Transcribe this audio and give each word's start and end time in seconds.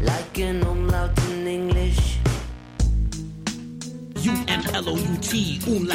Like 0.00 0.38
an 0.38 0.62
umlaut 0.62 1.18
in 1.30 1.46
English. 1.46 2.18
U-M-L-O-U-T, 4.24 5.60
umlaut. 5.66 5.94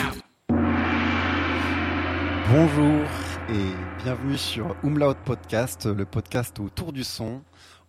Bonjour 2.50 3.08
et 3.50 4.04
bienvenue 4.04 4.38
sur 4.38 4.76
Umlaut 4.84 5.14
Podcast, 5.24 5.86
le 5.86 6.06
podcast 6.06 6.60
autour 6.60 6.94
du 6.94 7.04
son. 7.04 7.44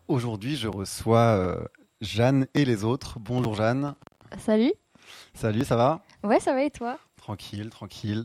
Aujourd'hui, 0.08 0.56
je 0.56 0.68
reçois 0.68 1.18
euh, 1.38 1.64
Jeanne 2.02 2.46
et 2.52 2.66
les 2.66 2.84
autres. 2.84 3.18
Bonjour 3.20 3.54
Jeanne. 3.54 3.95
Salut. 4.38 4.72
Salut, 5.32 5.64
ça 5.64 5.76
va? 5.76 6.02
Ouais, 6.22 6.40
ça 6.40 6.52
va 6.52 6.62
et 6.62 6.70
toi? 6.70 6.98
Tranquille, 7.16 7.70
tranquille. 7.70 8.24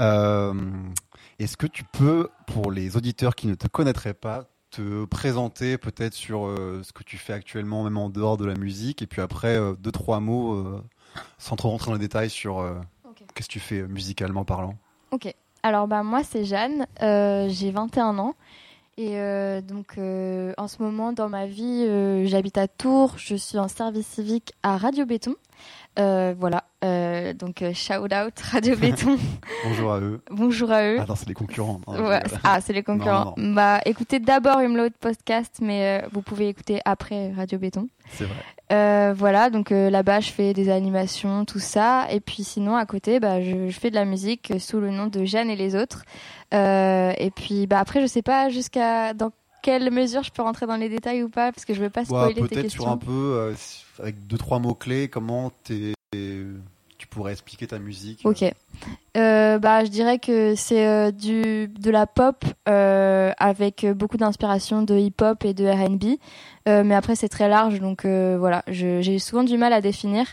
Euh, 0.00 0.54
Est-ce 1.38 1.56
que 1.56 1.66
tu 1.66 1.84
peux, 1.84 2.28
pour 2.46 2.70
les 2.70 2.96
auditeurs 2.96 3.34
qui 3.34 3.46
ne 3.46 3.54
te 3.54 3.68
connaîtraient 3.68 4.14
pas, 4.14 4.44
te 4.74 5.04
présenter 5.04 5.78
peut-être 5.78 6.14
sur 6.14 6.46
euh, 6.46 6.82
ce 6.82 6.92
que 6.92 7.04
tu 7.04 7.16
fais 7.16 7.32
actuellement, 7.32 7.84
même 7.84 7.96
en 7.96 8.08
dehors 8.08 8.36
de 8.36 8.44
la 8.44 8.54
musique, 8.54 9.02
et 9.02 9.06
puis 9.06 9.22
après 9.22 9.56
euh, 9.56 9.74
deux 9.78 9.92
trois 9.92 10.18
mots, 10.18 10.54
euh, 10.54 10.82
sans 11.38 11.54
trop 11.56 11.70
rentrer 11.70 11.90
dans 11.90 11.94
les 11.94 12.00
détails 12.00 12.30
sur 12.30 12.64
qu'est-ce 13.34 13.46
que 13.48 13.52
tu 13.52 13.60
fais 13.60 13.82
musicalement 13.82 14.44
parlant? 14.44 14.74
Ok. 15.12 15.32
Alors 15.62 15.86
bah 15.86 16.02
moi 16.02 16.24
c'est 16.24 16.44
Jeanne, 16.44 16.86
j'ai 17.00 17.70
21 17.70 18.18
ans 18.18 18.34
et 18.96 19.16
donc 19.62 19.96
en 19.96 20.68
ce 20.68 20.82
moment 20.82 21.12
dans 21.12 21.28
ma 21.28 21.46
vie 21.46 21.86
j'habite 22.26 22.58
à 22.58 22.66
Tours, 22.66 23.14
je 23.16 23.36
suis 23.36 23.58
en 23.58 23.68
service 23.68 24.08
civique 24.08 24.52
à 24.64 24.76
Radio 24.76 25.06
Béton. 25.06 25.36
Euh, 25.98 26.34
voilà, 26.38 26.64
Euh, 26.84 27.32
donc 27.32 27.62
euh, 27.62 27.72
shout 27.72 28.12
out 28.12 28.38
Radio 28.52 28.76
Béton. 28.76 29.16
Bonjour 29.64 29.92
à 29.92 30.00
eux. 30.00 30.20
Bonjour 30.30 30.70
à 30.72 30.84
eux. 30.84 30.96
Ah 31.00 31.04
non, 31.08 31.14
c'est 31.14 31.28
les 31.28 31.34
concurrents. 31.34 31.80
Ouais, 31.86 31.96
rigole. 31.96 32.22
ah, 32.42 32.60
c'est 32.60 32.72
les 32.72 32.82
concurrents. 32.82 33.34
Bah, 33.38 33.80
écoutez 33.86 34.18
d'abord 34.18 34.58
Umlaut 34.58 34.90
Podcast, 35.00 35.60
mais 35.62 36.02
euh, 36.02 36.08
vous 36.12 36.20
pouvez 36.20 36.48
écouter 36.48 36.80
après 36.84 37.32
Radio 37.32 37.58
Béton. 37.58 37.88
C'est 38.10 38.24
vrai. 38.24 39.12
Voilà, 39.16 39.50
donc 39.50 39.70
là-bas, 39.70 40.18
je 40.20 40.30
fais 40.32 40.52
des 40.52 40.68
animations, 40.68 41.44
tout 41.44 41.60
ça. 41.60 42.06
Et 42.10 42.18
puis 42.20 42.42
sinon, 42.42 42.74
à 42.76 42.84
côté, 42.86 43.20
bah, 43.20 43.40
je, 43.40 43.68
je 43.68 43.78
fais 43.78 43.90
de 43.90 43.94
la 43.94 44.04
musique 44.04 44.52
sous 44.58 44.80
le 44.80 44.90
nom 44.90 45.06
de 45.06 45.24
Jeanne 45.24 45.48
et 45.48 45.56
les 45.56 45.76
autres. 45.76 46.04
Et 46.52 47.30
puis 47.36 47.66
bah, 47.68 47.78
après, 47.78 48.00
je 48.02 48.06
sais 48.06 48.22
pas 48.22 48.48
jusqu'à 48.48 49.14
dans 49.14 49.30
quelle 49.64 49.90
mesure 49.90 50.22
je 50.22 50.30
peux 50.30 50.42
rentrer 50.42 50.66
dans 50.66 50.76
les 50.76 50.90
détails 50.90 51.22
ou 51.22 51.30
pas, 51.30 51.50
parce 51.50 51.64
que 51.64 51.72
je 51.72 51.80
veux 51.80 51.88
pas 51.90 52.00
Ouais, 52.02 52.04
spoiler 52.06 52.34
tes 52.34 52.40
peut-être 52.42 52.62
questions. 52.62 52.82
sur 52.82 52.92
un 52.92 52.98
peu, 52.98 53.10
euh, 53.10 53.54
avec 53.98 54.26
deux 54.26 54.36
trois 54.36 54.58
mots 54.58 54.74
clés, 54.74 55.08
comment 55.08 55.50
t'es- 55.64 55.94
tu 56.12 57.06
pourrais 57.08 57.32
expliquer 57.32 57.66
ta 57.66 57.78
musique. 57.78 58.20
Ok. 58.24 58.44
Euh, 59.16 59.58
bah, 59.58 59.84
je 59.84 59.90
dirais 59.90 60.18
que 60.18 60.54
c'est 60.54 60.86
euh, 60.86 61.10
du 61.10 61.68
de 61.68 61.90
la 61.90 62.06
pop 62.06 62.44
euh, 62.68 63.32
avec 63.38 63.86
beaucoup 63.94 64.16
d'inspiration 64.16 64.82
de 64.82 64.96
hip-hop 64.96 65.44
et 65.44 65.54
de 65.54 65.64
R&B. 65.66 66.18
Mais 66.66 66.94
après, 66.94 67.14
c'est 67.16 67.28
très 67.28 67.48
large, 67.48 67.80
donc 67.80 68.04
voilà. 68.04 68.62
J'ai 68.68 69.18
souvent 69.18 69.44
du 69.44 69.56
mal 69.56 69.72
à 69.72 69.80
définir 69.80 70.26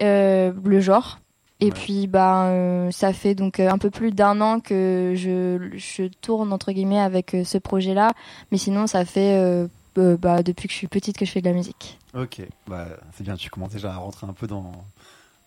le 0.00 0.80
genre. 0.80 1.18
Et 1.60 1.66
Ouais. 1.66 1.70
puis, 1.72 2.06
bah, 2.06 2.46
euh, 2.46 2.90
ça 2.90 3.12
fait 3.12 3.34
donc 3.34 3.60
euh, 3.60 3.68
un 3.70 3.76
peu 3.78 3.90
plus 3.90 4.12
d'un 4.12 4.40
an 4.40 4.60
que 4.60 5.12
je, 5.16 5.70
je 5.76 6.04
tourne 6.20 6.52
entre 6.52 6.72
guillemets 6.72 7.00
avec 7.00 7.34
euh, 7.34 7.44
ce 7.44 7.58
projet-là. 7.58 8.12
Mais 8.50 8.56
sinon, 8.58 8.86
ça 8.86 9.04
fait 9.04 9.36
euh, 9.38 9.66
euh, 9.98 10.16
bah, 10.16 10.42
depuis 10.42 10.68
que 10.68 10.72
je 10.72 10.78
suis 10.78 10.88
petite 10.88 11.18
que 11.18 11.24
je 11.26 11.30
fais 11.32 11.40
de 11.42 11.48
la 11.48 11.54
musique. 11.54 11.98
Ok, 12.14 12.40
bah, 12.66 12.86
c'est 13.14 13.24
bien, 13.24 13.36
tu 13.36 13.50
commences 13.50 13.72
déjà 13.72 13.92
à 13.92 13.96
rentrer 13.96 14.26
un 14.26 14.32
peu 14.32 14.46
dans 14.46 14.72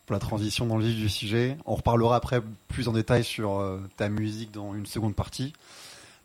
pour 0.06 0.14
la 0.14 0.20
transition 0.20 0.66
dans 0.66 0.78
le 0.78 0.84
vif 0.86 0.98
du 0.98 1.10
sujet. 1.10 1.58
On 1.66 1.76
reparlera 1.76 2.16
après 2.18 2.42
plus 2.68 2.88
en 2.90 2.92
détail 2.94 3.24
sur 3.24 3.66
ta 3.96 4.10
musique 4.10 4.52
dans 4.52 4.76
une 4.76 4.86
seconde 4.86 5.16
partie. 5.16 5.54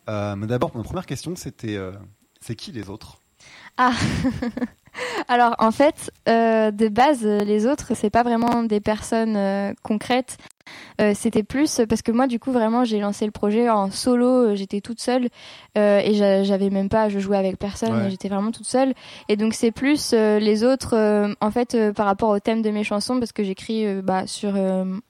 Mais 0.07 0.47
d'abord, 0.47 0.75
ma 0.75 0.83
première 0.83 1.05
question, 1.05 1.33
c'était 1.37 1.79
c'est 2.41 2.55
qui 2.55 2.73
les 2.73 2.89
autres? 2.89 3.19
Ah 3.77 3.93
Alors 5.31 5.55
en 5.59 5.69
fait, 5.69 6.11
euh, 6.27 6.71
de 6.71 6.87
base, 6.87 7.23
les 7.23 7.67
autres, 7.67 7.91
c'est 7.93 8.09
pas 8.09 8.23
vraiment 8.23 8.63
des 8.63 8.79
personnes 8.79 9.37
euh, 9.37 9.73
concrètes. 9.83 10.39
Euh, 11.01 11.13
C'était 11.15 11.43
plus 11.43 11.81
parce 11.87 12.01
que 12.01 12.11
moi, 12.11 12.27
du 12.27 12.39
coup, 12.39 12.51
vraiment, 12.51 12.83
j'ai 12.83 12.99
lancé 12.99 13.25
le 13.25 13.31
projet 13.31 13.69
en 13.69 13.89
solo. 13.91 14.55
J'étais 14.55 14.81
toute 14.81 14.99
seule 14.99 15.29
euh, 15.77 15.99
et 16.03 16.13
j'a- 16.13 16.43
j'avais 16.43 16.69
même 16.69 16.89
pas, 16.89 17.07
je 17.09 17.19
jouais 17.19 17.37
avec 17.37 17.57
personne. 17.57 17.93
Ouais. 18.03 18.09
J'étais 18.09 18.27
vraiment 18.29 18.51
toute 18.51 18.67
seule. 18.67 18.93
Et 19.29 19.35
donc 19.37 19.53
c'est 19.53 19.71
plus 19.71 20.11
euh, 20.13 20.39
les 20.39 20.63
autres, 20.63 20.95
en 21.39 21.51
fait, 21.51 21.77
par 21.93 22.05
rapport 22.05 22.29
au 22.29 22.39
thème 22.39 22.61
de 22.61 22.69
mes 22.69 22.83
chansons, 22.83 23.19
parce 23.19 23.31
que 23.31 23.43
j'écris 23.43 23.85
bah, 24.01 24.27
sur 24.27 24.53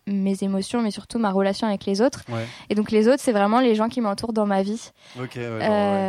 mes 0.08 0.44
émotions, 0.44 0.82
mais 0.82 0.92
surtout 0.92 1.18
ma 1.20 1.32
relation 1.32 1.68
avec 1.68 1.86
les 1.86 2.02
autres. 2.02 2.24
Ouais. 2.30 2.46
Et 2.70 2.76
donc 2.76 2.92
les 2.92 3.08
autres, 3.08 3.20
c'est 3.22 3.32
vraiment 3.32 3.60
les 3.60 3.74
gens 3.76 3.90
qui 3.90 4.02
m'entourent 4.02 4.34
dans 4.34 4.46
ma 4.46 4.62
vie. 4.62 4.92
Ouais, 5.42 5.66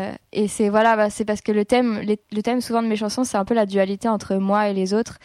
genre, 0.08 0.14
Et 0.32 0.46
c'est 0.48 0.68
voilà, 0.68 0.96
bah, 0.96 1.10
c'est 1.10 1.24
parce 1.24 1.40
que 1.40 1.52
le 1.52 1.64
thème, 1.64 2.00
les- 2.00 2.20
le 2.32 2.42
thème 2.42 2.60
souvent 2.60 2.82
de 2.82 2.88
mes 2.88 2.96
chansons, 2.96 3.24
c'est 3.24 3.36
un 3.38 3.44
peu 3.44 3.54
la 3.54 3.66
dualité 3.66 4.08
entre 4.08 4.36
moi 4.36 4.68
et 4.68 4.74
les 4.74 4.92
autres. 4.94 5.18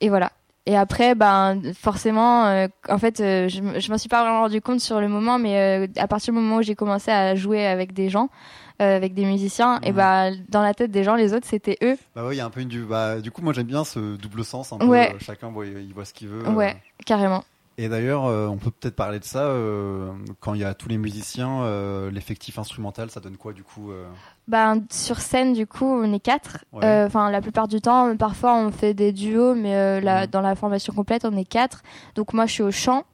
Et 0.00 0.08
voilà. 0.10 0.30
Et 0.68 0.76
après, 0.76 1.14
ben 1.14 1.62
forcément, 1.72 2.44
euh, 2.44 2.68
en 2.90 2.98
fait, 2.98 3.20
euh, 3.20 3.48
je, 3.48 3.80
je 3.80 3.90
m'en 3.90 3.96
suis 3.96 4.10
pas 4.10 4.20
vraiment 4.20 4.40
rendu 4.40 4.60
compte 4.60 4.80
sur 4.80 5.00
le 5.00 5.08
moment, 5.08 5.38
mais 5.38 5.56
euh, 5.58 5.86
à 5.96 6.06
partir 6.06 6.34
du 6.34 6.38
moment 6.38 6.56
où 6.56 6.62
j'ai 6.62 6.74
commencé 6.74 7.10
à 7.10 7.34
jouer 7.34 7.66
avec 7.66 7.94
des 7.94 8.10
gens, 8.10 8.28
avec 8.78 9.14
des 9.14 9.24
musiciens, 9.24 9.80
et 9.82 9.92
bah 9.92 10.30
dans 10.50 10.60
la 10.60 10.74
tête 10.74 10.90
des 10.90 11.04
gens, 11.04 11.14
les 11.14 11.32
autres 11.32 11.46
c'était 11.48 11.78
eux. 11.82 11.96
Bah 12.14 12.22
ouais, 12.24 12.34
il 12.34 12.38
y 12.38 12.40
a 12.42 12.44
un 12.44 12.50
peu 12.50 12.60
une 12.60 12.68
du. 12.68 12.82
Bah, 12.84 13.18
du 13.18 13.30
coup, 13.30 13.40
moi 13.40 13.54
j'aime 13.54 13.66
bien 13.66 13.82
ce 13.82 14.16
double 14.16 14.44
sens. 14.44 14.70
Un 14.74 14.78
peu, 14.78 14.84
Ouais. 14.86 15.16
chacun 15.20 15.48
voit, 15.48 15.64
il 15.64 15.92
voit 15.94 16.04
ce 16.04 16.12
qu'il 16.12 16.28
veut. 16.28 16.46
Ouais, 16.50 16.76
carrément. 17.06 17.42
Et 17.80 17.88
d'ailleurs, 17.88 18.26
euh, 18.26 18.48
on 18.48 18.56
peut 18.56 18.72
peut-être 18.72 18.96
parler 18.96 19.20
de 19.20 19.24
ça. 19.24 19.44
euh, 19.44 20.10
quand 20.40 20.54
il 20.54 20.60
y 20.60 20.64
a 20.64 20.74
tous 20.74 20.88
les 20.88 20.98
musiciens, 20.98 21.62
euh, 21.62 22.10
l'effectif 22.10 22.58
instrumental, 22.58 23.08
ça 23.08 23.20
donne 23.20 23.36
quoi 23.36 23.52
du 23.52 23.62
coup 23.62 23.92
Ben, 24.48 24.82
sur 24.90 25.20
scène, 25.20 25.52
du 25.52 25.64
coup, 25.66 25.84
on 25.86 26.12
est 26.12 26.18
quatre. 26.18 26.64
Ouais. 26.72 27.04
Enfin, 27.06 27.30
la 27.30 27.40
plupart 27.40 27.68
du 27.68 27.80
temps, 27.80 28.16
parfois 28.16 28.56
on 28.56 28.72
fait 28.72 28.94
des 28.94 29.12
duos, 29.12 29.54
mais 29.54 30.00
la- 30.00 30.22
Mhm. 30.22 30.26
dans 30.26 30.40
la 30.40 30.56
formation 30.56 30.92
complète, 30.92 31.24
on 31.24 31.36
est 31.36 31.44
quatre. 31.44 31.82
Donc 32.16 32.32
moi, 32.32 32.46
je 32.46 32.52
suis 32.54 32.62
au 32.64 32.72
chant. 32.72 33.04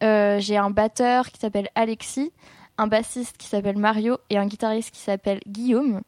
J'ai 0.00 0.56
un 0.56 0.70
batteur 0.70 1.28
qui 1.30 1.40
s'appelle 1.40 1.68
Alexis, 1.74 2.30
un 2.78 2.86
bassiste 2.86 3.36
qui 3.38 3.48
s'appelle 3.48 3.76
Mario 3.78 4.18
et 4.30 4.38
un 4.38 4.46
guitariste 4.46 4.92
qui 4.94 5.00
s'appelle 5.00 5.40
Guillaume. 5.48 6.00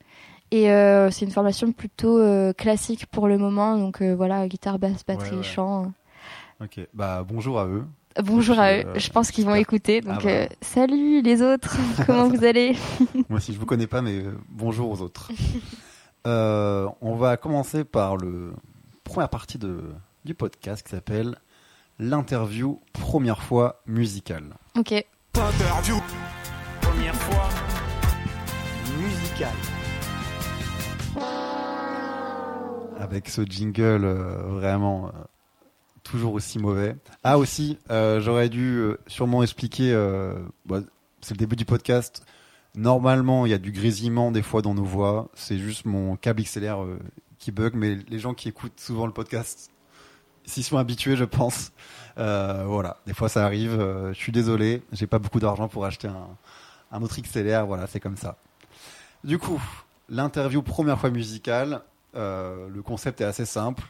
Et 0.53 0.67
c'est 1.11 1.25
une 1.25 1.33
formation 1.33 1.73
plutôt 1.73 2.21
classique 2.57 3.07
pour 3.07 3.27
le 3.27 3.39
moment. 3.39 3.77
Donc 3.77 4.03
voilà, 4.03 4.47
guitare, 4.47 4.79
basse, 4.79 5.05
batterie, 5.05 5.39
ouais. 5.39 5.43
chant. 5.43 5.93
Ok, 6.61 6.79
bah 6.95 7.25
bonjour 7.27 7.59
à 7.59 7.67
eux. 7.67 7.85
Bonjour 8.23 8.59
à 8.59 8.75
eux. 8.75 8.85
euh, 8.87 8.99
Je 8.99 9.11
pense 9.11 9.31
qu'ils 9.31 9.45
vont 9.45 9.51
super. 9.53 9.61
écouter. 9.63 10.01
Donc 10.01 10.17
Ah 10.21 10.25
bah. 10.25 10.31
euh, 10.31 10.47
salut 10.61 11.21
les 11.23 11.43
autres. 11.43 11.77
Comment 12.07 12.29
vous 12.29 12.45
allez? 12.45 12.77
Moi 13.29 13.39
aussi, 13.39 13.53
je 13.53 13.59
vous 13.59 13.67
connais 13.67 13.87
pas, 13.87 14.03
mais 14.03 14.19
euh, 14.19 14.33
bonjour 14.49 14.91
aux 14.91 15.01
autres. 15.03 15.31
Euh, 16.27 16.89
on 17.03 17.17
va 17.17 17.37
commencer 17.37 17.85
par 17.85 18.17
le 18.17 18.55
première 19.05 19.29
partie 19.29 19.59
de, 19.59 19.83
du 20.25 20.33
podcast 20.35 20.83
qui 20.83 20.89
s'appelle 20.93 21.37
l'interview 21.99 22.81
première 22.95 23.43
fois 23.43 23.83
musicale. 23.87 24.55
Ok. 24.75 24.93
Interview. 25.35 25.97
Première 26.81 27.15
fois. 27.15 27.51
Musical. 28.99 29.53
Avec 32.99 33.29
ce 33.29 33.43
jingle 33.43 34.05
euh, 34.07 34.37
vraiment 34.49 35.09
euh, 35.09 35.11
toujours 36.05 36.35
aussi 36.35 36.59
mauvais. 36.61 36.95
Ah 37.25 37.39
aussi, 37.39 37.79
euh, 37.91 38.21
j'aurais 38.21 38.49
dû 38.49 38.77
euh, 38.77 38.99
sûrement 39.09 39.43
expliquer, 39.43 39.93
euh, 39.93 40.39
bah, 40.67 40.81
c'est 41.21 41.35
le 41.35 41.39
début 41.39 41.57
du 41.57 41.65
podcast. 41.65 42.25
Normalement, 42.77 43.47
il 43.47 43.51
y 43.51 43.55
a 43.55 43.59
du 43.59 43.73
grésillement 43.73 44.31
des 44.31 44.43
fois 44.43 44.63
dans 44.63 44.75
nos 44.75 44.85
voix. 44.85 45.29
C'est 45.35 45.59
juste 45.59 45.87
mon 45.87 46.17
câble 46.17 46.43
XLR 46.43 46.85
qui 47.39 47.51
bug, 47.51 47.75
mais 47.75 47.97
les 48.09 48.19
gens 48.19 48.35
qui 48.35 48.49
écoutent 48.49 48.79
souvent 48.81 49.07
le 49.07 49.13
podcast 49.13 49.71
s'y 50.45 50.63
sont 50.63 50.77
habitués, 50.77 51.17
je 51.17 51.25
pense. 51.25 51.73
Voilà, 52.17 52.99
des 53.07 53.15
fois 53.15 53.29
ça 53.29 53.45
arrive. 53.45 53.79
je 53.79 54.19
suis 54.19 54.33
désolé, 54.33 54.83
j'ai 54.93 55.07
pas 55.07 55.21
beaucoup 55.21 55.39
d'argent 55.39 55.69
pour 55.69 55.85
acheter 55.85 56.09
un, 56.09 56.29
un 56.91 57.03
autre 57.03 57.21
XLR. 57.21 57.65
Voilà, 57.65 57.87
c'est 57.87 58.01
comme 58.01 58.17
ça. 58.17 58.39
Du 59.23 59.39
coup, 59.39 59.63
l'interview 60.09 60.61
première 60.61 60.99
fois 60.99 61.11
musicale. 61.11 61.81
le 62.15 62.81
concept 62.83 63.21
est 63.21 63.25
assez 63.25 63.47
simple. 63.47 63.85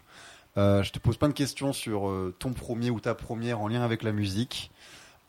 Euh, 0.56 0.82
je 0.82 0.92
te 0.92 0.98
pose 0.98 1.16
plein 1.16 1.28
de 1.28 1.34
questions 1.34 1.72
sur 1.72 2.08
euh, 2.08 2.34
ton 2.38 2.52
premier 2.52 2.90
ou 2.90 3.00
ta 3.00 3.14
première 3.14 3.60
en 3.60 3.68
lien 3.68 3.82
avec 3.82 4.02
la 4.02 4.12
musique. 4.12 4.70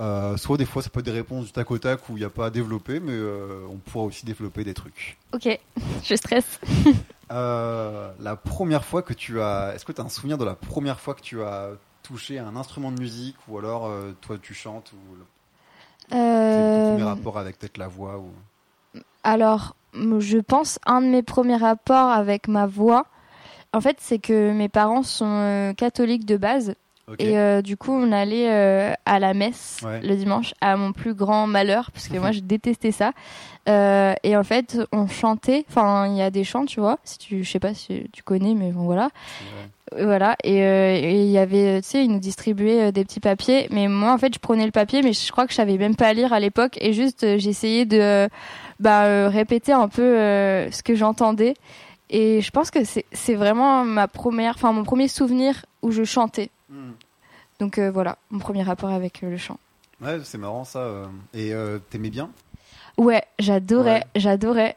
Euh, 0.01 0.35
soit 0.35 0.57
des 0.57 0.65
fois 0.65 0.81
ça 0.81 0.89
peut 0.89 0.99
être 0.99 1.05
des 1.05 1.11
réponses 1.11 1.45
du 1.45 1.51
tac 1.53 1.71
au 1.71 1.77
tac 1.77 2.09
où 2.09 2.17
il 2.17 2.19
n'y 2.19 2.25
a 2.25 2.29
pas 2.29 2.47
à 2.47 2.49
développer, 2.49 2.99
mais 2.99 3.17
on 3.69 3.77
pourra 3.77 4.05
aussi 4.05 4.25
développer 4.25 4.63
des 4.63 4.73
trucs. 4.73 5.17
Ok. 5.33 5.47
Je 6.03 6.15
stresse. 6.15 6.59
La 7.29 8.35
première 8.35 8.85
fois 8.85 9.01
que 9.01 9.13
tu 9.13 9.41
as, 9.41 9.73
est-ce 9.73 9.85
que 9.85 9.91
tu 9.91 10.01
as 10.01 10.03
un 10.03 10.09
souvenir 10.09 10.37
de 10.37 10.45
la 10.45 10.55
première 10.55 10.99
fois 10.99 11.15
que 11.15 11.21
tu 11.21 11.41
as 11.41 11.71
touché 12.03 12.37
à 12.37 12.45
un 12.45 12.55
instrument 12.55 12.91
de 12.91 12.99
musique 12.99 13.35
ou 13.47 13.57
alors 13.57 13.91
toi 14.21 14.37
tu 14.39 14.53
chantes 14.53 14.93
ou 14.93 15.17
ton 16.11 16.91
premier 16.91 17.03
rapport 17.03 17.39
avec 17.39 17.57
peut-être 17.57 17.77
la 17.77 17.87
voix 17.87 18.19
ou? 18.19 18.29
Alors, 19.23 19.75
je 19.93 20.37
pense 20.37 20.77
un 20.85 21.01
de 21.01 21.07
mes 21.07 21.23
premiers 21.23 21.55
rapports 21.55 22.09
avec 22.09 22.47
ma 22.47 22.67
voix, 22.67 23.07
en 23.75 23.81
fait, 23.81 23.97
c'est 23.99 24.19
que 24.19 24.51
mes 24.51 24.69
parents 24.69 25.03
sont 25.03 25.25
euh, 25.27 25.73
catholiques 25.73 26.25
de 26.25 26.37
base. 26.37 26.75
Et 27.19 27.37
euh, 27.37 27.61
du 27.61 27.77
coup, 27.77 27.91
on 27.91 28.11
allait 28.11 28.49
euh, 28.49 28.91
à 29.05 29.19
la 29.19 29.35
messe 29.35 29.81
Ouais. 29.85 30.01
le 30.01 30.15
dimanche, 30.15 30.55
à 30.59 30.75
mon 30.75 30.91
plus 30.91 31.13
grand 31.13 31.45
malheur, 31.45 31.91
parce 31.91 32.07
que 32.07 32.17
moi, 32.19 32.31
je 32.31 32.39
détestais 32.39 32.91
ça. 32.91 33.11
Euh, 33.69 34.15
et 34.23 34.35
en 34.35 34.43
fait, 34.43 34.79
on 34.91 35.05
chantait. 35.07 35.65
Enfin, 35.69 36.07
il 36.07 36.15
y 36.15 36.21
a 36.23 36.31
des 36.31 36.43
chants, 36.43 36.65
tu 36.65 36.79
vois. 36.79 36.97
Si 37.03 37.19
tu, 37.19 37.43
je 37.43 37.51
sais 37.51 37.59
pas 37.59 37.75
si 37.75 38.09
tu 38.11 38.23
connais, 38.23 38.55
mais 38.55 38.71
bon, 38.71 38.85
voilà. 38.85 39.09
Ouais. 39.93 40.03
Voilà. 40.03 40.35
Et 40.43 41.21
il 41.25 41.29
y 41.29 41.37
avait, 41.37 41.79
tu 41.83 41.89
sais, 41.89 42.03
ils 42.03 42.09
nous 42.11 42.19
distribuaient 42.19 42.91
des 42.91 43.03
petits 43.05 43.19
papiers. 43.19 43.67
Mais 43.69 43.87
moi, 43.87 44.11
en 44.11 44.17
fait, 44.17 44.33
je 44.33 44.39
prenais 44.39 44.65
le 44.65 44.71
papier, 44.71 45.03
mais 45.03 45.13
je 45.13 45.31
crois 45.31 45.45
que 45.45 45.51
je 45.51 45.57
savais 45.57 45.77
même 45.77 45.95
pas 45.95 46.11
lire 46.13 46.33
à 46.33 46.39
l'époque. 46.39 46.75
Et 46.81 46.91
juste, 46.91 47.37
j'essayais 47.37 47.85
de 47.85 48.27
bah, 48.79 49.29
répéter 49.29 49.73
un 49.73 49.87
peu 49.89 50.15
ce 50.71 50.81
que 50.81 50.95
j'entendais. 50.95 51.53
Et 52.09 52.41
je 52.41 52.51
pense 52.51 52.69
que 52.71 52.79
c'est 52.83 53.35
vraiment 53.35 53.83
ma 53.83 54.07
première, 54.07 54.53
enfin 54.55 54.71
mon 54.71 54.83
premier 54.83 55.07
souvenir 55.07 55.65
où 55.81 55.91
je 55.91 56.03
chantais. 56.03 56.49
Hmm. 56.69 56.91
Donc 57.59 57.77
euh, 57.77 57.89
voilà, 57.91 58.17
mon 58.31 58.39
premier 58.39 58.63
rapport 58.63 58.89
avec 58.91 59.23
euh, 59.23 59.29
le 59.29 59.37
chant. 59.37 59.57
Ouais, 60.01 60.19
c'est 60.23 60.37
marrant 60.37 60.65
ça. 60.65 60.79
euh. 60.79 61.05
Et 61.33 61.53
euh, 61.53 61.79
t'aimais 61.89 62.09
bien? 62.09 62.29
Ouais, 62.97 63.23
j'adorais, 63.39 63.99
Ouais. 63.99 64.03
j'adorais. 64.15 64.75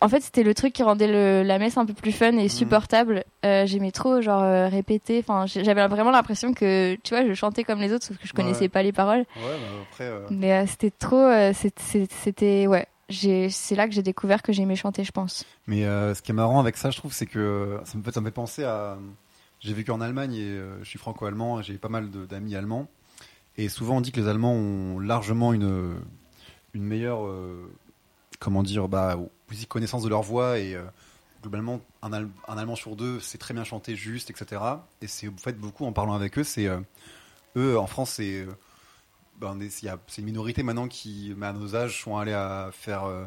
En 0.00 0.08
fait, 0.08 0.20
c'était 0.20 0.42
le 0.42 0.52
truc 0.54 0.72
qui 0.72 0.82
rendait 0.82 1.06
le, 1.06 1.42
la 1.44 1.58
messe 1.60 1.76
un 1.76 1.86
peu 1.86 1.92
plus 1.92 2.10
fun 2.10 2.36
et 2.38 2.48
supportable. 2.48 3.22
Euh, 3.44 3.66
J'aimais 3.66 3.92
trop, 3.92 4.20
genre, 4.20 4.42
répéter. 4.68 5.18
Enfin, 5.20 5.46
j'avais 5.46 5.86
vraiment 5.86 6.10
l'impression 6.10 6.52
que, 6.54 6.96
tu 7.04 7.14
vois, 7.14 7.24
je 7.24 7.34
chantais 7.34 7.62
comme 7.62 7.80
les 7.80 7.92
autres, 7.92 8.04
sauf 8.04 8.18
que 8.18 8.26
je 8.26 8.32
connaissais 8.32 8.62
Ouais. 8.62 8.68
pas 8.68 8.82
les 8.82 8.90
paroles. 8.92 9.20
Ouais, 9.20 9.24
bah, 9.36 9.84
après. 9.92 10.10
Mais 10.30 10.66
c'était 10.66 10.90
trop, 10.90 11.28
c'était, 11.52 12.66
ouais. 12.66 12.86
C'est 13.10 13.74
là 13.74 13.88
que 13.88 13.94
j'ai 13.94 14.02
découvert 14.02 14.42
que 14.42 14.52
j'aimais 14.52 14.76
chanter, 14.76 15.02
je 15.04 15.12
pense. 15.12 15.44
Mais 15.66 15.84
euh, 15.84 16.14
ce 16.14 16.20
qui 16.22 16.30
est 16.30 16.34
marrant 16.34 16.60
avec 16.60 16.76
ça, 16.76 16.90
je 16.90 16.98
trouve, 16.98 17.12
c'est 17.12 17.26
que 17.26 17.80
ça 17.84 17.96
me 17.96 18.02
fait, 18.02 18.12
ça 18.12 18.20
me 18.20 18.26
fait 18.26 18.32
penser 18.32 18.64
à. 18.64 18.98
J'ai 19.60 19.72
vécu 19.72 19.90
en 19.90 20.00
Allemagne 20.00 20.34
et 20.34 20.42
euh, 20.50 20.78
je 20.84 20.88
suis 20.88 20.98
franco-allemand. 20.98 21.62
J'ai 21.62 21.78
pas 21.78 21.88
mal 21.88 22.10
d'amis 22.10 22.54
allemands. 22.54 22.86
Et 23.56 23.68
souvent, 23.68 23.96
on 23.96 24.00
dit 24.00 24.12
que 24.12 24.20
les 24.20 24.28
Allemands 24.28 24.52
ont 24.52 25.00
largement 25.00 25.52
une, 25.52 25.96
meilleure. 26.74 27.26
euh, 27.26 27.68
comment 28.38 28.62
dire 28.62 28.86
bah, 28.88 29.16
connaissance 29.68 30.02
de 30.04 30.08
leur 30.08 30.22
voix. 30.22 30.58
Et 30.58 30.74
euh, 30.74 30.82
globalement, 31.42 31.80
un, 32.02 32.12
Al- 32.12 32.28
un 32.46 32.56
Allemand 32.58 32.76
sur 32.76 32.94
deux 32.94 33.18
sait 33.20 33.38
très 33.38 33.52
bien 33.54 33.64
chanter 33.64 33.96
juste, 33.96 34.30
etc. 34.30 34.62
Et 35.02 35.06
c'est 35.08 35.28
en 35.28 35.36
fait 35.36 35.58
beaucoup 35.58 35.86
en 35.86 35.92
parlant 35.92 36.12
avec 36.14 36.38
eux. 36.38 36.44
C'est. 36.44 36.66
euh, 36.68 36.78
eux, 37.56 37.78
en 37.78 37.86
France, 37.86 38.10
c'est. 38.10 38.46
Ben, 39.40 39.58
c'est 39.70 40.18
une 40.18 40.24
minorité 40.24 40.62
maintenant 40.62 40.88
qui, 40.88 41.32
mais 41.36 41.46
à 41.46 41.52
nos 41.52 41.76
âges, 41.76 42.02
sont 42.02 42.16
allés 42.16 42.32
à 42.32 42.70
faire 42.72 43.04
euh, 43.04 43.24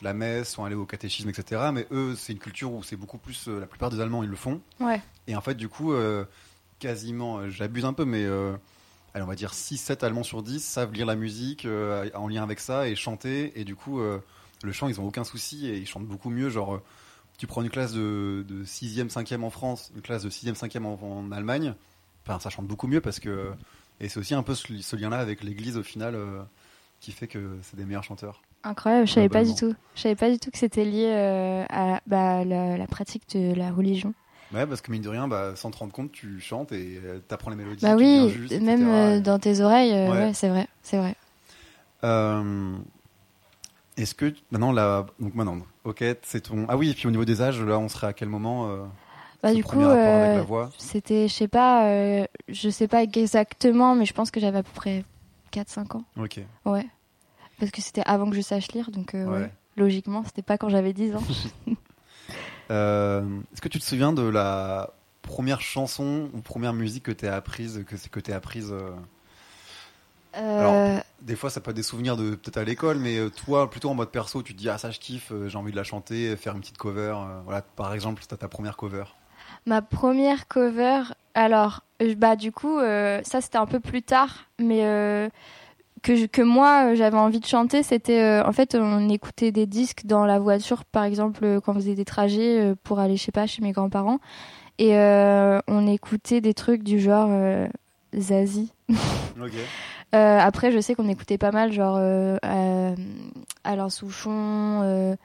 la 0.00 0.14
messe, 0.14 0.50
sont 0.50 0.64
allés 0.64 0.74
au 0.74 0.86
catéchisme, 0.86 1.28
etc. 1.28 1.70
Mais 1.72 1.86
eux, 1.90 2.14
c'est 2.16 2.32
une 2.32 2.38
culture 2.38 2.72
où 2.72 2.82
c'est 2.82 2.96
beaucoup 2.96 3.18
plus. 3.18 3.48
euh, 3.48 3.60
la 3.60 3.66
plupart 3.66 3.90
des 3.90 4.00
Allemands, 4.00 4.22
ils 4.22 4.28
le 4.30 4.36
font. 4.36 4.60
Ouais. 4.80 5.00
Et 5.26 5.36
en 5.36 5.40
fait, 5.40 5.54
du 5.54 5.68
coup, 5.68 5.92
euh, 5.92 6.24
quasiment, 6.78 7.48
j'abuse 7.50 7.84
un 7.84 7.92
peu, 7.92 8.04
mais 8.04 8.24
allez, 9.14 9.22
on 9.24 9.26
va 9.26 9.34
dire 9.34 9.52
6-7 9.52 10.04
Allemands 10.04 10.22
sur 10.22 10.42
10 10.42 10.64
savent 10.64 10.92
lire 10.92 11.06
la 11.06 11.16
musique 11.16 11.66
en 12.14 12.28
lien 12.28 12.42
avec 12.42 12.58
ça 12.60 12.88
et 12.88 12.96
chanter. 12.96 13.52
Et 13.60 13.64
du 13.64 13.76
coup, 13.76 14.00
le 14.00 14.72
chant, 14.72 14.88
ils 14.88 15.00
ont 15.00 15.06
aucun 15.06 15.24
souci 15.24 15.68
et 15.68 15.76
ils 15.76 15.86
chantent 15.86 16.06
beaucoup 16.06 16.30
mieux. 16.30 16.48
Genre, 16.48 16.80
tu 17.38 17.46
prends 17.46 17.62
une 17.62 17.70
classe 17.70 17.92
de, 17.92 18.44
de 18.48 18.64
6e, 18.64 19.10
5e 19.10 19.42
en 19.42 19.50
France, 19.50 19.92
une 19.94 20.02
classe 20.02 20.22
de 20.24 20.30
6e, 20.30 20.54
5e 20.54 20.84
en, 20.84 20.98
en 21.02 21.30
Allemagne, 21.32 21.74
enfin, 22.26 22.40
ça 22.40 22.50
chante 22.50 22.66
beaucoup 22.66 22.86
mieux 22.88 23.00
parce 23.00 23.20
que. 23.20 23.52
Et 24.00 24.08
c'est 24.08 24.18
aussi 24.18 24.34
un 24.34 24.42
peu 24.42 24.54
ce, 24.54 24.76
ce 24.80 24.96
lien-là 24.96 25.18
avec 25.18 25.42
l'église 25.42 25.76
au 25.76 25.82
final 25.82 26.14
euh, 26.14 26.42
qui 27.00 27.12
fait 27.12 27.28
que 27.28 27.58
c'est 27.62 27.76
des 27.76 27.84
meilleurs 27.84 28.04
chanteurs. 28.04 28.42
Incroyable, 28.64 29.06
je 29.06 29.12
savais 29.12 29.28
pas 29.28 29.44
du 29.44 29.54
tout. 29.54 29.74
Je 29.94 30.00
savais 30.00 30.14
pas 30.16 30.30
du 30.30 30.38
tout 30.38 30.50
que 30.50 30.58
c'était 30.58 30.84
lié 30.84 31.06
euh, 31.06 31.64
à 31.68 32.00
bah, 32.06 32.44
la, 32.44 32.76
la 32.76 32.86
pratique 32.86 33.24
de 33.34 33.54
la 33.54 33.72
religion. 33.72 34.14
Ouais, 34.52 34.66
parce 34.66 34.80
que 34.82 34.92
mine 34.92 35.02
de 35.02 35.08
rien, 35.08 35.28
bah, 35.28 35.54
sans 35.56 35.70
te 35.70 35.78
rendre 35.78 35.92
compte, 35.92 36.12
tu 36.12 36.38
chantes 36.40 36.72
et 36.72 37.00
euh, 37.04 37.18
t'apprends 37.26 37.50
les 37.50 37.56
mélodies. 37.56 37.82
Bah 37.84 37.96
tu 37.96 38.04
oui, 38.04 38.28
juste, 38.30 38.60
même 38.60 38.86
euh, 38.86 39.20
dans 39.20 39.38
tes 39.38 39.60
oreilles, 39.60 39.92
Ouais. 39.92 40.10
ouais, 40.10 40.34
c'est 40.34 40.48
vrai, 40.48 40.68
c'est 40.82 40.98
vrai. 40.98 41.16
Est-ce 43.96 44.14
que 44.14 44.34
maintenant 44.50 44.72
là, 44.72 45.06
donc 45.20 45.34
maintenant, 45.34 45.58
ok, 45.84 46.02
c'est 46.22 46.40
ton. 46.42 46.66
Ah 46.68 46.76
oui, 46.76 46.90
et 46.90 46.94
puis 46.94 47.06
au 47.06 47.10
niveau 47.10 47.24
des 47.24 47.42
âges, 47.42 47.60
là, 47.62 47.78
on 47.78 47.88
serait 47.88 48.06
à 48.08 48.12
quel 48.12 48.28
moment 48.28 48.88
Bah, 49.42 49.52
du 49.52 49.64
coup, 49.64 49.80
euh, 49.82 50.44
c'était, 50.78 51.26
je 51.26 51.34
sais 51.34 51.48
pas, 51.48 51.86
euh, 51.88 52.24
je 52.48 52.70
sais 52.70 52.86
pas 52.86 53.02
exactement, 53.02 53.96
mais 53.96 54.04
je 54.06 54.12
pense 54.14 54.30
que 54.30 54.38
j'avais 54.38 54.58
à 54.58 54.62
peu 54.62 54.70
près 54.72 55.04
4-5 55.52 55.96
ans. 55.96 56.04
Ok. 56.16 56.40
Ouais. 56.64 56.86
Parce 57.58 57.72
que 57.72 57.82
c'était 57.82 58.02
avant 58.06 58.30
que 58.30 58.36
je 58.36 58.40
sache 58.40 58.70
lire, 58.72 58.90
donc 58.92 59.14
euh, 59.14 59.26
Ouais. 59.26 59.40
ouais. 59.40 59.50
logiquement, 59.76 60.22
c'était 60.24 60.42
pas 60.42 60.58
quand 60.58 60.68
j'avais 60.68 60.92
10 60.92 61.16
ans. 61.16 61.22
Est-ce 62.70 63.60
que 63.60 63.68
tu 63.68 63.78
te 63.80 63.84
souviens 63.84 64.12
de 64.12 64.22
la 64.22 64.90
première 65.22 65.60
chanson 65.60 66.30
ou 66.32 66.40
première 66.40 66.72
musique 66.72 67.02
que 67.04 67.12
t'as 67.12 67.34
apprise, 67.34 67.84
que 67.86 67.96
que 68.08 68.20
t'as 68.20 68.36
apprise 68.36 68.72
Euh, 70.34 71.00
Des 71.20 71.36
fois, 71.36 71.50
ça 71.50 71.60
peut 71.60 71.70
être 71.72 71.76
des 71.76 71.82
souvenirs 71.82 72.16
de 72.16 72.30
peut-être 72.36 72.56
à 72.56 72.64
l'école, 72.64 72.98
mais 72.98 73.18
toi, 73.30 73.68
plutôt 73.68 73.90
en 73.90 73.94
mode 73.94 74.10
perso, 74.10 74.42
tu 74.42 74.54
te 74.54 74.58
dis 74.58 74.68
ah 74.70 74.78
ça 74.78 74.90
je 74.90 74.98
kiffe, 75.00 75.32
j'ai 75.46 75.58
envie 75.58 75.72
de 75.72 75.76
la 75.76 75.84
chanter, 75.84 76.34
faire 76.36 76.54
une 76.54 76.60
petite 76.60 76.78
cover. 76.78 77.14
voilà, 77.44 77.60
par 77.62 77.92
exemple, 77.92 78.22
t'as 78.26 78.36
ta 78.36 78.48
première 78.48 78.76
cover. 78.76 79.04
Ma 79.66 79.80
première 79.82 80.48
cover, 80.48 81.02
alors, 81.34 81.82
euh, 82.02 82.14
bah 82.16 82.34
du 82.36 82.50
coup, 82.52 82.78
euh, 82.78 83.20
ça 83.24 83.40
c'était 83.40 83.58
un 83.58 83.66
peu 83.66 83.78
plus 83.80 84.02
tard, 84.02 84.46
mais 84.58 84.80
euh, 84.84 85.28
que, 86.02 86.16
je- 86.16 86.26
que 86.26 86.42
moi 86.42 86.94
j'avais 86.96 87.16
envie 87.16 87.38
de 87.38 87.46
chanter, 87.46 87.82
c'était 87.84 88.20
euh, 88.22 88.44
en 88.44 88.50
fait 88.52 88.74
on 88.74 89.08
écoutait 89.08 89.52
des 89.52 89.66
disques 89.66 90.04
dans 90.04 90.26
la 90.26 90.40
voiture, 90.40 90.84
par 90.84 91.04
exemple 91.04 91.60
quand 91.64 91.72
on 91.72 91.74
faisait 91.76 91.94
des 91.94 92.04
trajets 92.04 92.74
pour 92.82 92.98
aller, 92.98 93.16
je 93.16 93.22
sais 93.22 93.32
pas, 93.32 93.46
chez 93.46 93.62
mes 93.62 93.70
grands-parents, 93.72 94.18
et 94.78 94.96
on 94.96 95.86
écoutait 95.86 96.40
des 96.40 96.54
trucs 96.54 96.82
du 96.82 96.98
genre 96.98 97.30
Zazie. 98.18 98.72
Après, 100.12 100.72
je 100.72 100.80
sais 100.80 100.94
qu'on 100.96 101.08
écoutait 101.08 101.38
pas 101.38 101.52
mal, 101.52 101.72
genre 101.72 101.96
Alain 103.64 103.88
Souchon. 103.88 105.16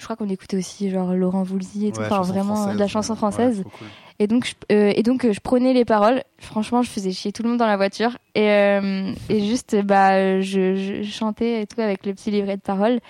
Je 0.00 0.04
crois 0.04 0.16
qu'on 0.16 0.28
écoutait 0.28 0.56
aussi 0.56 0.90
genre 0.90 1.14
Laurent 1.14 1.44
Voulzy 1.44 1.86
et 1.86 1.92
tout. 1.92 2.00
Ouais, 2.00 2.06
enfin, 2.06 2.16
chanson 2.16 2.32
vraiment 2.32 2.54
française, 2.56 2.74
de 2.74 2.78
la 2.80 2.86
chanson 2.88 3.14
française. 3.14 3.58
ouais, 3.58 3.62
trop 3.64 3.78
cool. 3.78 3.86
Et 4.18 4.26
donc, 4.26 4.44
je, 4.46 4.52
euh, 4.74 4.92
et 4.96 5.02
donc, 5.02 5.24
euh, 5.24 5.32
je 5.32 5.40
prenais 5.40 5.72
les 5.72 5.84
paroles. 5.84 6.22
Franchement, 6.38 6.82
je 6.82 6.90
faisais 6.90 7.10
chier 7.12 7.32
tout 7.32 7.42
le 7.42 7.48
monde 7.50 7.58
dans 7.58 7.66
la 7.66 7.76
voiture. 7.78 8.18
Et, 8.34 8.50
euh, 8.50 9.12
et 9.30 9.40
juste, 9.46 9.76
bah, 9.82 10.40
je, 10.40 10.74
je 11.02 11.02
chantais 11.10 11.62
et 11.62 11.66
tout 11.66 11.80
avec 11.80 12.04
le 12.04 12.12
petit 12.12 12.30
livret 12.30 12.56
de 12.56 12.62
paroles. 12.62 13.00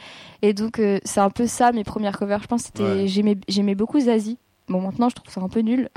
Et 0.42 0.52
donc, 0.52 0.78
euh, 0.78 0.98
c'est 1.04 1.20
un 1.20 1.30
peu 1.30 1.46
ça, 1.48 1.72
mes 1.72 1.82
premières 1.84 2.16
covers. 2.18 2.40
Je 2.42 2.46
pense 2.46 2.62
que 2.62 2.66
c'était, 2.68 2.82
Ouais. 2.84 3.06
j'aimais, 3.08 3.36
j'aimais 3.48 3.74
beaucoup 3.74 3.98
Zazie. 3.98 4.38
Bon, 4.70 4.80
maintenant, 4.80 5.08
je 5.08 5.16
trouve 5.16 5.30
ça 5.32 5.40
un 5.40 5.48
peu 5.48 5.60
nul. 5.60 5.90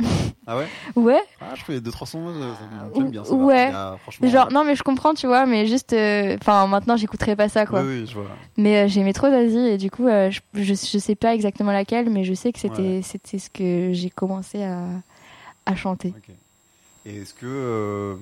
Ah 0.47 0.57
ouais? 0.57 0.67
Ouais. 0.95 1.21
Ah, 1.39 1.53
je 1.55 1.77
deux 1.77 1.91
trois 1.91 2.07
sons, 2.07 2.27
euh, 2.27 2.53
ça- 2.53 2.89
j'aime 2.95 3.11
bien 3.11 3.23
ça. 3.23 3.33
Ouais. 3.33 3.71
A, 3.71 3.97
Genre, 4.23 4.51
non, 4.51 4.63
mais 4.65 4.75
je 4.75 4.81
comprends, 4.83 5.13
tu 5.13 5.27
vois, 5.27 5.45
mais 5.45 5.67
juste, 5.67 5.93
euh, 5.93 6.35
enfin, 6.41 6.65
maintenant, 6.67 6.97
j'écouterai 6.97 7.35
pas 7.35 7.49
ça, 7.49 7.65
quoi. 7.67 7.83
Oui, 7.83 7.99
oui, 8.01 8.07
je 8.07 8.15
vois. 8.15 8.25
Mais 8.57 8.79
euh, 8.79 8.87
j'aimais 8.87 9.13
trop 9.13 9.29
Zazie 9.29 9.57
et 9.67 9.77
du 9.77 9.91
coup, 9.91 10.07
euh, 10.07 10.31
je, 10.31 10.41
je, 10.55 10.73
je 10.73 10.97
sais 10.97 11.15
pas 11.15 11.33
exactement 11.35 11.71
laquelle, 11.71 12.09
mais 12.09 12.23
je 12.23 12.33
sais 12.33 12.51
que 12.51 12.59
c'était, 12.59 12.81
Ouais. 12.81 13.01
c'était 13.03 13.37
ce 13.37 13.49
que 13.51 13.93
j'ai 13.93 14.09
commencé 14.09 14.63
à, 14.63 14.85
à 15.67 15.75
chanter. 15.75 16.09
Ok. 16.17 16.35
Et 17.05 17.17
est-ce 17.17 17.33
que 17.35 18.17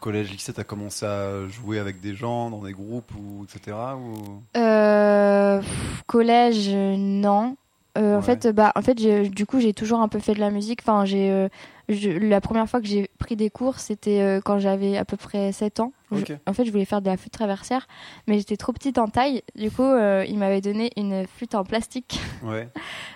collège, 0.00 0.30
lycée, 0.32 0.52
t'as 0.52 0.64
commencé 0.64 1.06
à 1.06 1.46
jouer 1.48 1.78
avec 1.78 2.00
des 2.00 2.14
gens 2.14 2.50
dans 2.50 2.62
des 2.62 2.72
groupes 2.72 3.10
ou 3.16 3.44
etc. 3.44 3.76
Ou... 3.96 4.42
Euh, 4.58 5.62
collège, 6.06 6.68
non. 6.68 7.56
Euh, 7.98 8.16
En 8.16 8.22
fait, 8.22 8.46
bah, 8.48 8.72
en 8.74 8.82
fait, 8.82 8.98
j'ai- 8.98 9.28
du 9.28 9.44
coup, 9.46 9.60
j'ai 9.60 9.74
toujours 9.74 10.00
un 10.00 10.08
peu 10.08 10.18
fait 10.18 10.34
de 10.34 10.40
la 10.40 10.50
musique. 10.50 10.80
Enfin, 10.82 11.04
j'ai, 11.04 11.30
euh, 11.30 11.48
la 11.88 12.40
première 12.40 12.66
fois 12.68 12.80
que 12.80 12.86
j'ai 12.86 13.10
pris 13.18 13.36
des 13.36 13.50
cours, 13.50 13.78
c'était 13.80 14.20
euh, 14.22 14.40
quand 14.42 14.58
j'avais 14.58 14.96
à 14.96 15.04
peu 15.04 15.16
près 15.18 15.52
7 15.52 15.78
ans. 15.80 15.92
Je- 16.10 16.20
Ok. 16.20 16.32
en 16.46 16.52
fait, 16.52 16.64
je 16.66 16.70
voulais 16.70 16.84
faire 16.84 17.00
de 17.02 17.06
la 17.08 17.16
flûte 17.16 17.32
traversière, 17.32 17.86
mais 18.26 18.38
j'étais 18.38 18.56
trop 18.58 18.72
petite 18.72 18.98
en 18.98 19.08
taille. 19.08 19.42
Du 19.56 19.70
coup, 19.70 19.82
euh, 19.82 20.24
il 20.28 20.38
m'avait 20.38 20.60
donné 20.60 20.90
une 20.96 21.26
flûte 21.26 21.54
en 21.54 21.64
plastique. 21.64 22.18
Ouais. 22.42 22.68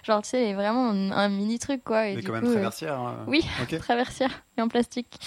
Genre, 0.04 0.23
tu 0.23 0.28
sais, 0.30 0.54
vraiment 0.54 0.90
un, 0.90 1.11
un 1.11 1.28
mini 1.28 1.59
truc, 1.59 1.83
quoi. 1.83 2.06
Et 2.09 2.14
Mais 2.14 2.21
du 2.21 2.26
quand 2.28 2.35
même 2.35 2.45
coup, 2.45 2.52
traversière. 2.52 2.99
hein. 3.00 3.25
oui. 3.26 3.45
Ok. 3.62 3.76
traversière 3.80 4.30
et 4.56 4.62
en 4.62 4.68
plastique. 4.68 5.18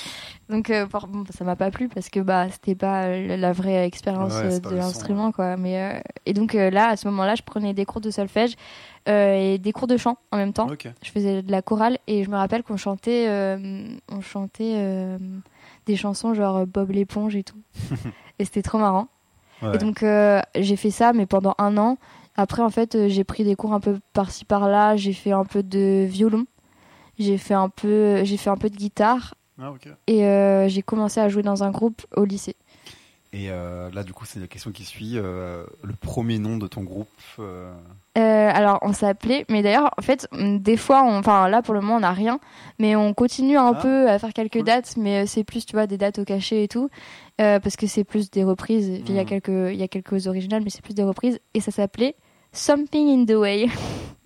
Donc 0.50 0.70
euh, 0.70 0.86
bon, 0.86 1.24
ça 1.38 1.44
m'a 1.44 1.56
pas 1.58 1.70
plu 1.70 1.90
parce 1.90 2.10
que 2.10 2.20
bah 2.22 2.48
c'était 2.50 2.74
pas 2.76 3.10
la 3.18 3.52
vraie 3.52 3.86
expérience 3.86 4.34
Ouais, 4.34 4.60
de 4.60 4.70
son, 4.70 4.76
l'instrument 4.76 5.32
quoi. 5.32 5.58
Mais 5.58 5.80
euh, 5.82 6.00
et 6.26 6.34
donc 6.34 6.54
là 6.54 6.88
à 6.90 6.96
ce 6.98 7.08
moment-là, 7.10 7.36
je 7.36 7.44
prenais 7.44 7.74
des 7.74 7.86
cours 7.86 8.02
de 8.02 8.10
solfège 8.10 8.56
et 9.10 9.58
des 9.58 9.72
cours 9.72 9.88
de 9.88 9.98
chant 9.98 10.18
en 10.32 10.38
même 10.38 10.54
temps. 10.54 10.68
Je 11.02 11.10
faisais 11.12 11.42
de 11.42 11.52
la 11.52 11.62
chorale 11.62 11.98
et 12.08 12.24
je 12.24 12.30
me 12.30 12.36
rappelle 12.36 12.64
qu'on 12.64 12.78
chantait 12.78 13.26
euh, 13.28 13.88
on 14.12 14.22
chantait 14.22 14.74
euh, 14.76 15.18
des 15.86 15.96
chansons 15.96 16.34
genre 16.34 16.58
euh, 16.58 16.66
Bob 16.66 16.92
l'éponge 16.92 17.36
et 17.36 17.44
tout. 17.44 17.58
et 18.40 18.46
c'était 18.46 18.62
trop 18.62 18.78
marrant. 18.78 19.08
Ouais. 19.62 19.76
Et 19.76 19.78
donc 19.78 20.04
euh, 20.04 20.42
j'ai 20.56 20.76
fait 20.76 20.92
ça 20.92 21.14
mais 21.14 21.26
pendant 21.26 21.56
un 21.58 21.78
an. 21.78 21.98
Après 22.36 22.62
en 22.62 22.70
fait 22.70 22.96
euh, 22.96 23.10
j'ai 23.10 23.24
pris 23.24 23.44
des 23.44 23.56
cours 23.56 23.74
un 23.74 23.80
peu 23.80 24.00
par-ci 24.14 24.46
par-là. 24.46 24.96
J'ai 24.96 25.14
fait 25.14 25.32
un 25.32 25.46
peu 25.46 25.64
de 25.64 26.06
violon. 26.08 26.46
J'ai 27.18 27.38
fait 27.38 27.56
un 27.56 27.70
peu 27.70 28.24
j'ai 28.24 28.38
fait 28.38 28.50
un 28.50 28.58
peu 28.58 28.70
de 28.70 28.76
guitare 28.78 29.34
Ah, 29.60 29.74
et 30.08 30.26
euh, 30.26 30.68
j'ai 30.70 30.82
commencé 30.82 31.20
à 31.20 31.28
jouer 31.28 31.44
dans 31.44 31.64
un 31.64 31.72
groupe 31.72 32.06
au 32.16 32.24
lycée. 32.26 32.56
Et 33.32 33.52
euh, 33.52 33.92
là, 33.92 34.04
du 34.04 34.12
coup, 34.14 34.26
c'est 34.26 34.40
la 34.40 34.48
question 34.48 34.72
qui 34.72 34.84
suit. 34.86 35.14
euh, 35.16 35.64
le 35.84 35.94
premier 35.94 36.40
nom 36.40 36.58
de 36.58 36.66
ton 36.68 36.82
groupe. 36.84 37.08
euh, 37.38 37.72
alors, 38.18 38.80
on 38.82 38.92
s'appelait, 38.92 39.46
mais 39.50 39.62
d'ailleurs, 39.62 39.92
en 39.98 40.02
fait, 40.02 40.28
mm, 40.32 40.58
des 40.58 40.78
fois, 40.78 41.04
enfin 41.04 41.48
là 41.48 41.62
pour 41.62 41.74
le 41.76 41.82
moment, 41.82 41.98
on 41.98 42.00
n'a 42.00 42.12
rien, 42.12 42.40
mais 42.80 42.96
on 42.96 43.14
continue 43.14 43.56
un 43.58 43.74
Ah, 43.76 43.80
peu 43.82 44.10
à 44.10 44.18
faire 44.18 44.34
quelques 44.34 44.54
cool. 44.54 44.64
dates, 44.64 44.96
mais 44.98 45.28
c'est 45.28 45.44
plus, 45.44 45.66
tu 45.66 45.74
vois, 45.74 45.86
des 45.86 45.98
dates 45.98 46.18
au 46.20 46.26
cachet 46.26 46.64
et 46.64 46.68
tout, 46.68 46.90
parce 47.38 47.76
que 47.78 47.86
c'est 47.88 48.04
plus 48.04 48.32
des 48.32 48.44
reprises. 48.44 48.88
Il 49.08 49.12
y 49.14 49.20
a 49.20 49.22
Mhm. 49.22 49.28
quelques, 49.28 49.74
il 49.74 49.80
y 49.80 49.84
a 49.84 49.88
quelques 49.88 50.26
originales, 50.28 50.64
mais 50.64 50.70
c'est 50.72 50.82
plus 50.82 50.96
des 50.96 51.04
reprises, 51.04 51.40
et 51.54 51.62
ça 51.62 51.72
s'appelait 51.72 52.16
Something 52.52 53.10
in 53.22 53.26
the 53.26 53.38
Way, 53.38 53.68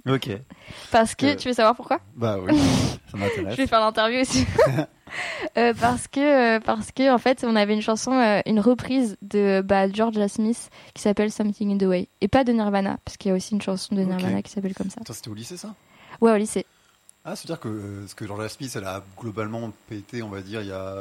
Ok. 0.07 0.29
parce 0.91 1.13
que 1.13 1.36
tu 1.36 1.50
veux 1.50 1.53
savoir 1.53 1.75
pourquoi? 1.75 2.00
Bah 2.15 2.38
oui, 2.41 2.57
ça 2.57 2.98
Je 3.13 3.17
m'intéresse. 3.17 3.57
vais 3.57 3.67
faire 3.67 3.81
l'interview 3.81 4.22
aussi. 4.22 4.45
Euh, 5.58 5.74
parce 5.79 6.08
que 6.08 6.55
euh, 6.55 6.60
parce 6.60 6.91
que 6.91 7.13
en 7.13 7.20
fait 7.20 7.43
on 7.48 7.55
avait 7.55 7.75
une 7.75 7.82
chanson 7.82 8.13
euh, 8.13 8.41
une 8.48 8.60
reprise 8.60 9.17
de 9.22 9.62
bah, 9.63 9.88
Georgia 9.91 10.27
Smith 10.27 10.70
qui 10.96 11.01
s'appelle 11.03 11.32
Something 11.32 11.74
in 11.74 11.77
the 11.77 11.88
Way 11.88 12.08
et 12.22 12.27
pas 12.27 12.43
de 12.43 12.51
Nirvana 12.53 12.98
parce 13.05 13.17
qu'il 13.17 13.29
y 13.29 13.32
a 13.32 13.36
aussi 13.36 13.53
une 13.53 13.62
chanson 13.62 13.93
de. 13.93 14.01
Nirvana 14.01 14.41
qui 14.41 14.51
s'appelle 14.51 14.74
comme 14.74 14.89
ça 14.89 15.01
c'était 15.05 15.29
au 15.29 15.36
lycée 15.36 15.58
ça? 15.58 15.75
Ouais 16.22 16.32
au 16.32 16.38
lycée 16.38 16.65
Ah, 17.25 17.36
c'est-à-dire 17.36 17.60
que 17.60 17.67
euh, 17.67 18.08
ce 18.08 18.15
que 18.15 18.25
Georgia 18.25 18.50
Smith, 18.50 18.74
elle 18.75 18.86
a 18.86 19.03
globalement 19.20 19.72
pété, 19.88 20.24
on 20.24 20.29
va 20.29 20.41
dire, 20.41 20.62
il 20.62 20.70
y 20.70 20.74
a. 20.74 20.96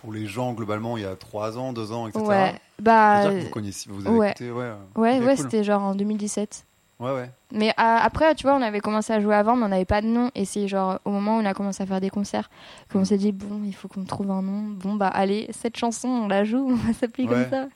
Pour 0.00 0.14
les 0.14 0.24
gens, 0.24 0.54
globalement, 0.54 0.96
il 0.96 1.02
y 1.02 1.06
a 1.06 1.14
3 1.14 1.58
ans, 1.58 1.74
2 1.74 1.92
ans, 1.92 2.08
etc. 2.08 2.24
ouais 2.24 2.54
bah 2.78 3.26
que 3.28 3.40
vous 3.42 3.50
connaissiez, 3.50 3.92
vous 3.92 4.06
avez 4.06 4.16
ouais. 4.16 4.30
écouté, 4.30 4.50
ouais. 4.50 4.72
ouais 4.96 5.18
ouais 5.18 5.36
cool. 5.36 5.36
c'était 5.36 5.62
genre 5.62 5.82
en 5.82 5.94
2017 5.94 6.64
Ouais, 7.00 7.12
ouais. 7.14 7.30
mais 7.50 7.70
euh, 7.70 7.72
après 7.78 8.34
tu 8.34 8.42
vois 8.46 8.54
on 8.54 8.60
avait 8.62 8.80
commencé 8.80 9.12
à 9.12 9.20
jouer 9.20 9.34
avant 9.34 9.56
mais 9.56 9.64
on 9.64 9.68
n'avait 9.68 9.86
pas 9.86 10.02
de 10.02 10.06
nom 10.06 10.30
et 10.34 10.44
c'est 10.44 10.68
genre 10.68 11.00
au 11.06 11.10
moment 11.10 11.38
où 11.38 11.40
on 11.40 11.44
a 11.46 11.54
commencé 11.54 11.82
à 11.82 11.86
faire 11.86 12.00
des 12.00 12.10
concerts 12.10 12.50
qu'on 12.92 13.06
s'est 13.06 13.16
dit 13.16 13.32
bon 13.32 13.62
il 13.64 13.74
faut 13.74 13.88
qu'on 13.88 14.04
trouve 14.04 14.30
un 14.30 14.42
nom 14.42 14.60
bon 14.68 14.94
bah 14.96 15.08
allez 15.08 15.48
cette 15.58 15.78
chanson 15.78 16.08
on 16.08 16.28
la 16.28 16.44
joue 16.44 16.68
on 16.70 16.74
va 16.76 16.92
s'appeler 16.92 17.26
Ouais. 17.26 17.48
comme 17.48 17.50
ça 17.50 17.68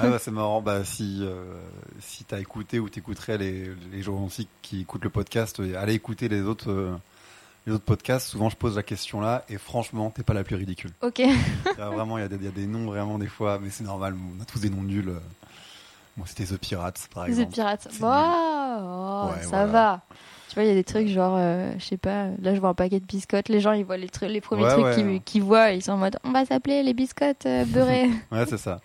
Ouais, 0.00 0.08
bah, 0.08 0.18
c'est 0.20 0.30
marrant. 0.30 0.62
Bah, 0.62 0.84
si 0.84 1.18
euh, 1.22 1.42
si 1.98 2.22
t'as 2.22 2.38
écouté 2.38 2.78
ou 2.78 2.88
t'écouterais 2.88 3.38
les, 3.38 3.70
les 3.90 4.02
gens 4.02 4.22
aussi 4.24 4.46
qui 4.62 4.82
écoutent 4.82 5.02
le 5.02 5.10
podcast, 5.10 5.58
euh, 5.58 5.74
allez 5.76 5.94
écouter 5.94 6.28
les 6.28 6.42
autres 6.42 6.70
euh, 6.70 6.94
les 7.66 7.72
autres 7.72 7.84
podcasts. 7.84 8.28
Souvent, 8.28 8.50
je 8.50 8.56
pose 8.56 8.76
la 8.76 8.84
question 8.84 9.20
là, 9.20 9.44
et 9.48 9.58
franchement, 9.58 10.10
t'es 10.10 10.22
pas 10.22 10.32
la 10.32 10.44
plus 10.44 10.54
ridicule. 10.54 10.92
ok 11.02 11.18
Il 11.18 11.26
y 11.76 11.80
a 11.80 11.88
vraiment, 11.90 12.18
il 12.18 12.20
y, 12.20 12.24
a 12.24 12.28
des- 12.28 12.36
il 12.36 12.44
y 12.44 12.46
a 12.46 12.52
des 12.52 12.66
noms 12.68 12.84
vraiment 12.86 13.18
des 13.18 13.26
fois, 13.26 13.58
mais 13.60 13.70
c'est 13.70 13.82
normal. 13.82 14.14
On 14.38 14.40
a 14.40 14.44
tous 14.44 14.60
des 14.60 14.70
noms 14.70 14.82
nuls. 14.84 15.08
euh. 15.08 15.18
Moi, 16.18 16.26
c'était 16.26 16.44
The 16.44 16.58
Pirates, 16.58 17.08
par 17.14 17.24
The 17.24 17.28
exemple. 17.28 17.52
Pirates. 17.52 17.86
C'est 17.90 18.00
Bon, 18.00 18.08
nul. 18.10 18.82
oh, 18.82 19.28
Ouais, 19.34 19.42
ça 19.44 19.48
voilà. 19.48 19.66
va. 19.66 20.00
Tu 20.48 20.54
vois, 20.54 20.64
il 20.64 20.68
y 20.68 20.72
a 20.72 20.74
des 20.74 20.84
trucs 20.84 21.08
genre, 21.08 21.36
euh, 21.38 21.72
je 21.78 21.84
sais 21.84 21.96
pas, 21.98 22.26
là 22.42 22.54
je 22.54 22.60
vois 22.60 22.70
un 22.70 22.74
paquet 22.74 23.00
de 23.00 23.04
biscottes, 23.04 23.48
les 23.50 23.60
gens 23.60 23.72
ils 23.72 23.84
voient 23.84 23.98
les, 23.98 24.08
trucs, 24.08 24.30
les 24.30 24.40
premiers 24.40 24.64
Ouais, 24.64 24.70
trucs 24.72 24.84
ouais. 25.06 25.20
qu'ils 25.24 25.42
voient, 25.42 25.70
ils 25.72 25.82
sont 25.82 25.92
en 25.92 25.96
mode 25.98 26.18
on 26.24 26.32
va 26.32 26.44
s'appeler 26.46 26.82
les 26.82 26.94
biscottes 26.94 27.44
euh, 27.46 27.64
beurrées. 27.66 28.08
Ouais, 28.32 28.44
c'est 28.48 28.56
ça. 28.58 28.80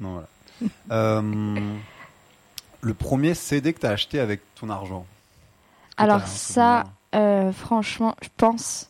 non, 0.00 0.12
voilà. 0.14 0.26
Euh, 0.90 1.74
le 2.80 2.94
premier 2.94 3.34
CD 3.34 3.72
que 3.72 3.78
t'as 3.80 3.90
acheté 3.90 4.18
avec 4.20 4.40
ton 4.56 4.70
argent? 4.70 5.06
Alors 5.96 6.26
ça, 6.26 6.84
euh, 7.14 7.52
franchement, 7.52 8.16
je 8.20 8.28
pense, 8.36 8.88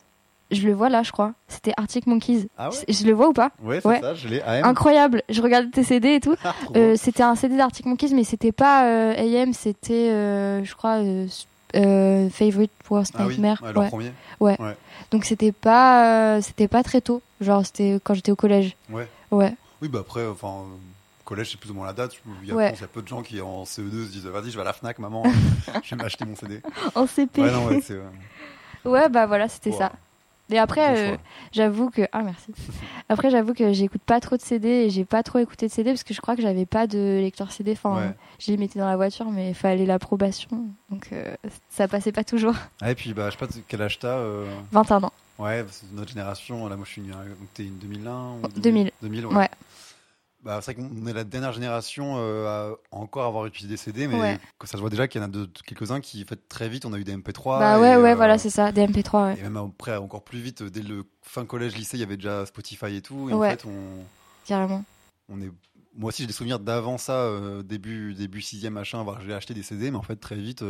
je 0.53 0.67
le 0.67 0.73
vois 0.73 0.89
là, 0.89 1.03
je 1.03 1.11
crois. 1.11 1.33
C'était 1.47 1.73
Arctic 1.77 2.07
Monkeys. 2.07 2.47
Ah 2.57 2.69
ouais 2.69 2.75
Je 2.87 3.05
le 3.05 3.13
vois 3.13 3.27
ou 3.29 3.33
pas 3.33 3.51
Ouais, 3.61 3.79
c'est 3.81 3.87
ouais. 3.87 4.01
ça, 4.01 4.13
je 4.15 4.27
l'ai. 4.27 4.41
AM. 4.41 4.65
Incroyable. 4.65 5.23
Je 5.29 5.41
regardais 5.41 5.69
tes 5.69 5.83
CD 5.83 6.15
et 6.15 6.19
tout. 6.19 6.35
Ah, 6.45 6.53
Euh, 6.75 6.95
c'était 6.97 7.23
un 7.23 7.35
CD 7.35 7.57
d'Arctic 7.57 7.85
Monkeys, 7.85 8.13
mais 8.13 8.23
c'était 8.23 8.51
pas 8.51 8.85
euh, 8.85 9.13
AM, 9.43 9.53
c'était, 9.53 10.09
euh, 10.11 10.63
je 10.63 10.75
crois, 10.75 10.99
Favorite 12.31 12.71
Worst 12.89 13.13
ah 13.17 13.23
oui, 13.25 13.29
Nightmare. 13.39 13.61
ouais, 13.63 13.73
leur 13.73 13.83
Ouais. 13.83 13.89
premier. 13.89 14.11
Donc 15.11 15.25
c'était 15.25 15.51
pas, 15.51 16.41
c'était 16.41 16.67
pas 16.67 16.83
très 16.83 17.01
tôt. 17.01 17.21
Genre 17.41 17.65
c'était 17.65 17.99
quand 18.03 18.13
j'étais 18.13 18.31
au 18.31 18.35
collège. 18.35 18.75
Ouais. 18.89 19.07
Ouais. 19.31 19.53
Oui, 19.81 19.87
bah 19.89 19.99
après, 20.01 20.25
enfin, 20.27 20.63
collège, 21.25 21.51
c'est 21.51 21.59
plus 21.59 21.71
ou 21.71 21.73
moins 21.73 21.85
la 21.87 21.93
date. 21.93 22.13
Il 22.43 22.49
y 22.49 22.51
a, 22.51 22.55
Ouais. 22.55 22.73
peu 22.93 23.01
de 23.01 23.07
gens 23.07 23.21
qui, 23.21 23.41
en 23.41 23.63
CE2, 23.63 24.05
se 24.05 24.11
disent 24.11 24.25
Vas-y, 24.25 24.49
je 24.51 24.55
vais 24.55 24.61
à 24.61 24.65
la 24.65 24.73
Fnac, 24.73 24.99
maman, 24.99 25.23
je 25.83 25.95
vais 25.95 26.01
m'acheter 26.01 26.25
mon 26.25 26.35
CD. 26.35 26.61
En 26.95 27.05
CP. 27.07 27.41
Ouais, 27.41 27.47
Ouais, 27.49 27.51
non, 28.85 28.91
ouais, 28.91 29.09
bah 29.09 29.25
voilà, 29.25 29.47
c'était 29.49 29.71
wow. 29.71 29.77
ça. 29.77 29.91
Et 30.49 30.59
après, 30.59 31.13
euh, 31.13 31.17
j'avoue 31.51 31.89
que 31.89 32.01
ah 32.11 32.21
merci. 32.21 32.51
Après, 33.09 33.29
j'avoue 33.29 33.53
que 33.53 33.73
j'écoute 33.73 34.01
pas 34.05 34.19
trop 34.19 34.35
de 34.37 34.41
CD 34.41 34.67
et 34.67 34.89
j'ai 34.89 35.05
pas 35.05 35.23
trop 35.23 35.39
écouté 35.39 35.67
de 35.67 35.71
CD 35.71 35.91
parce 35.91 36.03
que 36.03 36.13
je 36.13 36.21
crois 36.21 36.35
que 36.35 36.41
j'avais 36.41 36.65
pas 36.65 36.85
de 36.85 37.19
lecteur 37.21 37.51
CD. 37.51 37.71
Enfin, 37.71 37.95
Ouais. 37.95 38.11
je 38.39 38.51
les 38.51 38.57
mettais 38.57 38.77
dans 38.79 38.87
la 38.87 38.95
voiture, 38.95 39.29
mais 39.31 39.49
il 39.49 39.55
fallait 39.55 39.85
l'approbation, 39.85 40.65
donc 40.89 41.07
euh, 41.13 41.33
ça 41.69 41.87
passait 41.87 42.11
pas 42.11 42.23
toujours. 42.23 42.53
Ah, 42.81 42.91
et 42.91 42.95
puis, 42.95 43.13
bah, 43.13 43.29
je 43.29 43.37
sais 43.37 43.45
pas 43.45 43.51
quel 43.67 43.81
âge 43.81 43.99
t'as. 43.99 44.17
euh, 44.17 44.45
21 44.71 45.03
ans. 45.03 45.13
Ouais, 45.39 45.63
parce 45.63 45.79
que 45.79 45.85
notre 45.95 46.09
génération, 46.09 46.67
là, 46.67 46.75
moi, 46.75 46.85
je 46.85 46.91
suis 46.91 47.01
né, 47.01 47.11
donc 47.11 47.47
t'es 47.53 47.63
une 47.63 47.77
2001 47.77 48.31
ou 48.43 48.47
2000. 48.59 48.91
2000, 49.01 49.25
Ouais. 49.27 49.49
Bah, 50.43 50.59
c'est 50.61 50.73
vrai 50.75 50.83
qu'on 50.89 51.07
est 51.07 51.13
la 51.13 51.23
dernière 51.23 51.53
génération 51.53 52.15
euh, 52.17 52.73
à 52.91 52.95
encore 52.95 53.25
avoir 53.25 53.45
utilisé 53.45 53.73
des 53.75 53.77
CD, 53.77 54.07
mais 54.07 54.19
Ouais. 54.19 54.39
que 54.59 54.67
ça 54.67 54.73
se 54.73 54.81
voit 54.81 54.89
déjà 54.89 55.07
qu'il 55.07 55.21
y 55.21 55.23
en 55.23 55.27
a 55.27 55.29
de, 55.29 55.47
quelques-uns 55.65 56.01
qui, 56.01 56.21
en 56.21 56.25
fait, 56.27 56.49
très 56.49 56.67
vite, 56.67 56.83
on 56.85 56.91
a 56.91 56.97
eu 56.97 57.05
des 57.05 57.15
MP3. 57.15 57.59
bah 57.59 57.77
et, 57.77 57.81
ouais, 57.81 57.95
ouais, 57.95 58.11
euh, 58.11 58.15
voilà, 58.15 58.37
c'est 58.37 58.49
ça, 58.49 58.73
des 58.73 58.85
MP3. 58.85 59.27
Ouais. 59.33 59.39
Et 59.39 59.43
même 59.43 59.55
après, 59.55 59.95
encore 59.95 60.23
plus 60.23 60.39
vite, 60.39 60.61
dès 60.63 60.81
le 60.81 61.05
fin 61.21 61.45
collège, 61.45 61.77
lycée, 61.77 61.95
il 61.95 62.01
y 62.01 62.03
avait 62.03 62.17
déjà 62.17 62.45
Spotify 62.45 62.95
et 62.97 63.01
tout. 63.01 63.29
Et 63.29 63.33
Ouais. 63.33 63.47
en 63.47 63.51
fait, 63.51 63.65
on, 63.65 64.03
Carrément. 64.45 64.83
on 65.29 65.39
est. 65.41 65.49
Moi 65.95 66.09
aussi, 66.09 66.23
j'ai 66.23 66.27
des 66.27 66.33
souvenirs 66.33 66.59
d'avant 66.59 66.97
ça, 66.97 67.13
euh, 67.13 67.61
début 67.63 68.13
début 68.15 68.41
sixième 68.41 68.73
machin, 68.73 68.99
avoir 68.99 69.21
j'ai 69.21 69.33
acheté 69.33 69.53
des 69.53 69.61
CD, 69.63 69.91
mais 69.91 69.97
en 69.97 70.01
fait 70.01 70.15
très 70.15 70.35
vite, 70.35 70.63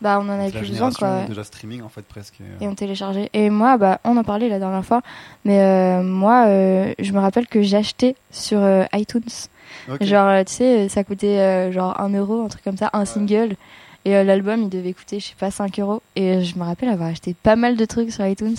Bah 0.00 0.18
on 0.20 0.28
en 0.28 0.38
avait 0.40 0.50
plus 0.50 0.68
besoin 0.70 0.90
quoi. 0.90 1.08
ouais. 1.20 1.26
déjà 1.28 1.44
streaming 1.44 1.82
en 1.82 1.88
fait 1.88 2.02
presque. 2.02 2.34
et, 2.40 2.44
euh, 2.44 2.64
et 2.64 2.68
on 2.68 2.74
téléchargeait. 2.74 3.30
Et 3.32 3.48
moi, 3.48 3.78
bah, 3.78 4.00
on 4.04 4.16
en 4.16 4.24
parlait 4.24 4.48
la 4.48 4.58
dernière 4.58 4.84
fois, 4.84 5.00
mais 5.44 5.60
euh, 5.60 6.02
moi, 6.02 6.46
euh, 6.46 6.92
je 6.98 7.12
me 7.12 7.20
rappelle 7.20 7.46
que 7.46 7.62
j'achetais 7.62 8.16
sur 8.30 8.58
euh, 8.58 8.84
iTunes. 8.92 9.22
Genre, 10.00 10.28
euh, 10.28 10.44
tu 10.44 10.52
sais, 10.52 10.88
ça 10.88 11.04
coûtait 11.04 11.38
euh, 11.38 11.72
genre 11.72 11.98
1 12.00 12.10
euro, 12.14 12.42
un 12.44 12.48
truc 12.48 12.62
comme 12.64 12.76
ça, 12.76 12.90
un 12.92 13.04
single. 13.04 13.56
Et 14.06 14.22
l'album, 14.22 14.60
il 14.64 14.68
devait 14.68 14.92
coûter, 14.92 15.18
je 15.18 15.28
sais 15.28 15.34
pas, 15.38 15.50
5 15.50 15.78
euros. 15.80 16.02
Et 16.14 16.44
je 16.44 16.58
me 16.58 16.64
rappelle 16.64 16.90
avoir 16.90 17.08
acheté 17.08 17.34
pas 17.42 17.56
mal 17.56 17.74
de 17.74 17.84
trucs 17.86 18.12
sur 18.12 18.26
iTunes. 18.26 18.54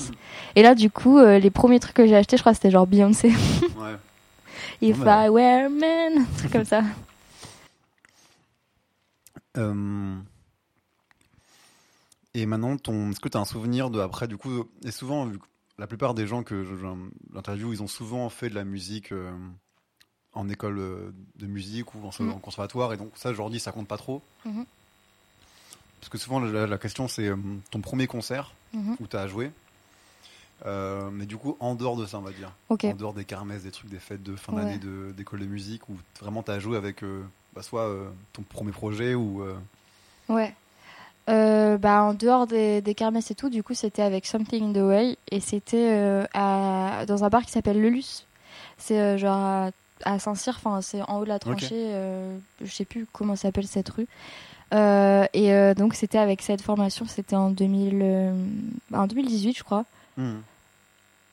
Et 0.56 0.64
là, 0.64 0.74
du 0.74 0.90
coup, 0.90 1.20
euh, 1.20 1.38
les 1.38 1.52
premiers 1.52 1.80
trucs 1.80 1.94
que 1.96 2.08
j'ai 2.08 2.16
achetés, 2.16 2.38
je 2.38 2.42
crois, 2.42 2.56
c'était 2.56 2.72
genre 2.72 2.88
Beyoncé. 2.88 3.28
Ouais. 3.78 3.96
If 4.82 4.98
bah. 4.98 5.28
I 5.28 5.30
were 5.30 5.66
a 5.68 5.70
man, 5.70 6.24
un 6.24 6.38
truc 6.40 6.52
comme 6.52 6.66
ça. 6.66 6.82
Euh, 9.58 10.16
Et 12.38 12.46
maintenant, 12.46 12.76
ton... 12.78 13.12
est-ce 13.12 13.20
que 13.22 13.30
tu 13.30 13.38
as 13.38 13.40
un 13.40 13.46
souvenir 13.46 13.90
de 13.90 14.00
après 14.02 14.28
du 14.28 14.36
coup 14.38 14.66
Et 14.84 14.92
souvent, 14.92 15.26
vu 15.26 15.40
que 15.40 15.46
la 15.78 15.88
plupart 15.88 16.14
des 16.14 16.28
gens 16.28 16.44
que 16.44 16.64
j'interviewe, 17.34 17.72
ils 17.74 17.82
ont 17.82 17.88
souvent 17.88 18.30
fait 18.30 18.50
de 18.50 18.56
la 18.56 18.66
musique 18.66 19.12
euh, 19.14 19.32
en 20.34 20.50
école 20.50 20.78
euh, 20.80 21.12
de 21.38 21.48
musique 21.48 21.96
ou 21.96 22.00
en, 22.06 22.12
Mhm. 22.24 22.32
en 22.34 22.40
conservatoire, 22.40 22.94
et 22.94 22.98
donc 22.98 23.12
ça, 23.16 23.30
aujourd'hui, 23.32 23.60
ça 23.60 23.72
compte 23.72 23.88
pas 23.88 23.98
trop. 23.98 24.22
Mhm. 24.46 24.66
Parce 26.02 26.10
que 26.10 26.18
souvent, 26.18 26.40
la, 26.42 26.68
la 26.68 26.78
question, 26.78 27.08
c'est 27.08 27.28
euh, 27.30 27.38
ton 27.72 27.80
premier 27.82 28.06
concert 28.08 28.52
Mhm. 28.74 28.98
où 29.00 29.08
tu 29.08 29.16
as 29.16 29.28
joué. 29.28 29.52
Euh, 30.66 31.10
mais 31.12 31.26
du 31.26 31.38
coup, 31.38 31.56
en 31.62 31.76
dehors 31.76 31.96
de 31.98 32.06
ça, 32.06 32.18
on 32.18 32.22
va 32.22 32.32
dire. 32.32 32.52
En 32.70 32.76
dehors 32.76 33.14
des 33.14 33.26
kermesses, 33.26 33.64
des 33.64 33.72
trucs, 33.72 33.90
des 33.90 34.00
fêtes 34.00 34.24
de 34.24 34.36
fin 34.36 34.54
Ouais. 34.54 34.62
d'année 34.64 34.78
de- 34.78 35.14
d'école 35.16 35.40
de, 35.40 35.46
musique, 35.46 35.88
où 35.90 35.98
vraiment 36.20 36.44
tu 36.44 36.52
as 36.52 36.60
joué 36.60 36.76
avec 36.78 37.02
bah, 37.54 37.62
soit 37.62 37.90
ton 38.34 38.42
premier 38.42 38.72
projet 38.72 39.16
ou. 39.16 39.44
Ouais. 40.30 40.54
Euh, 41.28 41.78
bah, 41.78 42.04
en 42.04 42.14
dehors 42.14 42.46
des, 42.46 42.82
des 42.82 42.94
kermesses 42.94 43.32
et 43.32 43.36
tout, 43.36 43.50
du 43.50 43.64
coup, 43.64 43.74
c'était 43.74 44.04
avec 44.04 44.26
Something 44.28 44.64
in 44.70 44.74
the 44.74 44.84
Way 44.84 45.18
et 45.32 45.40
c'était 45.40 45.90
euh, 45.92 46.24
à- 46.34 47.06
dans 47.08 47.24
un 47.24 47.30
bar 47.30 47.44
qui 47.44 47.52
s'appelle 47.52 47.82
Le 47.82 47.90
Luce. 47.90 48.26
C'est 48.78 49.00
euh, 49.00 49.18
genre 49.18 49.38
à, 49.40 49.70
à 50.04 50.20
Saint-Cyr, 50.20 50.54
enfin, 50.64 50.82
c'est 50.82 51.02
en 51.08 51.18
haut 51.20 51.24
de 51.24 51.30
la 51.30 51.40
tranchée, 51.40 51.70
euh, 51.74 52.38
je 52.62 52.72
sais 52.72 52.86
plus 52.86 53.08
comment 53.12 53.36
s'appelle 53.36 53.66
cette 53.66 53.90
rue. 53.90 54.08
Euh, 54.74 55.26
et 55.34 55.52
euh, 55.54 55.74
donc, 55.74 55.94
c'était 55.96 56.18
avec 56.18 56.42
cette 56.42 56.62
formation, 56.62 57.06
c'était 57.08 57.36
en, 57.36 57.50
2000, 57.50 58.00
euh, 58.04 58.34
en 58.94 59.08
2018, 59.08 59.58
je 59.58 59.64
crois. 59.64 59.86
hmm. 60.18 60.34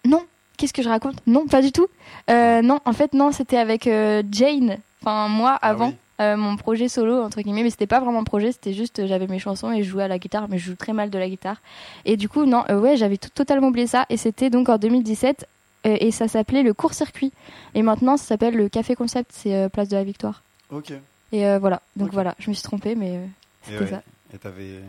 Non, 0.07 0.23
qu'est-ce 0.57 0.73
que 0.73 0.83
je 0.83 0.89
raconte? 0.89 1.17
Non, 1.27 1.47
pas 1.47 1.61
du 1.63 1.71
tout. 1.73 1.87
Euh, 2.31 2.63
non, 2.63 2.81
en 2.85 2.93
fait, 2.93 3.13
non, 3.15 3.31
c'était 3.33 3.57
avec 3.59 3.87
euh, 3.87 4.23
Jane. 4.31 4.79
Enfin, 5.03 5.29
moi, 5.29 5.59
Ah 5.61 5.69
avant, 5.71 5.89
oui. 5.89 5.95
Euh, 6.23 6.37
mon 6.37 6.57
projet 6.57 6.89
solo, 6.89 7.21
entre 7.23 7.41
guillemets, 7.43 7.63
mais 7.63 7.71
c'était 7.71 7.87
pas 7.87 8.01
vraiment 8.01 8.21
un 8.21 8.25
projet, 8.25 8.53
c'était 8.53 8.73
juste, 8.73 8.99
euh, 9.01 9.07
j'avais 9.07 9.27
mes 9.27 9.39
chansons 9.39 9.73
et 9.73 9.83
je 9.83 9.89
jouais 9.91 10.05
à 10.05 10.09
la 10.09 10.19
guitare, 10.19 10.49
mais 10.49 10.59
je 10.59 10.67
joue 10.67 10.77
très 10.77 10.93
mal 10.93 11.11
de 11.11 11.19
la 11.19 11.29
guitare. 11.29 11.57
Et 12.05 12.17
du 12.17 12.29
coup, 12.29 12.45
non, 12.47 12.65
euh, 12.71 12.79
ouais, 12.81 12.97
j'avais 12.97 13.17
tout- 13.19 13.31
totalement 13.31 13.69
oublié 13.69 13.87
ça. 13.87 14.07
Et 14.11 14.17
c'était 14.17 14.51
donc 14.51 14.69
en 14.69 14.79
2017, 14.79 15.47
euh, 15.87 15.97
et 16.01 16.11
ça 16.11 16.29
s'appelait 16.29 16.63
le 16.63 16.75
court-circuit. 16.75 17.33
Et 17.75 17.83
maintenant, 17.83 18.17
ça 18.17 18.25
s'appelle 18.25 18.55
le 18.55 18.69
Café 18.69 18.95
Concept, 18.95 19.31
c'est 19.33 19.69
Place 19.71 19.89
de 19.89 19.97
la 19.97 20.05
Victoire. 20.05 20.43
Ok. 20.71 20.93
Et 21.33 21.45
voilà, 21.59 21.81
donc 21.97 22.13
voilà, 22.13 22.35
je 22.39 22.51
me 22.51 22.55
suis 22.55 22.63
trompée, 22.63 22.95
mais 22.95 23.19
c'était 23.63 23.85
ouais. 23.85 23.91
ça. 23.91 24.03
Et 24.35 24.39
t'avais. 24.39 24.81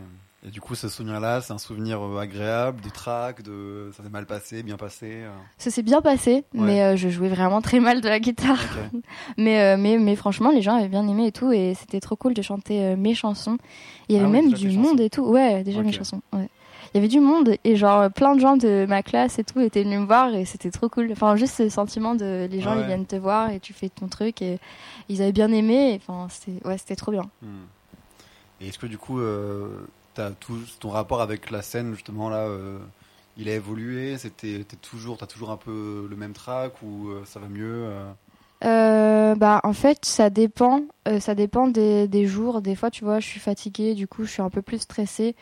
Et 0.46 0.50
du 0.50 0.60
coup, 0.60 0.74
ce 0.74 0.88
souvenir-là, 0.90 1.40
c'est 1.40 1.54
un 1.54 1.58
souvenir 1.58 2.02
euh, 2.04 2.18
agréable, 2.18 2.82
de 2.82 2.90
track, 2.90 3.40
de 3.42 3.90
ça 3.96 4.02
s'est 4.02 4.10
mal 4.10 4.26
passé, 4.26 4.62
bien 4.62 4.76
passé. 4.76 5.22
euh. 5.22 5.30
Ça 5.56 5.70
s'est 5.70 5.82
bien 5.82 6.02
passé, 6.02 6.44
Ouais. 6.52 6.60
mais 6.60 6.82
euh, 6.82 6.96
je 6.96 7.08
jouais 7.08 7.30
vraiment 7.30 7.62
très 7.62 7.80
mal 7.80 8.02
de 8.02 8.08
la 8.08 8.20
guitare. 8.20 8.58
Mais, 9.38 9.60
euh, 9.62 9.76
mais, 9.78 9.96
mais 9.96 10.16
franchement, 10.16 10.50
les 10.50 10.60
gens 10.60 10.76
avaient 10.76 10.88
bien 10.88 11.08
aimé 11.08 11.28
et 11.28 11.32
tout, 11.32 11.50
et 11.50 11.72
c'était 11.74 11.98
trop 12.00 12.14
cool 12.16 12.34
de 12.34 12.42
chanter 12.42 12.94
mes 12.94 13.14
chansons. 13.14 13.56
Il 14.08 14.16
y 14.16 14.18
avait 14.18 14.26
Ah 14.26 14.30
même 14.30 14.52
du 14.52 14.68
monde 14.76 14.84
chansons. 14.98 15.02
et 15.02 15.10
tout. 15.10 15.22
Ouais, 15.24 15.62
déjà 15.64 15.80
mes 15.82 15.92
chansons. 15.92 16.20
Ouais. 16.34 16.48
il 16.92 16.96
y 16.96 16.98
avait 16.98 17.08
du 17.08 17.20
monde 17.20 17.56
et 17.64 17.74
genre 17.76 18.10
plein 18.10 18.34
de 18.36 18.40
gens 18.40 18.56
de 18.58 18.84
ma 18.86 19.02
classe 19.02 19.38
et 19.38 19.44
tout 19.44 19.60
étaient 19.60 19.82
venus 19.82 20.00
me 20.00 20.04
voir 20.06 20.34
et 20.34 20.44
c'était 20.44 20.70
trop 20.70 20.88
cool. 20.90 21.08
Enfin, 21.12 21.36
juste 21.36 21.54
ce 21.56 21.68
sentiment 21.70 22.14
de 22.14 22.46
les 22.50 22.60
gens 22.60 22.74
Ouais. 22.76 22.82
ils 22.82 22.86
viennent 22.86 23.06
te 23.06 23.16
voir 23.16 23.50
et 23.50 23.60
tu 23.60 23.72
fais 23.72 23.88
ton 23.88 24.08
truc 24.08 24.42
et 24.42 24.58
ils 25.08 25.22
avaient 25.22 25.32
bien 25.32 25.50
aimé. 25.52 25.94
et, 25.94 26.00
Enfin, 26.06 26.28
c'était 26.30 26.64
ouais, 26.68 26.76
c'était 26.76 26.96
trop 26.96 27.12
bien. 27.12 27.24
Hmm. 27.42 27.64
Et 28.60 28.68
est-ce 28.68 28.78
que 28.78 28.86
du 28.86 28.98
coup, 28.98 29.18
t'as 30.14 30.30
tout, 30.30 30.58
ton 30.80 30.90
rapport 30.90 31.20
avec 31.20 31.50
la 31.50 31.62
scène 31.62 31.94
justement 31.94 32.28
là, 32.28 32.38
euh, 32.46 32.78
il 33.36 33.48
a 33.48 33.54
évolué 33.54 34.16
C'était, 34.18 34.64
t'es 34.68 34.76
toujours, 34.76 35.18
t'as 35.18 35.26
toujours 35.26 35.50
un 35.50 35.56
peu 35.56 36.06
le 36.08 36.16
même 36.16 36.32
track 36.32 36.74
ou 36.82 37.08
euh, 37.10 37.22
ça 37.24 37.40
va 37.40 37.48
mieux 37.48 37.88
euh 38.64 39.34
bah 39.34 39.60
en 39.64 39.72
fait 39.74 40.04
ça 40.06 40.30
dépend 40.30 40.82
euh, 41.06 41.20
ça 41.20 41.34
dépend 41.34 41.66
des, 41.68 42.08
des 42.08 42.24
jours. 42.26 42.62
Des 42.62 42.74
fois 42.76 42.90
tu 42.90 43.04
vois 43.04 43.20
je 43.20 43.26
suis 43.26 43.40
fatiguée 43.40 43.94
du 43.94 44.06
coup 44.06 44.24
je 44.24 44.30
suis 44.30 44.40
un 44.42 44.48
peu 44.48 44.62
plus 44.62 44.78
stressée. 44.78 45.34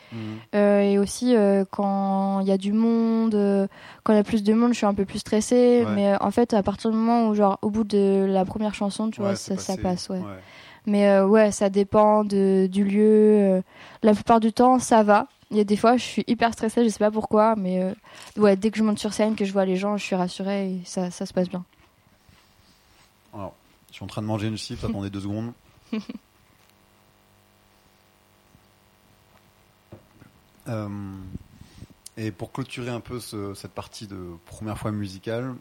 Euh, 0.55 0.81
et 0.81 0.97
aussi 0.97 1.33
quand 1.71 2.41
il 2.41 2.47
y 2.47 2.51
a 2.51 2.57
du 2.57 2.73
monde 2.73 3.69
quand 4.03 4.13
il 4.13 4.17
y 4.17 4.19
a 4.19 4.23
plus 4.23 4.43
de 4.43 4.53
monde 4.53 4.73
je 4.73 4.77
suis 4.77 4.85
un 4.85 4.93
peu 4.95 5.05
plus 5.05 5.19
stressée. 5.19 5.85
Ouais. 5.85 5.95
mais 5.95 6.15
en 6.21 6.31
fait 6.31 6.53
à 6.53 6.63
partir 6.63 6.91
du 6.91 6.97
moment 6.97 7.29
où 7.29 7.35
genre 7.35 7.59
au 7.61 7.69
bout 7.69 7.85
de 7.85 8.25
la 8.27 8.43
première 8.43 8.73
chanson 8.73 9.09
tu 9.09 9.21
Ouais, 9.21 9.27
vois 9.27 9.35
ça, 9.35 9.77
passe 9.77 10.09
ouais 10.09 10.19
mais 10.85 11.07
euh, 11.09 11.25
ouais 11.27 11.51
ça 11.51 11.69
dépend 11.69 12.23
de, 12.23 12.67
du 12.71 12.83
lieu 12.83 13.01
euh, 13.57 13.61
la 14.01 14.13
plupart 14.13 14.39
du 14.39 14.51
temps 14.53 14.79
ça 14.79 15.03
va. 15.03 15.27
Il 15.51 15.57
y 15.57 15.59
a 15.59 15.63
des 15.63 15.77
fois 15.77 15.97
je 15.97 16.03
suis 16.03 16.23
hyper 16.27 16.51
stressée 16.53 16.83
je 16.83 16.89
sais 16.89 16.99
pas 16.99 17.11
pourquoi 17.11 17.55
mais 17.55 17.81
euh, 17.81 17.93
ouais 18.37 18.55
dès 18.55 18.71
que 18.71 18.77
je 18.77 18.83
monte 18.83 18.97
sur 18.99 19.13
scène 19.13 19.35
que 19.35 19.45
je 19.45 19.53
vois 19.53 19.65
les 19.65 19.75
gens 19.75 19.97
je 19.97 20.03
suis 20.03 20.15
rassurée 20.15 20.71
et 20.71 20.81
ça, 20.85 21.11
ça 21.11 21.25
se 21.25 21.33
passe 21.33 21.49
bien. 21.49 21.63
Alors, 23.33 23.53
je 23.89 23.95
suis 23.95 24.03
en 24.03 24.07
train 24.07 24.21
de 24.21 24.27
manger 24.27 24.47
une 24.47 24.57
chips, 24.57 24.83
attendez 24.83 25.09
deux 25.09 25.21
secondes. 25.21 25.53
Euh, 30.69 30.87
et 32.15 32.31
pour 32.31 32.51
clôturer 32.51 32.89
un 32.89 33.01
peu 33.01 33.19
ce- 33.19 33.53
cette 33.53 33.73
partie 33.73 34.07
de 34.07 34.17
première 34.45 34.77
fois 34.77 34.91
musicale, 34.91 35.55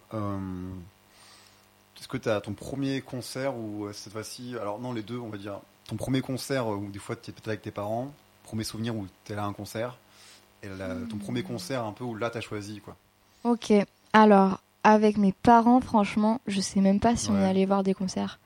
est-ce 2.03 2.09
que 2.09 2.17
tu 2.17 2.29
as 2.29 2.41
ton 2.41 2.53
premier 2.53 3.01
concert 3.01 3.57
ou 3.57 3.85
euh, 3.87 3.93
cette 3.93 4.13
fois-ci, 4.13 4.57
alors 4.61 4.81
non 4.81 4.93
les 4.93 5.03
deux 5.05 5.19
on 5.21 5.29
va 5.29 5.39
dire, 5.39 5.61
ton 5.87 5.95
premier 5.95 6.21
concert 6.21 6.67
euh, 6.73 6.75
où 6.75 6.91
des 6.91 6.99
fois 6.99 7.15
tu 7.15 7.31
es 7.31 7.33
peut-être 7.33 7.47
avec 7.47 7.63
tes 7.63 7.71
parents, 7.71 8.11
premier 8.43 8.65
souvenir 8.65 8.97
où 8.97 9.07
tu 9.25 9.33
es 9.33 9.37
là 9.37 9.45
à 9.45 9.47
un 9.47 9.53
concert, 9.53 9.99
et 10.65 10.69
la- 10.69 10.97
ton 11.09 11.19
premier 11.19 11.45
concert 11.45 11.85
un 11.85 11.93
peu 11.93 12.03
où 12.03 12.17
là 12.17 12.29
tu 12.29 12.39
as 12.39 12.41
choisi 12.41 12.81
quoi. 12.81 12.97
Ok, 13.45 13.73
alors 14.13 14.61
avec 14.83 15.17
mes 15.17 15.31
parents, 15.31 15.81
franchement, 15.81 16.41
je 16.49 16.61
sais 16.61 16.81
même 16.81 16.99
pas 16.99 17.15
si 17.15 17.31
on 17.31 17.41
est 17.41 17.45
allé 17.49 17.67
voir 17.67 17.85
des 17.85 17.95
concerts. 17.95 18.41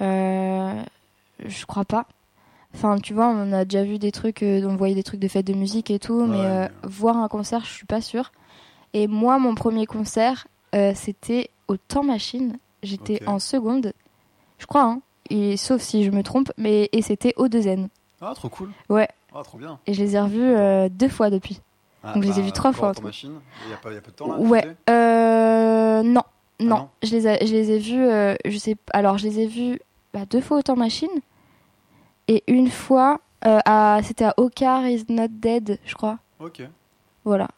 Euh, 0.00 0.82
je 1.44 1.66
crois 1.66 1.84
pas. 1.84 2.06
Enfin, 2.74 2.98
tu 2.98 3.12
vois, 3.12 3.28
on 3.28 3.52
a 3.52 3.64
déjà 3.66 3.84
vu 3.84 3.98
des 3.98 4.10
trucs, 4.12 4.42
euh, 4.42 4.66
on 4.66 4.76
voyait 4.76 4.94
des 4.94 5.02
trucs 5.02 5.20
de 5.20 5.28
fêtes 5.28 5.46
de 5.46 5.52
musique 5.54 5.90
et 5.90 5.98
tout, 5.98 6.24
mais 6.26 6.46
euh, 6.46 6.68
voir 6.84 7.18
un 7.18 7.28
concert, 7.28 7.60
je 7.64 7.70
suis 7.72 7.86
pas 7.86 8.00
sûre. 8.00 8.32
Et 8.94 9.06
moi, 9.06 9.38
mon 9.38 9.54
premier 9.54 9.84
concert, 9.86 10.46
euh, 10.74 10.92
c'était 10.94 11.50
au 11.68 11.76
Temps 11.76 12.04
Machine. 12.04 12.58
J'étais 12.82 13.26
en 13.26 13.38
seconde, 13.38 13.92
je 14.58 14.66
crois, 14.66 14.84
hein. 14.84 15.00
Et, 15.30 15.56
sauf 15.56 15.82
si 15.82 16.04
je 16.04 16.10
me 16.10 16.22
trompe, 16.22 16.52
mais 16.56 16.88
et 16.92 17.02
c'était 17.02 17.34
au 17.36 17.48
Deuxième. 17.48 17.88
Ah 18.20 18.32
trop 18.34 18.48
cool. 18.48 18.70
Ouais. 18.88 19.08
Ah 19.34 19.42
trop 19.42 19.58
bien. 19.58 19.78
Et 19.86 19.92
je 19.92 20.02
les 20.02 20.14
ai 20.16 20.20
revus 20.20 20.40
euh, 20.42 20.88
deux 20.88 21.08
fois 21.08 21.30
depuis. 21.30 21.60
Ah, 22.04 22.14
Donc, 22.14 22.22
je 22.22 22.28
les 22.28 22.38
ai 22.38 22.42
vus 22.42 22.52
trois 22.52 22.72
fois, 22.72 22.92
en 22.96 23.02
machine. 23.02 23.40
Il 23.64 23.70
y 23.70 23.74
a 23.74 23.76
pas, 23.76 23.90
peu 23.90 23.96
de 24.10 24.16
temps 24.16 24.28
là. 24.32 24.38
Ouais. 24.38 24.76
Euh, 24.88 26.02
non, 26.02 26.22
non. 26.60 26.76
Ah 26.76 26.80
non 26.80 26.88
Je 27.02 27.10
les, 27.10 27.26
ai, 27.26 27.46
je 27.46 27.52
les 27.52 27.72
ai 27.72 27.78
vus. 27.78 28.06
euh, 28.06 28.34
je 28.44 28.56
sais. 28.56 28.76
Alors, 28.92 29.18
je 29.18 29.24
les 29.26 29.40
ai 29.40 29.46
vus 29.46 29.80
bah, 30.14 30.24
deux 30.26 30.40
fois 30.40 30.58
au 30.58 30.62
temps 30.62 30.76
machine 30.76 31.08
et 32.28 32.44
une 32.46 32.70
fois 32.70 33.20
euh, 33.44 33.58
à. 33.64 33.98
C'était 34.04 34.24
à 34.26 34.34
Ocar 34.36 34.86
is 34.86 35.04
not 35.08 35.28
dead, 35.28 35.78
je 35.84 35.94
crois. 35.94 36.18
Ok. 36.38 36.62
Voilà. 37.24 37.48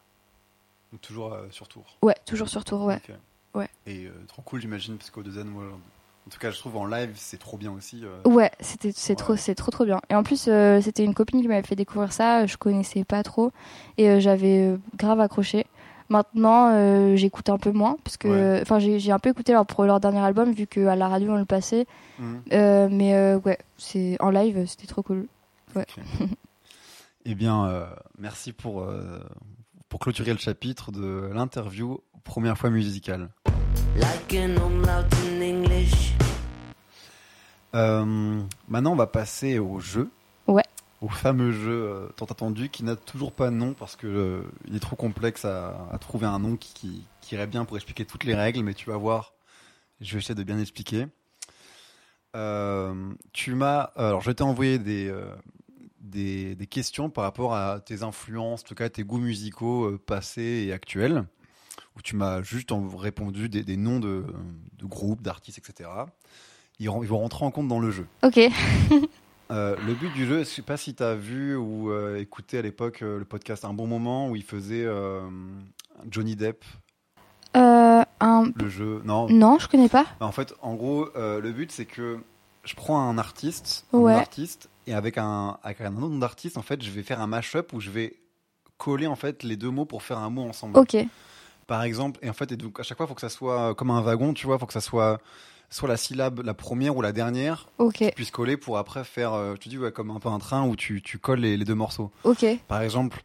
Donc 0.91 1.03
toujours 1.03 1.37
sur 1.51 1.69
tour. 1.69 1.85
Ouais, 2.03 2.17
toujours 2.25 2.49
sur 2.49 2.65
tour. 2.65 2.83
Ouais. 2.85 2.97
Ok. 3.09 3.15
Ouais. 3.59 3.69
Et 3.87 4.07
euh, 4.07 4.11
trop 4.29 4.43
cool, 4.43 4.61
j'imagine, 4.61 4.97
parce 4.97 5.11
qu'au 5.11 5.23
deuxième, 5.23 5.49
moi, 5.49 5.65
en 5.65 6.31
tout 6.31 6.39
cas, 6.39 6.51
je 6.51 6.59
trouve 6.59 6.77
en 6.77 6.87
live, 6.87 7.11
c'est 7.15 7.39
trop 7.39 7.57
bien 7.57 7.73
aussi. 7.73 8.03
euh. 8.05 8.29
Ouais, 8.29 8.51
c'était 8.61 8.93
c'est 8.95 9.13
Ouais. 9.13 9.17
trop 9.17 9.37
c'est 9.37 9.55
trop 9.55 9.71
trop 9.71 9.85
bien. 9.85 10.01
Et 10.11 10.15
en 10.15 10.23
plus, 10.23 10.47
euh, 10.49 10.81
c'était 10.81 11.05
une 11.05 11.15
copine 11.15 11.41
qui 11.41 11.49
m'avait 11.49 11.67
fait 11.67 11.77
découvrir 11.77 12.13
ça. 12.13 12.47
Je 12.47 12.57
connaissais 12.57 13.05
pas 13.05 13.23
trop 13.23 13.51
et 13.97 14.09
euh, 14.11 14.21
j'avais 14.21 14.77
grave 14.97 15.21
accroché. 15.21 15.67
Maintenant, 16.11 17.17
j'écoute 17.17 17.51
un 17.51 17.59
peu 17.59 17.71
moins 17.71 17.99
parce 18.03 18.17
que, 18.17 18.29
Ouais. 18.29 18.61
enfin, 18.63 18.79
j'ai 18.79 18.99
j'ai 18.99 19.13
un 19.13 19.19
peu 19.19 19.29
écouté 19.29 19.53
leur 19.53 19.67
pour 19.67 19.85
leur 19.85 20.01
dernier 20.01 20.21
album 20.21 20.53
vu 20.53 20.67
que 20.67 20.87
à 20.87 20.97
la 20.97 21.07
radio 21.07 21.33
on 21.33 21.37
le 21.37 21.45
passait. 21.45 21.87
Euh, 22.53 22.89
mais 22.91 23.35
ouais, 23.45 23.59
c'est 23.77 24.17
en 24.21 24.31
live, 24.31 24.65
c'était 24.67 24.87
trop 24.87 25.03
cool. 25.03 25.27
Eh 27.25 27.35
bien, 27.35 27.87
merci 28.19 28.53
pour, 28.53 28.87
pour 29.91 30.01
clôturer 30.01 30.33
le 30.33 30.39
chapitre 30.39 30.93
de 30.93 31.31
l'interview 31.35 32.01
première 32.25 32.57
fois 32.59 32.71
musicale. 32.71 33.29
Euh, 37.75 38.43
maintenant, 38.69 38.93
on 38.93 38.97
va 38.97 39.07
passer 39.07 39.59
au 39.59 39.79
jeu. 39.81 40.11
Ouais. 40.47 40.63
Au 41.01 41.09
fameux 41.09 41.53
jeu 41.53 41.71
euh, 41.71 42.09
tant 42.17 42.25
attendu 42.25 42.71
qui 42.71 42.83
n'a 42.83 42.97
toujours 42.97 43.33
pas 43.33 43.51
de 43.51 43.55
nom 43.55 43.75
parce 43.75 43.95
que 43.95 44.07
euh, 44.07 44.43
il 44.67 44.75
est 44.75 44.81
trop 44.81 44.97
complexe 44.97 45.45
à, 45.45 45.89
à 45.93 45.99
trouver 45.99 46.27
un 46.27 46.39
nom 46.39 46.57
qui, 46.57 46.73
qui, 46.75 47.05
qui 47.21 47.35
irait 47.35 47.47
bien 47.47 47.65
pour 47.65 47.77
expliquer 47.77 48.05
toutes 48.05 48.25
les 48.25 48.35
règles, 48.35 48.63
mais 48.63 48.75
tu 48.75 48.91
vas 48.91 48.97
voir. 48.97 49.35
Je 50.01 50.13
vais 50.15 50.19
essayer 50.19 50.35
de 50.35 50.43
bien 50.43 50.59
expliquer. 50.59 51.07
Euh, 52.37 53.13
tu 53.33 53.55
m'as, 53.55 53.81
alors 53.97 54.21
je 54.21 54.31
t'ai 54.31 54.43
envoyé 54.43 54.79
des, 54.79 55.09
euh, 55.09 55.35
des, 56.01 56.55
des 56.55 56.67
questions 56.67 57.11
par 57.11 57.25
rapport 57.25 57.55
à 57.55 57.81
tes 57.81 58.03
influences, 58.03 58.63
en 58.63 58.67
tout 58.67 58.75
cas 58.75 58.89
tes 58.89 59.03
goûts 59.03 59.19
musicaux 59.19 59.87
euh, 59.87 59.99
passés 59.99 60.65
et 60.67 60.73
actuels, 60.73 61.25
où 61.99 62.03
tu 62.03 62.17
m'as 62.17 62.43
juste 62.43 62.73
en- 62.73 62.89
répondu 62.89 63.49
des, 63.49 63.63
des 63.65 63.77
noms 63.77 63.99
de, 64.01 64.25
de 64.79 64.87
groupes, 64.87 65.21
d'artistes, 65.23 65.59
etc. 65.59 65.91
Ils, 66.79 66.89
vont 66.89 67.19
rentrer 67.19 67.45
en 67.45 67.51
compte 67.51 67.69
dans 67.69 67.81
le 67.81 67.91
jeu. 67.91 68.07
Ok. 68.23 68.41
Euh, 69.51 69.77
le 69.87 69.95
but 69.95 70.13
du 70.13 70.27
jeu, 70.27 70.41
je 70.41 70.45
sais 70.45 70.61
pas 70.61 70.77
si 70.77 70.95
tu 70.95 71.03
as 71.03 71.15
vu 71.15 71.57
ou 71.57 71.91
euh, 71.91 72.21
écouté 72.21 72.59
à 72.59 72.61
l'époque 72.61 73.01
euh, 73.01 73.19
le 73.19 73.25
podcast 73.25 73.65
Un 73.65 73.73
bon 73.73 73.87
moment 73.87 74.29
où 74.29 74.37
il 74.37 74.43
faisait 74.43 74.87
Johnny 76.11 76.37
Depp, 76.37 76.67
un... 77.55 78.05
le 78.55 78.69
jeu. 78.69 79.01
Non, 79.07 79.27
Non, 79.31 79.59
je 79.59 79.67
connais 79.67 79.89
pas. 79.89 80.05
en 80.21 80.33
fait, 80.33 80.53
en 80.61 80.75
gros, 80.75 81.09
le 81.17 81.51
but 81.51 81.73
c'est 81.73 81.87
que 81.87 82.19
je 82.65 82.75
prends 82.75 83.01
un 83.01 83.17
artiste, 83.17 83.87
un 83.95 84.05
artiste, 84.09 84.69
et 84.87 84.93
avec 84.93 85.17
un, 85.17 85.57
avec 85.63 85.81
un 85.81 85.97
autre 85.97 86.09
nom 86.11 86.19
d'artiste, 86.19 86.59
en 86.59 86.63
fait, 86.63 86.83
je 86.83 86.91
vais 86.91 87.03
faire 87.03 87.23
un 87.23 87.27
mashup 87.27 87.73
où 87.73 87.81
je 87.81 87.89
vais 87.89 88.17
coller 88.77 89.07
en 89.07 89.17
fait 89.17 89.45
les 89.45 89.57
deux 89.57 89.71
mots 89.71 89.87
pour 89.87 90.03
faire 90.03 90.19
un 90.19 90.29
mot 90.29 90.43
ensemble. 90.43 90.79
Ok. 90.79 90.95
Par 91.69 91.83
exemple, 91.85 92.19
et 92.23 92.29
en 92.29 92.33
fait, 92.33 92.51
et 92.51 92.57
donc 92.57 92.81
à 92.81 92.83
chaque 92.83 92.97
fois, 92.97 93.05
il 93.07 93.09
faut 93.11 93.15
que 93.15 93.21
ça 93.21 93.29
soit 93.29 93.75
comme 93.77 93.91
un 93.93 94.01
wagon, 94.01 94.33
tu 94.35 94.47
vois, 94.47 94.57
il 94.57 94.59
faut 94.59 94.67
que 94.67 94.73
ça 94.73 94.81
soit 94.81 95.21
soit 95.71 95.87
la 95.89 95.99
syllabe 95.99 96.41
la 96.43 96.55
première 96.55 96.97
ou 96.97 97.03
la 97.03 97.13
dernière 97.13 97.69
Ok. 97.77 98.03
puisse 98.17 98.31
coller 98.31 98.57
pour 98.57 98.79
après 98.79 99.05
faire, 99.05 99.35
euh, 99.35 99.55
te 99.55 99.69
dis, 99.69 99.77
ouais, 99.77 99.93
comme 99.93 100.11
un 100.11 100.19
peu 100.19 100.31
un 100.31 100.39
train 100.39 100.67
où 100.67 100.75
tu, 100.77 101.03
tu 101.03 101.19
colles 101.19 101.41
les, 101.41 101.59
les 101.59 101.65
deux 101.67 101.75
morceaux. 101.75 102.11
Ok. 102.25 102.45
Par 102.69 102.81
exemple, 102.81 103.23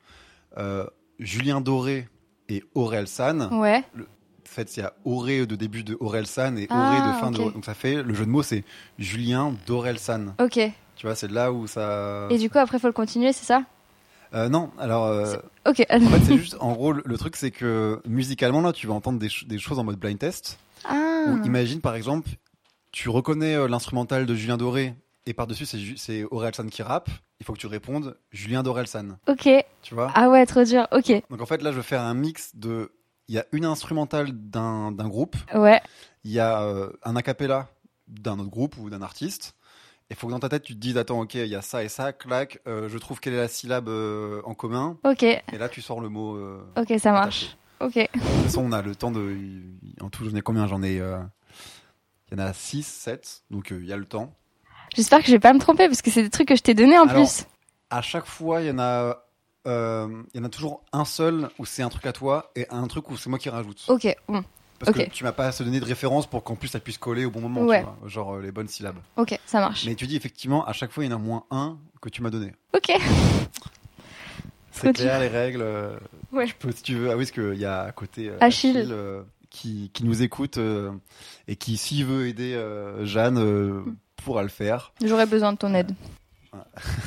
euh, 0.58 0.86
Julien 1.20 1.62
Doré 1.62 2.10
et 2.50 2.62
Aurel 2.76 3.08
San. 3.08 3.48
Ouais. 3.54 3.82
En 3.98 4.02
fait, 4.44 4.76
il 4.76 4.82
y 4.82 4.84
a 4.84 4.92
Auré 5.06 5.46
de 5.48 5.56
début 5.56 5.86
de 5.86 5.96
Aurel 6.02 6.28
San 6.28 6.58
et 6.60 6.68
Auré 6.70 6.98
Ah, 7.02 7.08
de 7.08 7.12
fin 7.14 7.28
ok. 7.30 7.34
de. 7.48 7.52
Donc 7.54 7.64
ça 7.66 7.74
fait 7.74 8.04
le 8.04 8.14
jeu 8.14 8.26
de 8.26 8.30
mots, 8.30 8.44
c'est 8.44 8.66
Julien 9.00 9.56
Dorel 9.66 9.98
San. 9.98 10.36
Ok. 10.38 10.60
Tu 10.98 11.06
vois, 11.08 11.16
c'est 11.16 11.32
là 11.32 11.54
où 11.54 11.66
ça. 11.66 12.28
Et 12.30 12.38
du 12.38 12.50
coup, 12.50 12.58
après, 12.60 12.78
faut 12.78 12.88
le 12.88 12.94
continuer, 12.94 13.32
c'est 13.32 13.46
ça? 13.46 13.64
Euh, 14.34 14.50
non, 14.50 14.72
alors. 14.80 15.06
euh, 15.06 15.36
Ok. 15.68 15.86
en 15.90 16.00
fait, 16.00 16.20
c'est 16.26 16.38
juste, 16.38 16.58
en 16.60 16.74
gros, 16.74 16.92
le, 16.92 17.18
truc, 17.18 17.36
c'est 17.36 17.52
que 17.52 18.02
musicalement, 18.08 18.62
là, 18.62 18.74
tu 18.74 18.88
vas 18.88 18.94
entendre 18.94 19.20
des, 19.20 19.30
ch- 19.30 19.46
des 19.48 19.60
choses 19.60 19.78
en 19.80 19.84
mode 19.84 19.98
blind 19.98 20.18
test. 20.18 20.58
Ah. 20.86 21.26
Où, 21.28 21.46
imagine, 21.46 21.82
par 21.82 21.96
exemple, 21.96 22.30
tu 22.92 23.10
reconnais 23.10 23.56
euh, 23.56 23.68
l'instrumental 23.68 24.26
de 24.26 24.36
Julien 24.36 24.58
Doré 24.58 24.96
et 25.26 25.34
par-dessus, 25.34 25.66
c'est 25.66 25.80
Ju- 25.80 25.98
c'est 25.98 26.24
Aurel 26.32 26.54
San 26.56 26.70
qui 26.70 26.82
rappe. 26.84 27.10
Il 27.40 27.46
faut 27.46 27.54
que 27.54 27.60
tu 27.60 27.68
répondes 27.68 28.18
Julien 28.32 28.64
Dorel 28.64 28.88
San. 28.88 29.18
Ok. 29.28 29.48
Tu 29.82 29.94
vois? 29.96 30.12
Ah 30.16 30.30
ouais, 30.30 30.46
trop 30.46 30.64
dur. 30.64 30.88
Ok. 30.92 31.12
Donc 31.30 31.42
en 31.42 31.46
fait, 31.46 31.62
là, 31.62 31.72
je 31.72 31.78
vais 31.78 31.84
faire 31.84 32.02
un 32.02 32.14
mix 32.14 32.56
de. 32.56 32.92
Il 33.30 33.36
y 33.36 33.38
a 33.40 33.46
une 33.54 33.64
instrumentale 33.66 34.32
d'un 34.34 34.92
d'un 34.92 35.08
groupe, 35.08 35.36
Ouais. 35.54 35.82
il 36.26 36.32
y 36.32 36.40
a 36.40 36.62
euh, 36.64 36.90
un 37.04 37.16
a 37.16 37.22
cappella 37.22 37.68
d'un 38.10 38.38
autre 38.40 38.50
groupe 38.50 38.76
ou 38.78 38.90
d'un 38.90 39.02
artiste. 39.02 39.56
Il 40.14 40.16
faut 40.16 40.28
que 40.28 40.32
dans 40.32 40.40
ta 40.40 40.48
tête, 40.50 40.62
tu 40.62 40.74
te 40.76 40.80
dises 40.80 40.96
Attends, 40.98 41.22
ok, 41.22 41.34
il 41.34 41.48
y 41.48 41.56
a 41.56 41.64
ça 41.64 41.84
et 41.84 41.90
ça, 41.90 42.14
clac, 42.14 42.60
euh, 42.68 42.88
je 42.88 42.98
trouve 43.00 43.20
quelle 43.20 43.34
est 43.34 43.38
la 43.38 43.48
syllabe 43.48 43.90
euh, 43.90 44.42
en 44.46 44.54
commun. 44.54 44.96
Ok. 45.04 45.24
Et 45.24 45.44
là, 45.58 45.70
tu 45.70 45.82
sors 45.82 46.00
le 46.02 46.08
mot. 46.10 46.36
euh, 46.36 46.64
Ok, 46.78 46.94
ça 47.00 47.12
marche. 47.12 47.58
Ok. 47.80 47.96
De 47.96 48.06
toute 48.12 48.22
façon, 48.44 48.62
on 48.64 48.72
a 48.74 48.84
le 48.84 48.96
temps 48.96 49.10
de. 49.10 49.36
En 50.02 50.10
tout, 50.12 50.24
j'en 50.30 50.36
ai 50.36 50.42
combien? 50.42 50.68
J'en 50.68 50.84
ai. 50.84 50.98
Il 50.98 52.38
y 52.38 52.42
en 52.42 52.46
a 52.46 52.54
6, 52.54 52.84
7, 52.86 53.44
donc 53.50 53.72
il 53.72 53.86
y 53.88 53.92
a 53.92 53.98
le 53.98 54.06
temps. 54.06 54.32
J'espère 54.96 55.20
que 55.20 55.26
je 55.26 55.32
vais 55.32 55.40
pas 55.40 55.52
me 55.54 55.60
tromper 55.60 55.88
parce 55.88 56.04
que 56.04 56.12
c'est 56.12 56.22
des 56.22 56.30
trucs 56.30 56.48
que 56.48 56.56
je 56.56 56.62
t'ai 56.62 56.76
donné 56.76 56.98
en 57.00 57.08
Alors, 57.08 57.24
plus. 57.24 57.46
À 57.90 58.04
chaque 58.04 58.26
fois, 58.28 58.62
il 58.62 58.68
y 58.68 58.72
en 58.72 58.78
a. 58.80 59.26
il 59.66 59.72
y 60.36 60.40
en 60.40 60.44
a 60.44 60.50
toujours 60.50 60.84
un 60.94 61.06
seul 61.06 61.50
où 61.58 61.66
c'est 61.66 61.82
un 61.82 61.90
truc 61.90 62.06
à 62.06 62.14
toi 62.14 62.52
et 62.56 62.68
un 62.70 62.86
truc 62.88 63.10
où 63.10 63.18
c'est 63.18 63.32
moi 63.32 63.40
qui 63.40 63.50
rajoute. 63.50 63.84
Ok. 63.88 64.16
Bon. 64.28 64.44
Parce 64.86 64.98
ok. 64.98 65.06
que 65.06 65.10
tu 65.12 65.24
m'as 65.24 65.32
pas 65.32 65.48
à 65.48 65.52
se 65.52 65.64
donner 65.64 65.80
de 65.80 65.86
référence 65.86 66.28
pour 66.28 66.44
qu'en 66.44 66.56
plus 66.56 66.68
ça 66.68 66.80
puisse 66.80 66.98
coller 66.98 67.26
au 67.26 67.32
bon 67.32 67.42
moment, 67.42 67.62
Ouais. 67.62 67.80
tu 67.80 67.86
vois, 67.86 68.10
genre 68.10 68.36
euh, 68.36 68.42
les 68.42 68.52
bonnes 68.52 68.68
syllabes. 68.68 68.98
Ok, 69.18 69.38
ça 69.46 69.60
marche. 69.60 69.86
Mais 69.86 69.96
tu 69.96 70.08
dis 70.08 70.16
effectivement, 70.16 70.66
à 70.66 70.74
chaque 70.74 70.92
fois, 70.92 71.04
il 71.06 71.12
y 71.12 71.14
en 71.14 71.18
a 71.18 71.20
moins 71.20 71.46
un 71.52 71.78
que 72.02 72.10
tu 72.10 72.22
m'as 72.22 72.30
donné. 72.30 72.54
Ok. 72.76 72.92
c'est 74.72 74.94
clair 74.94 75.20
les 75.20 75.28
règles. 75.28 75.62
euh, 75.62 75.98
Ouais. 76.32 76.48
Tu 76.48 76.56
peux 76.56 76.72
si 76.72 76.82
tu 76.84 76.96
veux. 76.96 77.10
Ah 77.12 77.18
oui, 77.18 77.26
parce 77.26 77.32
qu'il 77.32 77.60
y 77.60 77.66
a 77.66 77.82
à 77.84 77.92
côté 77.92 78.30
euh, 78.30 78.38
Achille. 78.42 78.88
euh, 78.90 79.22
qui, 79.52 79.92
qui 79.94 80.04
nous 80.04 80.24
écoute 80.24 80.60
et 81.48 81.56
qui, 81.56 81.78
s'il 81.78 82.06
veut 82.06 82.28
aider 82.28 82.60
Jeanne, 83.04 83.38
Hmm. 83.40 83.96
pourra 84.26 84.42
le 84.44 84.50
faire. 84.50 84.94
J'aurais 85.04 85.26
besoin 85.28 85.54
de 85.54 85.58
ton 85.58 85.74
aide. 85.76 85.94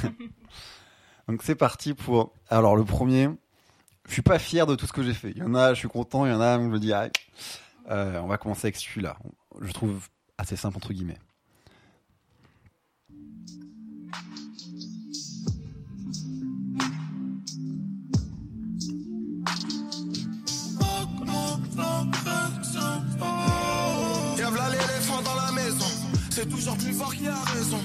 Donc 1.28 1.40
c'est 1.42 1.54
parti 1.56 1.94
pour. 1.94 2.32
Alors 2.50 2.76
le 2.76 2.84
premier, 2.84 3.28
je 4.06 4.12
suis 4.12 4.22
pas 4.22 4.38
fier 4.38 4.66
de 4.66 4.74
tout 4.76 4.86
ce 4.86 4.92
que 4.92 5.02
j'ai 5.02 5.14
fait. 5.14 5.32
Il 5.34 5.38
y 5.38 5.42
en 5.42 5.54
a, 5.54 5.74
je 5.74 5.78
suis 5.80 5.88
content, 5.88 6.24
il 6.26 6.30
y 6.30 6.34
en 6.34 6.40
a, 6.40 6.56
je 6.58 6.64
me 6.66 6.78
dis, 6.78 6.92
ah, 6.92 7.08
euh, 7.90 8.20
on 8.20 8.26
va 8.26 8.38
commencer 8.38 8.66
avec 8.66 8.76
celui-là. 8.76 9.16
Je 9.60 9.72
trouve 9.72 10.08
assez 10.38 10.56
simple 10.56 10.76
entre 10.76 10.92
guillemets. 10.92 11.18
Y'a 24.38 24.50
v'là 24.50 24.70
l'éléphant 24.70 25.22
dans 25.22 25.34
la 25.34 25.52
maison. 25.52 25.86
C'est 26.30 26.48
toujours 26.48 26.76
plus 26.76 26.92
fort 26.92 27.14
qui 27.14 27.26
a 27.26 27.34
raison. 27.34 27.78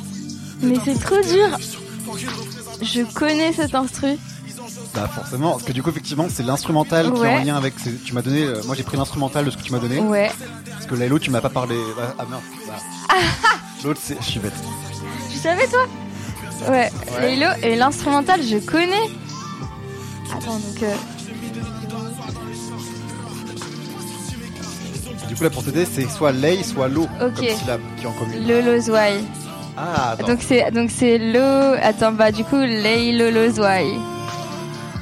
Mais 0.63 0.75
c'est 0.83 0.99
trop 0.99 1.21
dur. 1.21 1.57
Je 2.81 3.03
connais 3.13 3.53
cet 3.53 3.75
instru. 3.75 4.17
Bah 4.93 5.07
forcément, 5.13 5.51
parce 5.51 5.63
que 5.63 5.71
du 5.71 5.81
coup 5.83 5.89
effectivement 5.89 6.27
c'est 6.29 6.43
l'instrumental 6.43 7.11
qui 7.13 7.21
est 7.23 7.27
en 7.27 7.43
lien 7.43 7.55
avec. 7.55 7.73
ces- 7.79 7.95
Tu 7.97 8.13
m'as 8.13 8.21
donné, 8.21 8.43
euh, 8.43 8.61
moi 8.65 8.75
j'ai 8.75 8.83
pris 8.83 8.97
l'instrumental 8.97 9.45
de 9.45 9.51
ce 9.51 9.57
que 9.57 9.63
tu 9.63 9.71
m'as 9.71 9.79
donné. 9.79 9.99
Ouais. 9.99 10.29
Parce 10.69 10.85
que 10.85 10.95
Laylo, 10.95 11.19
tu 11.19 11.29
m'as 11.31 11.41
pas 11.41 11.49
parlé. 11.49 11.75
Ah, 11.99 12.13
ah 12.19 12.25
merde. 12.29 12.41
bah. 12.67 13.15
L'autre 13.83 13.99
c'est, 14.03 14.17
je 14.21 14.25
suis 14.25 14.39
bête. 14.39 14.53
Tu 15.31 15.37
savais 15.37 15.67
toi 15.67 15.85
Ouais. 16.69 16.91
Ouais. 17.13 17.21
Laylo 17.21 17.47
et 17.63 17.75
l'instrumental, 17.75 18.41
je 18.43 18.57
connais. 18.57 19.09
Attends, 20.33 20.53
donc. 20.59 20.83
euh, 20.83 20.93
Du 25.27 25.35
coup 25.35 25.43
là 25.43 25.49
pour 25.49 25.63
t'aider 25.63 25.85
c'est 25.85 26.09
soit 26.09 26.31
Lay 26.33 26.61
soit 26.63 26.87
Lo 26.89 27.03
Ok. 27.03 27.35
comme 27.35 27.47
syllabe 27.47 27.81
qui 27.97 28.03
est 28.03 28.07
en 28.07 28.11
commun. 28.11 28.33
Lolo 28.45 28.79
Zwai. 28.81 29.21
Ah 29.77 30.11
attends. 30.11 30.27
Donc 30.27 30.39
c'est 30.45 30.69
donc 30.71 30.89
c'est 30.91 31.17
Lo. 31.17 31.75
Attends, 31.81 32.11
bah 32.11 32.31
du 32.31 32.43
coup 32.43 32.57
Lay 32.57 33.13
Zwai. 33.51 33.85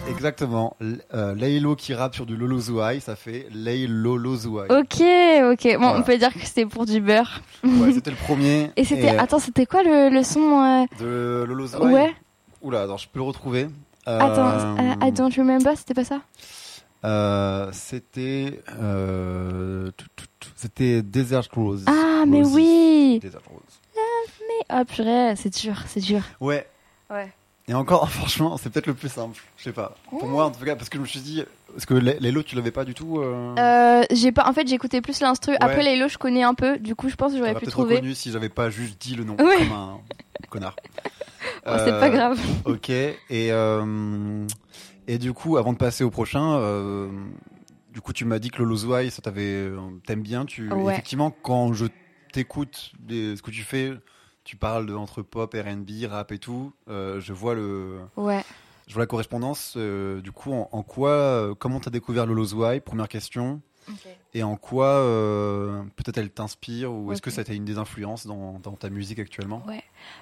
Exactement. 0.09 0.75
L- 0.81 1.01
euh, 1.13 1.35
Laylo 1.35 1.75
qui 1.75 1.93
rappe 1.93 2.15
sur 2.15 2.25
du 2.25 2.35
Lolo 2.35 2.59
Zouai, 2.59 2.99
ça 2.99 3.15
fait 3.15 3.47
Lay 3.51 3.87
Lolo 3.87 4.35
Zouai. 4.35 4.63
Ok, 4.69 5.01
ok. 5.01 5.73
Bon, 5.73 5.79
Voilà. 5.79 5.99
on 5.99 6.01
peut 6.03 6.17
dire 6.17 6.33
que 6.33 6.45
c'était 6.45 6.65
pour 6.65 6.85
du 6.85 6.99
beurre. 7.01 7.41
Ouais, 7.63 7.91
c'était 7.93 8.11
le 8.11 8.17
premier. 8.17 8.71
Et 8.75 8.83
c'était. 8.83 9.15
euh, 9.15 9.19
Attends, 9.21 9.39
c'était 9.39 9.65
quoi 9.65 9.83
le, 9.83 10.09
le 10.09 10.23
son 10.23 10.85
de 10.99 11.45
Lolo 11.47 11.65
euh, 11.65 11.67
Zouai. 11.67 11.93
Ouais. 11.93 12.15
Oula, 12.61 12.81
alors 12.83 12.97
je 12.97 13.07
peux 13.07 13.19
le 13.19 13.25
retrouver. 13.25 13.67
Euh, 14.07 14.19
Attends, 14.19 14.77
euh, 14.79 15.07
I 15.07 15.11
don't 15.11 15.31
remember, 15.37 15.75
c'était 15.77 15.93
pas 15.93 16.03
ça 16.03 16.21
euh, 17.05 17.69
c'était 17.71 18.61
euh, 18.81 19.89
c'était 20.55 21.01
Desert 21.01 21.43
Rose. 21.53 21.85
Ah, 21.87 22.25
mais 22.27 22.39
Roses. 22.43 22.53
oui 22.55 23.19
Desert 23.21 23.39
Rose. 23.49 23.79
Ah, 24.67 24.83
purée, 24.85 25.33
c'est 25.37 25.49
dur, 25.61 25.75
c'est 25.87 26.01
dur. 26.01 26.21
Ouais. 26.41 26.67
Ouais. 27.09 27.31
Et 27.69 27.73
encore, 27.73 28.09
franchement, 28.11 28.57
c'est 28.57 28.69
peut-être 28.71 28.87
le 28.87 28.93
plus 28.95 29.09
simple. 29.09 29.39
Je 29.57 29.63
sais 29.63 29.71
pas. 29.71 29.95
Pour 30.09 30.27
moi, 30.27 30.45
en 30.45 30.51
tout 30.51 30.63
cas, 30.65 30.75
parce 30.75 30.89
que 30.89 30.97
je 30.97 31.01
me 31.03 31.07
suis 31.07 31.19
dit, 31.21 31.43
parce 31.71 31.85
que 31.85 31.93
Laylo, 31.93 32.43
tu 32.43 32.55
l'avais 32.55 32.71
pas 32.71 32.83
du 32.83 32.93
tout. 32.95 33.19
Euh... 33.19 33.55
Euh, 33.57 34.03
j'ai 34.11 34.31
pas, 34.31 34.49
en 34.49 34.53
fait, 34.53 34.67
j'ai 34.67 34.75
écouté 34.75 34.99
plus 35.01 35.21
l'instru. 35.21 35.55
Après, 35.61 35.77
Ouais. 35.77 35.83
Laylo, 35.83 36.07
je 36.09 36.17
connais 36.17 36.43
un 36.43 36.55
peu. 36.55 36.77
Du 36.79 36.95
coup, 36.95 37.09
je 37.09 37.15
pense 37.15 37.31
que 37.31 37.37
j'aurais 37.37 37.55
pu 37.55 37.67
trouver. 37.67 37.95
reconnu 37.95 38.15
si 38.15 38.31
j'avais 38.31 38.49
pas 38.49 38.69
juste 38.69 38.99
dit 39.01 39.15
le 39.15 39.23
nom 39.23 39.35
Ouais. 39.37 39.57
comme 39.59 39.71
un 39.71 39.99
connard. 40.49 40.75
Bon, 41.65 41.71
c'est 41.77 41.91
pas 41.91 42.07
Euh, 42.07 42.09
grave. 42.09 42.39
Ok. 42.65 42.89
Et 42.89 43.17
euh, 43.31 44.47
et 45.07 45.17
du 45.19 45.33
coup, 45.33 45.57
avant 45.57 45.73
de 45.73 45.77
passer 45.77 46.03
au 46.03 46.09
prochain, 46.09 46.55
euh, 46.57 47.07
du 47.93 48.01
coup, 48.01 48.13
tu 48.13 48.25
m'as 48.25 48.39
dit 48.39 48.49
que 48.49 48.57
Lolo 48.59 48.75
Zouai, 48.77 49.09
ça 49.11 49.21
t'avait, 49.21 49.69
t'aimes 50.07 50.21
bien. 50.23 50.45
Tu 50.45 50.71
Ouais. 50.71 50.93
effectivement, 50.93 51.29
quand 51.29 51.73
je 51.73 51.85
t'écoute, 52.33 52.93
ce 53.09 53.41
que 53.41 53.51
tu 53.51 53.61
fais, 53.63 53.91
tu 54.49 54.55
parles 54.55 54.87
de, 54.87 54.95
entre 54.95 55.21
pop, 55.21 55.53
R&B, 55.53 56.09
rap 56.09 56.31
et 56.31 56.39
tout. 56.39 56.73
euh, 56.89 57.19
je 57.19 57.33
vois 57.33 57.53
le, 57.53 57.99
Ouais. 58.17 58.43
je 58.87 58.95
vois 58.95 59.03
la 59.03 59.05
correspondance. 59.05 59.75
euh, 59.77 60.21
du 60.21 60.31
coup, 60.31 60.51
en, 60.51 60.67
en 60.71 60.81
quoi, 60.81 61.11
euh, 61.11 61.53
comment 61.53 61.79
t'as 61.79 61.91
découvert 61.91 62.25
Lolo 62.25 62.45
Zouai 62.45 62.79
Première 62.79 63.07
question. 63.07 63.61
Et 64.35 64.43
en 64.43 64.55
quoi, 64.57 64.85
euh, 64.87 65.81
peut-être 65.95 66.17
elle 66.19 66.29
t'inspire 66.29 66.91
ou 66.91 67.11
est-ce 67.11 67.21
que 67.21 67.31
ça 67.31 67.39
a 67.39 67.41
été 67.41 67.55
une 67.55 67.65
des 67.65 67.77
influences 67.79 68.27
dans, 68.27 68.59
dans 68.61 68.73
ta 68.73 68.89
musique 68.89 69.17
actuellement? 69.19 69.63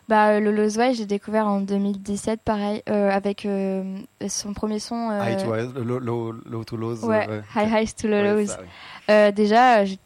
Bah, 0.07 0.29
euh, 0.29 0.39
Lolo 0.39 0.69
Zwai, 0.69 0.93
j'ai 0.93 1.05
découvert 1.05 1.47
en 1.47 1.59
2017, 1.61 2.41
pareil, 2.43 2.81
euh, 2.89 3.09
avec 3.11 3.45
euh, 3.45 3.97
son 4.29 4.53
premier 4.53 4.79
son. 4.79 5.09
euh, 5.11 5.21
High 5.29 5.43
to 5.43 5.53
High, 5.55 5.75
low, 5.75 5.99
low, 5.99 6.31
low 6.31 6.63
to 6.63 6.77
lows. 6.77 7.05
Ouais, 7.05 7.27
euh, 7.29 7.41
High 7.55 7.73
Highs 7.73 7.95
to 7.95 8.07
Ouais, 8.07 8.45
ça, 8.45 8.59
oui. 8.61 8.67
Euh, 9.09 9.31
déjà, 9.31 9.83
j'ai- 9.85 9.99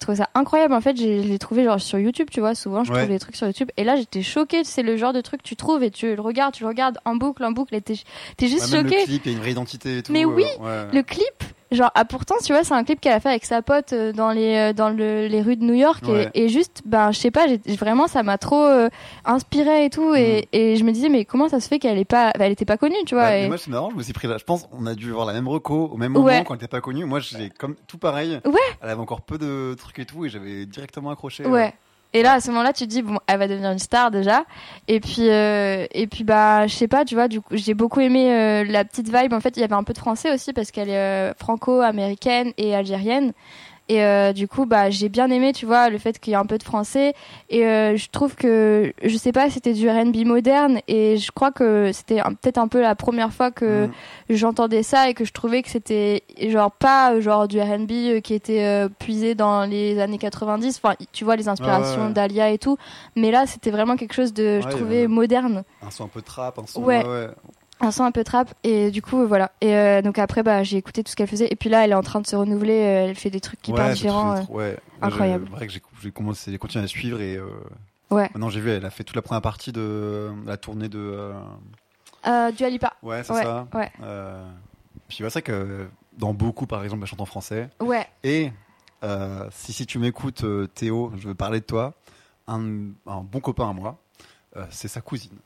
trouvé 0.00 0.16
ça 0.16 0.28
incroyable. 0.34 0.74
En 0.74 0.80
fait, 0.80 0.96
je 0.96 1.04
l'ai 1.04 1.38
trouvé 1.38 1.64
genre 1.64 1.80
sur 1.80 1.98
YouTube, 1.98 2.28
tu 2.30 2.40
vois. 2.40 2.54
Souvent, 2.54 2.84
je 2.84 2.92
Ouais. 2.92 2.98
trouve 2.98 3.08
des 3.10 3.18
trucs 3.18 3.36
sur 3.36 3.46
YouTube. 3.46 3.70
Et 3.76 3.84
là, 3.84 3.96
j'étais 3.96 4.22
choquée. 4.22 4.64
C'est 4.64 4.82
le 4.82 4.96
genre 4.96 5.12
de 5.12 5.20
truc 5.22 5.42
que 5.42 5.48
tu 5.48 5.56
trouves 5.56 5.82
et 5.82 5.90
tu 5.90 6.14
le 6.14 6.20
regardes, 6.20 6.54
tu 6.54 6.62
le 6.62 6.68
regardes 6.68 6.98
en 7.04 7.16
boucle, 7.16 7.44
en 7.44 7.52
boucle. 7.52 7.74
Et 7.74 7.80
t'es 7.80 7.94
t'es 8.36 8.48
juste 8.48 8.72
Ouais, 8.72 8.82
choquée. 8.82 9.00
le 9.00 9.04
clip, 9.06 9.22
il 9.26 9.32
y 9.32 9.34
a 9.34 9.36
une 9.36 9.42
vraie 9.42 9.52
identité 9.52 9.98
et 9.98 10.02
tout. 10.02 10.12
Mais 10.12 10.24
euh, 10.24 10.28
oui, 10.28 10.44
ouais. 10.60 10.86
Le 10.92 11.02
clip, 11.02 11.44
genre, 11.72 11.90
ah, 11.94 12.04
pourtant, 12.04 12.36
tu 12.44 12.52
vois, 12.52 12.62
c'est 12.64 12.74
un 12.74 12.84
clip 12.84 13.00
qu'elle 13.00 13.12
a 13.12 13.20
fait 13.20 13.28
avec 13.30 13.44
sa 13.44 13.60
pote 13.62 13.92
euh, 13.92 14.12
dans 14.12 14.30
les, 14.30 14.54
euh, 14.56 14.72
dans 14.72 14.88
le- 14.90 15.26
les 15.26 15.42
rues 15.42 15.56
de 15.56 15.64
New 15.64 15.74
York. 15.74 16.02
et- 16.08 16.12
Ouais. 16.12 16.30
Et, 16.34 16.48
juste, 16.48 16.82
ben, 16.84 17.10
je 17.12 17.18
sais 17.18 17.30
pas, 17.30 17.46
vraiment, 17.78 18.06
ça 18.06 18.22
m'a 18.22 18.38
trop 18.38 18.64
euh, 18.64 18.88
inspiré 19.24 19.84
et 19.86 19.90
tout. 19.90 20.12
Mm. 20.12 20.16
Et, 20.16 20.48
et 20.52 20.76
je 20.76 20.84
me 20.84 20.92
disais, 20.92 21.08
mais 21.08 21.24
comment 21.24 21.48
ça 21.48 21.60
se 21.60 21.68
fait 21.68 21.78
qu'elle 21.78 21.98
est 21.98 22.04
pas, 22.04 22.32
elle 22.38 22.52
était 22.52 22.64
pas 22.64 22.76
connue, 22.76 22.94
tu 23.06 23.14
vois. 23.14 23.24
Bah, 23.24 23.36
et- 23.38 23.48
moi, 23.48 23.58
c'est 23.58 23.70
marrant, 23.70 23.90
je 23.90 23.96
me 23.96 24.02
suis 24.02 24.12
pris 24.12 24.28
là. 24.28 24.36
Je 24.38 24.44
pense 24.44 24.66
on 24.72 24.86
a 24.86 24.94
dû 24.94 25.10
voir 25.12 25.26
la 25.26 25.32
même 25.32 25.48
reco 25.48 25.90
au 25.92 25.96
même 25.96 26.12
moment 26.12 26.26
Ouais. 26.26 26.44
quand 26.46 26.54
elle 26.54 26.58
était 26.58 26.68
pas 26.68 26.80
connue. 26.80 27.04
Moi, 27.04 27.20
j'ai 27.20 27.50
comme 27.50 27.74
tout 27.86 27.98
pareil. 27.98 28.40
Ouais. 28.44 28.52
Elle 28.82 28.90
avait 28.90 29.00
encore 29.00 29.22
peu 29.22 29.38
de 29.38 29.74
trucs 29.78 29.98
et 29.98 30.04
tout 30.06 30.24
et 30.24 30.28
j'avais 30.28 30.66
directement 30.66 31.10
accroché. 31.10 31.46
Ouais. 31.46 31.74
Et 32.16 32.22
là, 32.22 32.32
à 32.32 32.40
ce 32.40 32.50
moment-là, 32.50 32.72
tu 32.72 32.84
te 32.84 32.88
dis, 32.88 33.02
bon, 33.02 33.18
elle 33.26 33.38
va 33.38 33.46
devenir 33.46 33.70
une 33.70 33.78
star 33.78 34.10
déjà. 34.10 34.46
Et 34.88 35.00
puis, 35.00 35.28
euh, 35.28 35.84
et 35.92 36.06
puis 36.06 36.24
bah, 36.24 36.66
je 36.66 36.74
sais 36.74 36.88
pas, 36.88 37.04
tu 37.04 37.14
vois, 37.14 37.28
du 37.28 37.42
coup, 37.42 37.54
j'ai 37.54 37.74
beaucoup 37.74 38.00
aimé 38.00 38.32
euh, 38.32 38.64
la 38.64 38.86
petite 38.86 39.14
vibe. 39.14 39.34
En 39.34 39.40
fait, 39.40 39.58
il 39.58 39.60
y 39.60 39.64
avait 39.64 39.74
un 39.74 39.84
peu 39.84 39.92
de 39.92 39.98
français 39.98 40.32
aussi 40.32 40.54
parce 40.54 40.70
qu'elle 40.70 40.88
est 40.88 40.96
euh, 40.96 41.34
franco-américaine 41.34 42.52
et 42.56 42.74
algérienne. 42.74 43.34
Et 43.88 44.02
euh, 44.02 44.32
du 44.32 44.48
coup, 44.48 44.66
bah, 44.66 44.90
j'ai 44.90 45.08
bien 45.08 45.30
aimé, 45.30 45.52
tu 45.52 45.64
vois, 45.64 45.90
le 45.90 45.98
fait 45.98 46.18
qu'il 46.18 46.32
y 46.32 46.34
ait 46.34 46.38
un 46.38 46.44
peu 46.46 46.58
de 46.58 46.62
français. 46.64 47.14
Et 47.50 47.64
euh, 47.66 47.96
je 47.96 48.08
trouve 48.10 48.34
que, 48.34 48.92
je 49.04 49.16
sais 49.16 49.30
pas, 49.32 49.48
c'était 49.48 49.72
du 49.74 49.88
R&B 49.88 50.24
moderne. 50.26 50.80
Et 50.88 51.16
je 51.18 51.30
crois 51.30 51.52
que 51.52 51.92
c'était 51.92 52.20
peut-être 52.42 52.58
un 52.58 52.66
peu 52.68 52.80
la 52.80 52.94
première 52.96 53.32
fois 53.32 53.50
que 53.50 53.86
Mm. 53.86 53.90
j'entendais 54.30 54.82
ça 54.82 55.08
et 55.08 55.14
que 55.14 55.24
je 55.24 55.32
trouvais 55.32 55.62
que 55.62 55.68
c'était 55.68 56.22
genre 56.48 56.70
pas 56.72 57.20
genre 57.20 57.46
du 57.46 57.60
R&B 57.60 57.90
euh, 57.92 58.20
qui 58.20 58.34
était 58.34 58.64
euh, 58.64 58.88
puisé 58.98 59.34
dans 59.34 59.64
les 59.68 60.00
années 60.00 60.18
90 60.18 60.80
enfin 60.82 60.94
tu 61.12 61.24
vois 61.24 61.36
les 61.36 61.48
inspirations 61.48 61.94
Ah 61.96 62.00
ouais, 62.02 62.06
ouais. 62.08 62.12
d'Alia 62.12 62.50
et 62.50 62.58
tout 62.58 62.76
mais 63.16 63.30
là 63.30 63.46
c'était 63.46 63.70
vraiment 63.70 63.96
quelque 63.96 64.14
chose 64.14 64.32
de 64.32 64.60
je 64.62 64.68
trouvais 64.68 65.06
moderne 65.06 65.62
Un 65.82 65.90
son 65.90 66.04
un 66.04 66.08
peu 66.08 66.22
trap, 66.22 66.58
un 66.58 66.66
son. 66.66 66.82
Ouais. 66.82 67.02
Un 67.80 67.90
son 67.90 68.04
un 68.04 68.10
peu 68.12 68.24
trap 68.24 68.54
et 68.64 68.90
du 68.90 69.02
coup 69.02 69.20
euh, 69.22 69.26
voilà 69.26 69.52
et 69.60 69.74
euh, 69.74 70.00
donc 70.02 70.18
après 70.18 70.42
bah 70.42 70.62
j'ai 70.62 70.78
écouté 70.78 71.04
tout 71.04 71.10
ce 71.10 71.16
qu'elle 71.16 71.26
faisait 71.28 71.48
et 71.50 71.56
puis 71.56 71.68
là 71.68 71.84
elle 71.84 71.90
est 71.92 71.94
en 71.96 72.02
train 72.02 72.20
de 72.22 72.26
se 72.26 72.34
renouveler 72.34 72.72
euh, 72.72 73.06
elle 73.08 73.14
fait 73.16 73.28
des 73.30 73.40
trucs 73.40 73.66
hyper 73.68 73.84
Ouais, 73.84 73.90
c'est 73.90 73.96
différents 73.96 74.42
ouais. 74.48 74.76
incroyable. 75.02 75.44
Vrai 75.50 75.66
que 75.66 75.72
j'ai 76.00 76.10
commencé, 76.10 76.50
j'ai 76.50 76.58
continué 76.58 76.84
à 76.84 76.88
suivre 76.88 77.20
et. 77.20 77.36
euh, 77.36 77.46
Ouais. 78.08 78.30
Maintenant, 78.34 78.50
j'ai 78.50 78.60
vu, 78.60 78.70
elle 78.70 78.84
a 78.86 78.90
fait 78.90 79.02
toute 79.02 79.16
la 79.16 79.22
première 79.22 79.42
partie 79.42 79.72
de 79.72 80.30
la 80.46 80.56
tournée 80.56 80.88
de. 80.88 80.98
euh, 80.98 81.32
Euh, 82.26 82.52
Dua 82.52 82.70
Lipa 82.70 82.92
Ouais, 83.02 83.24
c'est 83.24 83.32
Ouais, 83.32 83.42
ça. 83.42 83.66
ouais. 83.74 83.90
Puis 85.08 85.16
c'est 85.18 85.28
vrai 85.28 85.42
que 85.42 85.88
dans 86.16 86.32
beaucoup, 86.32 86.66
par 86.66 86.84
exemple, 86.84 87.02
elle 87.02 87.08
chante 87.08 87.20
en 87.20 87.26
français. 87.26 87.68
ouais 87.80 88.06
Et 88.22 88.52
si, 89.50 89.72
si 89.72 89.86
tu 89.86 89.98
m'écoutes, 89.98 90.44
Théo, 90.74 91.12
je 91.18 91.26
veux 91.28 91.34
parler 91.34 91.58
de 91.60 91.64
toi. 91.66 91.94
Un, 92.48 92.90
un 93.08 93.20
bon 93.22 93.40
copain 93.40 93.68
à 93.70 93.72
moi, 93.72 93.98
c'est 94.70 94.88
sa 94.88 95.00
cousine. 95.00 95.36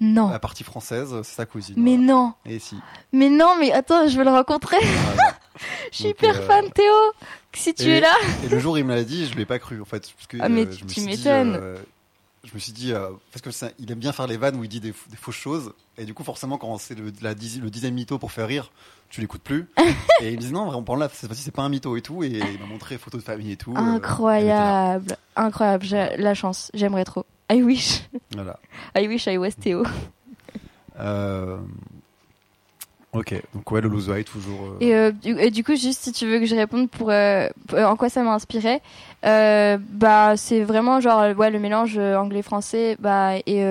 Non 0.00 0.28
La 0.30 0.38
partie 0.38 0.64
française, 0.64 1.14
c'est 1.22 1.34
sa 1.36 1.46
cousine. 1.46 1.74
mais 1.78 1.96
voilà. 1.96 2.12
non 2.12 2.34
Et 2.46 2.58
si. 2.58 2.76
mais 3.12 3.28
non 3.28 3.54
mais 3.58 3.72
attends 3.72 4.08
je 4.08 4.16
veux 4.16 4.24
le 4.24 4.30
rencontrer 4.30 4.78
Voilà. 4.80 5.34
je 5.92 5.96
suis 5.96 6.04
Donc, 6.04 6.12
hyper 6.14 6.36
euh, 6.38 6.46
fan 6.46 6.70
Théo 6.72 6.94
si 7.52 7.74
tu 7.74 7.84
et- 7.84 7.96
es 7.96 8.00
là 8.00 8.14
Et 8.44 8.48
le 8.48 8.58
jour 8.58 8.74
où 8.74 8.76
il 8.76 8.84
me 8.84 8.94
l'a 8.94 9.04
dit, 9.04 9.26
je 9.26 9.34
l'ai 9.36 9.44
pas 9.46 9.58
cru 9.58 9.80
en 9.80 9.84
fait. 9.84 10.10
Parce 10.16 10.26
que, 10.28 10.36
Ah, 10.40 10.48
mais 10.48 10.66
euh, 10.66 10.70
tu- 10.70 11.00
je 11.00 11.04
m'étonnes. 11.06 11.58
euh, 11.60 11.76
je 12.44 12.50
me 12.54 12.58
suis 12.60 12.72
dit, 12.72 12.92
parce 13.32 13.42
que 13.42 13.50
ça, 13.50 13.68
il 13.80 13.90
aime 13.92 13.98
bien 13.98 14.12
faire 14.12 14.26
les 14.28 14.36
vannes 14.38 14.54
où 14.56 14.62
il 14.64 14.68
dit 14.68 14.78
des, 14.80 14.92
des 15.10 15.16
fausses 15.16 15.34
choses. 15.36 15.72
Et 15.98 16.04
du 16.04 16.14
coup, 16.14 16.22
forcément, 16.24 16.56
quand 16.58 16.78
c'est 16.78 16.94
le, 16.96 17.12
la 17.20 17.30
le 17.30 17.34
dixième 17.70 17.92
mytho 17.94 18.18
pour 18.18 18.30
faire 18.32 18.46
rire, 18.46 18.70
tu 19.10 19.20
l'écoutes 19.20 19.42
plus. 19.42 19.68
et 20.22 20.28
il 20.30 20.36
me 20.36 20.40
dit, 20.40 20.52
non, 20.52 20.64
vraiment, 20.64 20.94
là, 20.94 21.10
cette 21.12 21.26
fois-ci, 21.26 21.42
c'est 21.42 21.50
pas 21.50 21.62
un 21.62 21.68
mytho 21.68 21.96
et 21.96 22.02
tout. 22.02 22.22
Et 22.22 22.28
il 22.28 22.60
m'a 22.60 22.66
montré 22.66 22.96
photos 22.96 23.20
de 23.20 23.26
famille 23.26 23.50
et 23.52 23.56
tout. 23.56 23.74
incroyable 23.76 25.16
incroyable 25.36 25.84
j'ai 25.84 26.16
la 26.18 26.34
chance 26.34 26.70
j'aimerais 26.74 27.04
trop 27.04 27.24
I 27.50 27.62
wish 27.62 28.02
Voilà. 28.34 28.58
I 28.96 29.06
wish 29.08 29.26
I 29.26 29.36
was 29.38 29.50
Théo 29.60 29.82
Euh, 30.98 31.56
Ok, 33.12 33.34
donc 33.54 33.68
ouais, 33.72 33.80
le 33.80 33.88
Lose 33.88 34.08
White, 34.08 34.28
toujours. 34.30 34.66
euh, 34.66 34.76
Et, 34.80 34.94
euh, 34.94 35.10
du, 35.10 35.36
et 35.36 35.50
du 35.50 35.64
coup, 35.64 35.74
juste 35.74 36.00
si 36.02 36.12
tu 36.12 36.26
veux 36.28 36.38
que 36.38 36.46
je 36.46 36.54
réponde 36.54 36.88
pour, 36.88 37.10
euh, 37.10 37.48
pour- 37.66 37.80
en 37.80 37.96
quoi 37.96 38.08
ça 38.08 38.22
m'a 38.22 38.34
inspiré, 38.34 38.80
bah 39.24 40.36
c'est 40.36 40.62
vraiment 40.62 41.00
genre 41.00 41.36
ouais 41.36 41.50
le 41.50 41.58
mélange 41.58 41.98
anglais-français, 41.98 42.96
bah 43.00 43.32
et 43.46 43.64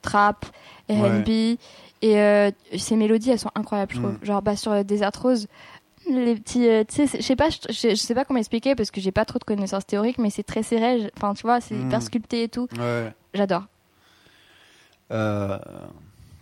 trap, 0.00 0.46
R&B 0.88 1.28
Et 2.02 2.18
euh, 2.18 2.50
ces 2.78 2.96
mélodies, 2.96 3.30
elles 3.30 3.38
sont 3.38 3.50
incroyables, 3.54 3.92
je 3.92 3.98
trouve. 3.98 4.12
Mm. 4.12 4.24
Genre, 4.24 4.40
bah, 4.40 4.56
sur 4.56 4.82
Desert 4.86 5.12
Rose, 5.20 5.46
les 6.08 6.34
petits. 6.36 6.68
euh, 6.68 6.84
tu 6.84 7.06
sais, 7.06 7.18
je 7.18 7.22
sais 7.22 7.36
pas, 7.36 7.48
je, 7.50 7.94
sais 7.94 8.14
pas 8.14 8.24
comment 8.24 8.38
expliquer 8.38 8.74
parce 8.74 8.90
que 8.90 9.00
j'ai 9.00 9.12
pas 9.12 9.24
trop 9.24 9.38
de 9.38 9.44
connaissances 9.44 9.86
théoriques, 9.86 10.18
mais 10.18 10.30
c'est 10.30 10.42
très 10.42 10.62
serré. 10.62 11.10
Enfin, 11.16 11.34
tu 11.34 11.42
vois, 11.42 11.60
c'est 11.60 11.74
Mm. 11.74 11.86
hyper 11.88 12.02
sculpté 12.02 12.42
et 12.44 12.48
tout. 12.48 12.68
Ouais. 12.78 13.12
J'adore. 13.34 13.64
Euh, 15.12 15.58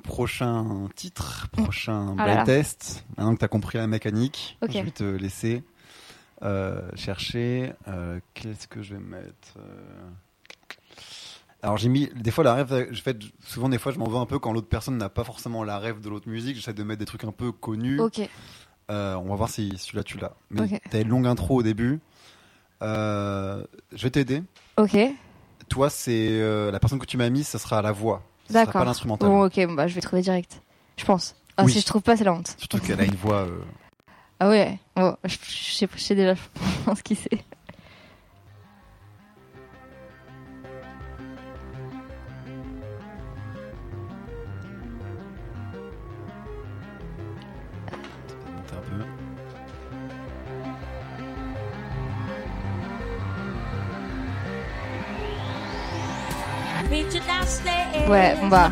prochain 0.04 0.88
titre, 0.94 1.48
prochain 1.52 2.14
Ah 2.18 2.24
blind 2.24 2.44
test. 2.46 3.04
Maintenant 3.16 3.34
que 3.34 3.38
tu 3.40 3.44
as 3.44 3.48
compris 3.48 3.78
la 3.78 3.86
mécanique, 3.86 4.58
je 4.68 4.78
vais 4.80 4.90
te 4.90 5.04
laisser 5.04 5.62
euh, 6.42 6.80
chercher. 6.94 7.72
Qu'est-ce 8.34 8.68
que 8.68 8.82
je 8.82 8.94
vais 8.94 9.00
mettre 9.00 9.54
Alors 11.62 11.76
j'ai 11.76 11.88
mis 11.88 12.08
des 12.14 12.30
fois 12.30 12.44
la 12.44 12.54
rêve. 12.54 12.88
Je 12.90 13.02
fais 13.02 13.16
souvent 13.46 13.68
des 13.68 13.78
fois 13.78 13.90
je 13.92 13.98
m'en 13.98 14.08
veux 14.08 14.16
un 14.18 14.26
peu 14.26 14.38
quand 14.38 14.52
l'autre 14.52 14.68
personne 14.68 14.96
n'a 14.98 15.08
pas 15.08 15.24
forcément 15.24 15.64
la 15.64 15.78
rêve 15.78 16.00
de 16.00 16.08
l'autre 16.08 16.28
musique. 16.28 16.56
J'essaie 16.56 16.72
de 16.74 16.82
mettre 16.84 17.00
des 17.00 17.06
trucs 17.06 17.24
un 17.24 17.32
peu 17.32 17.52
connus. 17.52 18.00
Ok. 18.00 18.20
Euh, 18.90 19.14
on 19.16 19.28
va 19.28 19.34
voir 19.36 19.50
si 19.50 19.72
celui-là 19.76 20.02
tu 20.02 20.18
l'as. 20.18 20.32
Mais 20.50 20.62
Ok. 20.62 20.80
t'as 20.90 21.00
une 21.02 21.08
longue 21.08 21.26
intro 21.26 21.56
au 21.56 21.62
début. 21.62 22.00
Euh, 22.82 23.62
je 23.92 24.02
vais 24.04 24.10
t'aider. 24.10 24.42
Ok. 24.76 24.96
Toi, 25.68 25.90
c'est 25.90 26.28
euh, 26.30 26.70
la 26.70 26.80
personne 26.80 26.98
que 26.98 27.06
tu 27.06 27.16
m'as 27.16 27.28
mise, 27.28 27.46
ça 27.46 27.58
sera 27.58 27.82
la 27.82 27.92
voix. 27.92 28.22
Sera 28.48 28.60
pas 28.60 28.66
D'accord. 28.66 28.84
l'instrumental. 28.84 29.28
Bon, 29.28 29.44
ok, 29.44 29.66
bon, 29.66 29.74
bah, 29.74 29.86
je 29.86 29.94
vais 29.94 30.00
trouver 30.00 30.22
direct. 30.22 30.62
Je 30.96 31.04
pense. 31.04 31.36
Ah, 31.56 31.64
Oui. 31.64 31.72
Si 31.72 31.80
je 31.80 31.86
trouve 31.86 32.02
pas, 32.02 32.16
c'est 32.16 32.24
la 32.24 32.32
honte. 32.32 32.54
Surtout 32.56 32.78
qu'elle 32.78 33.00
a 33.00 33.04
une 33.04 33.14
voix. 33.16 33.46
Ah 34.40 34.48
ouais. 34.48 34.78
Bon, 34.96 35.16
je, 35.24 35.34
je 35.48 35.72
sais, 35.74 35.88
je 35.94 36.00
sais 36.00 36.14
déjà, 36.14 36.34
je 36.34 36.40
pense 36.84 37.02
qui 37.02 37.14
c'est. 37.16 37.44
Ouais, 58.08 58.36
bon 58.40 58.48
bah. 58.48 58.70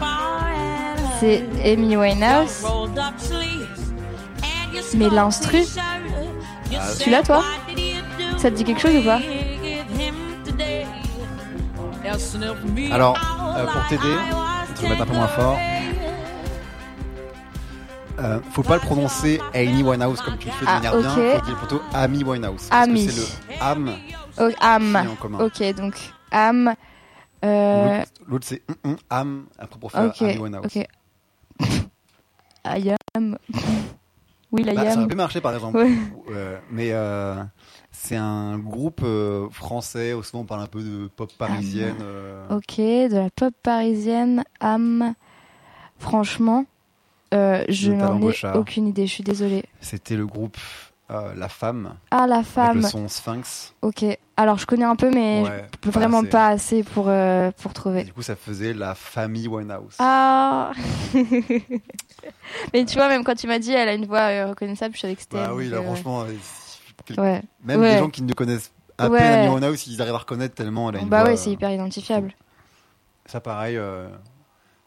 C'est 1.21 1.45
Amy 1.65 1.97
Winehouse. 1.97 2.65
Mais 4.95 5.09
l'instru, 5.11 5.63
tu 7.01 7.11
l'as 7.11 7.23
toi? 7.23 7.43
Ça 8.39 8.51
te 8.51 8.57
dit 8.57 8.65
quelque 8.65 8.81
chose 8.81 8.97
ou 8.97 9.03
pas? 9.03 9.21
Alors, 12.93 13.17
euh, 13.57 13.67
pour 13.67 13.87
t'aider, 13.89 14.03
je 14.77 14.83
vais 14.83 14.89
mettre 14.91 15.03
un 15.03 15.07
peu 15.07 15.15
moins 15.15 15.27
fort. 15.29 15.59
Euh, 18.19 18.39
faut 18.53 18.63
pas 18.63 18.75
le 18.75 18.81
prononcer 18.81 19.41
Amy 19.55 19.83
Winehouse 19.83 20.23
comme 20.23 20.39
tu 20.39 20.47
le 20.47 20.53
fais 20.53 20.65
de 20.65 20.71
Ah, 20.71 20.75
manière 20.77 20.95
ok. 20.95 21.01
bien. 21.03 21.11
Faut 21.39 21.45
dire 21.47 21.57
plutôt 21.59 21.83
Amy 21.93 22.25
Winehouse. 22.25 22.69
Parce 22.71 22.89
que 22.89 22.97
c'est 22.97 23.17
le 23.21 23.27
Am 23.61 23.91
Oh, 24.41 24.49
Am. 24.61 24.99
qui 25.03 25.07
est 25.07 25.11
en 25.11 25.15
commun. 25.17 25.39
Ok, 25.45 25.75
donc 25.77 25.95
Am. 26.31 26.75
Euh, 27.47 28.05
L'autre- 28.27 28.47
c'est 28.47 28.63
hum, 28.69 28.77
hum, 28.85 28.97
Am 29.11 29.47
après 29.59 29.79
pour 29.79 29.93
faire 29.93 30.05
ok, 30.09 30.23
Amy 30.23 30.57
ok. 30.57 30.77
I 32.65 32.95
am. 33.15 33.39
Will 34.53 34.69
I 34.69 34.75
Bah, 34.75 34.85
ça 34.91 34.95
aurait 34.95 35.03
am. 35.05 35.09
pu 35.09 35.17
marcher 35.17 35.41
par 35.41 35.55
exemple. 35.55 35.77
Ouais. 35.79 35.91
Euh, 36.31 36.59
mais 36.71 36.91
euh, 36.93 37.43
c'est 37.93 38.17
un 38.17 38.59
groupe 38.59 39.01
euh, 39.05 39.49
français. 39.51 40.13
Souvent 40.23 40.43
on 40.43 40.47
parle 40.47 40.63
un 40.63 40.67
peu 40.67 40.83
de 40.83 41.09
pop 41.09 41.33
parisienne. 41.39 41.99
euh, 42.01 42.49
Ok, 42.51 42.77
de 42.79 43.17
la 43.17 43.31
pop 43.31 43.55
parisienne, 43.63 44.45
Am. 44.61 45.15
Franchement, 45.99 46.65
euh, 47.35 47.65
je 47.69 47.91
n'en 47.93 48.21
ai 48.21 48.35
aucune 48.55 48.87
idée, 48.89 49.07
je 49.07 49.13
suis 49.13 49.25
désolée. 49.25 49.65
C'était 49.81 50.17
le 50.17 50.27
groupe 50.27 50.57
euh, 51.11 51.35
La 51.35 51.49
Femme 51.49 51.95
Ah, 52.11 52.27
la 52.27 52.37
avec 52.37 52.47
femme. 52.49 52.77
le 52.77 52.83
son 52.83 53.09
Sphinx. 53.09 53.75
Ok, 53.83 54.05
alors 54.37 54.59
je 54.59 54.67
connais 54.67 54.85
un 54.85 54.97
peu, 54.97 55.11
mais 55.11 55.43
Ouais, 55.43 55.65
je 55.73 55.79
peux 55.79 55.91
vraiment 55.91 56.21
assez. 56.21 56.29
pas 56.29 56.49
assez 56.49 56.83
pour, 56.83 57.07
euh, 57.09 57.51
pour 57.63 57.71
Et 57.71 57.75
trouver. 57.75 58.05
du 58.05 58.13
coup 58.13 58.23
ça 58.23 58.35
faisait 58.37 58.75
la 58.75 58.95
famille 58.95 59.47
Winehouse. 59.49 59.97
Ah 59.99 60.73
Mais 62.73 62.85
tu 62.85 62.95
vois, 62.97 63.09
même 63.09 63.25
quand 63.25 63.35
tu 63.35 63.47
m'as 63.47 63.59
dit 63.59 63.73
elle 63.73 63.89
a 63.89 63.95
une 63.95 64.07
voix 64.07 64.31
euh, 64.31 64.47
reconnaissable, 64.49 64.95
je 64.95 65.01
savais 65.01 65.15
que 65.15 65.21
c'était. 65.23 65.37
Bah 65.37 65.47
elle, 65.49 65.53
oui, 65.53 65.69
là 65.69 65.79
euh, 65.79 65.83
franchement, 65.83 66.25
Ouais. 67.19 67.43
même 67.63 67.81
Ouais. 67.81 67.93
des 67.93 67.99
gens 67.99 68.11
qui 68.11 68.23
ne 68.23 68.33
connaissent 68.33 68.73
à 68.99 69.09
Ouais. 69.09 69.19
peine 69.19 69.49
Winehouse, 69.53 69.87
ils 69.87 70.01
arrivent 70.03 70.15
à 70.15 70.19
reconnaître 70.19 70.55
tellement 70.55 70.89
elle 70.91 70.97
a 70.97 71.01
une 71.01 71.09
Bah 71.09 71.21
voix. 71.23 71.31
ouais, 71.31 71.37
c'est 71.37 71.51
hyper 71.51 71.71
identifiable. 71.71 72.33
Ça 73.27 73.41
pareil, 73.41 73.79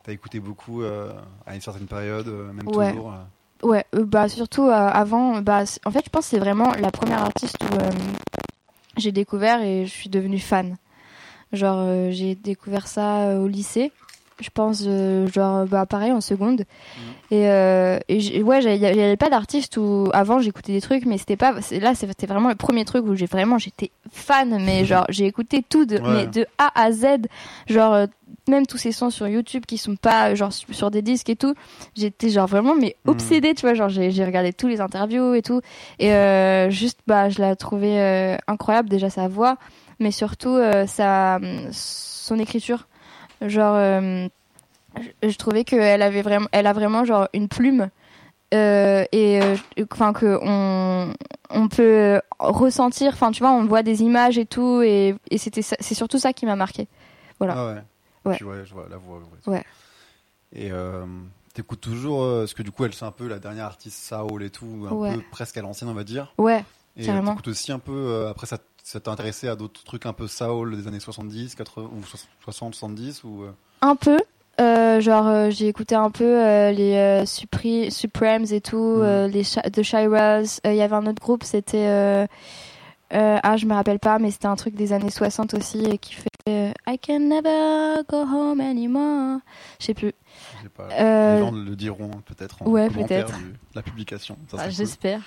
t'as 0.04 0.12
écouté 0.12 0.40
beaucoup 0.40 0.82
à 0.84 1.56
une 1.56 1.62
certaine 1.62 1.88
période, 1.88 2.28
même 2.28 2.66
toujours. 2.66 3.14
Ouais, 3.62 3.86
euh, 3.96 4.06
bah 4.06 4.30
surtout 4.30 4.64
euh, 4.68 4.72
avant, 4.72 5.42
bah 5.42 5.64
en 5.86 5.92
fait, 5.92 6.04
je 6.06 6.10
pense 6.10 6.28
c'est 6.28 6.40
vraiment 6.40 6.72
la 6.80 6.92
première 6.92 7.22
artiste 7.24 7.58
où 7.62 7.76
euh, 7.76 7.92
j'ai 8.98 9.12
découvert 9.12 9.62
et 9.62 9.86
je 9.86 9.92
suis 9.92 10.10
devenue 10.10 10.40
fan. 10.40 10.78
Genre, 11.52 11.78
euh, 11.80 12.10
j'ai 12.12 12.36
découvert 12.36 12.88
ça 12.88 13.38
au 13.40 13.48
lycée. 13.48 13.92
Je 14.42 14.50
pense, 14.54 14.84
euh, 14.88 15.28
genre, 15.28 15.66
bah 15.66 15.86
pareil 15.86 16.12
en 16.12 16.22
seconde. 16.22 16.62
Et, 17.32 17.48
euh, 17.50 18.00
et 18.08 18.42
ouais, 18.42 18.62
j'avais- 18.62 18.78
il 18.78 18.82
y 18.82 18.86
avait 18.88 19.18
pas 19.18 19.30
d'artiste 19.30 19.78
où 19.78 20.10
avant 20.14 20.40
j'écoutais 20.40 20.72
des 20.72 20.82
trucs, 20.82 21.06
mais 21.06 21.18
c'était 21.18 21.36
pas. 21.36 21.54
Là, 21.72 21.94
c'était 21.94 22.26
vraiment 22.26 22.50
le 22.50 22.56
premier 22.56 22.86
truc 22.86 23.06
où 23.06 23.16
j'ai 23.16 23.26
vraiment, 23.28 23.58
j'étais 23.58 23.92
fan, 24.12 24.58
mais 24.64 24.86
genre, 24.86 25.06
j'ai 25.10 25.26
écouté 25.26 25.64
tout 25.68 25.86
de, 25.86 25.98
Ouais. 25.98 26.02
mais 26.08 26.28
de 26.28 26.48
A 26.58 26.72
à 26.82 26.92
Z. 26.92 27.06
Genre, 27.68 27.94
euh, 27.94 28.06
même 28.48 28.66
tous 28.66 28.78
ces 28.78 28.92
sons 28.92 29.10
sur 29.12 29.28
YouTube 29.28 29.66
qui 29.68 29.78
sont 29.78 29.96
pas, 29.96 30.30
euh, 30.32 30.36
genre, 30.36 30.52
sur 30.54 30.90
des 30.90 31.02
disques 31.04 31.30
et 31.30 31.36
tout. 31.36 31.54
J'étais 31.96 32.30
genre 32.30 32.48
vraiment, 32.48 32.74
mais 32.76 32.96
Mhm. 33.06 33.12
obsédée, 33.12 33.54
tu 33.54 33.62
vois. 33.62 33.74
Genre, 33.76 33.90
j'ai 33.90 34.26
regardé 34.26 34.54
tous 34.54 34.68
les 34.68 34.82
interviews 34.82 35.34
et 35.36 35.42
tout. 35.42 35.62
Et 36.00 36.12
euh, 36.14 36.70
juste, 36.72 37.00
bah, 37.06 37.30
je 37.30 37.40
la 37.42 37.56
trouvais 37.56 38.38
incroyable, 38.48 38.90
déjà 38.90 39.10
sa 39.10 39.28
voix, 39.28 39.58
mais 40.00 40.12
surtout 40.12 40.58
sa, 40.88 41.40
son 41.72 42.40
écriture. 42.40 42.88
Genre, 43.42 43.76
euh, 43.76 44.28
je, 45.24 45.30
je 45.30 45.38
trouvais 45.38 45.64
qu'elle 45.64 46.02
avait 46.02 46.22
vraiment, 46.22 46.48
elle 46.52 46.68
a 46.68 46.74
vraiment 46.74 47.06
genre 47.06 47.28
une 47.34 47.48
plume. 47.48 47.90
euh, 48.54 49.06
et 49.12 49.42
euh, 49.42 49.56
enfin 49.92 50.12
que 50.12 50.40
on 50.42 51.14
on 51.52 51.68
peut 51.68 52.20
ressentir 52.40 53.14
enfin 53.14 53.32
tu 53.32 53.42
vois 53.44 53.52
on 53.52 53.66
voit 53.66 53.84
des 53.84 54.02
images 54.02 54.40
et 54.40 54.46
tout 54.48 54.82
et, 54.82 55.16
et 55.30 55.38
c'était 55.38 55.62
c'est 55.62 55.94
surtout 55.94 56.18
ça 56.18 56.34
qui 56.34 56.46
m'a 56.48 56.56
marqué 56.56 56.88
Voilà. 57.38 57.54
Ah 57.58 57.66
ouais. 57.68 57.82
Ouais. 58.26 58.36
Puis 58.36 58.46
ouais, 58.46 58.66
je 58.66 58.74
vois 58.74 58.88
la 58.90 58.98
voix. 58.98 59.20
ouais. 59.46 59.54
Ouais. 59.54 59.64
Et 60.54 60.72
euh, 60.72 61.06
t'écoutes 61.54 61.80
toujours, 61.82 62.24
euh, 62.24 62.42
parce 62.42 62.54
que 62.56 62.64
du 62.64 62.72
coup, 62.72 62.86
elle 62.86 62.94
c'est 62.94 63.06
un 63.06 63.12
peu 63.12 63.28
la 63.28 63.38
dernière 63.40 63.66
artiste 63.66 64.02
Saul 64.04 64.42
et 64.44 64.50
tout, 64.50 64.88
un 64.90 64.94
Ouais. 64.94 65.14
peu 65.16 65.22
presque 65.32 65.56
à 65.58 65.62
l'ancienne, 65.62 65.90
on 65.90 65.94
va 65.94 66.04
dire. 66.04 66.34
ouais 66.40 66.64
Et 66.98 67.06
Carrément. 67.06 67.32
t'écoutes 67.32 67.48
aussi 67.50 67.72
un 67.72 67.78
peu, 67.80 67.92
euh, 67.94 68.30
après 68.32 68.48
ça 68.48 68.58
ça 68.90 69.00
t'a 69.00 69.12
intéressé 69.12 69.48
à 69.48 69.56
d'autres 69.56 69.84
trucs 69.84 70.08
un 70.08 70.14
peu 70.14 70.26
Saul 70.26 70.76
des 70.76 70.88
années 70.88 71.00
70, 71.00 71.54
80, 71.54 71.90
ou 71.96 72.02
60, 72.44 72.74
70 72.74 73.24
ou 73.24 73.44
euh, 73.44 73.52
un 73.82 73.96
peu. 73.96 74.18
Euh, 74.60 75.00
genre 75.00 75.28
euh, 75.28 75.50
j'ai 75.52 75.68
écouté 75.68 75.94
un 75.94 76.10
peu 76.10 76.26
euh, 76.26 76.72
les 76.72 77.24
Supri- 77.26 77.92
Supremes 77.92 78.46
et 78.52 78.62
tout 78.62 78.78
euh, 78.78 79.28
les 79.28 79.44
The 79.44 79.84
Shiras 79.84 80.60
il 80.66 80.74
y 80.74 80.82
avait 80.82 80.96
un 80.96 81.06
autre 81.06 81.22
groupe 81.22 81.44
c'était 81.44 82.28
ah 83.12 83.58
je 83.58 83.66
me 83.68 83.74
rappelle 83.74 84.00
pas 84.00 84.18
mais 84.20 84.32
c'était 84.32 84.48
un 84.48 84.56
truc 84.56 84.76
des 84.76 84.92
années 84.92 85.12
60 85.12 85.54
aussi 85.54 85.86
et 85.86 85.98
qui 85.98 86.16
fait 86.16 86.74
I 86.88 86.98
can 86.98 87.20
never 87.20 88.02
go 88.10 88.24
home 88.24 88.60
anymore. 88.60 89.40
Je 89.80 89.86
sais 89.86 89.94
plus 89.94 90.14
je 90.60 90.64
sais 90.64 90.70
pas. 90.70 90.88
Euh, 90.94 91.36
Les 91.36 91.40
gens 91.42 91.52
le 91.52 91.76
diront 91.76 92.10
peut-être 92.26 92.62
en 92.62 92.68
ouais, 92.68 92.88
commentaire 92.90 93.26
peut-être. 93.26 93.38
du- 93.40 93.54
la 93.76 93.82
publication. 93.82 94.38
Ça 94.50 94.58
Ah, 94.60 94.64
cool. 94.66 94.72
j'espère 94.74 95.22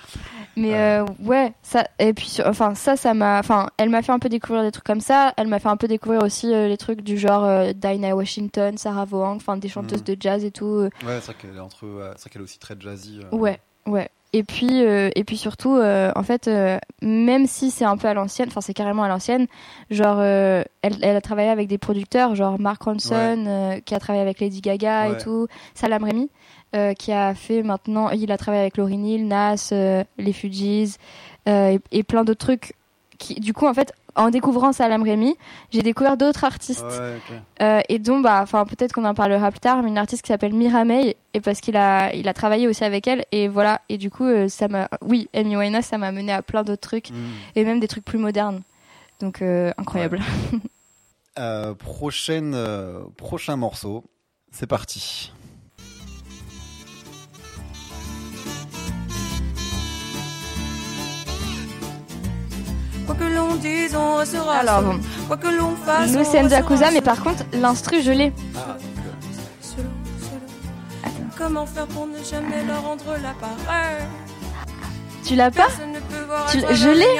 mais 0.55 0.73
Euh. 0.75 1.03
euh, 1.03 1.05
ouais 1.23 1.53
ça 1.63 1.87
et 1.99 2.13
puis 2.13 2.37
enfin 2.45 2.75
ça 2.75 2.95
ça 2.95 3.13
m'a 3.13 3.39
enfin 3.39 3.69
elle 3.77 3.89
m'a 3.89 4.01
fait 4.01 4.11
un 4.11 4.19
peu 4.19 4.29
découvrir 4.29 4.63
des 4.63 4.71
trucs 4.71 4.83
comme 4.85 5.01
ça 5.01 5.33
elle 5.37 5.47
m'a 5.47 5.59
fait 5.59 5.69
un 5.69 5.77
peu 5.77 5.87
découvrir 5.87 6.21
aussi 6.23 6.47
les 6.47 6.77
trucs 6.77 7.01
du 7.01 7.17
genre 7.17 7.73
Dinah 7.73 8.15
Washington 8.15 8.77
Sarah 8.77 9.05
Vaughan 9.05 9.35
enfin 9.35 9.57
des 9.57 9.69
chanteuses 9.69 9.99
Mhm. 10.07 10.15
de 10.15 10.17
jazz 10.19 10.43
et 10.45 10.51
tout 10.51 10.65
Ouais, 10.65 10.89
c'est 11.21 11.25
vrai 11.31 11.35
qu'elle 11.41 11.55
est 11.57 11.59
entre, 11.59 12.13
c'est 12.17 12.29
qu'elle 12.29 12.41
est 12.41 12.45
aussi 12.45 12.59
très 12.59 12.75
jazzy. 12.79 13.19
Ouais, 13.31 13.59
ouais. 13.87 14.09
Et 14.35 14.41
puis, 14.43 14.83
euh, 14.83 15.11
et 15.15 15.23
puis 15.23 15.37
surtout, 15.37 15.75
euh, 15.77 16.11
en 16.15 16.23
fait, 16.23 16.47
euh, 16.47 16.79
même 17.03 17.45
si 17.45 17.69
c'est 17.69 17.85
un 17.85 17.97
peu 17.97 18.07
à 18.07 18.15
l'ancienne, 18.15 18.47
enfin 18.49 18.61
c'est 18.61 18.73
carrément 18.73 19.03
à 19.03 19.07
l'ancienne, 19.07 19.45
genre, 19.91 20.23
elle, 20.23 20.65
elle 20.81 21.15
a 21.15 21.21
travaillé 21.21 21.49
avec 21.49 21.67
des 21.67 21.77
producteurs, 21.77 22.33
genre 22.33 22.59
Mark 22.59 22.81
Ronson, 22.81 23.79
qui 23.85 23.93
a 23.93 23.99
travaillé 23.99 24.23
avec 24.23 24.39
Lady 24.39 24.61
Gaga 24.61 25.09
Ouais. 25.09 25.13
et 25.13 25.17
tout, 25.23 25.47
Salam 25.75 26.03
Remy, 26.03 26.29
qui 26.97 27.11
a 27.11 27.35
fait 27.35 27.61
maintenant, 27.61 28.09
il 28.09 28.31
a 28.31 28.37
travaillé 28.37 28.61
avec 28.61 28.77
Lauryn 28.77 29.03
Hill, 29.05 29.27
Nas, 29.27 29.71
les 29.71 30.33
Fugees, 30.33 30.97
et, 31.45 31.79
et 31.91 32.03
plein 32.03 32.23
d'autres 32.23 32.45
trucs. 32.45 32.73
Qui, 33.19 33.35
du 33.35 33.53
coup, 33.53 33.67
en 33.67 33.73
fait, 33.75 33.93
en 34.15 34.29
découvrant 34.29 34.73
Salam 34.73 35.01
Remy, 35.01 35.35
j'ai 35.71 35.81
découvert 35.81 36.17
d'autres 36.17 36.43
artistes. 36.43 36.83
Ouais. 36.83 37.19
Euh, 37.61 37.81
et 37.89 37.99
dont, 37.99 38.19
bah, 38.19 38.39
enfin, 38.43 38.65
peut-être 38.65 38.93
qu'on 38.93 39.05
en 39.05 39.13
parlera 39.13 39.49
plus 39.51 39.59
tard, 39.59 39.81
mais 39.81 39.89
une 39.89 39.97
artiste 39.97 40.21
qui 40.21 40.27
s'appelle 40.27 40.53
Mira 40.53 40.85
May, 40.85 41.15
et 41.33 41.41
parce 41.41 41.61
qu'il 41.61 41.75
a, 41.77 42.13
il 42.13 42.27
a 42.27 42.33
travaillé 42.33 42.67
aussi 42.67 42.83
avec 42.83 43.07
elle, 43.07 43.25
et 43.31 43.47
voilà. 43.47 43.81
Et 43.89 43.97
du 43.97 44.09
coup, 44.11 44.25
euh, 44.25 44.47
ça 44.47 44.67
m'a, 44.67 44.87
oui, 45.01 45.29
Amy 45.33 45.57
Winehouse, 45.57 45.85
ça 45.85 45.97
m'a 45.97 46.11
mené 46.11 46.31
à 46.31 46.41
plein 46.41 46.63
d'autres 46.63 46.81
trucs, 46.87 47.09
Mm. 47.09 47.15
et 47.55 47.63
même 47.65 47.79
des 47.79 47.87
trucs 47.87 48.05
plus 48.05 48.19
modernes. 48.19 48.61
Donc, 49.19 49.41
euh, 49.41 49.71
incroyable. 49.77 50.19
Prochaine, 51.79 52.55
prochain 53.17 53.55
morceau, 53.55 54.03
c'est 54.51 54.67
parti. 54.67 55.31
Quoi 63.05 63.15
que 63.15 63.23
l'on 63.23 63.55
dise, 63.55 63.95
on 63.95 64.15
restera. 64.15 64.53
Alors 64.55 64.79
seul. 64.79 64.85
bon, 64.85 64.99
Quoi 65.27 65.37
que 65.37 65.47
l'on 65.47 65.75
fasse, 65.75 66.15
restera 66.15 66.43
Yakuza, 66.43 66.91
mais 66.91 67.01
par 67.01 67.21
contre, 67.23 67.43
l'instru, 67.53 68.01
je 68.01 68.11
l'ai. 68.11 68.33
Ah. 68.55 68.77
Comment 71.37 71.65
faire 71.65 71.87
pour 71.87 72.07
ne 72.07 72.17
jamais 72.23 72.63
leur 72.65 72.81
rendre 72.83 73.03
l'appareil 73.21 74.05
Tu 75.25 75.35
l'as 75.35 75.51
pas? 75.51 75.65
Personne 75.65 75.91
ne 75.91 75.99
peut 75.99 76.23
voir 76.25 76.45
Tu 76.49 76.59
je 76.59 76.89
l'ai. 76.89 77.19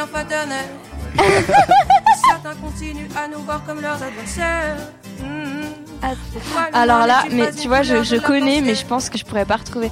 Certains 2.28 2.56
continuent 2.56 3.10
à 3.16 3.28
nous 3.28 3.44
voir 3.44 3.64
comme 3.66 3.82
leurs 3.82 4.02
adversaires. 4.02 4.78
Ah, 6.02 6.12
le 6.34 6.78
Alors 6.78 7.08
là, 7.08 7.24
mais 7.32 7.52
tu 7.52 7.68
vois, 7.68 7.82
je, 7.82 8.04
je 8.04 8.16
la 8.16 8.22
connais, 8.22 8.62
mais 8.62 8.76
je 8.76 8.86
pense 8.86 9.10
que 9.10 9.18
je 9.18 9.24
pourrais 9.26 9.46
pas 9.46 9.58
retrouver. 9.58 9.92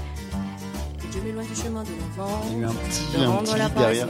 Je 1.13 1.19
m'éloigne 1.19 1.47
du 1.47 1.55
chemin 1.55 1.83
de 1.83 1.89
l'enfant. 1.89 2.41
il 2.51 2.59
y 2.61 2.63
a 2.63 2.67
un 2.67 2.71
petit, 2.71 3.05
un 3.17 3.43
petit 3.43 3.57
la 3.57 3.69
derrière. 3.69 4.07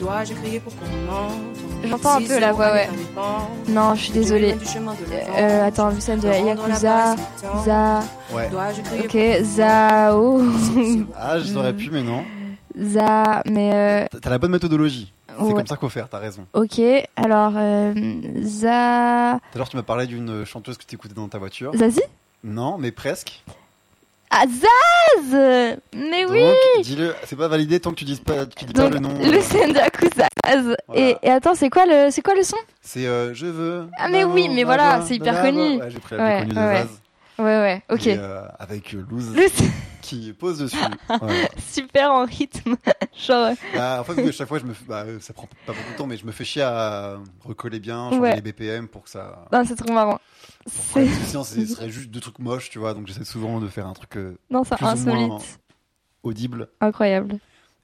Dois-je 0.00 0.34
crier 0.34 0.60
pour 0.60 0.72
qu'on 0.76 0.86
m'entende 0.86 1.38
J'entends 1.84 2.16
un 2.16 2.22
peu 2.22 2.38
la 2.38 2.52
voix, 2.52 2.72
ouais. 2.72 2.88
Non, 3.68 3.94
je 3.94 4.00
suis 4.02 4.08
je 4.12 4.18
désolée. 4.18 4.52
l'enfant. 4.52 4.96
Euh, 5.38 5.66
attends, 5.66 5.90
Lucien 5.90 6.16
de 6.16 6.22
De 6.22 6.28
Yakuza. 6.46 7.16
Za, 7.64 8.00
Ouais. 8.34 8.50
Ok, 9.04 9.44
Zao, 9.44 10.40
Ah, 11.16 11.38
je 11.38 11.44
saurais 11.44 11.72
plus, 11.72 11.90
mais 11.90 12.02
non. 12.02 12.24
Za, 12.78 13.42
mais 13.46 13.70
euh, 13.74 14.18
T'as- 14.20 14.30
la 14.30 14.38
bonne 14.38 14.52
méthodologie. 14.52 15.12
C'est 15.36 15.44
ouais. 15.44 15.52
comme 15.54 15.66
ça 15.66 15.76
qu'il 15.76 15.80
faut 15.80 15.88
faire, 15.88 16.08
t'as 16.08 16.18
raison. 16.18 16.46
ok, 16.52 16.80
alors 17.16 17.52
euh, 17.56 17.94
Za, 18.42 19.38
Tout 19.52 19.54
à 19.54 19.58
l'heure, 19.58 19.68
tu 19.68 19.76
m'as 19.76 19.82
parlé 19.84 20.06
d'une 20.06 20.44
chanteuse 20.44 20.76
que 20.76 20.84
t'écoutais 20.84 21.14
dans 21.14 21.28
ta 21.28 21.38
voiture. 21.38 21.72
Zazie? 21.76 22.02
Non, 22.42 22.76
mais 22.78 22.90
presque. 22.90 23.44
Ah, 24.30 24.44
Zaz 24.46 25.78
Mais 25.94 26.24
oui 26.26 26.40
Donc, 26.40 26.84
dis-le. 26.84 27.14
C'est 27.24 27.36
pas 27.36 27.48
validé 27.48 27.80
tant 27.80 27.90
que 27.90 27.96
tu 27.96 28.04
dis 28.04 28.16
pas, 28.16 28.44
tu 28.46 28.64
dis 28.66 28.72
pas 28.72 28.82
Donc, 28.82 28.92
le 28.94 28.98
nom. 29.00 29.10
Lucien 29.30 29.68
de 29.68 29.74
Yakuza. 29.74 30.28
Voilà. 30.44 30.76
Et, 30.94 31.16
et 31.22 31.30
attends, 31.30 31.54
c'est 31.54 31.70
quoi 31.70 31.86
le, 31.86 32.10
c'est 32.10 32.22
quoi 32.22 32.34
le 32.34 32.42
son? 32.42 32.56
C'est 32.82 33.06
euh, 33.06 33.32
je 33.34 33.46
veux. 33.46 33.86
Ah, 33.98 34.08
mais 34.10 34.24
oui, 34.24 34.48
mais 34.50 34.64
voilà, 34.64 35.00
c'est 35.06 35.16
hyper 35.16 35.40
connu. 35.42 35.78
Ouais, 35.78 35.90
j'ai 35.90 35.98
pris 35.98 36.16
la 36.16 36.22
Ouais, 36.24 36.40
plus 36.44 36.48
connue 36.54 36.58
ouais, 36.60 36.64
de 36.64 36.74
ouais. 36.74 36.82
Zaz. 36.82 37.00
Ouais, 37.38 37.44
ouais, 37.44 37.82
ok. 37.90 38.06
Et, 38.08 38.16
euh, 38.18 38.42
avec 38.58 38.94
euh, 38.94 39.04
Luz 39.08 39.32
qui 40.02 40.32
pose 40.32 40.58
dessus. 40.58 40.76
Voilà. 41.20 41.48
super 41.58 42.10
en 42.12 42.24
rythme. 42.24 42.76
Genre, 43.26 43.54
Bah, 43.74 43.98
en 44.00 44.04
fait, 44.04 44.32
chaque 44.32 44.48
fois, 44.48 44.58
je 44.58 44.64
me, 44.64 44.74
bah, 44.86 45.04
euh, 45.06 45.20
ça 45.20 45.32
prend 45.32 45.48
pas 45.66 45.72
beaucoup 45.72 45.92
de 45.92 45.96
temps, 45.96 46.06
mais 46.06 46.16
je 46.16 46.26
me 46.26 46.32
fais 46.32 46.44
chier 46.44 46.62
à 46.62 47.18
recoller 47.44 47.78
bien, 47.80 48.10
changer 48.10 48.20
Ouais. 48.20 48.34
les 48.34 48.42
BPM 48.42 48.88
pour 48.88 49.04
que 49.04 49.10
ça. 49.10 49.44
non, 49.52 49.62
c'est 49.66 49.76
trop 49.76 49.92
marrant. 49.92 50.20
C'est, 50.66 51.06
sinon, 51.06 51.44
ce 51.44 51.64
serait 51.66 51.90
juste 51.90 52.10
deux 52.10 52.20
trucs 52.20 52.38
moches, 52.40 52.70
tu 52.70 52.78
vois. 52.78 52.92
Donc, 52.94 53.06
j'essaie 53.06 53.24
souvent 53.24 53.60
de 53.60 53.68
faire 53.68 53.86
un 53.86 53.92
truc 53.94 54.16
euh, 54.16 54.36
non, 54.50 54.64
c'est 54.64 54.82
insolite. 54.82 55.58
audible. 56.22 56.68
Incroyable. 56.80 57.38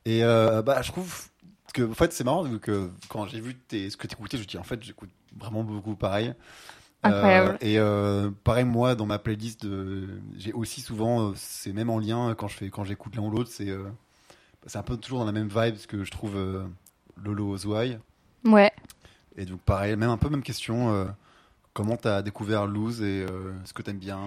Et 0.05 0.23
euh, 0.25 0.63
bah, 0.63 0.83
je 0.83 0.91
trouve 0.93 1.29
que, 1.73 1.83
en 1.91 1.95
fait, 1.95 2.13
c'est 2.13 2.25
marrant 2.25 2.43
vu 2.43 2.59
que 2.59 2.91
quand 3.09 3.27
j'ai 3.27 3.41
vu 3.41 3.55
tes, 3.55 3.89
ce 3.91 3.97
que 3.97 4.07
t'écoutais, 4.07 4.37
je 4.37 4.43
me 4.43 4.47
dis, 4.49 4.59
en 4.59 4.63
fait, 4.65 4.83
j'écoute 4.83 5.11
vraiment 5.39 5.63
beaucoup 5.65 5.95
pareil. 5.97 6.35
Incroyable. 7.05 7.51
Euh, 7.63 7.67
et 7.67 7.79
euh, 7.79 8.31
pareil, 8.45 8.65
moi, 8.65 8.95
dans 8.95 9.07
ma 9.07 9.19
playlist, 9.19 9.65
de- 9.65 10.09
j'ai 10.37 10.53
aussi 10.53 10.81
souvent, 10.81 11.29
euh, 11.29 11.33
c'est 11.37 11.73
même 11.73 11.91
en 11.91 11.99
lien 11.99 12.35
quand 12.37 12.49
je 12.49 12.57
fais, 12.57 12.71
quand 12.71 12.85
j'écoute 12.85 13.15
l'un 13.17 13.23
ou 13.23 13.31
l'autre, 13.31 13.51
c'est, 13.53 13.69
c'est 14.67 14.79
un 14.79 14.83
peu 14.83 14.97
toujours 14.97 15.21
dans 15.21 15.27
la 15.27 15.33
même 15.33 15.49
vibe 15.55 15.77
ce 15.77 15.87
que 15.87 16.03
je 16.05 16.11
trouve 16.11 16.37
Lolo 17.23 17.57
Zouai. 17.57 17.99
Ouais. 18.45 18.73
Et 19.37 19.45
donc, 19.45 19.61
pareil, 19.61 19.97
même 19.97 20.11
un 20.11 20.17
peu 20.17 20.29
même 20.29 20.43
question. 20.43 21.07
comment 21.73 21.97
t'as 21.97 22.23
découvert 22.23 22.67
Lose 22.67 23.03
et 23.03 23.27
euh, 23.29 23.53
ce 23.65 23.73
que 23.73 23.83
t'aimes 23.83 23.99
bien? 23.99 24.19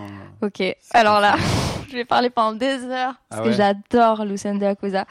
Ok. 0.42 0.62
Alors 0.94 1.20
là, 1.22 1.36
je 1.90 1.94
vais 1.94 2.06
parler 2.06 2.30
pendant 2.30 2.58
des 2.58 2.84
heures 2.84 3.14
Ah 3.16 3.38
parce 3.38 3.42
que 3.48 3.52
j'adore 3.54 4.26
Lucien 4.26 4.60
Yakuza. 4.60 5.06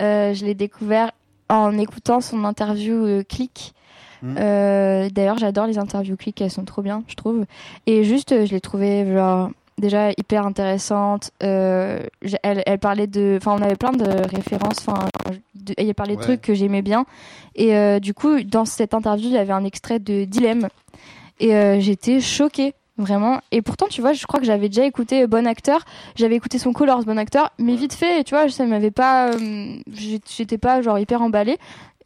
Euh, 0.00 0.34
je 0.34 0.44
l'ai 0.44 0.54
découvert 0.54 1.10
en 1.48 1.76
écoutant 1.78 2.20
son 2.20 2.44
interview 2.44 3.22
Click. 3.28 3.72
Mm. 4.22 4.36
Euh, 4.38 5.08
D'ailleurs, 5.10 5.38
j'adore 5.38 5.66
les 5.66 5.78
interviews 5.78 6.16
Click, 6.16 6.40
elles 6.40 6.50
sont 6.50 6.64
trop 6.64 6.82
bien, 6.82 7.02
je 7.08 7.14
trouve. 7.14 7.44
Et 7.86 8.04
juste, 8.04 8.32
euh, 8.32 8.46
je 8.46 8.52
l'ai 8.52 8.60
trouvée 8.60 9.06
genre 9.12 9.50
déjà 9.78 10.10
hyper 10.10 10.44
intéressante. 10.44 11.30
Euh, 11.42 12.00
elle, 12.42 12.62
elle 12.66 12.78
parlait 12.78 13.06
de, 13.06 13.38
enfin, 13.40 13.56
on 13.58 13.62
avait 13.62 13.76
plein 13.76 13.92
de 13.92 14.04
références. 14.34 14.78
Enfin, 14.86 15.06
elle 15.76 15.94
parlait 15.94 16.14
de 16.14 16.18
Ouais. 16.18 16.24
trucs 16.24 16.40
que 16.42 16.54
j'aimais 16.54 16.82
bien. 16.82 17.04
Et 17.54 17.76
euh, 17.76 18.00
du 18.00 18.12
coup, 18.14 18.42
dans 18.42 18.64
cette 18.64 18.92
interview, 18.94 19.26
il 19.28 19.34
y 19.34 19.38
avait 19.38 19.52
un 19.52 19.64
extrait 19.64 19.98
de 20.00 20.24
Dilemme. 20.24 20.68
Et 21.40 21.52
j'étais 21.80 22.18
choquée, 22.20 22.74
vraiment. 22.96 23.38
Et 23.52 23.62
pourtant, 23.62 23.86
tu 23.88 24.00
vois, 24.00 24.12
je 24.12 24.26
crois 24.26 24.40
que 24.40 24.46
j'avais 24.46 24.68
déjà 24.68 24.84
écouté 24.84 25.28
Bon 25.28 25.46
Acteur. 25.46 25.84
J'avais 26.16 26.34
écouté 26.34 26.58
son 26.58 26.72
Colors, 26.72 27.04
Bon 27.04 27.16
Acteur, 27.16 27.52
mais 27.60 27.76
vite 27.76 27.92
fait, 27.94 28.24
tu 28.24 28.34
vois, 28.34 28.48
ça 28.48 28.66
m'avait 28.66 28.90
pas. 28.90 29.28
euh, 29.30 29.76
j'étais 30.26 30.58
pas, 30.58 30.82
genre, 30.82 30.98
hyper 30.98 31.22
emballée. 31.22 31.56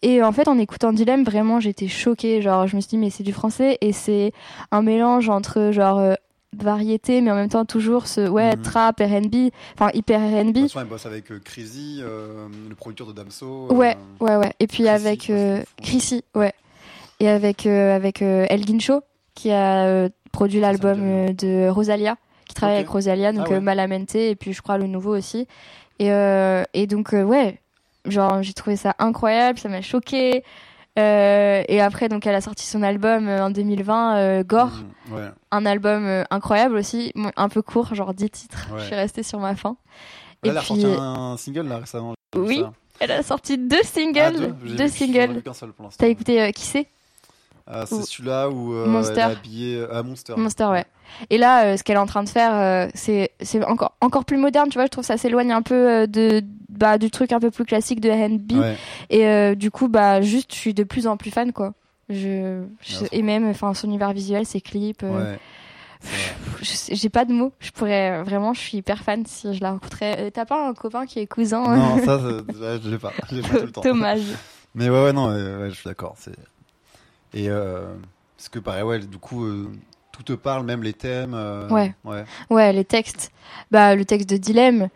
Et 0.02 0.22
en 0.22 0.32
fait, 0.32 0.48
en 0.48 0.58
écoutant 0.58 0.92
Dilemme, 0.92 1.22
vraiment, 1.24 1.60
j'étais 1.60 1.88
choquée. 1.88 2.42
Genre, 2.42 2.66
je 2.66 2.74
me 2.76 2.80
suis 2.80 2.88
dit, 2.90 2.98
mais 2.98 3.10
c'est 3.10 3.22
du 3.22 3.32
français 3.32 3.78
et 3.80 3.92
c'est 3.92 4.32
un 4.72 4.82
mélange 4.82 5.28
entre, 5.28 5.70
genre, 5.72 5.98
euh, 5.98 6.14
variété, 6.58 7.20
mais 7.22 7.30
en 7.30 7.34
même 7.34 7.48
temps, 7.48 7.64
toujours 7.64 8.06
ce, 8.06 8.28
ouais, 8.28 8.56
Mhm. 8.56 8.62
trap, 8.62 9.00
RB, 9.00 9.50
enfin, 9.74 9.90
hyper 9.94 10.20
RB. 10.20 10.56
Elle 10.76 10.84
bosse 10.86 11.06
avec 11.06 11.30
euh, 11.30 11.38
Crazy, 11.42 12.00
euh, 12.02 12.46
le 12.68 12.74
producteur 12.74 13.06
de 13.06 13.12
Damso. 13.12 13.68
euh, 13.70 13.74
Ouais, 13.74 13.96
ouais, 14.20 14.36
ouais. 14.36 14.52
Et 14.60 14.66
puis 14.66 14.84
Chrissy, 14.84 14.88
avec 15.06 15.32
Chrissy, 15.82 16.24
ouais. 16.34 16.52
Et 17.20 17.28
avec 17.28 17.64
avec 17.66 18.20
Elgin 18.20 18.80
Shaw 18.80 19.00
qui 19.34 19.50
a 19.52 20.08
produit 20.32 20.58
l'album 20.60 21.32
de 21.32 21.68
Rosalia, 21.68 22.16
qui 22.48 22.54
travaille 22.54 22.76
avec 22.76 22.88
Rosalia, 22.88 23.32
donc 23.32 23.44
Ah 23.48 23.52
ouais. 23.52 23.60
Malamente 23.60 24.16
et 24.16 24.34
puis 24.34 24.52
je 24.52 24.60
crois 24.60 24.76
le 24.76 24.88
nouveau 24.88 25.16
aussi. 25.16 25.46
Et 26.00 26.08
et 26.74 26.86
donc 26.88 27.12
ouais, 27.12 27.60
genre 28.06 28.42
j'ai 28.42 28.52
trouvé 28.52 28.76
ça 28.76 28.94
incroyable, 28.98 29.58
ça 29.58 29.68
m'a 29.68 29.80
choqué. 29.82 30.42
Euh, 30.98 31.62
et 31.68 31.80
après 31.80 32.10
donc 32.10 32.26
elle 32.26 32.34
a 32.34 32.42
sorti 32.42 32.66
son 32.66 32.82
album 32.82 33.26
euh, 33.26 33.46
en 33.46 33.50
2020 33.50 34.16
euh, 34.16 34.44
Gore, 34.44 34.82
Mm, 35.08 35.14
ouais. 35.14 35.28
un 35.50 35.64
album 35.64 36.24
incroyable 36.30 36.76
aussi, 36.76 37.12
un 37.36 37.48
peu 37.48 37.62
court, 37.62 37.94
genre 37.94 38.12
10 38.12 38.28
titres. 38.30 38.68
Ouais. 38.72 38.80
Je 38.80 38.84
suis 38.86 38.94
restée 38.94 39.22
sur 39.22 39.38
ma 39.38 39.56
faim. 39.56 39.76
Là, 40.42 40.48
Et 40.48 40.48
elle 40.50 40.58
a 40.58 40.62
sorti 40.62 40.84
un 40.86 41.36
single 41.38 41.68
là 41.68 41.78
récemment. 41.78 42.14
Oui, 42.36 42.60
ça. 42.60 42.72
Elle 43.00 43.10
a 43.12 43.22
sorti 43.22 43.56
deux 43.58 43.78
Ah, 43.82 43.86
singles, 43.86 44.32
deux, 44.36 44.54
J'ai 44.64 44.70
vu- 44.70 44.76
deux 44.76 44.84
ai 44.84 44.88
singles. 44.88 45.32
vu 45.34 45.42
qu'un 45.42 45.54
seul 45.54 45.72
pour 45.72 45.84
l'instant. 45.86 46.04
T'as 46.04 46.08
écouté 46.10 46.52
qui 46.52 46.62
c'est? 46.66 46.86
Ah, 47.66 47.84
C'est 47.86 47.94
ou- 47.94 48.02
celui-là 48.02 48.50
où 48.50 48.72
Monster. 48.86 49.12
elle 49.12 49.18
est 49.18 49.22
habillée 49.32 49.86
à 49.90 50.02
Monster. 50.02 50.34
Monster, 50.36 50.64
ouais. 50.66 50.84
Et 51.30 51.38
là, 51.38 51.76
ce 51.76 51.82
qu'elle 51.82 51.96
est 51.96 52.00
en 52.00 52.06
train 52.06 52.22
de 52.24 52.28
faire, 52.28 52.88
c'est 52.94 53.30
c'est 53.40 53.64
encore 53.64 53.94
encore 54.00 54.24
plus 54.24 54.36
moderne, 54.36 54.68
tu 54.68 54.74
vois. 54.74 54.84
Je 54.84 54.90
trouve 54.90 55.02
que 55.02 55.06
ça 55.08 55.16
s'éloigne 55.16 55.52
un 55.52 55.62
peu 55.62 56.06
de 56.06 56.42
bah 56.72 56.98
du 56.98 57.10
truc 57.10 57.32
un 57.32 57.40
peu 57.40 57.50
plus 57.50 57.64
classique 57.64 58.00
de 58.00 58.10
R&B. 58.10 58.52
Ouais. 58.52 58.76
Et 59.10 59.26
euh, 59.26 59.54
du 59.54 59.70
coup, 59.70 59.88
bah 59.88 60.20
juste, 60.22 60.52
je 60.54 60.58
suis 60.58 60.74
de 60.74 60.84
plus 60.84 61.06
en 61.06 61.16
plus 61.16 61.30
fan, 61.30 61.52
quoi. 61.52 61.74
Je, 62.08 62.62
je- 62.82 62.96
trop 62.96 63.06
et 63.12 63.22
même, 63.22 63.48
enfin, 63.48 63.72
son 63.74 63.86
univers 63.86 64.12
visuel, 64.12 64.44
ses 64.46 64.60
clips. 64.60 65.02
euh, 65.02 65.32
Ouais. 65.32 65.38
J'ai 66.90 67.08
pas 67.08 67.24
de 67.24 67.32
mots. 67.32 67.52
Je 67.60 67.70
pourrais 67.70 68.10
euh, 68.10 68.22
vraiment, 68.24 68.52
je 68.54 68.60
suis 68.60 68.78
hyper 68.78 69.02
fan 69.02 69.24
si 69.24 69.54
je 69.54 69.60
la 69.60 69.70
rencontrais. 69.72 70.16
Euh, 70.18 70.30
T'as 70.30 70.44
pas 70.44 70.68
un 70.68 70.74
copain 70.74 71.06
qui 71.06 71.20
est 71.20 71.26
cousin 71.28 71.76
Non, 71.76 72.04
ça, 72.04 72.18
je 72.18 72.88
l'ai 72.90 72.98
pas. 72.98 73.12
Je 73.30 73.36
l'ai 73.36 73.42
pas 73.42 73.58
tout 73.58 73.66
le 73.66 73.72
temps. 73.72 73.80
Dommage. 73.82 74.22
Mais 74.74 74.90
ouais, 74.90 75.04
ouais, 75.04 75.12
non, 75.12 75.28
ouais, 75.28 75.70
je 75.70 75.74
suis 75.74 75.84
d'accord. 75.88 76.14
C'est 76.18 76.32
et 77.34 77.48
parce 77.48 78.48
que 78.50 78.58
pareil, 78.58 78.82
ouais, 78.82 78.98
du 78.98 79.18
coup, 79.18 79.46
tout 80.10 80.22
te 80.24 80.32
parle, 80.32 80.64
même 80.66 80.82
les 80.82 80.92
thèmes. 80.92 81.34
euh, 81.34 81.68
Ouais. 81.68 81.94
Ouais. 82.04 82.24
Ouais, 82.50 82.72
les 82.72 82.84
textes. 82.84 83.30
Bah, 83.70 83.94
le 83.94 84.04
texte 84.04 84.28
de 84.28 84.36
Dilemme. 84.36 84.88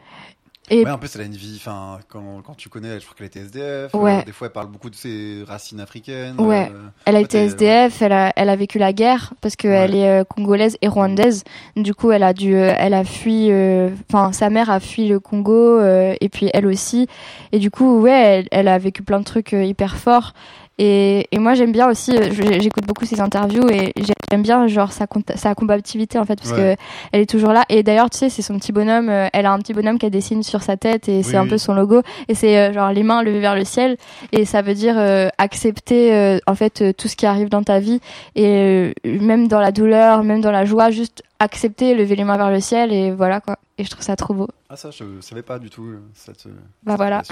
Et 0.68 0.84
Ouais, 0.84 0.90
en 0.90 0.98
plus, 0.98 1.14
elle 1.14 1.20
a 1.22 1.24
une 1.24 1.32
vie. 1.36 1.54
Enfin, 1.60 1.98
quand, 2.08 2.42
quand 2.44 2.54
tu 2.56 2.68
connais, 2.68 2.98
je 2.98 3.04
crois 3.04 3.14
qu'elle 3.16 3.28
était 3.28 3.38
SDF. 3.40 3.94
Ouais. 3.94 4.18
euh, 4.18 4.22
des 4.24 4.32
fois, 4.32 4.48
elle 4.48 4.52
parle 4.52 4.66
beaucoup 4.66 4.90
de 4.90 4.96
ses 4.96 5.44
racines 5.46 5.78
africaines. 5.80 6.34
Ouais. 6.40 6.70
euh, 6.74 6.88
Elle 7.04 7.14
a 7.16 7.20
été 7.20 7.38
SDF, 7.38 8.02
elle 8.02 8.12
a, 8.12 8.32
elle 8.34 8.48
a 8.48 8.56
vécu 8.56 8.78
la 8.78 8.92
guerre 8.92 9.32
parce 9.40 9.54
qu'elle 9.54 9.92
Ouais. 9.92 9.98
est 9.98 10.20
euh, 10.20 10.24
congolaise 10.24 10.76
et 10.82 10.88
rwandaise. 10.88 11.44
Du 11.76 11.94
coup, 11.94 12.10
elle 12.10 12.24
a 12.24 12.32
dû, 12.32 12.54
elle 12.54 12.94
a 12.94 13.04
fui, 13.04 13.48
euh, 13.50 13.90
enfin, 14.12 14.32
sa 14.32 14.50
mère 14.50 14.68
a 14.70 14.80
fui 14.80 15.06
le 15.06 15.20
Congo 15.20 15.78
euh, 15.78 16.14
et 16.20 16.28
puis 16.28 16.50
elle 16.52 16.66
aussi. 16.66 17.06
Et 17.52 17.58
du 17.60 17.70
coup, 17.70 18.00
ouais, 18.00 18.10
elle, 18.40 18.48
elle 18.50 18.68
a 18.68 18.78
vécu 18.78 19.02
plein 19.02 19.20
de 19.20 19.24
trucs 19.24 19.52
hyper 19.52 19.96
forts. 19.96 20.32
Et, 20.78 21.26
et 21.32 21.38
moi, 21.38 21.54
j'aime 21.54 21.72
bien 21.72 21.88
aussi, 21.88 22.10
euh, 22.16 22.30
j'écoute 22.32 22.84
beaucoup 22.86 23.06
ses 23.06 23.20
interviews 23.20 23.66
et 23.70 23.92
j'aime 24.30 24.42
bien 24.42 24.66
genre 24.66 24.92
sa, 24.92 25.06
sa 25.36 25.54
combativité 25.54 26.18
en 26.18 26.24
fait 26.26 26.36
parce 26.36 26.50
Ouais. 26.52 26.76
que 26.76 26.82
elle 27.12 27.20
est 27.22 27.30
toujours 27.30 27.52
là. 27.52 27.64
Et 27.70 27.82
d'ailleurs, 27.82 28.10
tu 28.10 28.18
sais, 28.18 28.28
c'est 28.28 28.42
son 28.42 28.58
petit 28.58 28.72
bonhomme. 28.72 29.08
euh, 29.08 29.28
elle 29.32 29.46
a 29.46 29.52
un 29.52 29.58
petit 29.58 29.72
bonhomme 29.72 29.98
qu'elle 29.98 30.10
dessine 30.10 30.42
sur 30.42 30.62
sa 30.62 30.76
tête 30.76 31.08
et 31.08 31.22
c'est 31.22 31.36
un 31.38 31.44
oui. 31.44 31.48
peu 31.50 31.58
son 31.58 31.74
logo. 31.74 32.02
Et 32.28 32.34
c'est 32.34 32.58
euh, 32.58 32.72
genre 32.74 32.90
les 32.92 33.02
mains 33.02 33.22
levées 33.22 33.40
vers 33.40 33.54
le 33.54 33.64
ciel 33.64 33.96
et 34.32 34.44
ça 34.44 34.60
veut 34.60 34.74
dire 34.74 34.96
euh, 34.98 35.28
accepter 35.38 36.14
euh, 36.14 36.38
en 36.46 36.54
fait 36.54 36.82
euh, 36.82 36.92
tout 36.92 37.08
ce 37.08 37.16
qui 37.16 37.24
arrive 37.26 37.48
dans 37.48 37.62
ta 37.62 37.78
vie 37.78 38.00
et 38.34 38.92
même 39.04 39.48
dans 39.48 39.60
la 39.60 39.72
douleur, 39.72 40.24
même 40.24 40.40
dans 40.42 40.50
la 40.52 40.64
joie, 40.66 40.90
juste 40.90 41.22
accepter, 41.38 41.94
lever 41.94 42.16
les 42.16 42.24
mains 42.24 42.36
vers 42.36 42.50
le 42.50 42.60
ciel 42.60 42.92
et 42.92 43.12
voilà 43.12 43.40
quoi. 43.40 43.56
Et 43.78 43.84
je 43.84 43.90
trouve 43.90 44.02
ça 44.04 44.16
trop 44.16 44.34
beau. 44.34 44.48
Ah, 44.68 44.76
ça, 44.76 44.90
je 44.90 45.04
savais 45.20 45.42
pas 45.42 45.58
du 45.58 45.70
tout. 45.70 45.86
Cette, 46.14 46.44
Bah 46.84 46.96
voilà. 46.96 47.22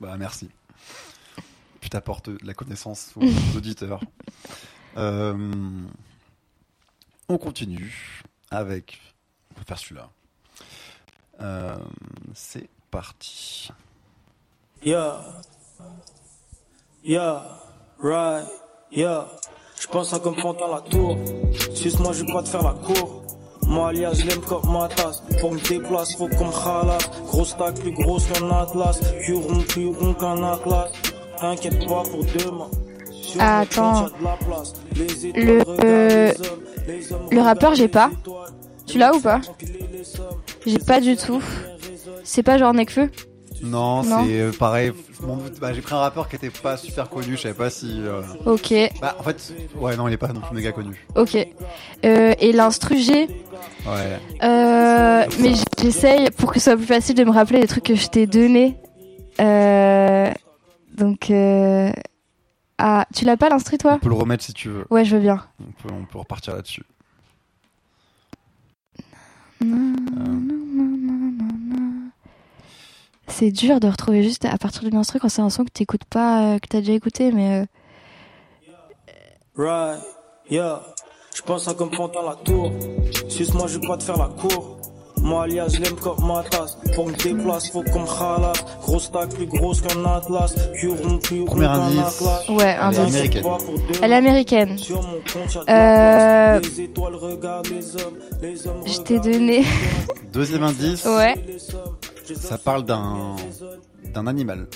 bah, 0.00 0.14
merci. 0.18 0.48
Tu 1.84 1.90
t'apportes 1.90 2.30
de 2.30 2.38
la 2.46 2.54
connaissance 2.54 3.12
aux 3.14 3.20
auditeurs. 3.58 4.00
Euh, 4.96 5.36
on 7.28 7.36
continue 7.36 8.22
avec. 8.50 8.98
On 9.50 9.54
peut 9.58 9.64
faire 9.66 9.78
celui-là. 9.78 10.08
Euh, 11.42 11.76
C'est 12.32 12.70
parti. 12.90 13.68
Yeah. 14.82 15.20
Yeah. 17.04 17.42
Right, 17.98 18.46
yeah. 18.90 19.28
Je 19.78 19.86
pense 19.86 20.14
à 20.14 20.20
comme 20.20 20.36
dans 20.36 20.74
la 20.74 20.80
tour. 20.80 21.18
Suce-moi, 21.74 22.14
je 22.14 22.24
vais 22.24 22.32
pas 22.32 22.42
te 22.42 22.48
faire 22.48 22.62
la 22.62 22.72
cour. 22.72 23.24
Moi, 23.66 23.90
alias, 23.90 24.14
je 24.14 24.24
l'aime 24.26 24.40
comme 24.40 24.72
ma 24.72 24.88
tasse. 24.88 25.22
Pour 25.38 25.52
me 25.52 25.60
déplacer, 25.60 26.16
faut 26.16 26.28
qu'on 26.28 26.46
me 26.46 26.52
khalasse. 26.64 27.10
Grosse 27.26 27.54
tac, 27.58 27.74
plus 27.78 27.92
grosse 27.92 28.24
qu'un 28.26 28.50
atlas. 28.52 29.00
Plus 29.22 29.34
rond, 29.34 29.62
plus 29.68 29.86
rond 29.88 30.14
qu'un 30.14 30.42
atlas. 30.44 30.90
T'inquiète 31.44 31.86
pas 31.86 32.02
pour 32.04 32.24
demain. 32.24 32.68
Mon 33.34 33.40
Attends. 33.40 34.06
Le, 35.34 35.60
euh, 35.84 36.32
le 37.30 37.40
rappeur, 37.42 37.74
j'ai 37.74 37.88
pas. 37.88 38.10
Tu 38.86 38.96
l'as 38.96 39.14
ou 39.14 39.20
pas? 39.20 39.40
J'ai 40.66 40.78
pas 40.78 41.00
du 41.00 41.16
tout. 41.16 41.42
C'est 42.22 42.42
pas 42.42 42.56
genre 42.56 42.72
Nekfeu? 42.72 43.10
Non, 43.62 44.02
Non. 44.02 44.24
c'est 44.24 44.40
euh, 44.40 44.52
pareil. 44.58 44.92
bah, 45.60 45.72
j'ai 45.74 45.82
pris 45.82 45.94
un 45.94 45.98
rappeur 45.98 46.28
qui 46.30 46.36
était 46.36 46.48
pas 46.50 46.76
super 46.78 47.10
connu. 47.10 47.36
Je 47.36 47.42
savais 47.42 47.54
pas 47.54 47.68
si. 47.70 48.00
euh, 48.00 48.22
Ok, 48.46 48.72
Bah, 49.02 49.14
en 49.18 49.22
fait, 49.22 49.52
ouais, 49.78 49.96
non, 49.96 50.08
il 50.08 50.14
est 50.14 50.18
pas 50.18 50.28
non 50.28 50.40
plus 50.40 50.54
méga 50.56 50.72
connu. 50.72 51.06
ok. 51.14 51.36
Euh, 52.06 52.34
et 52.38 52.52
l'instru 52.52 52.98
G, 52.98 53.28
Ouais. 53.86 54.18
euh, 54.42 55.24
mais 55.40 55.52
j'essaye 55.78 56.30
pour 56.30 56.52
que 56.52 56.58
ce 56.58 56.64
soit 56.70 56.76
plus 56.76 56.86
facile 56.86 57.14
de 57.16 57.24
me 57.24 57.30
rappeler 57.30 57.60
les 57.60 57.66
trucs 57.66 57.84
que 57.84 57.94
je 57.94 58.06
t'ai 58.08 58.26
donnés. 58.26 58.76
Euh, 59.40 60.30
donc, 60.94 61.30
euh, 61.30 61.90
ah, 62.78 63.06
tu 63.14 63.24
l'as 63.24 63.36
pas 63.36 63.48
l'instru 63.48 63.78
toi 63.78 63.94
On 63.94 63.98
peut 63.98 64.08
le 64.08 64.14
remettre 64.14 64.44
si 64.44 64.52
tu 64.52 64.68
veux. 64.68 64.86
Ouais, 64.90 65.04
je 65.04 65.16
veux 65.16 65.22
bien. 65.22 65.44
On 65.60 65.72
peut, 65.72 65.94
on 65.94 66.04
peut 66.04 66.18
repartir 66.18 66.54
là-dessus. 66.54 66.84
C'est 73.26 73.50
dur 73.50 73.80
de 73.80 73.88
retrouver 73.88 74.22
juste 74.22 74.44
à 74.44 74.56
partir 74.58 74.82
d'une 74.82 74.96
instru 74.96 75.18
quand 75.18 75.28
c'est 75.28 75.42
un 75.42 75.50
son 75.50 75.64
que 75.64 75.70
t'écoutes 75.70 76.04
pas, 76.04 76.54
euh, 76.54 76.58
que 76.58 76.68
t'as 76.68 76.80
déjà 76.80 76.92
écouté, 76.92 77.32
mais 77.32 77.62
euh, 77.62 77.66
Right, 79.56 80.00
yeah. 80.50 80.82
Je 81.34 81.42
pense 81.42 81.66
à 81.66 81.74
comme 81.74 81.90
dans 81.90 82.22
la 82.22 82.36
tour. 82.36 82.72
Suce-moi, 83.28 83.66
je 83.66 83.78
vais 83.78 83.86
pas 83.86 83.96
te 83.96 84.04
faire 84.04 84.16
la 84.16 84.28
cour. 84.28 84.73
Moi, 85.24 85.44
alias, 85.44 85.68
je 85.74 85.80
l'aime 85.80 85.96
comme 85.96 86.24
ma 86.26 86.42
tasse. 86.42 86.76
Pour 86.94 87.06
me 87.08 87.12
déplacer, 87.14 87.70
faut 87.72 87.82
qu'on 87.82 88.00
me 88.02 88.06
khalasse. 88.06 88.62
Grosse 88.82 89.10
tac, 89.10 89.30
plus 89.30 89.46
grosse 89.46 89.80
qu'un 89.80 90.04
atlas. 90.04 90.54
Plus 90.74 90.90
rond, 90.90 91.18
plus 91.18 91.40
rond 91.40 91.46
Premier 91.46 91.64
qu'un 91.66 91.72
indice. 91.80 91.98
atlas. 92.20 92.48
ouais, 92.50 92.56
Elle 92.60 92.68
est 92.68 92.76
indice. 92.78 92.98
américaine. 93.14 93.44
Elle 94.02 94.12
est 94.12 94.14
américaine. 94.16 94.78
Sur 94.78 95.02
mon 95.02 95.14
compte, 95.32 95.54
y'a 95.54 95.60
de 95.64 95.70
Euh, 95.70 96.54
la 96.54 96.60
place. 96.60 96.72
Les 96.76 96.80
étoiles 96.84 97.14
regardent 97.14 97.66
les 97.68 97.96
hommes. 97.96 98.18
Les 98.42 98.66
hommes 98.66 98.82
Je 98.86 98.98
t'ai 99.00 99.18
regardent 99.18 99.32
donné. 99.32 99.64
Deuxième 100.32 100.62
indice. 100.62 101.04
Ouais, 101.06 101.34
Les 101.46 101.58
sommes. 101.58 101.96
Je 102.28 102.34
Ça 102.34 102.58
parle 102.58 102.84
d'un 102.84 103.36
d'un 104.12 104.26
animal. 104.26 104.66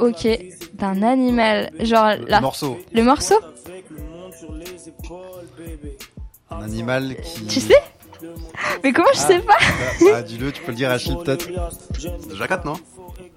ok. 0.00 0.28
D'un 0.74 1.02
animal. 1.02 1.70
Genre 1.80 2.10
Le 2.18 2.26
là. 2.26 2.40
morceau. 2.40 2.78
Le 2.92 3.02
morceau? 3.04 3.34
Avec 3.66 3.84
le 3.90 3.96
monde 3.96 4.32
sur 4.38 4.52
les 4.54 4.88
épaules, 4.88 5.46
bébé. 5.56 5.96
Un 6.50 6.62
animal 6.62 7.16
qui. 7.22 7.44
Tu 7.46 7.60
sais? 7.60 7.74
Mais 8.84 8.92
comment 8.92 9.08
je 9.14 9.18
sais 9.18 9.38
pas 9.40 9.56
Bah, 9.58 10.06
bah, 10.12 10.22
dis-le, 10.22 10.52
tu 10.52 10.62
peux 10.62 10.72
le 10.72 10.76
dire 10.76 10.90
Achille 10.90 11.16
peut-être. 11.24 11.48
Doja 12.28 12.48
Cat, 12.48 12.62
non 12.64 12.74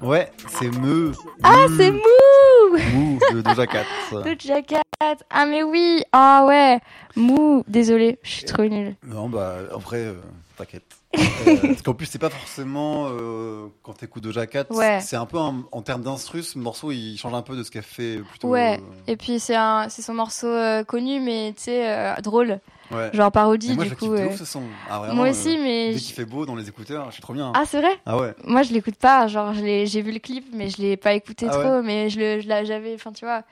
Ouais, 0.02 0.32
c'est 0.60 0.70
me. 0.70 1.12
Ah, 1.44 1.66
c'est 1.78 1.92
mou 1.92 2.78
Mou 2.94 3.20
de 3.34 3.42
Doja 3.42 3.68
Cat. 3.68 3.86
Doja 4.12 4.62
Cat. 4.62 4.82
Ah, 5.30 5.46
mais 5.46 5.64
oui 5.64 6.04
Ah 6.12 6.46
ouais 6.48 6.80
Mou. 7.16 7.64
Désolé, 7.68 8.20
je 8.24 8.30
suis 8.32 8.46
trop 8.46 8.64
nulle. 8.64 8.96
Non, 9.06 9.30
bah, 9.30 9.58
après, 9.76 9.98
euh, 10.06 10.14
t'inquiète. 10.58 10.84
Euh, 11.18 11.58
parce 11.62 11.82
qu'en 11.82 11.94
plus, 11.94 12.06
c'est 12.06 12.20
pas 12.20 12.30
forcément 12.30 13.08
euh, 13.10 13.68
quand 13.84 13.94
t'écoutes 13.94 14.24
Doja 14.24 14.48
Cat, 14.48 14.66
Ouais. 14.72 15.00
c'est 15.02 15.16
un 15.16 15.26
peu 15.26 15.38
un- 15.38 15.64
en 15.72 15.82
termes 15.82 16.02
d'instru, 16.04 16.42
ce 16.44 16.58
morceau 16.58 16.92
il 16.92 17.18
change 17.18 17.34
un 17.34 17.42
peu 17.42 17.56
de 17.58 17.64
ce 17.64 17.72
qu'elle 17.72 17.84
fait 17.84 18.18
plutôt. 18.30 18.48
Ouais. 18.50 18.80
euh, 18.80 18.94
Et 19.12 19.18
puis 19.18 19.40
c'est 19.40 19.56
son 19.90 20.14
morceau 20.14 20.48
euh, 20.48 20.84
connu, 20.84 21.20
mais 21.20 21.54
tu 21.58 21.64
sais, 21.64 21.90
euh, 21.90 22.16
drôle. 22.22 22.60
ouais. 22.92 23.10
Genre 23.14 23.32
parodie, 23.32 23.74
moi, 23.76 23.86
du 23.86 23.96
coup. 23.96 24.08
de 24.08 24.22
euh. 24.22 24.28
ouf 24.28 24.38
ce 24.38 24.46
son. 24.46 24.64
Ah, 24.90 25.00
vraiment, 25.00 25.16
Moi 25.16 25.28
euh, 25.28 25.32
aussi, 25.32 25.58
mais. 25.58 25.94
Dès 25.94 26.00
qu'il 26.00 26.14
fait 26.16 26.26
beau 26.26 26.46
dans 26.46 26.56
les 26.56 26.70
écouteurs, 26.70 27.08
je 27.08 27.14
suis 27.14 27.22
trop 27.22 27.34
bien. 27.34 27.52
Ah, 27.56 27.64
c'est 27.66 27.80
vrai? 27.82 27.92
Ah 28.06 28.18
ouais. 28.18 28.34
Moi, 28.46 28.64
je 28.64 28.72
l'écoute 28.74 28.96
pas. 28.96 29.28
Genre, 29.28 29.54
j'ai 29.54 30.02
vu 30.02 30.12
le 30.12 30.20
clip, 30.20 30.46
mais 30.54 30.70
je 30.70 30.82
l'ai 30.82 30.96
pas 30.98 31.14
écouté 31.14 31.48
Ah 31.50 31.52
trop. 31.58 31.82
Mais 31.82 32.10
je 32.10 32.20
le- 32.20 32.40
je 32.42 32.48
l'a- 32.48 32.64
j'avais. 32.64 32.94
Enfin, 32.96 33.12
tu 33.12 33.26
vois. 33.26 33.44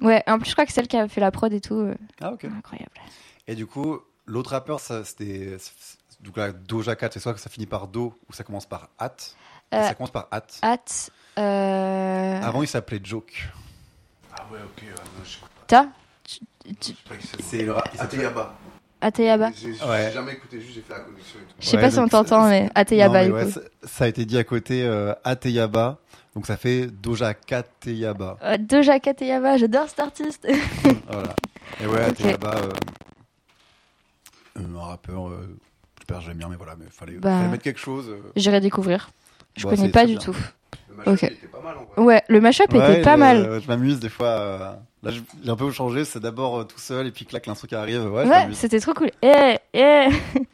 Ouais, 0.00 0.22
en 0.28 0.38
plus, 0.38 0.50
je 0.50 0.54
crois 0.54 0.64
que 0.64 0.72
celle 0.72 0.86
qui 0.86 0.96
a 0.96 1.08
fait 1.08 1.20
la 1.20 1.32
prod 1.32 1.52
et 1.52 1.60
tout. 1.60 1.74
euh, 1.74 1.94
Ah 2.20 2.32
ok. 2.32 2.44
incroyable. 2.44 2.92
Et 3.48 3.56
du 3.56 3.66
coup, 3.66 3.98
l'autre 4.26 4.50
rappeur, 4.50 4.78
ça, 4.78 5.04
c'était. 5.04 5.56
Donc 6.20 6.36
là, 6.36 6.52
Doja 6.52 6.96
Cat, 6.96 7.10
c'est 7.12 7.20
soit 7.20 7.32
que 7.34 7.40
ça 7.40 7.48
finit 7.50 7.66
par 7.66 7.86
Do 7.88 8.14
ou 8.28 8.32
ça 8.32 8.42
commence 8.44 8.66
par 8.66 8.88
At. 8.98 9.14
Euh, 9.74 9.86
ça 9.86 9.94
commence 9.94 10.10
par 10.10 10.26
At. 10.30 10.46
Hâte. 10.62 11.10
Euh... 11.38 12.40
Avant, 12.42 12.62
il 12.62 12.68
s'appelait 12.68 13.00
Joke. 13.02 13.48
Ah 14.36 14.44
ouais, 14.52 14.58
ok. 14.64 14.82
ouais, 14.82 14.88
non. 14.90 15.24
Ta 15.66 15.88
C'est 17.40 17.62
le 17.62 17.72
rap. 17.72 17.88
Ateyaba. 17.98 18.54
Ateyaba. 19.00 19.50
J'ai 19.54 19.72
Ouais. 19.84 20.10
jamais 20.12 20.32
écouté, 20.32 20.60
juste 20.60 20.74
j'ai 20.74 20.80
fait 20.80 20.92
la 20.94 21.00
connexion 21.00 21.38
et 21.38 21.42
tout. 21.44 21.54
Je 21.60 21.66
sais 21.68 21.76
Ouais, 21.76 21.82
pas 21.82 21.90
si 21.90 21.98
on 22.00 22.08
t'entend, 22.08 22.48
mais 22.48 22.68
Ateyaba, 22.74 23.20
Non, 23.20 23.26
du 23.26 23.32
mais 23.32 23.38
ouais, 23.38 23.44
coup. 23.46 23.52
ça, 23.52 23.60
ça 23.84 24.04
a 24.04 24.08
été 24.08 24.24
dit 24.24 24.36
à 24.38 24.44
côté 24.44 24.82
euh, 24.84 25.14
Ateyaba. 25.24 25.98
Donc 26.34 26.46
ça 26.46 26.56
fait 26.56 26.86
Doja 26.88 27.34
Cat 27.34 27.64
Teyaba. 27.80 28.36
Euh, 28.42 28.56
Doja 28.58 28.98
Cat 29.00 29.10
Ateyaba, 29.12 29.56
j'adore 29.56 29.88
cet 29.88 30.00
artiste. 30.00 30.46
voilà. 31.08 31.34
Et 31.80 31.86
ouais, 31.86 32.04
Ok. 32.06 32.10
Ateyaba, 32.10 32.54
un 34.56 34.78
rappeur, 34.80 35.28
euh, 35.28 35.56
super 36.08 36.22
j'aime 36.22 36.38
bien, 36.38 36.48
mais 36.48 36.56
voilà, 36.56 36.74
mais 36.78 36.86
fallait, 36.90 37.18
Bah. 37.18 37.36
fallait 37.38 37.48
mettre 37.50 37.64
quelque 37.64 37.78
chose. 37.80 38.08
euh. 38.08 38.32
J'irai 38.34 38.60
découvrir. 38.60 39.10
Je 39.56 39.64
Bon, 39.64 39.70
connais 39.70 39.90
pas 39.90 40.06
du 40.06 40.12
bien. 40.14 40.20
tout. 40.22 40.36
Le 40.88 40.96
mashup, 40.96 41.12
Ok. 41.12 41.22
était 41.24 41.46
pas 41.48 41.60
mal 41.60 41.76
en 41.76 41.84
vrai. 41.84 42.02
Ouais, 42.02 42.22
le 42.28 42.40
mashup 42.40 42.72
Ouais, 42.72 42.92
était 42.94 43.02
pas 43.02 43.14
je- 43.14 43.18
mal. 43.18 43.60
Je 43.62 43.68
m'amuse 43.68 44.00
des 44.00 44.08
fois. 44.08 44.26
euh, 44.28 44.72
Là, 45.04 45.12
je- 45.12 45.20
j'ai 45.44 45.50
un 45.50 45.54
peu 45.54 45.70
changé. 45.70 46.04
C'est 46.04 46.18
d'abord 46.18 46.58
euh, 46.60 46.64
tout 46.64 46.78
seul 46.80 47.06
et 47.06 47.12
puis 47.12 47.24
clac, 47.24 47.46
l'instru 47.46 47.68
qui 47.68 47.74
arrive. 47.76 48.10
Ouais, 48.10 48.26
Ouais, 48.26 48.48
c'était 48.52 48.80
trop 48.80 48.94
cool. 48.94 49.10
Eh, 49.22 49.56
eh. 49.74 50.08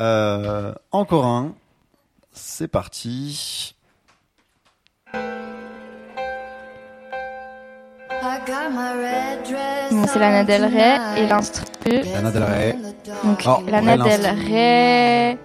Euh, 0.00 0.74
encore 0.92 1.24
un. 1.26 1.54
C'est 2.32 2.66
parti. 2.68 3.74
C'est 10.06 10.18
Lana 10.18 10.44
Del 10.44 10.64
Rey 10.64 10.96
et 11.18 11.26
l'instru. 11.26 11.64
Lana 12.14 12.30
Del 12.30 12.42
Rey. 12.42 12.76
Donc, 13.24 13.42
Oh, 13.46 13.62
Lana 13.68 13.96
Del 13.98 14.26
Rey. 14.48 15.38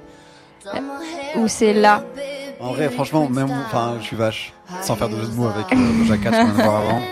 Ou 1.35 1.47
c'est 1.47 1.73
là. 1.73 2.03
En 2.61 2.71
vrai, 2.73 2.89
franchement, 2.89 3.27
même, 3.29 3.49
enfin, 3.67 3.95
je 3.99 4.05
suis 4.05 4.15
vache. 4.15 4.53
Sans 4.81 4.95
faire 4.95 5.09
de 5.09 5.15
jeu 5.15 5.27
de 5.27 5.33
mots 5.33 5.47
avec 5.47 5.71
euh, 5.73 5.97
Doja 6.03 6.17
Cat, 6.17 6.29
qu'on 6.31 6.45
vient 6.45 6.53
de 6.57 6.61
voir 6.63 6.75
avant. 6.81 7.01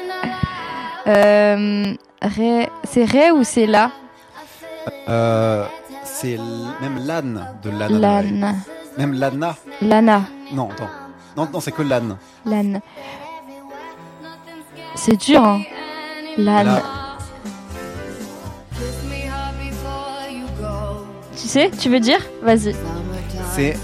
Euh, 1.10 1.94
Rey. 2.22 2.70
C'est 2.84 3.06
Rey 3.06 3.32
ou 3.32 3.46
c'est 3.46 3.66
là 3.66 3.92
Euh, 5.08 5.64
c'est 6.04 6.34
l- 6.34 6.42
même 6.82 6.98
Lan 7.08 7.46
de 7.64 7.70
Lana. 7.70 8.22
Lan. 8.22 8.56
Même 8.98 9.14
Lana. 9.14 9.56
Lana. 9.82 10.22
Non, 10.52 10.68
attends. 10.70 10.90
Non, 11.38 11.48
non, 11.54 11.62
c'est 11.62 11.72
que 11.72 11.82
Lan. 11.82 12.18
Lan. 12.46 12.82
C'est 14.98 15.16
dur, 15.18 15.44
hein. 15.44 15.62
Lan. 16.38 16.64
Là, 16.64 16.82
Tu 21.40 21.48
sais, 21.48 21.72
tu 21.80 21.90
veux 21.90 22.00
dire? 22.00 22.20
Vas-y. 22.42 22.76
c'est, 23.54 23.78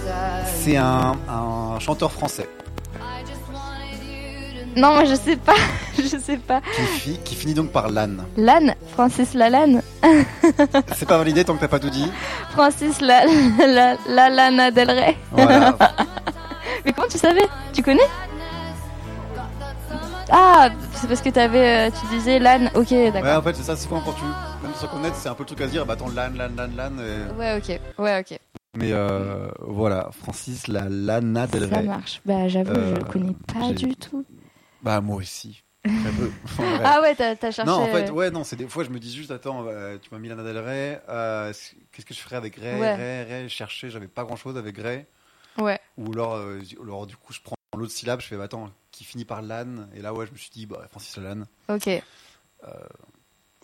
c'est 0.59 0.75
un, 0.77 1.13
un 1.29 1.79
chanteur 1.79 2.11
français 2.11 2.49
Non, 4.75 4.93
moi 4.95 5.05
je 5.05 5.15
sais 5.15 5.35
pas. 5.37 5.53
je 5.97 6.17
sais 6.17 6.37
pas. 6.37 6.61
qui, 6.75 6.81
fi- 6.81 7.19
qui 7.23 7.35
finit 7.35 7.53
donc 7.53 7.69
par 7.71 7.89
Lan. 7.89 8.09
Lan 8.37 8.73
Francis 8.93 9.33
Lalanne 9.33 9.81
C'est 10.95 11.07
pas 11.07 11.17
validé 11.19 11.45
tant 11.45 11.55
que 11.55 11.61
t'as 11.61 11.67
pas 11.67 11.79
tout 11.79 11.89
dit. 11.91 12.11
Francis 12.51 12.99
la, 13.01 13.23
la, 13.65 13.95
la 14.09 14.29
Lana 14.29 14.71
Del 14.71 14.89
Rey. 14.91 15.17
Voilà. 15.31 15.77
Mais 16.85 16.91
comment 16.91 17.07
tu 17.07 17.17
savais? 17.19 17.47
Tu 17.71 17.81
connais? 17.83 18.09
Ah, 20.31 20.69
c'est 21.03 21.07
parce 21.09 21.21
que 21.21 21.29
t'avais, 21.29 21.89
euh, 21.89 21.91
tu 21.91 22.15
disais 22.15 22.39
Lan. 22.39 22.67
Ok, 22.75 22.91
Ouais, 22.91 23.11
d'accord. 23.11 23.37
en 23.37 23.41
fait, 23.41 23.53
c'est 23.55 23.63
ça, 23.63 23.75
souvent 23.75 24.01
quand 24.01 24.13
tu. 24.13 24.23
Même 24.63 24.73
sans 24.75 24.87
connaître, 24.87 25.15
c'est 25.17 25.27
un 25.29 25.35
peu 25.35 25.43
le 25.43 25.47
truc 25.47 25.59
à 25.61 25.65
se 25.65 25.71
dire. 25.71 25.85
Bah 25.85 25.93
attends, 25.93 26.07
Lan, 26.09 26.29
Lan, 26.33 26.49
Lan, 26.55 26.69
Lan. 26.75 26.91
et- 26.99 27.33
Ouais, 27.37 27.57
ok. 27.57 27.79
Ouais, 27.99 28.19
ok. 28.21 28.39
Mais 28.77 28.91
euh, 28.93 29.49
voilà, 29.59 30.09
Francis, 30.11 30.67
la 30.67 30.87
Lana 30.89 31.45
Del 31.47 31.69
Ça 31.69 31.75
Rey. 31.75 31.83
marche. 31.83 32.21
Bah, 32.25 32.47
j'avoue, 32.47 32.73
je 32.73 32.79
Euh, 32.79 32.95
le 32.95 33.03
connais 33.03 33.35
pas 33.53 33.71
du 33.73 33.95
tout. 33.95 34.25
Bah 34.81 35.01
moi 35.01 35.17
aussi. 35.17 35.63
Très 35.83 35.91
peu. 36.11 36.31
Ah 36.83 37.01
ouais, 37.01 37.13
t'as 37.13 37.35
t'as 37.35 37.51
cherché. 37.51 37.69
non, 37.69 37.77
en 37.83 37.87
fait, 37.87 38.07
euh, 38.07 38.11
ouais, 38.11 38.31
non, 38.31 38.43
c'est 38.45 38.55
des 38.55 38.67
fois 38.67 38.83
je 38.85 38.89
me 38.89 38.99
dis 38.99 39.13
juste, 39.13 39.31
attends, 39.31 39.65
euh, 39.67 39.97
tu 40.01 40.09
m'as 40.13 40.17
mis 40.19 40.29
Lana 40.29 40.43
Del 40.43 40.57
Rey, 40.57 41.01
euh, 41.09 41.51
qu'est-ce 41.91 42.05
que 42.05 42.13
je 42.13 42.19
ferais 42.21 42.37
avec 42.37 42.55
Ray, 42.55 42.79
Ouais. 42.79 42.95
Ray, 42.95 43.23
Ray, 43.41 43.49
chercher, 43.49 43.89
j'avais 43.89 44.07
pas 44.07 44.23
grand 44.23 44.37
chose 44.37 44.57
avec 44.57 44.77
Ray. 44.77 45.05
Ouais. 45.59 45.79
Ou 45.97 46.13
alors, 46.13 46.35
euh, 46.35 46.59
alors, 46.81 47.05
du 47.05 47.15
coup, 47.17 47.33
je 47.33 47.41
prends 47.43 47.55
l'autre 47.77 47.91
syllabe, 47.91 48.21
je 48.21 48.27
fais, 48.27 48.37
bah, 48.37 48.45
attends, 48.45 48.69
qui 48.93 49.03
finit 49.03 49.25
par 49.25 49.41
Lan, 49.41 49.87
et 49.93 50.01
là, 50.01 50.13
ouais, 50.13 50.25
je 50.25 50.31
me 50.31 50.37
suis 50.37 50.51
dit, 50.51 50.65
bah, 50.65 50.85
Francis 50.89 51.17
Lalanne. 51.17 51.45
Ok, 51.67 51.89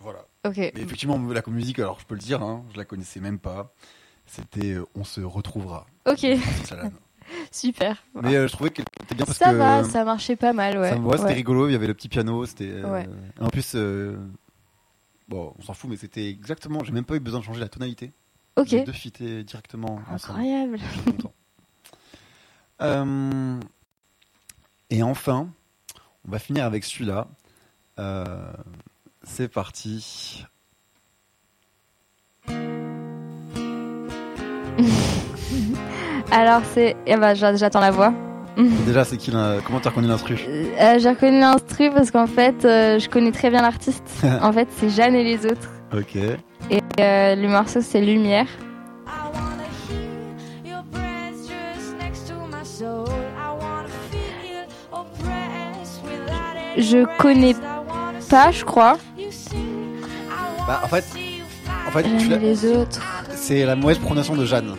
Voilà. 0.02 0.26
ok. 0.46 0.58
Mais 0.58 0.72
effectivement, 0.76 1.18
la 1.18 1.42
musique, 1.48 1.80
alors 1.80 2.00
je 2.00 2.06
peux 2.06 2.16
le 2.16 2.20
dire, 2.22 2.42
hein, 2.42 2.66
je 2.74 2.78
la 2.78 2.84
connaissais 2.86 3.20
même 3.22 3.40
pas. 3.40 3.72
C'était 4.26 4.74
euh, 4.74 4.86
On 4.96 5.04
se 5.04 5.22
retrouvera. 5.22 5.86
Ok. 6.06 6.22
de 6.26 6.36
Francis 6.36 6.70
Lalanne. 6.72 6.94
Super. 7.52 8.04
Mais 8.16 8.36
euh, 8.36 8.48
je 8.48 8.54
trouvais 8.54 8.72
qu'elle 8.72 8.86
était 9.04 9.14
bien 9.16 9.26
parce 9.26 9.38
ça 9.38 9.52
que 9.52 9.56
va, 9.58 9.84
ça 9.84 10.04
marchait 10.04 10.36
pas 10.36 10.52
mal, 10.52 10.78
ouais. 10.80 10.90
ça 10.90 10.96
me 10.96 11.02
voit, 11.04 11.18
c'était 11.18 11.30
Ouais. 11.30 11.36
rigolo. 11.36 11.68
Il 11.68 11.74
y 11.74 11.76
avait 11.76 11.86
le 11.88 11.94
petit 11.94 12.10
piano, 12.10 12.46
c'était. 12.46 12.70
euh, 12.72 12.92
Ouais. 12.92 13.08
En 13.40 13.50
plus, 13.50 13.74
euh, 13.76 14.18
bon, 15.28 15.54
on 15.60 15.62
s'en 15.62 15.74
fout, 15.76 15.90
mais 15.90 15.98
c'était 15.98 16.28
exactement. 16.28 16.84
J'ai 16.84 16.92
même 16.92 17.06
pas 17.06 17.16
eu 17.16 17.20
besoin 17.20 17.40
de 17.40 17.46
changer 17.46 17.60
la 17.60 17.70
tonalité. 17.70 18.14
Ok. 18.56 18.70
Deux 18.84 18.92
fitaient 18.94 19.44
directement 19.44 20.02
ensemble. 20.10 20.40
Incroyable. 20.40 20.80
Je 20.80 21.02
suis 21.02 21.04
content. 21.14 21.34
Euh, 22.82 23.60
et 24.90 25.04
enfin, 25.04 25.50
on 26.28 26.32
va 26.32 26.40
finir 26.40 26.66
avec 26.66 26.84
celui-là. 26.84 27.28
Euh, 28.00 28.26
c'est 29.24 29.48
parti. 29.50 30.46
Alors 36.32 36.62
c'est, 36.74 36.96
eh 37.08 37.16
ben, 37.18 37.34
j'a- 37.34 37.56
j'attends 37.56 37.80
la 37.82 37.92
voix. 37.92 38.14
Déjà, 38.86 39.04
c'est 39.04 39.18
qui 39.18 39.32
l'in- 39.32 39.60
Comment 39.66 39.80
t'as 39.80 39.90
reconnu 39.90 40.08
l'instru? 40.08 40.38
Euh, 40.48 41.00
j'ai 41.00 41.10
reconnu 41.10 41.40
l'instru 41.40 41.90
parce 41.92 42.12
qu'en 42.12 42.28
fait, 42.28 42.66
euh, 42.66 43.00
je 43.00 43.10
connais 43.10 43.32
très 43.32 43.50
bien 43.50 43.62
l'artiste. 43.62 44.04
en 44.42 44.52
fait, 44.52 44.68
c'est 44.78 44.90
Jeanne 44.90 45.16
et 45.16 45.24
les 45.24 45.46
autres. 45.46 45.70
Ok. 45.94 46.16
Et 46.16 46.82
euh, 47.00 47.36
le 47.36 47.48
morceau, 47.48 47.82
c'est 47.82 48.02
Lumière. 48.02 48.48
I 49.08 49.12
wanna 49.34 49.64
hear 49.90 50.66
your 50.66 50.84
breath 50.92 51.48
just 51.48 51.98
next 52.00 52.28
to 52.28 52.34
my 52.36 52.64
soul. 52.64 53.09
Je 56.78 57.05
connais 57.17 57.55
Pas, 58.30 58.51
je 58.51 58.63
crois. 58.63 58.97
Bah, 60.67 60.82
en 60.84 60.88
fait, 60.88 61.03
en 61.88 61.91
fait, 61.91 62.03
tu 62.03 62.30
les 62.30 62.65
autres. 62.65 63.01
c'est 63.36 63.65
la 63.65 63.76
mauvaise 63.76 63.97
prononciation 63.97 64.36
de 64.36 64.45
Jeanne. 64.45 64.76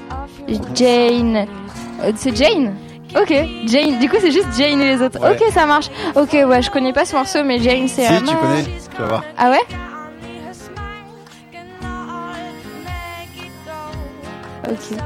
Jane. 0.74 1.47
Euh, 2.03 2.12
c'est 2.14 2.34
Jane? 2.36 2.74
Ok, 3.20 3.34
Jane. 3.66 3.99
Du 3.99 4.09
coup, 4.09 4.16
c'est 4.20 4.30
juste 4.30 4.47
Jane 4.57 4.80
et 4.80 4.97
les 4.97 5.03
autres. 5.03 5.20
Ouais. 5.20 5.32
Ok, 5.32 5.53
ça 5.53 5.66
marche. 5.66 5.91
Ok, 6.14 6.32
ouais, 6.32 6.62
je 6.62 6.70
connais 6.70 6.93
pas 6.93 7.05
ce 7.05 7.16
morceau, 7.16 7.43
mais 7.45 7.59
Jane, 7.59 7.88
c'est. 7.88 8.07
Si, 8.07 8.12
euh, 8.12 8.18
tu 8.20 8.36
connais, 8.36 8.62
tu 8.95 9.03
vas 9.03 9.09
voir. 9.09 9.24
Ah 9.36 9.51
ouais? 9.51 9.59
Ok. 14.68 14.97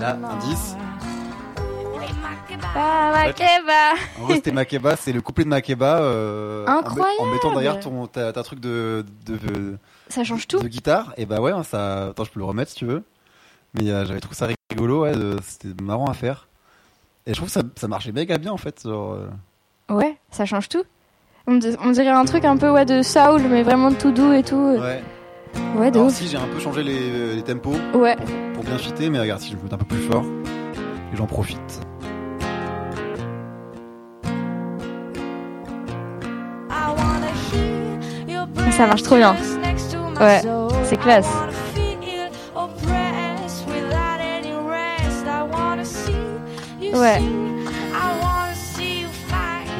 Là, 0.00 0.18
indice. 0.30 0.75
Ah, 2.78 3.12
Makeba. 3.14 3.94
En 4.20 4.24
gros, 4.24 4.34
c'était 4.34 4.52
Makeba, 4.52 4.96
c'est 4.96 5.12
le 5.12 5.20
couplet 5.22 5.44
de 5.44 5.48
Makeba. 5.48 6.00
euh, 6.00 6.66
Incroyable. 6.66 7.20
En, 7.20 7.26
mettant 7.26 7.52
derrière 7.52 7.80
ton, 7.80 8.06
ta, 8.06 8.32
ta 8.32 8.42
truc 8.42 8.60
de, 8.60 9.04
de, 9.26 9.36
de, 9.36 9.78
Ça 10.08 10.24
change 10.24 10.46
tout. 10.46 10.58
de 10.58 10.68
guitare. 10.68 11.12
Et 11.16 11.26
bah 11.26 11.40
ouais, 11.40 11.52
hein, 11.52 11.62
ça. 11.62 12.08
Attends, 12.08 12.24
je 12.24 12.30
peux 12.30 12.40
le 12.40 12.44
remettre 12.46 12.70
si 12.70 12.76
tu 12.76 12.86
veux. 12.86 13.02
Mais 13.74 13.90
euh, 13.90 14.04
j'avais 14.06 14.20
trouvé 14.20 14.34
ça 14.36 14.48
rigolo, 14.70 15.02
ouais, 15.02 15.12
de- 15.12 15.36
c'était 15.42 15.82
marrant 15.82 16.06
à 16.06 16.14
faire. 16.14 16.48
Et 17.26 17.30
je 17.32 17.36
trouve 17.36 17.48
que 17.48 17.52
ça, 17.54 17.62
ça 17.76 17.88
marchait 17.88 18.12
méga 18.12 18.38
bien 18.38 18.52
en 18.52 18.56
fait. 18.56 18.82
Genre, 18.84 19.14
euh, 19.14 19.94
Ouais, 19.94 20.16
ça 20.30 20.44
change 20.46 20.68
tout. 20.68 20.84
On, 21.46 21.54
di- 21.56 21.76
on 21.82 21.90
dirait 21.90 22.08
un 22.08 22.24
truc 22.24 22.44
un 22.44 22.56
peu 22.56 22.70
ouais, 22.70 22.84
de 22.84 23.02
soul, 23.02 23.42
mais 23.48 23.62
vraiment 23.62 23.92
tout 23.92 24.12
doux 24.12 24.32
et 24.32 24.42
tout. 24.42 24.56
ouais. 24.80 25.02
Ouais, 25.76 25.90
de 25.90 25.96
Alors 25.98 26.08
ouf. 26.08 26.14
si 26.14 26.26
j'ai 26.28 26.36
un 26.36 26.46
peu 26.48 26.58
changé 26.58 26.82
les, 26.82 27.34
les 27.36 27.42
tempos 27.42 27.74
Ouais. 27.94 28.16
pour 28.54 28.62
bien 28.64 28.76
fitter, 28.78 29.08
mais 29.10 29.18
regarde 29.20 29.40
si 29.40 29.52
je 29.52 29.56
me 29.56 29.62
mets 29.62 29.72
un 29.72 29.78
peu 29.78 29.84
plus 29.86 30.02
fort. 30.02 30.24
Et 31.12 31.16
j'en 31.16 31.26
profite. 31.26 31.80
Ça 38.76 38.86
marche 38.86 39.02
trop 39.02 39.16
bien. 39.16 39.34
Ouais, 40.20 40.42
c'est 40.84 40.98
classe. 40.98 41.28
Ouais. 46.82 47.20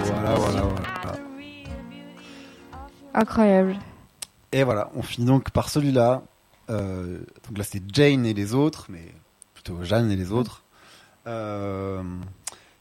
Voilà, 0.03 0.35
voilà, 0.35 0.63
voilà. 0.63 1.19
Incroyable. 3.13 3.77
Et 4.53 4.63
voilà, 4.63 4.91
on 4.95 5.03
finit 5.03 5.27
donc 5.27 5.51
par 5.51 5.69
celui-là. 5.69 6.23
Euh, 6.71 7.19
donc 7.47 7.59
là, 7.59 7.65
c'était 7.65 7.85
Jane 7.93 8.25
et 8.25 8.33
les 8.33 8.55
autres, 8.55 8.87
mais 8.89 9.13
plutôt 9.53 9.85
Jeanne 9.85 10.11
et 10.11 10.17
les 10.17 10.33
autres. 10.33 10.65
Euh, 11.27 12.03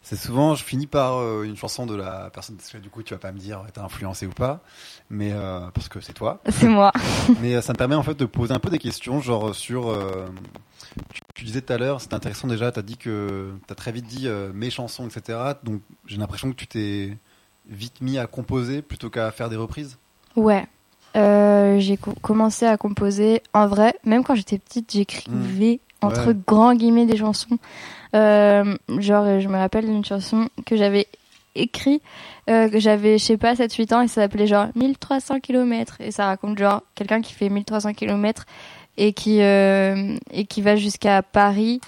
c'est 0.07 0.17
souvent, 0.17 0.53
je 0.53 0.63
finis 0.63 0.85
par 0.85 1.17
euh, 1.17 1.41
une 1.43 1.57
chanson 1.57 1.87
de 1.87 1.95
la 1.95 2.29
personne, 2.31 2.55
parce 2.57 2.69
que 2.69 2.77
du 2.77 2.89
coup, 2.91 3.01
tu 3.01 3.15
vas 3.15 3.19
pas 3.19 3.31
me 3.31 3.39
dire 3.39 3.63
t'as 3.73 3.83
influencé 3.83 4.27
ou 4.27 4.29
pas, 4.29 4.61
mais 5.09 5.31
euh, 5.33 5.67
parce 5.73 5.89
que 5.89 5.99
c'est 5.99 6.13
toi. 6.13 6.41
C'est 6.47 6.67
moi. 6.67 6.91
Mais 7.41 7.55
euh, 7.55 7.61
ça 7.61 7.73
me 7.73 7.77
permet 7.77 7.95
en 7.95 8.03
fait 8.03 8.13
de 8.13 8.25
poser 8.25 8.53
un 8.53 8.59
peu 8.59 8.69
des 8.69 8.77
questions, 8.77 9.19
genre 9.19 9.55
sur. 9.55 9.91
tu, 11.11 11.21
tu 11.33 11.43
disais 11.45 11.61
tout 11.61 11.73
à 11.73 11.77
l'heure, 11.79 12.01
c'était 12.01 12.13
intéressant 12.13 12.47
déjà, 12.47 12.71
t'as 12.71 12.83
dit 12.83 12.97
que 12.97 13.51
t'as 13.65 13.73
très 13.73 13.91
vite 13.91 14.05
dit 14.05 14.27
mes 14.53 14.69
chansons, 14.69 15.07
etc. 15.07 15.39
Donc 15.63 15.81
j'ai 16.05 16.17
l'impression 16.17 16.51
que 16.51 16.55
tu 16.55 16.67
t'es 16.67 17.17
vite 17.67 17.99
mis 18.01 18.19
à 18.19 18.27
composer 18.27 18.83
plutôt 18.83 19.09
qu'à 19.09 19.31
faire 19.31 19.49
des 19.49 19.55
reprises. 19.55 19.97
Ouais. 20.35 20.67
J'ai 21.15 21.97
co- 21.97 22.13
commencé 22.21 22.65
à 22.67 22.77
composer 22.77 23.41
en 23.53 23.67
vrai, 23.67 23.95
même 24.03 24.23
quand 24.23 24.35
j'étais 24.35 24.59
petite, 24.59 24.91
j'écrivais 24.91 25.79
entre 26.05 26.27
Ouais. 26.29 26.37
grands 26.47 26.73
guillemets 26.75 27.05
des 27.05 27.17
chansons. 27.17 27.57
Euh, 28.13 28.75
genre, 28.99 29.39
je 29.39 29.47
me 29.47 29.57
rappelle 29.57 29.85
d'une 29.85 30.05
chanson 30.05 30.47
que 30.65 30.75
j'avais 30.77 31.07
écrite, 31.55 32.01
euh, 32.49 32.69
que 32.69 32.79
j'avais, 32.79 33.17
je 33.17 33.23
sais 33.23 33.37
pas, 33.37 33.55
7-8 33.55 33.93
ans, 33.93 34.01
et 34.01 34.07
ça 34.07 34.21
s'appelait 34.21 34.47
genre 34.47 34.67
1300 34.75 35.39
km. 35.39 35.97
Et 35.99 36.11
ça 36.11 36.25
raconte 36.25 36.57
genre 36.57 36.81
quelqu'un 36.95 37.21
qui 37.21 37.33
fait 37.33 37.49
1300 37.49 37.93
km 37.93 38.45
et 38.97 39.13
qui, 39.13 39.41
euh, 39.41 40.15
et 40.31 40.45
qui 40.45 40.61
va 40.61 40.75
jusqu'à 40.75 41.21
Paris. 41.21 41.81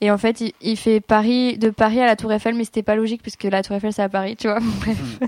Et 0.00 0.10
en 0.10 0.18
fait, 0.18 0.40
il, 0.40 0.52
il 0.60 0.76
fait 0.76 1.00
Paris, 1.00 1.56
de 1.56 1.70
Paris 1.70 2.00
à 2.00 2.06
la 2.06 2.16
Tour 2.16 2.32
Eiffel, 2.32 2.54
mais 2.54 2.64
c'était 2.64 2.82
pas 2.82 2.96
logique 2.96 3.22
puisque 3.22 3.44
la 3.44 3.62
Tour 3.62 3.76
Eiffel 3.76 3.92
c'est 3.92 4.02
à 4.02 4.08
Paris, 4.08 4.36
tu 4.36 4.48
vois. 4.48 4.58
Bref. 4.80 5.18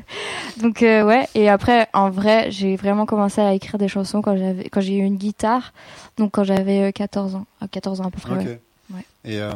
Donc 0.61 0.83
euh, 0.83 1.05
ouais. 1.05 1.29
Et 1.35 1.49
après, 1.49 1.89
en 1.93 2.11
vrai, 2.11 2.51
j'ai 2.51 2.77
vraiment 2.77 3.07
commencé 3.07 3.41
à 3.41 3.55
écrire 3.55 3.79
des 3.79 3.89
chansons 3.89 4.23
quand 4.23 4.37
j'avais, 4.37 4.69
quand 4.69 4.81
j'ai 4.81 4.97
eu 4.97 5.05
une 5.05 5.17
guitare. 5.17 5.73
Donc 6.19 6.33
quand 6.33 6.45
j'avais 6.45 6.89
euh, 6.89 6.93
14 6.93 7.37
ans, 7.37 7.47
à 7.61 7.69
14 7.69 8.01
ans 8.01 8.05
à 8.07 8.11
peu 8.11 8.21
près. 8.21 8.35
Ok. 8.35 8.59
ouais. 8.95 9.05
Et 9.25 9.41
euh, 9.41 9.53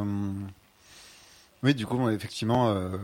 oui, 1.63 1.75
du 1.75 1.87
coup, 1.87 2.09
effectivement, 2.09 2.71
euh, 2.71 2.97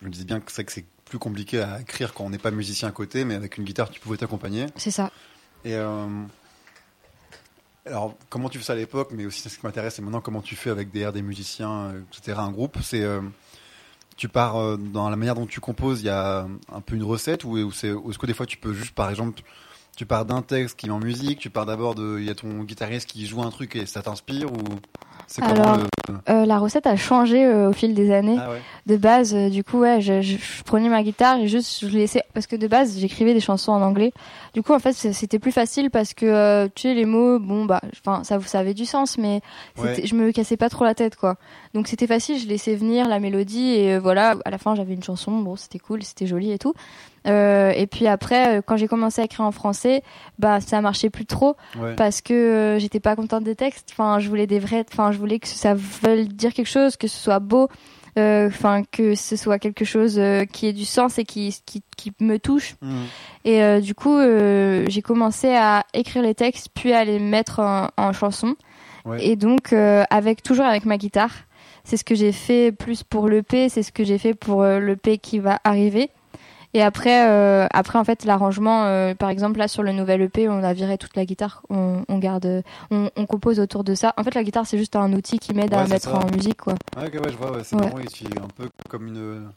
je 0.00 0.06
me 0.06 0.12
disais 0.12 0.24
bien 0.24 0.40
que 0.40 0.50
c'est 0.50 0.64
que 0.64 0.72
c'est 0.72 0.84
plus 1.04 1.18
compliqué 1.18 1.60
à 1.60 1.80
écrire 1.80 2.14
quand 2.14 2.24
on 2.24 2.30
n'est 2.30 2.38
pas 2.38 2.50
musicien 2.50 2.88
à 2.88 2.92
côté, 2.92 3.24
mais 3.24 3.34
avec 3.34 3.58
une 3.58 3.64
guitare, 3.64 3.90
tu 3.90 4.00
pouvais 4.00 4.16
t'accompagner. 4.16 4.66
C'est 4.76 4.90
ça. 4.90 5.10
Et 5.64 5.74
euh, 5.74 6.06
alors, 7.86 8.14
comment 8.28 8.48
tu 8.48 8.58
fais 8.58 8.64
ça 8.64 8.72
à 8.74 8.76
l'époque, 8.76 9.10
mais 9.12 9.24
aussi 9.24 9.48
ce 9.48 9.58
qui 9.58 9.64
m'intéresse, 9.64 9.94
c'est 9.94 10.02
maintenant 10.02 10.20
comment 10.20 10.42
tu 10.42 10.54
fais 10.54 10.70
avec 10.70 10.90
des 10.90 11.10
des 11.12 11.22
musiciens, 11.22 11.92
euh, 11.92 12.02
etc. 12.12 12.38
Un 12.38 12.50
groupe, 12.50 12.76
c'est 12.82 13.02
euh, 13.02 13.20
tu 14.16 14.28
pars 14.28 14.56
euh, 14.56 14.76
dans 14.76 15.08
la 15.08 15.16
manière 15.16 15.34
dont 15.34 15.46
tu 15.46 15.60
composes, 15.60 16.02
il 16.02 16.06
y 16.06 16.10
a 16.10 16.46
un 16.72 16.80
peu 16.82 16.94
une 16.96 17.04
recette 17.04 17.44
ou, 17.44 17.56
est-ce 17.56 18.18
que 18.18 18.26
des 18.26 18.34
fois 18.34 18.46
tu 18.46 18.58
peux 18.58 18.74
juste, 18.74 18.94
par 18.94 19.08
exemple, 19.08 19.42
tu 19.96 20.04
pars 20.04 20.26
d'un 20.26 20.42
texte 20.42 20.78
qui 20.78 20.86
est 20.86 20.90
en 20.90 21.00
musique, 21.00 21.38
tu 21.38 21.50
pars 21.50 21.66
d'abord 21.66 21.94
de, 21.94 22.18
il 22.18 22.26
y 22.26 22.30
a 22.30 22.34
ton 22.34 22.64
guitariste 22.64 23.08
qui 23.08 23.26
joue 23.26 23.42
un 23.42 23.50
truc 23.50 23.76
et 23.76 23.86
ça 23.86 24.02
t'inspire 24.02 24.52
ou? 24.52 24.58
Alors, 25.40 25.76
le... 25.76 25.84
Euh, 26.28 26.44
la 26.44 26.58
recette 26.58 26.86
a 26.86 26.96
changé 26.96 27.44
euh, 27.44 27.70
au 27.70 27.72
fil 27.72 27.94
des 27.94 28.12
années. 28.12 28.36
Ah 28.40 28.50
ouais. 28.50 28.60
De 28.86 28.96
base, 28.96 29.34
euh, 29.34 29.48
du 29.48 29.62
coup, 29.62 29.78
ouais, 29.78 30.00
je, 30.00 30.20
je- 30.22 30.36
je 30.38 30.62
prenais 30.64 30.88
ma 30.88 31.02
guitare 31.04 31.38
et 31.38 31.46
juste 31.46 31.86
je 31.86 31.96
laissais 31.96 32.22
parce 32.34 32.46
que 32.48 32.56
de 32.56 32.66
base 32.66 32.98
j'écrivais 32.98 33.32
des 33.32 33.40
chansons 33.40 33.70
en 33.72 33.80
anglais. 33.82 34.12
Du 34.54 34.62
coup, 34.62 34.72
en 34.72 34.80
fait, 34.80 34.92
c'était 34.92 35.38
plus 35.38 35.52
facile 35.52 35.90
parce 35.90 36.14
que 36.14 36.26
euh, 36.26 36.68
tu 36.74 36.82
sais 36.88 36.94
les 36.94 37.04
mots, 37.04 37.38
bon 37.38 37.64
bah, 37.64 37.80
enfin 38.04 38.24
ça, 38.24 38.40
ça 38.40 38.58
avait 38.58 38.74
du 38.74 38.86
sens, 38.86 39.18
mais 39.18 39.40
Ouais. 39.78 40.04
je 40.04 40.14
me 40.16 40.32
cassais 40.32 40.56
pas 40.56 40.68
trop 40.68 40.84
la 40.84 40.94
tête 40.94 41.14
quoi. 41.14 41.36
Donc 41.74 41.86
c'était 41.86 42.08
facile, 42.08 42.38
je 42.40 42.48
laissais 42.48 42.74
venir 42.74 43.06
la 43.08 43.20
mélodie 43.20 43.68
et 43.74 43.94
euh, 43.94 44.00
voilà, 44.00 44.34
à 44.44 44.50
la 44.50 44.58
fin 44.58 44.74
j'avais 44.74 44.94
une 44.94 45.02
chanson, 45.04 45.30
bon 45.38 45.54
c'était 45.54 45.78
cool, 45.78 46.02
c'était 46.02 46.26
joli 46.26 46.50
et 46.50 46.58
tout. 46.58 46.74
Euh, 47.26 47.70
et 47.76 47.86
puis 47.86 48.06
après, 48.06 48.58
euh, 48.58 48.62
quand 48.64 48.76
j'ai 48.76 48.88
commencé 48.88 49.20
à 49.20 49.24
écrire 49.24 49.44
en 49.44 49.52
français, 49.52 50.02
bah 50.38 50.60
ça 50.60 50.80
marchait 50.80 51.10
plus 51.10 51.26
trop 51.26 51.56
Ouais. 51.78 51.94
parce 51.94 52.20
que 52.22 52.32
euh, 52.32 52.78
j'étais 52.78 53.00
pas 53.00 53.14
contente 53.16 53.44
des 53.44 53.56
textes. 53.56 53.88
Enfin, 53.92 54.18
je 54.20 54.28
voulais 54.28 54.46
des 54.46 54.58
vrais. 54.58 54.84
Enfin, 54.90 55.12
je 55.12 55.18
voulais 55.18 55.38
que 55.38 55.46
ça 55.48 55.74
veuille 55.74 56.28
dire 56.28 56.54
quelque 56.54 56.68
chose, 56.70 56.96
que 56.96 57.08
ce 57.08 57.18
soit 57.18 57.38
beau. 57.40 57.68
euh, 58.18 58.48
Enfin, 58.48 58.82
que 58.90 59.14
ce 59.14 59.36
soit 59.36 59.58
quelque 59.58 59.84
chose 59.84 60.20
qui 60.52 60.66
ait 60.66 60.72
du 60.72 60.84
sens 60.86 61.18
et 61.18 61.24
qui 61.24 61.54
qui, 61.66 61.82
qui 61.96 62.12
me 62.20 62.38
touche. 62.38 62.74
Mhm. 62.80 63.04
Et 63.44 63.80
du 63.80 63.94
coup, 63.94 64.18
j'ai 64.88 65.02
commencé 65.02 65.54
à 65.54 65.84
écrire 65.94 66.22
les 66.22 66.34
textes, 66.34 66.68
puis 66.74 66.92
à 66.92 67.04
les 67.04 67.18
mettre 67.18 67.60
en, 67.60 67.88
en 67.96 68.12
chanson. 68.12 68.56
Ouais. 69.04 69.24
Et 69.26 69.36
donc, 69.36 69.72
avec 69.74 70.42
toujours 70.42 70.64
avec 70.64 70.86
ma 70.86 70.96
guitare. 70.96 71.32
C'est 71.84 71.96
ce 71.96 72.04
que 72.04 72.14
j'ai 72.14 72.32
fait 72.32 72.72
plus 72.72 73.02
pour 73.02 73.26
l'EP, 73.28 73.68
c'est 73.70 73.82
ce 73.82 73.90
que 73.90 74.04
j'ai 74.04 74.18
fait 74.18 74.34
pour 74.34 74.62
l'EP 74.64 75.16
qui 75.18 75.38
va 75.38 75.58
arriver. 75.64 76.10
Et 76.72 76.82
après, 76.82 77.28
euh, 77.28 77.66
après 77.72 77.98
en 77.98 78.04
fait, 78.04 78.24
l'arrangement, 78.24 78.84
euh, 78.84 79.14
par 79.14 79.28
exemple, 79.30 79.58
là 79.58 79.66
sur 79.66 79.82
le 79.82 79.90
nouvel 79.92 80.20
EP, 80.22 80.48
on 80.48 80.62
a 80.62 80.72
viré 80.72 80.98
toute 80.98 81.16
la 81.16 81.24
guitare, 81.24 81.62
on, 81.68 82.04
on 82.08 82.18
garde, 82.18 82.62
on, 82.92 83.10
on 83.16 83.26
compose 83.26 83.58
autour 83.58 83.82
de 83.82 83.94
ça. 83.96 84.14
En 84.16 84.22
fait, 84.22 84.34
la 84.36 84.44
guitare, 84.44 84.66
c'est 84.66 84.78
juste 84.78 84.94
un 84.94 85.12
outil 85.12 85.38
qui 85.40 85.52
m'aide 85.52 85.74
à 85.74 85.82
Ouais, 85.82 85.88
mettre 85.88 86.10
ça. 86.10 86.18
en 86.18 86.30
musique, 86.32 86.58
quoi. 86.58 86.74
Ah, 86.96 87.02
ouais, 87.02 87.10
je 87.30 87.36
vois, 87.36 87.50
ouais, 87.52 87.64
c'est 87.64 87.74
marrant, 87.76 87.98
il 87.98 88.04
utilise 88.04 88.36
un 88.38 88.48
peu 88.56 88.68
comme 88.88 89.08
une. 89.08 89.50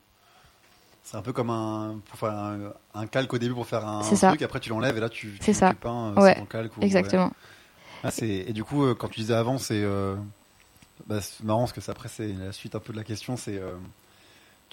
C'est 1.03 1.18
un 1.18 1.22
peu 1.22 1.34
comme 1.34 1.49
un, 1.51 1.99
pour 2.09 2.18
faire 2.18 2.30
un, 2.32 2.57
un 2.95 3.05
calque 3.07 3.34
au 3.34 3.38
début 3.38 3.53
pour 3.53 3.68
faire 3.68 3.86
un, 3.86 4.01
ça. 4.01 4.30
truc, 4.30 4.41
après 4.41 4.59
tu 4.59 4.70
l'enlèves 4.70 4.97
et 4.97 5.01
là 5.01 5.09
tu, 5.09 5.38
tu, 5.39 5.53
ça. 5.53 5.70
tu 5.70 5.76
peins 5.76 6.14
euh, 6.18 6.34
ton 6.36 6.45
calque. 6.45 6.76
ou- 6.78 6.82
Exactement. 6.82 7.32
Ah, 8.03 8.09
et 8.22 8.53
du 8.53 8.64
coup, 8.64 8.86
euh, 8.86 8.95
quand 8.95 9.09
tu 9.09 9.20
disais 9.20 9.36
avant, 9.36 9.57
c'est. 9.59 9.84
Bah, 11.07 11.20
marrant 11.43 11.68
parce 11.68 11.74
que 11.74 11.91
après 11.91 12.07
c'est 12.07 12.28
la 12.30 12.51
suite 12.53 12.76
un 12.76 12.80
peu 12.80 12.93
de 12.93 12.97
la 12.97 13.03
question. 13.03 13.38
C'est 13.38 13.61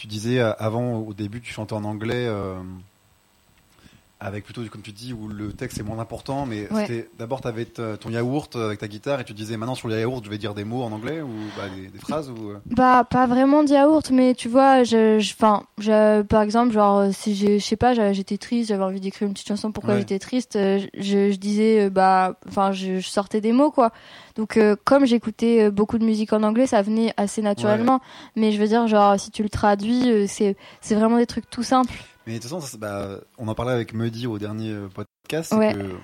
tu 0.01 0.07
disais 0.07 0.39
euh, 0.41 0.55
avant 0.59 0.95
au 0.95 1.13
début 1.13 1.43
tu 1.43 1.53
chantais 1.53 1.75
en 1.75 1.85
anglais 1.85 2.25
euh, 2.27 2.55
avec 4.21 4.45
plutôt 4.45 4.63
comme 4.71 4.83
tu 4.83 4.93
dis 4.93 5.13
où 5.15 5.29
le 5.29 5.53
texte 5.53 5.81
est 5.81 5.83
moins 5.83 5.99
important, 5.99 6.45
mais 6.47 6.71
Ouais. 6.73 6.87
c'était 6.87 7.09
d'abord 7.19 7.41
tu 7.41 7.49
avais 7.49 7.65
ton 7.65 8.11
yaourt 8.11 8.55
euh, 8.57 8.67
avec 8.67 8.79
ta 8.81 8.87
guitare 8.89 9.21
et 9.21 9.25
tu 9.25 9.33
disais 9.33 9.57
maintenant 9.57 9.75
sur 9.75 9.89
le 9.89 9.99
yaourt 9.99 10.23
je 10.25 10.31
vais 10.31 10.37
dire 10.39 10.53
des 10.55 10.65
mots 10.65 10.83
en 10.83 10.93
anglais 10.93 11.23
ou 11.23 11.29
bah, 11.57 11.69
des, 11.75 11.89
des 11.89 11.99
phrases 11.99 12.31
ou 12.31 12.51
euh, 12.51 12.59
Bah, 12.67 13.05
pas 13.09 13.27
vraiment 13.27 13.65
de 13.65 13.71
yaourt, 13.71 14.11
mais 14.11 14.35
tu 14.35 14.49
vois, 14.49 14.85
je, 14.85 15.19
je, 15.19 15.33
enfin, 15.33 15.63
je, 15.79 16.23
par 16.23 16.43
exemple, 16.43 16.73
genre, 16.73 16.99
euh, 16.99 17.11
si 17.13 17.35
je 17.35 17.59
sais 17.59 17.77
pas, 17.77 17.95
j'étais 18.13 18.37
triste, 18.39 18.69
j'avais 18.69 18.85
envie 18.85 19.01
d'écrire 19.01 19.27
une 19.27 19.33
petite 19.35 19.49
chanson 19.49 19.73
pourquoi 19.73 19.95
Ouais. 19.95 20.01
j'étais 20.01 20.19
triste, 20.19 20.57
euh, 20.57 20.79
je, 20.99 21.31
je 21.33 21.37
disais, 21.37 21.87
euh, 21.87 21.91
bah, 21.91 22.35
enfin, 22.47 22.73
je, 22.73 22.99
je 23.01 23.09
sortais 23.09 23.41
des 23.41 23.53
mots, 23.53 23.71
quoi. 23.71 23.91
Donc, 24.37 24.57
euh, 24.57 24.77
comme 24.85 25.07
j'écoutais 25.07 25.65
euh, 25.65 25.71
beaucoup 25.71 25.99
de 25.99 26.05
musique 26.05 26.33
en 26.33 26.43
anglais, 26.43 26.67
ça 26.67 26.83
venait 26.83 27.13
assez 27.17 27.43
naturellement. 27.43 28.01
Mais 28.37 28.53
je 28.53 28.61
veux 28.61 28.69
dire, 28.69 28.87
genre, 28.87 29.19
si 29.19 29.31
tu 29.31 29.43
le 29.43 29.49
traduis, 29.49 30.11
euh, 30.11 30.27
c'est, 30.29 30.57
c'est 30.81 30.95
vraiment 30.95 31.17
des 31.17 31.27
trucs 31.27 31.49
tout 31.51 31.63
simples. 31.63 31.93
Mais 32.27 32.35
de 32.35 32.39
toute 32.39 32.51
façon, 32.51 32.61
ça, 32.61 32.77
bah, 32.79 33.09
on 33.39 33.49
en 33.49 33.55
parlait 33.55 33.73
avec 33.73 33.95
Mehdi 33.95 34.27
au 34.27 34.39
dernier 34.39 34.73
euh, 34.73 34.89
podcast, 34.89 35.53
Ouais. 35.53 35.73
que 35.75 35.97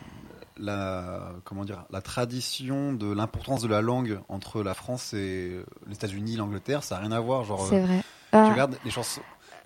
la, 0.59 1.33
comment 1.45 1.65
dire, 1.65 1.85
la 1.91 2.01
tradition 2.01 2.93
de 2.95 3.13
l'importance 3.13 3.61
de 3.63 3.69
la 3.69 3.83
langue 3.83 4.19
entre 4.29 4.63
la 4.63 4.75
France 4.75 5.13
et 5.13 5.53
les 5.87 5.95
États-Unis, 5.95 6.37
l'Angleterre, 6.37 6.83
ça 6.83 6.95
n'a 6.97 7.03
rien 7.03 7.13
à 7.13 7.21
voir. 7.21 7.45
Genre, 7.45 7.67
C'est 7.69 7.81
euh, 7.83 7.85
vrai. 7.87 7.99
tu 7.99 8.05
Ah, 8.33 8.51
regardes 8.51 8.77
les 8.85 8.91
chansons, 8.91 9.21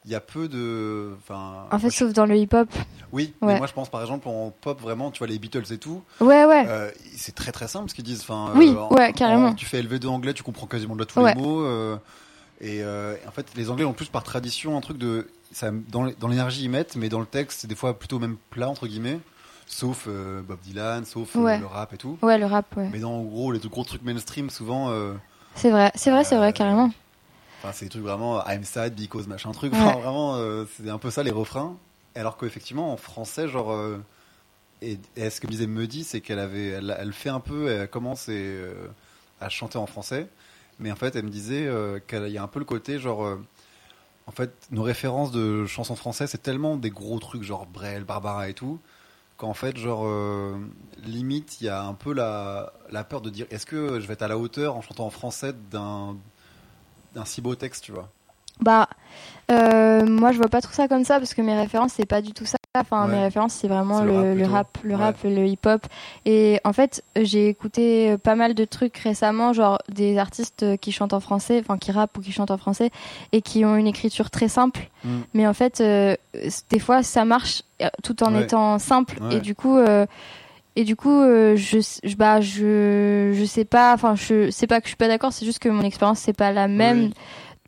il 0.04 0.10
y 0.10 0.14
a 0.16 0.20
peu 0.20 0.48
de, 0.48 1.14
enfin, 1.18 1.66
en 1.70 1.78
fait, 1.78 1.90
sauf 1.90 2.12
dans 2.12 2.26
le 2.26 2.36
hip-hop. 2.36 2.68
oui. 3.12 3.32
ouais. 3.40 3.52
Mais 3.52 3.58
moi, 3.58 3.66
je 3.68 3.72
pense 3.72 3.88
par 3.88 4.00
exemple 4.00 4.26
en 4.28 4.50
pop, 4.50 4.80
vraiment, 4.80 5.12
tu 5.12 5.18
vois 5.18 5.28
les 5.28 5.38
Beatles 5.38 5.72
et 5.72 5.78
tout, 5.78 6.02
Ouais, 6.20 6.44
ouais. 6.44 6.64
euh, 6.66 6.90
c'est 7.16 7.34
très 7.36 7.52
très 7.52 7.68
simple 7.68 7.88
ce 7.88 7.94
qu'ils 7.94 8.04
disent. 8.04 8.22
Enfin, 8.22 8.52
Oui, 8.56 8.70
ouais, 8.90 9.08
en- 9.08 9.12
carrément. 9.12 9.54
tu 9.54 9.66
fais 9.66 9.80
LV2 9.82 10.08
anglais, 10.08 10.34
tu 10.34 10.42
comprends 10.42 10.66
quasiment 10.66 10.94
de 10.94 11.00
là 11.00 11.06
tous 11.06 11.20
Ouais. 11.20 11.34
les 11.34 11.40
mots. 11.40 11.62
euh, 11.62 11.96
et 12.62 12.82
euh, 12.82 13.14
en 13.26 13.30
fait, 13.30 13.46
les 13.56 13.70
Anglais 13.70 13.84
ont 13.86 13.94
plus 13.94 14.08
par 14.08 14.22
tradition 14.22 14.76
un 14.76 14.80
truc 14.82 14.98
de, 14.98 15.28
ça, 15.52 15.70
dans 15.88 16.28
l'énergie 16.28 16.64
ils 16.64 16.70
mettent, 16.70 16.96
mais 16.96 17.08
dans 17.08 17.20
le 17.20 17.26
texte, 17.26 17.60
c'est 17.60 17.66
des 17.68 17.74
fois 17.74 17.98
plutôt 17.98 18.18
même 18.18 18.36
plat 18.50 18.68
entre 18.68 18.86
guillemets, 18.86 19.18
sauf 19.66 20.04
euh, 20.08 20.42
Bob 20.42 20.58
Dylan, 20.62 21.04
sauf 21.04 21.34
euh, 21.36 21.40
Ouais. 21.40 21.58
le 21.58 21.66
rap 21.66 21.92
et 21.92 21.96
tout. 21.96 22.18
Ouais, 22.22 22.38
le 22.38 22.46
rap, 22.46 22.66
ouais. 22.76 22.88
Mais 22.92 22.98
dans 23.00 23.12
en 23.12 23.22
gros 23.22 23.52
les 23.52 23.58
gros 23.60 23.84
trucs 23.84 24.02
mainstream, 24.02 24.50
souvent, 24.50 24.90
euh, 24.90 25.14
C'est 25.54 25.70
vrai, 25.70 25.90
c'est 25.94 26.10
vrai, 26.10 26.24
c'est 26.24 26.36
vrai, 26.36 26.52
carrément. 26.52 26.90
enfin 27.58 27.72
c'est 27.72 27.86
des 27.86 27.90
trucs 27.90 28.02
vraiment 28.04 28.44
I'm 28.46 28.64
sad 28.64 28.94
because 28.94 29.26
machin 29.26 29.52
truc. 29.52 29.72
Ouais. 29.72 29.78
Enfin, 29.80 29.98
vraiment, 29.98 30.36
euh, 30.36 30.64
c'est 30.76 30.88
un 30.88 30.98
peu 30.98 31.10
ça 31.10 31.22
les 31.22 31.30
refrains. 31.32 31.76
Alors 32.14 32.36
qu'effectivement 32.36 32.92
en 32.92 32.96
français, 32.96 33.46
genre, 33.48 33.72
euh, 33.72 33.98
et, 34.82 34.98
et 35.16 35.30
ce 35.30 35.40
que 35.40 35.46
me 35.46 35.52
disait 35.52 35.66
Mehdi, 35.66 36.04
c'est 36.04 36.20
qu'elle 36.20 36.38
avait, 36.38 36.68
elle, 36.68 36.96
elle 36.98 37.12
fait 37.12 37.28
un 37.28 37.40
peu, 37.40 37.68
elle 37.68 37.88
commence 37.88 38.28
et, 38.28 38.34
euh, 38.36 38.72
à 39.40 39.48
chanter 39.48 39.78
en 39.78 39.86
français, 39.86 40.26
mais 40.80 40.90
en 40.90 40.96
fait 40.96 41.14
elle 41.16 41.24
me 41.24 41.30
disait 41.30 41.70
qu'il 42.08 42.28
y 42.28 42.38
a 42.38 42.42
un 42.42 42.46
peu 42.48 42.58
le 42.58 42.64
côté 42.64 42.98
genre, 42.98 43.38
en 44.30 44.32
fait 44.32 44.52
nos 44.70 44.84
références 44.84 45.32
de 45.32 45.66
chansons 45.66 45.96
françaises 45.96 46.30
c'est 46.30 46.42
tellement 46.42 46.76
des 46.76 46.90
gros 46.90 47.18
trucs 47.18 47.42
genre 47.42 47.66
Brel, 47.66 48.04
Barbara 48.04 48.48
et 48.48 48.54
tout. 48.54 48.78
Qu'en 49.38 49.54
fait, 49.54 49.78
genre, 49.78 50.02
euh, 50.04 50.54
limite, 51.02 51.62
il 51.62 51.64
y 51.64 51.68
a 51.70 51.82
un 51.82 51.94
peu 51.94 52.12
la, 52.12 52.74
la 52.90 53.04
peur 53.04 53.22
de 53.22 53.30
dire 53.30 53.46
est-ce 53.50 53.64
que 53.64 53.98
je 53.98 54.06
vais 54.06 54.12
être 54.12 54.20
à 54.20 54.28
la 54.28 54.36
hauteur 54.36 54.76
en 54.76 54.82
chantant 54.82 55.06
en 55.06 55.10
français 55.10 55.54
d'un 55.72 56.14
si 57.24 57.40
beau 57.40 57.54
texte, 57.54 57.84
tu 57.84 57.92
vois? 57.92 58.10
Bah, 58.60 58.86
euh, 59.50 60.04
moi 60.04 60.32
je 60.32 60.36
vois 60.36 60.48
pas 60.48 60.60
trop 60.60 60.74
ça 60.74 60.88
comme 60.88 61.04
ça 61.04 61.18
parce 61.18 61.32
que 61.32 61.40
mes 61.40 61.58
références 61.58 61.94
c'est 61.96 62.04
pas 62.04 62.20
du 62.20 62.32
tout 62.32 62.44
ça. 62.44 62.58
Enfin, 62.78 63.06
Ouais. 63.08 63.16
mes 63.16 63.22
références 63.24 63.54
c'est 63.54 63.66
vraiment 63.66 64.04
le 64.04 64.12
le, 64.12 64.14
rap 64.14 64.36
le 64.36 64.46
rap, 64.46 64.78
le 64.84 64.90
Ouais. 64.94 65.02
rap, 65.02 65.16
le 65.24 65.46
hip-hop. 65.48 65.86
Et 66.24 66.60
en 66.62 66.72
fait, 66.72 67.02
j'ai 67.20 67.48
écouté 67.48 68.16
pas 68.18 68.36
mal 68.36 68.54
de 68.54 68.64
trucs 68.64 68.96
récemment, 68.98 69.52
genre 69.52 69.78
des 69.88 70.18
artistes 70.18 70.64
qui 70.80 70.92
chantent 70.92 71.12
en 71.12 71.18
français, 71.18 71.58
enfin 71.58 71.78
qui 71.78 71.90
rappent 71.90 72.16
ou 72.16 72.20
qui 72.20 72.30
chantent 72.30 72.52
en 72.52 72.58
français 72.58 72.90
et 73.32 73.42
qui 73.42 73.64
ont 73.64 73.74
une 73.74 73.88
écriture 73.88 74.30
très 74.30 74.46
simple. 74.46 74.88
Mm. 75.02 75.18
Mais 75.34 75.46
en 75.48 75.52
fait, 75.52 75.80
euh, 75.80 76.14
des 76.70 76.78
fois 76.78 77.02
ça 77.02 77.24
marche 77.24 77.62
euh, 77.82 77.88
tout 78.04 78.22
en 78.22 78.32
Ouais. 78.36 78.42
étant 78.44 78.78
simple. 78.78 79.18
Et 79.32 79.40
du 79.40 79.56
coup. 79.56 79.76
euh, 79.76 80.06
et 80.76 80.84
du 80.84 80.94
coup, 80.94 81.20
euh, 81.20 81.56
je, 81.56 81.78
je, 82.04 82.14
bah, 82.14 82.40
je, 82.40 83.32
je 83.34 83.44
sais 83.44 83.64
pas, 83.64 83.92
enfin, 83.92 84.14
je 84.14 84.52
sais 84.52 84.68
pas 84.68 84.78
que 84.80 84.86
je 84.86 84.90
suis 84.90 84.96
pas 84.96 85.08
d'accord, 85.08 85.32
c'est 85.32 85.44
juste 85.44 85.58
que 85.58 85.68
mon 85.68 85.82
expérience 85.82 86.20
c'est 86.20 86.32
pas 86.32 86.52
la 86.52 86.68
même. 86.68 87.06
Oui. 87.06 87.14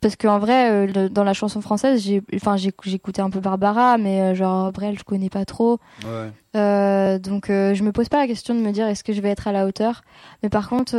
Parce 0.03 0.17
qu'en 0.17 0.37
vrai, 0.37 0.69
euh, 0.69 1.07
dans 1.07 1.23
la 1.23 1.33
chanson 1.33 1.61
française, 1.61 2.03
j'ai, 2.03 2.21
enfin, 2.35 2.57
écouté 2.57 3.21
un 3.21 3.29
peu 3.29 3.39
Barbara, 3.39 3.97
mais 3.97 4.19
euh, 4.19 4.35
genre 4.35 4.69
Brel, 4.73 4.99
je 4.99 5.05
connais 5.05 5.29
pas 5.29 5.45
trop. 5.45 5.79
Ouais. 6.03 6.29
Euh, 6.57 7.17
donc, 7.19 7.49
euh, 7.49 7.73
je 7.73 7.83
me 7.83 7.93
pose 7.93 8.09
pas 8.09 8.17
la 8.17 8.27
question 8.27 8.53
de 8.53 8.59
me 8.59 8.71
dire 8.71 8.85
est-ce 8.85 9.05
que 9.05 9.13
je 9.13 9.21
vais 9.21 9.29
être 9.29 9.47
à 9.47 9.53
la 9.53 9.65
hauteur? 9.65 10.01
Mais 10.43 10.49
par 10.49 10.67
contre, 10.67 10.91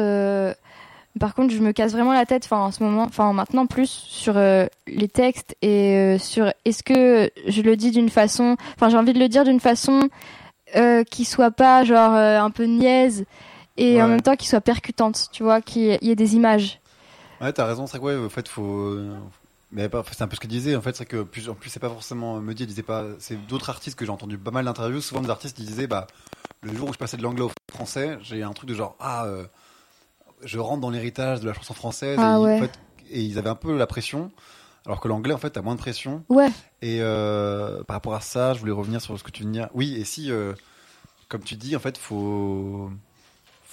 par 1.21 1.35
contre, 1.35 1.53
je 1.53 1.61
me 1.61 1.73
casse 1.73 1.93
vraiment 1.93 2.15
la 2.15 2.25
tête, 2.25 2.47
enfin, 2.47 2.61
en 2.61 2.71
ce 2.71 2.83
moment, 2.83 3.03
enfin, 3.03 3.35
maintenant 3.35 3.67
plus 3.67 3.91
sur 3.91 4.37
les 4.37 5.09
textes 5.09 5.55
et 5.61 6.17
sur 6.19 6.51
est-ce 6.65 6.83
que 6.83 7.31
je 7.47 7.61
le 7.61 7.77
dis 7.77 7.91
d'une 7.91 8.09
façon, 8.09 8.57
enfin, 8.75 8.89
j'ai 8.89 8.97
envie 8.97 9.13
de 9.13 9.21
le 9.21 9.29
dire 9.29 9.45
d'une 9.45 9.61
façon 9.61 10.09
qui 11.11 11.27
soit 11.27 11.51
pas 11.51 11.85
genre 11.85 12.15
un 12.15 12.51
peu 12.51 12.65
niaise 12.65 13.27
et 13.77 14.01
en 14.01 14.09
même 14.09 14.23
temps 14.23 14.35
qui 14.35 14.49
soit 14.49 14.63
percutante, 14.63 15.29
tu 15.31 15.43
vois, 15.43 15.61
qu'il 15.61 15.99
y 16.01 16.11
ait 16.11 16.17
des 16.17 16.37
images. 16.37 16.81
Ouais, 17.41 17.53
t'as 17.53 17.67
raison, 17.67 17.87
c'est 17.87 17.99
vrai 17.99 18.13
que 18.15 18.19
ouais, 18.21 18.27
en 18.27 18.31
fait, 18.31 18.49
faut. 18.49 18.65
euh, 18.65 19.17
Mais 19.73 19.89
c'est 20.13 20.23
un 20.23 20.29
peu 20.29 20.37
ce 20.37 20.41
que 20.41 20.47
disait, 20.47 20.77
en 20.77 20.81
fait, 20.81 20.97
c'est 20.97 21.05
que 21.07 21.23
plus, 21.23 21.49
en 21.49 21.55
plus, 21.55 21.69
c'est 21.71 21.81
pas 21.81 21.89
forcément 21.89 22.41
me 22.41 22.55
dire, 22.55 22.67
disait 22.67 22.83
pas. 22.83 23.05
C'est 23.19 23.37
d'autres 23.47 23.71
artistes 23.71 23.99
que 23.99 24.05
j'ai 24.05 24.13
entendu 24.13 24.39
pas 24.39 24.51
mal 24.51 24.65
d'interviews, 24.65 25.01
souvent 25.01 25.21
des 25.21 25.31
artistes 25.31 25.57
qui 25.57 25.65
disaient, 25.65 25.87
bah, 25.87 26.07
le 26.63 26.75
jour 26.75 26.89
où 26.89 26.93
je 26.93 26.99
passais 26.99 27.17
de 27.17 27.23
l'anglais 27.23 27.43
au 27.45 27.51
français, 27.73 28.19
j'ai 28.23 28.43
un 28.43 28.53
truc 28.53 28.69
de 28.69 28.75
genre, 28.75 28.97
ah, 29.01 29.27
euh, 29.27 29.47
je 30.45 30.59
rentre 30.59 30.81
dans 30.81 30.91
l'héritage 30.91 31.41
de 31.41 31.47
la 31.47 31.55
chanson 31.55 31.75
française, 31.75 32.19
Ah 32.23 32.39
et, 32.39 32.43
ouais. 32.43 32.57
en 32.57 32.59
fait, 32.59 32.73
et 33.11 33.23
ils 33.23 33.39
avaient 33.39 33.51
un 33.51 33.55
peu 33.55 33.77
la 33.77 33.87
pression, 33.87 34.31
alors 34.87 35.01
que 35.01 35.09
l'anglais, 35.09 35.35
en 35.35 35.39
fait, 35.39 35.51
t'as 35.51 35.63
moins 35.63 35.75
de 35.75 35.81
pression. 35.81 36.25
Ouais, 36.29 36.51
Et 36.83 36.99
euh, 37.01 37.83
par 37.85 37.95
rapport 37.97 38.15
à 38.15 38.21
ça, 38.21 38.55
je 38.55 38.61
voulais 38.61 38.73
revenir 38.73 39.01
sur 39.01 39.19
ce 39.19 39.25
que 39.25 39.31
tu 39.31 39.43
viens 39.43 39.51
de 39.51 39.57
dire. 39.57 39.69
Oui, 39.75 39.95
et 39.97 40.05
si, 40.05 40.31
euh, 40.31 40.53
comme 41.29 41.43
tu 41.43 41.57
dis, 41.57 41.75
en 41.75 41.81
fait, 41.81 41.99
faut, 41.99 42.91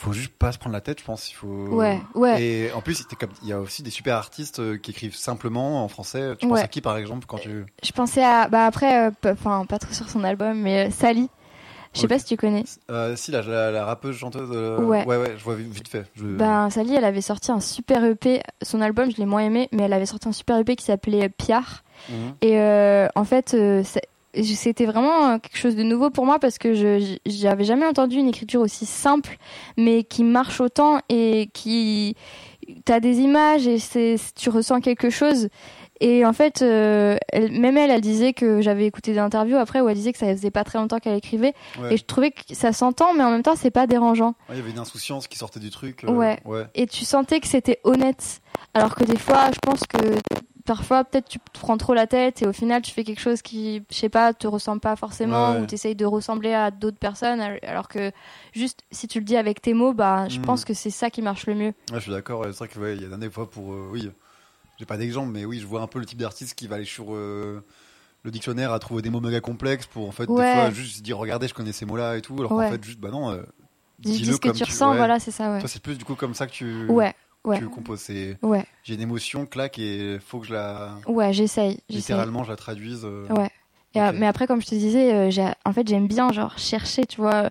faut 0.01 0.13
juste 0.13 0.31
pas 0.37 0.51
se 0.51 0.57
prendre 0.57 0.73
la 0.73 0.81
tête, 0.81 0.99
je 0.99 1.05
pense. 1.05 1.29
Il 1.31 1.35
faut. 1.35 1.47
ouais, 1.47 1.99
ouais. 2.15 2.41
Et 2.43 2.71
en 2.73 2.81
plus, 2.81 3.03
comme- 3.19 3.29
il 3.43 3.47
y 3.49 3.53
a 3.53 3.59
aussi 3.59 3.83
des 3.83 3.89
super 3.91 4.15
artistes 4.17 4.59
euh, 4.59 4.77
qui 4.77 4.91
écrivent 4.91 5.15
simplement 5.15 5.83
en 5.83 5.87
français. 5.87 6.35
Tu 6.39 6.47
penses 6.47 6.57
Ouais. 6.57 6.63
à 6.63 6.67
qui, 6.67 6.81
par 6.81 6.97
exemple, 6.97 7.25
quand 7.27 7.37
tu. 7.37 7.65
Je 7.83 7.91
pensais 7.91 8.23
à, 8.23 8.47
bah 8.47 8.65
après, 8.65 9.07
euh, 9.07 9.11
enfin, 9.25 9.65
pas 9.67 9.79
trop 9.79 9.93
sur 9.93 10.09
son 10.09 10.23
album, 10.23 10.59
mais 10.59 10.87
euh, 10.87 10.91
Sally. 10.91 11.29
Je 11.93 11.99
sais 11.99 12.07
pas 12.07 12.19
si 12.19 12.25
tu 12.25 12.37
connais. 12.37 12.63
Euh, 12.89 13.17
si, 13.17 13.31
la, 13.31 13.41
la, 13.41 13.69
la 13.69 13.83
rappeuse 13.83 14.15
chanteuse. 14.15 14.49
Ouais. 14.79 15.03
ouais, 15.05 15.17
ouais, 15.17 15.33
je 15.37 15.43
vois 15.43 15.55
vite 15.55 15.89
fait. 15.89 16.05
Je... 16.15 16.23
Ben, 16.23 16.69
Sally, 16.69 16.95
elle 16.95 17.03
avait 17.03 17.19
sorti 17.19 17.51
un 17.51 17.59
super 17.59 18.05
EP. 18.05 18.41
Son 18.61 18.79
album, 18.79 19.11
je 19.11 19.17
l'ai 19.17 19.25
moins 19.25 19.41
aimé, 19.41 19.67
mais 19.73 19.83
elle 19.83 19.91
avait 19.93 20.05
sorti 20.05 20.29
un 20.29 20.31
super 20.31 20.57
EP 20.57 20.77
qui 20.77 20.85
s'appelait 20.85 21.27
Piar. 21.27 21.83
Mhm. 22.09 22.33
Et 22.43 22.57
en 23.13 23.23
fait, 23.25 23.57
c'était 24.41 24.85
vraiment 24.85 25.29
euh, 25.31 25.37
quelque 25.39 25.57
chose 25.57 25.75
de 25.75 25.83
nouveau 25.83 26.09
pour 26.09 26.25
moi 26.25 26.39
parce 26.39 26.57
que 26.57 26.73
je 26.73 27.17
j'avais 27.25 27.63
jamais 27.63 27.85
entendu 27.85 28.17
une 28.17 28.27
écriture 28.29 28.61
aussi 28.61 28.85
simple, 28.85 29.37
mais 29.77 30.03
qui 30.03 30.23
marche 30.23 30.61
autant 30.61 30.99
et 31.09 31.49
qui 31.53 32.15
t'as 32.85 32.99
des 32.99 33.19
images 33.19 33.67
et 33.67 33.79
c'est 33.79 34.15
tu 34.35 34.49
ressens 34.49 34.79
quelque 34.81 35.09
chose. 35.09 35.49
Et 36.03 36.25
en 36.25 36.33
fait, 36.33 36.63
euh, 36.63 37.15
elle- 37.31 37.51
même 37.51 37.77
elle, 37.77 37.91
elle 37.91 38.01
disait 38.01 38.33
que 38.33 38.59
j'avais 38.61 38.87
écouté 38.87 39.13
des 39.13 39.19
interviews 39.19 39.57
après 39.57 39.81
où 39.81 39.89
elle 39.89 39.95
disait 39.95 40.11
que 40.11 40.17
ça 40.17 40.25
faisait 40.33 40.49
pas 40.49 40.63
très 40.63 40.79
longtemps 40.79 40.97
qu'elle 40.97 41.15
écrivait 41.15 41.53
Ouais. 41.79 41.93
et 41.93 41.97
je 41.97 42.03
trouvais 42.03 42.31
que 42.31 42.41
ça 42.55 42.73
s'entend, 42.73 43.13
mais 43.13 43.23
en 43.23 43.29
même 43.29 43.43
temps 43.43 43.55
c'est 43.55 43.69
pas 43.69 43.85
dérangeant. 43.85 44.29
Ouais, 44.49 44.55
il 44.55 44.57
y 44.57 44.61
avait 44.61 44.71
une 44.71 44.79
insouciance 44.79 45.27
qui 45.27 45.37
sortait 45.37 45.59
du 45.59 45.69
truc. 45.69 46.03
euh, 46.05 46.11
Ouais. 46.11 46.39
ouais. 46.45 46.65
et 46.73 46.87
tu 46.87 47.05
sentais 47.05 47.39
que 47.39 47.47
c'était 47.47 47.79
honnête. 47.83 48.41
Alors 48.73 48.95
que 48.95 49.03
des 49.03 49.17
fois, 49.17 49.51
je 49.53 49.59
pense 49.61 49.81
que 49.81 49.97
parfois, 50.65 51.03
peut-être 51.03 51.27
tu 51.29 51.39
te 51.39 51.59
prends 51.59 51.77
trop 51.77 51.93
la 51.93 52.07
tête 52.07 52.41
et 52.41 52.47
au 52.47 52.53
final, 52.53 52.81
tu 52.81 52.91
fais 52.91 53.03
quelque 53.03 53.19
chose 53.21 53.41
qui, 53.41 53.83
je 53.89 53.95
sais 53.95 54.09
pas, 54.09 54.33
te 54.33 54.47
ressemble 54.47 54.79
pas 54.81 54.95
forcément 54.95 55.53
Ouais. 55.53 55.61
ou 55.61 55.65
tu 55.65 55.75
essayes 55.75 55.95
de 55.95 56.05
ressembler 56.05 56.53
à 56.53 56.71
d'autres 56.71 56.97
personnes. 56.97 57.41
Alors 57.63 57.87
que 57.87 58.11
juste, 58.53 58.81
si 58.91 59.07
tu 59.07 59.19
le 59.19 59.25
dis 59.25 59.37
avec 59.37 59.61
tes 59.61 59.73
mots, 59.73 59.93
bah, 59.93 60.27
je 60.29 60.39
Mm. 60.39 60.43
pense 60.43 60.65
que 60.65 60.73
c'est 60.73 60.89
ça 60.89 61.09
qui 61.09 61.21
marche 61.21 61.45
le 61.47 61.55
mieux. 61.55 61.73
Ouais, 61.91 61.95
je 61.95 61.99
suis 61.99 62.11
d'accord. 62.11 62.41
ouais, 62.41 62.51
C'est 62.51 62.59
vrai 62.59 62.67
qu'il 62.69 62.81
ouais, 62.81 62.95
il 62.95 63.01
y 63.09 63.13
a 63.13 63.17
des 63.17 63.29
fois 63.29 63.49
pour. 63.49 63.73
euh, 63.73 63.89
oui, 63.91 64.09
j'ai 64.77 64.85
pas 64.85 64.97
d'exemple, 64.97 65.31
mais 65.31 65.45
oui, 65.45 65.59
je 65.59 65.65
vois 65.67 65.81
un 65.81 65.87
peu 65.87 65.99
le 65.99 66.05
type 66.05 66.19
d'artiste 66.19 66.55
qui 66.55 66.67
va 66.67 66.77
aller 66.77 66.85
sur 66.85 67.13
euh, 67.13 67.63
le 68.23 68.31
dictionnaire 68.31 68.71
à 68.71 68.79
trouver 68.79 69.01
des 69.01 69.09
mots 69.09 69.19
méga 69.21 69.39
complexes 69.41 69.85
pour 69.87 70.07
en 70.07 70.11
fait 70.11 70.27
Ouais. 70.29 70.43
des 70.45 70.51
fois 70.51 70.69
juste 70.71 71.01
dire 71.01 71.17
regardez, 71.17 71.47
je 71.47 71.53
connais 71.53 71.71
ces 71.71 71.85
mots-là 71.85 72.17
et 72.17 72.21
tout, 72.21 72.35
alors 72.39 72.51
Ouais. 72.53 72.65
qu'en 72.65 72.71
fait 72.73 72.83
juste 72.83 72.99
bah 72.99 73.09
non. 73.11 73.31
euh, 73.31 73.41
Dis, 73.99 74.13
dis-le 74.13 74.25
dis 74.25 74.33
ce 74.33 74.39
que 74.39 74.47
comme 74.47 74.57
tu 74.57 74.63
ressens, 74.63 74.91
ouais. 74.91 74.97
voilà, 74.97 75.19
c'est 75.19 75.29
ça, 75.31 75.51
ouais. 75.51 75.61
C'est 75.67 75.81
plus 75.83 75.97
du 75.97 76.05
coup 76.05 76.15
comme 76.15 76.33
ça 76.33 76.47
que 76.47 76.51
tu. 76.51 76.87
Ouais, 76.87 77.13
ouais, 77.45 77.59
Tu 77.59 77.67
composes. 77.69 77.99
C'est 78.01 78.37
ouais, 78.41 78.65
j'ai 78.83 78.95
une 78.95 79.01
émotion, 79.01 79.45
claque 79.45 79.79
et 79.79 80.17
faut 80.25 80.39
que 80.39 80.47
je 80.47 80.53
la 80.53 80.95
ouais, 81.07 81.33
j'essaye, 81.33 81.79
littéralement 81.89 82.43
je 82.43 82.49
la 82.51 82.55
traduise. 82.57 83.01
euh, 83.05 83.27
Ouais. 83.29 83.49
Et, 83.93 83.99
mais 84.13 84.25
après, 84.25 84.47
comme 84.47 84.61
je 84.61 84.67
te 84.67 84.75
disais, 84.75 85.13
euh, 85.13 85.29
j'ai, 85.31 85.45
en 85.65 85.73
fait, 85.73 85.85
j'aime 85.85 86.07
bien 86.07 86.31
genre 86.31 86.57
chercher, 86.57 87.05
tu 87.05 87.19
vois, 87.19 87.33
euh, 87.33 87.49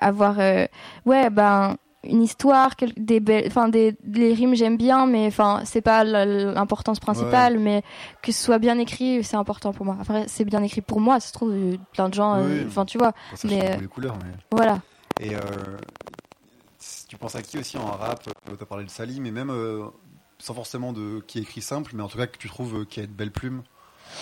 avoir, 0.00 0.40
euh, 0.40 0.64
ouais, 1.04 1.28
ben 1.28 1.76
une 2.06 2.22
histoire, 2.22 2.70
des 2.98 3.18
belles, 3.20 3.44
enfin 3.46 3.68
des 3.70 3.96
les 4.10 4.34
rimes 4.34 4.54
j'aime 4.54 4.76
bien, 4.76 5.06
mais 5.06 5.26
enfin 5.26 5.62
c'est 5.64 5.80
pas 5.80 6.04
l'importance 6.04 7.00
principale, 7.00 7.58
mais 7.58 7.82
que 8.22 8.30
ce 8.32 8.42
soit 8.44 8.58
bien 8.58 8.78
écrit, 8.78 9.24
c'est 9.24 9.36
important 9.36 9.72
pour 9.72 9.86
moi. 9.86 9.96
Après, 10.00 10.24
c'est 10.28 10.44
bien 10.44 10.62
écrit 10.62 10.80
pour 10.82 11.00
moi, 11.00 11.18
ça 11.20 11.28
se 11.28 11.32
trouve 11.32 11.52
euh, 11.52 11.76
plein 11.92 12.08
de 12.10 12.14
gens, 12.14 12.42
Oui. 12.42 12.64
enfin 12.66 12.84
tu 12.84 12.98
vois, 12.98 13.12
Bon, 13.30 13.36
ça 13.36 13.48
Mais, 13.48 13.70
euh, 13.70 13.76
les 13.80 13.86
couleurs, 13.86 14.16
mais. 14.22 14.30
voilà. 14.52 14.80
Et 15.20 15.34
euh, 15.34 15.38
tu 17.14 17.18
penses 17.18 17.34
à 17.36 17.42
qui 17.42 17.58
aussi 17.58 17.76
en 17.78 17.86
rap 17.86 18.20
euh, 18.48 18.54
T'as 18.58 18.66
parlé 18.66 18.84
de 18.84 18.90
Sally, 18.90 19.20
mais 19.20 19.30
même 19.30 19.50
euh, 19.50 19.84
sans 20.38 20.54
forcément 20.54 20.92
de 20.92 21.20
qui 21.26 21.38
écrit 21.38 21.62
simple, 21.62 21.92
mais 21.94 22.02
en 22.02 22.08
tout 22.08 22.18
cas 22.18 22.26
que 22.26 22.38
tu 22.38 22.48
trouves 22.48 22.80
euh, 22.80 22.84
qui 22.84 23.00
a 23.00 23.06
de 23.06 23.12
belles 23.12 23.32
plumes 23.32 23.62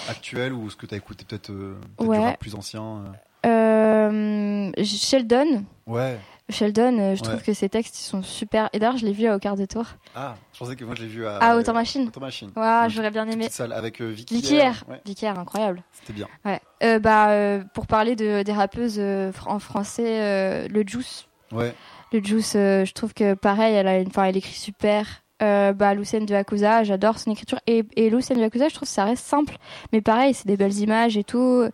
actuelles 0.09 0.53
ou 0.53 0.71
ce 0.71 0.77
que 0.77 0.87
t'as 0.87 0.97
écouté 0.97 1.25
peut-être 1.29 1.51
du 1.51 2.07
Ouais. 2.07 2.19
rap 2.19 2.39
plus 2.39 2.55
ancien. 2.55 3.05
Sheldon, 4.83 5.65
Ouais. 5.87 6.19
Sheldon, 6.49 7.15
je 7.15 7.23
trouve 7.23 7.37
Ouais. 7.37 7.43
que 7.43 7.53
ses 7.55 7.69
textes 7.69 7.99
ils 7.99 8.05
sont 8.05 8.23
super. 8.23 8.69
Et 8.73 8.79
d'ailleurs, 8.79 8.97
je 8.99 9.05
l'ai 9.07 9.13
vu 9.13 9.27
à 9.27 9.37
Au 9.37 9.39
quart 9.39 9.57
de 9.57 9.65
tour. 9.65 9.85
Ah, 10.15 10.35
je 10.53 10.59
pensais 10.59 10.77
que 10.77 10.85
moi 10.85 10.95
je 10.97 11.03
l'ai 11.03 11.09
vu 11.09 11.27
à. 11.27 11.39
Ah, 11.41 11.57
Autant 11.57 11.73
Machine. 11.73 12.09
Autant 12.09 12.21
Machine. 12.21 12.51
Ouais, 12.57 12.63
Ouais. 12.63 12.91
j'aurais 12.91 13.11
bien 13.11 13.27
aimé. 13.29 13.49
Salle 13.51 13.73
avec 13.73 14.01
euh, 14.01 14.07
Vicky. 14.11 14.35
Vicky 14.37 14.57
Air. 14.57 14.85
R. 14.87 14.91
Ouais, 14.91 15.01
Vicky 15.07 15.29
R, 15.29 15.39
incroyable. 15.39 15.83
c'était 15.93 16.13
bien. 16.13 16.29
Ouais. 16.45 16.61
Euh, 16.83 16.99
bah, 16.99 17.31
euh, 17.31 17.65
pour 17.75 17.87
parler 17.87 18.17
de, 18.17 18.43
des 18.43 18.53
rappeuses 18.53 19.01
en 19.47 19.59
français, 19.59 20.69
le 20.69 20.83
Juice. 20.87 21.27
Ouais. 21.53 21.75
Le 22.13 22.23
Juice, 22.23 22.55
euh, 22.57 22.85
je 22.85 22.93
trouve 22.93 23.15
que 23.15 23.35
pareil, 23.35 23.75
elle, 23.75 23.89
a 23.89 23.99
une, 23.99 24.11
elle 24.17 24.37
écrit 24.37 24.53
super. 24.53 25.23
Euh, 25.43 25.73
bah, 25.73 25.95
Lucien 25.95 26.21
de 26.21 26.31
Yakuza, 26.31 26.85
j'adore 26.85 27.19
son 27.19 27.33
écriture. 27.33 27.59
Et, 27.67 27.85
et 27.97 28.11
Lucien 28.11 28.37
de 28.37 28.41
Yakuza, 28.41 28.69
je 28.69 28.75
trouve 28.75 28.87
que 28.87 28.95
ça 28.95 29.05
reste 29.05 29.25
simple. 29.25 29.57
Mais 29.93 30.01
pareil, 30.01 30.35
c'est 30.35 30.47
des 30.47 30.57
belles 30.57 30.79
images 30.79 31.17
et 31.17 31.25
tout. 31.25 31.69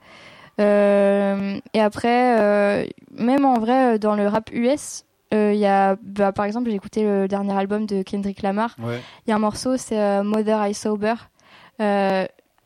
Euh, 0.61 1.61
et 1.75 1.81
après, 1.81 2.41
euh, 2.41 2.87
même 3.13 3.45
en 3.45 3.59
vrai, 3.59 3.99
dans 3.99 4.15
le 4.15 4.27
rap 4.27 4.51
US, 4.53 5.05
il 5.33 5.57
y 5.57 5.67
a, 5.67 5.97
bah, 6.03 6.33
par 6.33 6.47
exemple, 6.47 6.71
j'ai 6.71 6.77
écouté 6.77 7.03
le 7.03 7.29
dernier 7.29 7.53
album 7.53 7.85
de 7.85 8.03
Kendrick 8.03 8.41
Lamar. 8.41 8.75
Ouais. 8.79 9.01
Il 9.27 9.31
y 9.31 9.33
a 9.33 9.37
un 9.37 9.41
morceau, 9.41 9.77
c'est 9.77 10.23
Mother 10.23 10.67
I 10.67 10.73
Sober. 10.73 11.15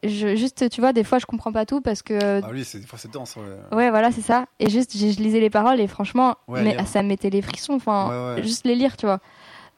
Je, 0.04 0.34
juste, 0.34 0.68
tu 0.70 0.80
vois, 0.80 0.92
des 0.92 1.04
fois, 1.04 1.18
je 1.18 1.26
comprends 1.26 1.52
pas 1.52 1.64
tout 1.64 1.80
parce 1.80 2.02
que. 2.02 2.42
Ah 2.42 2.48
oui, 2.50 2.64
c'est 2.64 2.80
des 2.80 2.86
fois 2.86 2.98
c'est 2.98 3.10
dense. 3.12 3.36
Ouais. 3.36 3.76
Ouais, 3.76 3.90
voilà, 3.90 4.10
c'est 4.10 4.20
ça. 4.20 4.46
Et 4.58 4.68
juste, 4.68 4.96
je, 4.96 5.04
lisais 5.22 5.38
les 5.40 5.50
paroles 5.50 5.80
et 5.80 5.86
franchement, 5.86 6.36
Ouais, 6.48 6.62
mais 6.62 6.76
ça 6.86 7.02
me 7.02 7.08
mettait 7.08 7.30
les 7.30 7.42
frissons. 7.42 7.74
Enfin, 7.74 8.08
Ouais, 8.08 8.34
ouais. 8.36 8.42
juste 8.42 8.66
les 8.66 8.74
lire, 8.74 8.96
tu 8.96 9.06
vois. 9.06 9.20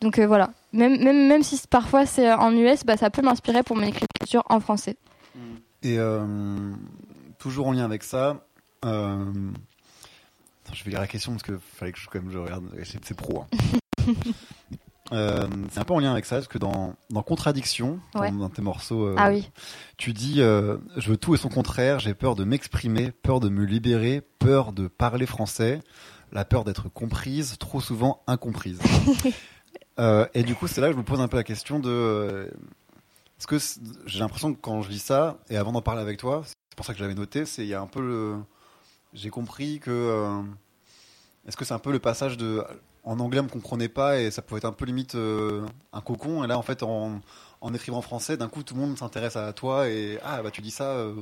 Donc 0.00 0.18
euh, 0.18 0.26
voilà. 0.26 0.50
Même, 0.72 1.02
même, 1.02 1.28
même 1.28 1.42
si 1.42 1.60
parfois 1.68 2.04
c'est 2.06 2.32
en 2.32 2.52
US, 2.56 2.84
bah, 2.84 2.96
ça 2.96 3.10
peut 3.10 3.22
m'inspirer 3.22 3.62
pour 3.62 3.76
mon 3.76 3.82
écriture 3.82 4.42
en 4.48 4.60
français. 4.60 4.96
Et 5.82 5.98
euh, 5.98 6.24
toujours 7.38 7.66
en 7.68 7.72
lien 7.72 7.84
avec 7.84 8.02
ça, 8.02 8.44
euh, 8.84 9.24
attends, 10.64 10.74
je 10.74 10.84
vais 10.84 10.90
lire 10.90 11.00
la 11.00 11.06
question 11.06 11.32
parce 11.32 11.42
que 11.42 11.58
fallait 11.58 11.92
que 11.92 11.98
je, 11.98 12.06
quand 12.08 12.20
même, 12.22 12.32
je 12.32 12.38
regarde. 12.38 12.64
C'est 12.84 13.04
c'est 13.04 13.14
pro. 13.16 13.44
hein. 13.44 14.04
Euh, 15.14 15.46
c'est 15.70 15.78
un 15.80 15.84
peu 15.84 15.94
en 15.94 15.98
lien 16.00 16.12
avec 16.12 16.24
ça 16.24 16.36
parce 16.36 16.48
que 16.48 16.58
dans, 16.58 16.94
dans 17.10 17.22
Contradiction, 17.22 18.00
dans- 18.14 18.20
Ouais. 18.20 18.30
dans, 18.32 18.48
tes 18.50 18.62
morceaux, 18.62 19.04
euh, 19.06 19.14
Ah 19.18 19.30
oui. 19.30 19.48
tu 19.96 20.12
dis 20.12 20.40
euh, 20.40 20.76
Je 20.96 21.10
veux 21.10 21.16
tout 21.16 21.34
et 21.34 21.38
son 21.38 21.48
contraire, 21.48 22.00
j'ai 22.00 22.14
peur 22.14 22.34
de 22.34 22.44
m'exprimer, 22.44 23.10
peur 23.12 23.40
de 23.40 23.48
me 23.48 23.64
libérer, 23.64 24.20
peur 24.38 24.72
de 24.72 24.88
parler 24.88 25.26
français, 25.26 25.80
la 26.32 26.44
peur 26.44 26.64
d'être 26.64 26.88
comprise, 26.88 27.56
trop 27.58 27.80
souvent 27.80 28.22
incomprise. 28.26 28.80
Et 30.34 30.42
du 30.42 30.54
coup, 30.56 30.66
c'est 30.66 30.80
là 30.80 30.88
que 30.88 30.94
je 30.94 30.98
me 30.98 31.04
pose 31.04 31.20
un 31.20 31.28
peu 31.28 31.36
la 31.36 31.44
question 31.44 31.78
de. 31.78 32.50
Est-ce 33.38 33.46
que 33.46 33.58
j'ai 34.06 34.18
l'impression 34.18 34.52
que 34.52 34.60
quand 34.60 34.82
je 34.82 34.90
lis 34.90 34.98
ça, 34.98 35.38
et 35.50 35.56
avant 35.56 35.70
d'en 35.72 35.82
parler 35.82 36.00
avec 36.02 36.18
toi, 36.18 36.42
c'est 36.44 36.54
pour 36.76 36.84
ça 36.84 36.92
que 36.92 36.98
j'avais 36.98 37.14
noté, 37.14 37.44
c'est 37.46 37.62
il 37.62 37.68
y 37.68 37.74
a 37.74 37.80
un 37.80 37.86
peu 37.86 38.00
le. 38.00 38.34
J'ai 39.12 39.30
compris 39.30 39.78
que. 39.78 40.42
Est-ce 41.46 41.56
que 41.56 41.64
c'est 41.64 41.74
un 41.74 41.78
peu 41.78 41.92
le 41.92 42.00
passage 42.00 42.36
de. 42.36 42.64
En 43.04 43.20
anglais, 43.20 43.40
on 43.40 43.44
me 43.44 43.48
comprenait 43.48 43.88
pas 43.88 44.18
et 44.18 44.30
ça 44.30 44.40
pouvait 44.42 44.58
être 44.58 44.64
un 44.64 44.72
peu 44.72 44.86
limite 44.86 45.14
euh, 45.14 45.66
un 45.92 46.00
cocon. 46.00 46.42
Et 46.44 46.46
là, 46.46 46.56
en 46.58 46.62
fait, 46.62 46.82
en, 46.82 47.20
en 47.60 47.74
écrivant 47.74 47.98
en 47.98 48.02
français, 48.02 48.36
d'un 48.36 48.48
coup, 48.48 48.62
tout 48.62 48.74
le 48.74 48.80
monde 48.80 48.96
s'intéresse 48.98 49.36
à 49.36 49.52
toi 49.52 49.88
et 49.88 50.18
ah 50.24 50.42
bah 50.42 50.50
tu 50.50 50.62
dis 50.62 50.70
ça, 50.70 50.84
euh, 50.84 51.14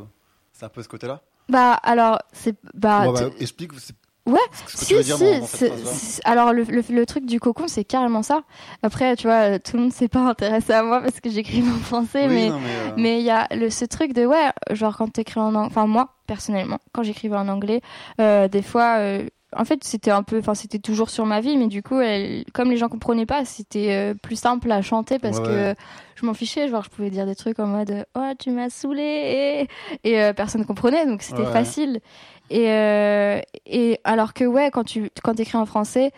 c'est 0.53 0.65
un 0.65 0.69
peu 0.69 0.83
ce 0.83 0.89
côté-là. 0.89 1.21
Bah 1.49 1.73
alors, 1.73 2.19
c'est. 2.33 2.55
Bah, 2.75 3.11
bah, 3.13 3.31
explique 3.41 3.73
Ouais, 4.25 4.39
tu 4.69 4.77
si, 4.77 5.03
si. 5.03 5.11
dans, 5.11 5.19
dans 5.19 5.47
alors, 6.25 6.53
le, 6.53 6.63
le, 6.63 6.85
le 6.89 7.07
truc 7.07 7.27
du 7.27 7.41
cocon, 7.41 7.67
c'est 7.67 7.83
carrément 7.83 8.23
ça. 8.23 8.45
Après, 8.85 9.17
tu 9.17 9.27
vois, 9.27 9.59
tout 9.59 9.77
le 9.77 9.83
monde 9.83 9.93
s'est 9.93 10.07
pas 10.07 10.21
intéressé 10.21 10.73
à 10.73 10.85
moi 10.85 11.01
parce 11.01 11.19
que 11.19 11.29
j'écrivais 11.29 11.69
en 11.69 11.79
français, 11.81 12.29
Oui, 12.29 12.35
mais. 12.35 12.49
non, 12.51 12.61
mais, 12.61 12.69
euh, 12.69 12.95
Mais 12.97 13.19
il 13.19 13.25
y 13.25 13.31
a 13.31 13.49
le, 13.51 13.69
ce 13.69 13.85
truc 13.85 14.13
de, 14.13 14.25
ouais, 14.25 14.53
genre 14.71 14.97
quand 14.97 15.09
t'écris 15.09 15.41
en 15.41 15.53
anglais, 15.57 15.67
enfin 15.67 15.89
moi, 15.89 16.11
personnellement, 16.29 16.79
quand 16.93 17.03
j'écrivais 17.03 17.35
en 17.35 17.49
anglais, 17.49 17.81
euh, 18.21 18.47
des 18.47 18.63
fois, 18.63 18.99
euh, 18.99 19.27
en 19.57 19.65
fait, 19.65 19.85
c'était 19.85 20.11
un 20.11 20.23
peu, 20.23 20.39
enfin, 20.39 20.55
c'était 20.55 20.79
toujours 20.79 21.11
sur 21.11 21.27
ma 21.27 21.41
vie, 21.41 21.57
mais 21.57 21.67
du 21.67 21.83
coup, 21.83 22.01
elle, 22.01 22.45
comme 22.53 22.71
les 22.71 22.77
gens 22.77 22.89
comprenaient 22.89 23.27
pas, 23.27 23.45
c'était 23.45 23.93
euh, 23.93 24.15
plus 24.15 24.37
simple 24.37 24.71
à 24.73 24.81
chanter 24.83 25.19
parce 25.19 25.39
Ouais, 25.39 25.45
que 25.47 25.51
ouais. 25.71 25.75
je 26.17 26.27
m'en 26.27 26.35
fichais, 26.35 26.69
genre, 26.69 26.83
je 26.85 26.91
pouvais 26.91 27.11
dire 27.11 27.27
des 27.27 27.35
trucs 27.35 27.59
en 27.59 27.67
mode, 27.67 28.07
oh, 28.15 28.31
tu 28.39 28.51
m'as 28.51 28.71
saoulé, 28.71 29.69
et, 30.05 30.09
et 30.11 30.23
euh, 30.23 30.33
personne 30.33 30.65
comprenait, 30.65 31.07
donc 31.07 31.23
c'était 31.23 31.43
Ouais, 31.43 31.53
facile. 31.53 32.01
Et, 32.51 32.71
euh, 32.71 33.41
et 33.67 33.99
alors 34.05 34.35
que, 34.35 34.45
ouais, 34.45 34.71
quand 34.71 34.85
tu 34.85 35.11
quand 35.23 35.39
écris 35.41 35.57
en 35.59 35.67
français, 35.67 36.13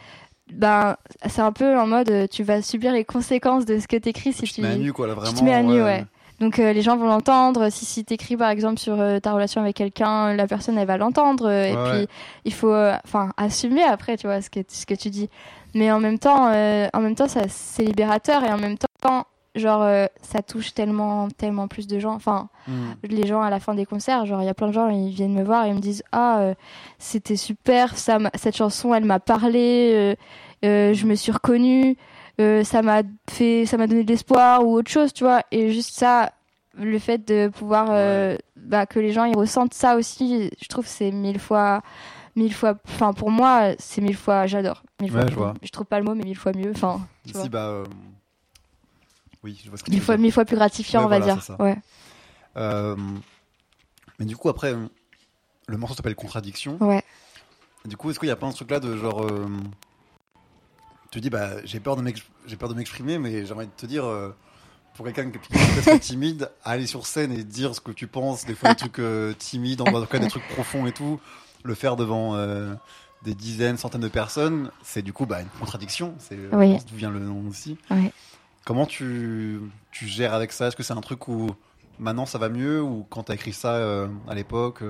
ben, 0.53 0.97
c'est 1.29 1.41
un 1.43 1.53
peu 1.53 1.79
en 1.79 1.87
mode, 1.87 2.29
tu 2.31 2.43
vas 2.43 2.61
subir 2.63 2.93
les 2.93 3.05
conséquences 3.05 3.65
de 3.65 3.79
ce 3.79 3.89
que 3.89 3.97
t'écris 3.97 4.33
si 4.33 4.43
tu 4.43 4.49
tu, 4.49 4.55
te 4.57 4.61
mets 4.61 4.73
à 4.73 4.77
nu 4.77 4.93
quoi 4.93 5.07
là 5.07 5.15
vraiment. 5.15 5.33
te 5.39 5.43
mets 5.45 5.55
à 5.55 5.63
nu, 5.63 5.83
ouais. 5.83 6.05
Donc 6.41 6.59
euh, 6.59 6.73
les 6.73 6.83
gens 6.83 6.97
vont 6.97 7.07
l'entendre. 7.07 7.69
Si, 7.71 7.85
si 7.85 8.05
t'écris 8.05 8.37
par 8.37 8.51
exemple 8.51 8.79
sur 8.79 9.01
euh, 9.01 9.19
ta 9.21 9.33
relation 9.33 9.61
avec 9.61 9.77
quelqu'un, 9.77 10.35
la 10.35 10.47
personne 10.47 10.77
elle 10.79 10.87
va 10.87 10.97
l'entendre. 10.97 11.47
euh, 11.49 11.67
et 11.67 11.77
Ouais, 11.77 11.91
puis 12.05 12.09
il 12.45 12.53
faut, 12.53 12.71
euh, 12.73 12.95
enfin, 13.05 13.31
assumer 13.37 13.83
après, 13.85 14.17
tu 14.17 14.27
vois 14.27 14.41
ce 14.43 14.51
que 14.51 14.61
ce 14.69 14.87
que 14.87 14.95
tu 14.95 15.11
dis. 15.11 15.29
Mais 15.75 15.91
en 15.91 16.01
même 16.01 16.19
temps, 16.19 16.49
euh, 16.53 16.87
en 16.93 17.01
même 17.01 17.15
temps, 17.15 17.29
ça 17.29 17.43
c'est 17.49 17.85
libérateur 17.85 18.45
et 18.45 18.53
en 18.53 18.59
même 18.59 18.77
temps, 18.79 19.25
genre 19.57 19.83
euh, 19.83 20.07
ça 20.23 20.43
touche 20.43 20.75
tellement, 20.75 21.29
tellement 21.31 21.69
plus 21.69 21.87
de 21.87 21.99
gens. 21.99 22.15
Enfin, 22.15 22.49
Hmm. 22.67 22.95
les 23.11 23.27
gens 23.27 23.43
à 23.43 23.51
la 23.51 23.61
fin 23.61 23.75
des 23.75 23.85
concerts, 23.85 24.25
genre 24.25 24.41
il 24.41 24.47
y 24.47 24.49
a 24.49 24.55
plein 24.55 24.69
de 24.69 24.73
gens, 24.73 24.89
ils 24.89 25.11
viennent 25.11 25.35
me 25.35 25.45
voir 25.45 25.67
et 25.67 25.69
ils 25.69 25.75
me 25.75 25.81
disent 25.81 26.03
ah 26.13 26.39
euh, 26.39 26.55
c'était 26.99 27.37
super, 27.37 27.99
ça 27.99 28.19
cette 28.35 28.57
chanson 28.57 28.95
elle 28.95 29.05
m'a 29.05 29.21
parlé, 29.21 29.91
euh, 29.93 30.15
euh, 30.65 30.95
je 30.95 31.05
me 31.07 31.15
suis 31.15 31.31
reconnue, 31.31 31.99
euh, 32.41 32.65
ça 32.65 32.83
m'a 32.83 33.03
fait, 33.31 33.67
ça 33.67 33.77
m'a 33.77 33.87
donné 33.87 34.05
de 34.05 34.09
l'espoir 34.09 34.65
ou 34.67 34.75
autre 34.75 34.91
chose, 34.91 35.13
tu 35.13 35.25
vois. 35.25 35.43
Et 35.51 35.73
juste 35.73 35.95
ça, 35.95 36.33
le 36.77 36.99
fait 36.99 37.19
de 37.27 37.49
pouvoir, 37.49 37.89
euh, 37.91 38.37
bah, 38.57 38.87
que 38.87 38.99
les 38.99 39.13
gens 39.13 39.25
ils 39.25 39.37
ressentent 39.37 39.75
ça 39.75 39.97
aussi, 39.97 40.51
je 40.61 40.69
trouve 40.69 40.85
que 40.85 40.91
c'est 40.91 41.11
mille 41.13 41.39
fois, 41.39 41.83
mille 42.37 42.53
fois, 42.55 42.75
enfin 42.89 43.13
pour 43.13 43.31
moi 43.31 43.73
c'est 43.79 44.01
mille 44.01 44.17
fois, 44.17 44.47
j'adore. 44.47 44.83
Mille 45.01 45.13
Ouais, 45.13 45.21
fois, 45.23 45.31
je 45.31 45.35
vois. 45.37 45.55
je 45.63 45.71
trouve 45.71 45.87
pas 45.87 45.99
le 45.99 46.05
mot 46.05 46.15
mais 46.15 46.25
mille 46.25 46.37
fois 46.37 46.53
mieux, 46.55 46.73
enfin 46.75 47.01
tu 47.25 47.31
Ici 47.31 47.39
vois. 47.39 47.49
bah 47.49 47.67
euh, 47.67 47.85
oui 49.45 49.61
je 49.63 49.69
vois 49.69 49.79
ce 49.79 49.85
que 49.85 49.91
mille 49.91 50.01
fois, 50.03 50.17
mille 50.17 50.33
fois 50.33 50.45
plus 50.45 50.57
gratifiant 50.57 51.01
Ouais, 51.01 51.07
on 51.07 51.09
va 51.11 51.19
voilà, 51.21 51.35
dire. 51.35 51.57
Ouais. 51.61 51.77
Mais 54.19 54.27
du 54.27 54.37
coup, 54.37 54.49
après, 54.49 54.75
le 55.67 55.77
morceau 55.77 55.95
s'appelle 55.95 56.15
Contradiction. 56.15 56.77
Ouais. 56.81 57.03
Du 57.85 57.97
coup, 57.97 58.11
est-ce 58.11 58.19
qu'il 58.19 58.29
y 58.29 58.33
a 58.33 58.37
plein 58.37 58.49
de 58.51 58.55
trucs 58.55 58.71
là 58.71 58.81
de 58.81 58.97
genre. 58.97 59.27
Tu 61.15 61.21
dis, 61.21 61.31
bah, 61.31 61.51
j'ai 61.65 61.79
peur 61.79 61.95
de 61.97 62.75
m'exprimer, 62.75 63.19
mais 63.19 63.47
j'ai 63.47 63.53
envie 63.55 63.67
de 63.67 63.71
te 63.77 63.87
dire, 63.87 64.05
euh, 64.05 64.35
pour 64.97 65.05
quelqu'un 65.05 65.31
qui 65.31 65.37
est 65.39 65.81
peut-être 65.81 66.01
timide, 66.01 66.51
aller 66.65 66.89
sur 66.89 67.07
scène 67.07 67.31
et 67.31 67.45
dire 67.45 67.73
ce 67.73 67.81
que 67.81 67.93
tu 67.93 68.09
penses, 68.09 68.45
des 68.45 68.57
fois 68.57 68.71
des 68.71 68.75
trucs 68.75 68.99
euh, 68.99 69.33
timides, 69.33 69.81
en 69.81 69.85
tout 69.85 70.07
cas 70.07 70.19
des 70.19 70.27
trucs 70.27 70.47
profonds 70.49 70.87
et 70.87 70.93
tout, 70.93 71.21
le 71.63 71.75
faire 71.77 71.95
devant 71.95 72.35
euh, 72.35 72.75
des 73.23 73.35
dizaines, 73.35 73.77
centaines 73.77 74.01
de 74.01 74.09
personnes, 74.09 74.73
c'est 74.83 75.03
du 75.03 75.13
coup 75.13 75.25
bah, 75.25 75.41
une 75.41 75.49
contradiction. 75.61 76.17
C'est 76.19 76.37
Oui. 76.53 76.79
d'où 76.91 76.97
vient 76.97 77.11
le 77.11 77.21
nom 77.21 77.45
aussi. 77.49 77.79
Comment 78.65 78.87
tu, 78.87 79.61
tu 79.93 80.09
gères 80.09 80.35
avec 80.35 80.51
ça? 80.51 80.67
Est-ce 80.67 80.75
que 80.75 80.83
c'est 80.83 80.95
un 80.95 81.01
truc 81.01 81.29
où 81.29 81.55
maintenant 82.01 82.27
ça 82.27 82.39
va 82.39 82.49
mieux? 82.49 82.83
Ou 82.83 83.07
quand 83.09 83.23
tu 83.25 83.31
as 83.31 83.37
écrit 83.37 83.53
ça 83.53 84.09
à 84.27 84.35
l'époque 84.35 84.83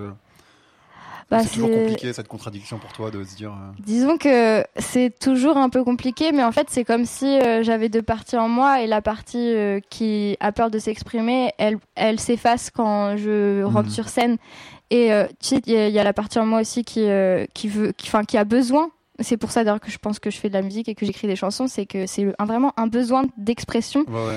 Bah, 1.31 1.41
C'est 1.43 1.51
toujours 1.51 1.71
compliqué 1.71 2.13
cette 2.13 2.29
contradiction 2.29 2.79
pour 2.79 2.93
toi 2.93 3.11
de 3.11 3.25
se 3.25 3.35
dire. 3.35 3.51
euh, 3.53 3.73
Disons 3.85 4.19
que 4.19 4.65
c'est 4.77 5.11
toujours 5.19 5.57
un 5.57 5.69
peu 5.69 5.83
compliqué, 5.83 6.33
mais 6.33 6.45
en 6.45 6.53
fait, 6.53 6.67
c'est 6.71 6.85
comme 6.85 7.05
si 7.07 7.27
euh, 7.27 7.63
j'avais 7.63 7.89
deux 7.89 8.03
parties 8.03 8.37
en 8.37 8.49
moi 8.49 8.83
et 8.83 8.87
la 8.87 9.01
partie 9.03 9.39
euh, 9.55 9.81
qui 9.91 10.37
a 10.41 10.53
peur 10.53 10.71
de 10.71 10.79
s'exprimer, 10.79 11.53
elle, 11.59 11.79
elle 11.95 12.21
s'efface 12.21 12.71
quand 12.71 13.17
je 13.17 13.63
rentre 13.63 13.89
Mhm. 13.89 13.95
sur 13.95 14.09
scène. 14.09 14.37
Et 14.91 15.13
euh, 15.13 15.27
tu 15.41 15.49
sais, 15.57 15.61
il 15.67 15.73
y, 15.73 15.77
a- 15.77 15.89
il 15.89 15.95
y 15.95 15.99
a 15.99 16.05
la 16.05 16.13
partie 16.13 16.39
en 16.39 16.47
moi 16.47 16.61
aussi 16.61 16.85
qui, 16.85 17.07
qui, 17.55 17.69
veut, 17.69 17.93
qui, 17.97 18.09
enfin, 18.09 18.25
qui 18.25 18.37
a 18.37 18.45
besoin. 18.45 18.91
C'est 19.21 19.37
pour 19.37 19.53
ça 19.53 19.63
d'ailleurs 19.63 19.81
que 19.81 19.91
je 19.93 19.99
pense 19.99 20.19
que 20.19 20.29
je 20.31 20.39
fais 20.39 20.49
de 20.49 20.55
la 20.55 20.63
musique 20.63 20.89
et 20.89 20.95
que 20.97 21.07
j'écris 21.07 21.29
des 21.29 21.37
chansons, 21.37 21.69
c'est 21.69 21.87
que 21.87 22.07
c'est 22.07 22.27
vraiment 22.41 22.73
un 22.77 22.89
besoin 22.89 23.25
d'expression. 23.37 24.01
Ouais, 24.09 24.35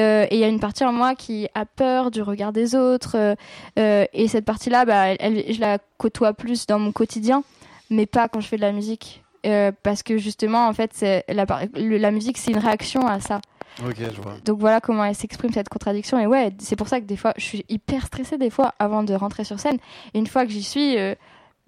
euh, 0.00 0.26
et 0.30 0.34
il 0.36 0.38
y 0.40 0.44
a 0.44 0.48
une 0.48 0.60
partie 0.60 0.84
en 0.84 0.92
moi 0.92 1.16
qui 1.16 1.48
a 1.54 1.64
peur 1.66 2.12
du 2.12 2.22
regard 2.22 2.52
des 2.52 2.76
autres. 2.76 3.16
euh, 3.16 3.34
euh, 3.78 4.04
et 4.12 4.28
cette 4.28 4.44
partie-là, 4.44 4.84
bah, 4.84 5.08
elle, 5.08 5.16
elle- 5.18 5.52
je 5.52 5.60
la 5.60 5.78
côtoie 5.98 6.32
plus 6.32 6.66
dans 6.66 6.78
mon 6.78 6.92
quotidien, 6.92 7.42
mais 7.90 8.06
pas 8.06 8.28
quand 8.28 8.40
je 8.40 8.46
fais 8.46 8.56
de 8.56 8.62
la 8.62 8.72
musique. 8.72 9.24
Euh, 9.46 9.72
parce 9.82 10.02
que 10.02 10.16
justement, 10.18 10.68
en 10.68 10.72
fait, 10.74 11.04
la, 11.28 12.10
musique, 12.12 12.36
c'est 12.38 12.50
une 12.52 12.58
réaction 12.58 13.06
à 13.06 13.20
ça. 13.20 13.40
Ok, 13.84 13.96
je 13.98 14.20
vois. 14.20 14.34
Donc 14.44 14.58
voilà 14.60 14.80
comment 14.80 15.04
elle 15.04 15.14
s'exprime, 15.14 15.52
cette 15.52 15.68
contradiction. 15.70 16.18
Et 16.18 16.26
ouais, 16.26 16.52
c'est 16.58 16.76
pour 16.76 16.88
ça 16.88 17.00
que 17.00 17.06
des 17.06 17.16
fois, 17.16 17.32
je 17.36 17.44
suis 17.44 17.64
hyper 17.68 18.06
stressée 18.06 18.36
des 18.36 18.50
fois 18.50 18.74
avant 18.78 19.02
de 19.02 19.14
rentrer 19.14 19.44
sur 19.44 19.58
scène. 19.58 19.78
Et 20.12 20.18
une 20.18 20.26
fois 20.26 20.44
que 20.44 20.52
j'y 20.52 20.62
suis, 20.62 20.98
euh, 20.98 21.14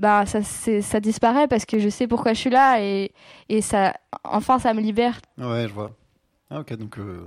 bah, 0.02 0.26
ça, 0.26 0.42
c'est- 0.42 0.82
ça 0.82 1.00
disparaît 1.00 1.46
parce 1.48 1.64
que 1.64 1.78
je 1.78 1.88
sais 1.88 2.06
pourquoi 2.08 2.32
je 2.34 2.40
suis 2.40 2.50
là 2.50 2.82
et, 2.82 3.12
et 3.48 3.62
ça, 3.62 3.94
enfin, 4.24 4.58
ça 4.58 4.74
me 4.74 4.80
libère. 4.80 5.20
Ouais, 5.38 5.66
je 5.68 5.72
vois. 5.72 5.92
Ah, 6.50 6.60
ok, 6.60 6.74
donc 6.74 6.98
euh, 6.98 7.22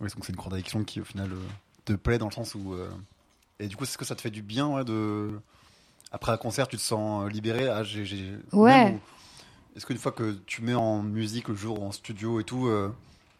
ouais, 0.00 0.08
c'est 0.08 0.28
une 0.28 0.36
contradiction 0.36 0.84
qui 0.84 1.00
au 1.00 1.04
final 1.04 1.30
euh, 1.32 1.42
te 1.84 1.92
plaît 1.92 2.18
dans 2.18 2.28
le 2.28 2.32
sens 2.32 2.54
où. 2.54 2.72
euh, 2.74 2.88
Et 3.58 3.66
du 3.66 3.76
coup, 3.76 3.84
est-ce 3.84 3.98
que 3.98 4.04
ça 4.04 4.14
te 4.14 4.20
fait 4.22 4.30
du 4.30 4.42
bien 4.42 4.68
ouais, 4.68 4.84
de. 4.84 5.38
Après 6.12 6.30
un 6.32 6.36
concert, 6.38 6.68
tu 6.68 6.76
te 6.76 6.82
sens 6.82 7.24
euh, 7.26 7.28
libéré? 7.28 7.68
Ah, 7.68 7.82
j'ai, 7.82 8.04
Ouais. 8.52 8.96
est-ce 9.74 9.84
qu'une 9.84 9.98
fois 9.98 10.12
que 10.12 10.38
tu 10.46 10.62
mets 10.62 10.74
en 10.74 11.02
musique 11.02 11.48
le 11.48 11.54
jour 11.56 11.82
en 11.82 11.90
studio 11.92 12.38
et 12.40 12.44
tout, 12.44 12.68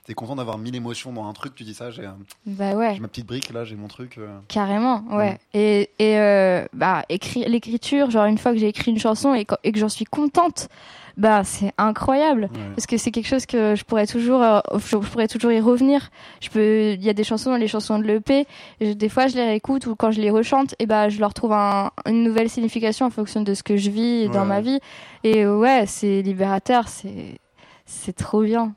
t'es 0.07 0.15
content 0.15 0.37
d'avoir 0.37 0.57
mis 0.57 0.71
l'émotion 0.71 1.13
dans 1.13 1.27
un 1.29 1.33
truc, 1.33 1.55
tu 1.55 1.65
dis 1.65 1.75
ça, 1.75 1.91
j'ai 1.91 2.07
un- 2.07 2.17
Bah 2.47 2.73
ouais. 2.75 2.95
j'ai 2.95 3.01
ma 3.01 3.09
petite 3.09 3.27
brique 3.27 3.53
là, 3.53 3.65
j'ai 3.65 3.75
mon 3.77 3.89
truc. 3.89 4.19
euh. 4.19 4.39
Carrément, 4.49 5.03
ouais. 5.11 5.39
Et, 5.53 5.91
et 5.99 6.19
euh, 6.19 6.65
bah, 6.73 7.05
écrit, 7.09 7.45
l'écriture, 7.47 8.11
genre 8.11 8.27
une 8.27 8.39
fois 8.39 8.53
que 8.53 8.59
j'ai 8.59 8.69
écrit 8.69 8.91
une 8.93 8.99
chanson 9.01 9.35
et, 9.35 9.45
que- 9.45 9.57
et 9.65 9.73
que 9.73 9.79
j'en 9.79 9.89
suis 9.89 10.05
contente, 10.05 10.69
bah 11.17 11.45
c'est 11.45 11.73
incroyable. 11.79 12.43
Ouais. 12.53 12.61
Parce 12.77 12.87
que 12.87 12.99
c'est 12.99 13.11
quelque 13.11 13.27
chose 13.27 13.47
que 13.47 13.75
je 13.75 13.85
pourrais 13.85 14.07
toujours, 14.07 14.43
euh, 14.43 14.61
je, 14.75 14.79
je 14.91 14.97
pourrais 15.09 15.29
toujours 15.29 15.51
y 15.51 15.61
revenir. 15.61 16.11
Je 16.41 16.51
peux, 16.51 16.93
il 16.93 17.03
y 17.03 17.09
a 17.09 17.15
des 17.15 17.25
chansons, 17.25 17.55
les 17.57 17.67
chansons 17.69 17.99
de 17.99 18.05
l'EP, 18.05 18.47
des 18.81 19.09
fois 19.09 19.27
je 19.27 19.35
les 19.35 19.45
réécoute 19.45 19.87
ou 19.87 19.97
quand 19.97 20.11
je 20.13 20.21
les 20.21 20.31
rechante, 20.31 20.75
et 20.79 20.87
bah 20.87 21.09
je 21.09 21.19
leur 21.19 21.33
trouve 21.35 21.53
un- 21.53 21.91
une 22.07 22.23
nouvelle 22.23 22.49
signification 22.51 23.07
en 23.07 23.11
fonction 23.11 23.41
de 23.43 23.55
ce 23.55 23.63
que 23.63 23.77
je 23.77 23.91
vis 23.91 24.29
dans 24.29 24.45
ma 24.45 24.61
vie. 24.61 24.79
Et 25.25 25.47
ouais, 25.47 25.85
c'est 25.87 26.21
libérateur, 26.23 26.87
c'est, 26.87 27.41
c'est 27.87 28.15
trop 28.15 28.43
bien. 28.43 28.75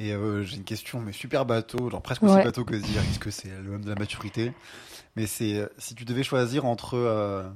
Et 0.00 0.12
euh, 0.14 0.42
j'ai 0.42 0.56
une 0.56 0.64
question, 0.64 0.98
mais 0.98 1.12
super 1.12 1.44
bateau, 1.44 1.90
genre 1.90 2.00
presque 2.00 2.22
aussi 2.22 2.34
Ouais. 2.34 2.42
bateau 2.42 2.64
que 2.64 2.74
dire, 2.74 3.02
est-ce 3.02 3.18
que 3.18 3.30
c'est 3.30 3.50
le 3.50 3.70
même 3.70 3.84
de 3.84 3.90
la 3.90 3.96
maturité 3.96 4.52
Mais 5.14 5.26
c'est 5.26 5.58
euh, 5.58 5.66
si 5.76 5.94
tu 5.94 6.06
devais 6.06 6.22
choisir 6.22 6.64
entre 6.64 6.94
euh, 6.96 7.46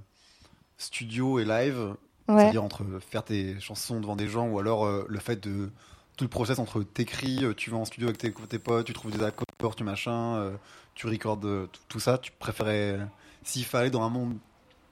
studio 0.77 1.39
et 1.39 1.47
live, 1.47 1.95
Ouais. 2.29 2.41
c'est-à-dire 2.43 2.63
entre 2.63 2.85
faire 3.01 3.25
tes 3.25 3.59
chansons 3.61 3.99
devant 3.99 4.15
des 4.15 4.29
gens 4.29 4.47
ou 4.49 4.59
alors 4.59 4.85
euh, 4.85 5.07
le 5.09 5.19
fait 5.19 5.43
de 5.43 5.71
tout 6.19 6.25
le 6.25 6.29
process 6.31 6.59
entre 6.59 6.83
t'écris, 6.83 7.43
tu 7.57 7.71
vas 7.71 7.79
en 7.79 7.87
studio 7.87 8.09
avec 8.09 8.19
tes, 8.19 8.31
tes 8.33 8.59
potes, 8.59 8.87
tu 8.87 8.93
trouves 8.93 9.11
des 9.11 9.25
accords, 9.25 9.75
tu 9.75 9.83
machin, 9.83 10.53
tu 10.95 11.09
recordes 11.09 11.69
tout, 11.89 11.99
ça, 11.99 12.19
tu 12.19 12.31
préférais, 12.39 13.01
s'il 13.43 13.65
fallait 13.65 13.91
dans 13.91 14.03
un 14.03 14.11
monde 14.11 14.37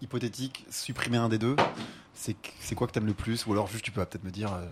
hypothétique 0.00 0.66
supprimer 0.68 1.18
un 1.18 1.28
des 1.28 1.38
deux, 1.38 1.54
c'est 2.60 2.74
quoi 2.74 2.86
que 2.86 2.92
t'aimes 2.92 3.06
le 3.06 3.14
plus 3.14 3.46
Ou 3.46 3.52
alors 3.52 3.66
juste 3.68 3.84
tu 3.84 3.90
peux 3.90 4.04
peut-être 4.04 4.24
me 4.24 4.30
dire, 4.30 4.50
euh, 4.54 4.66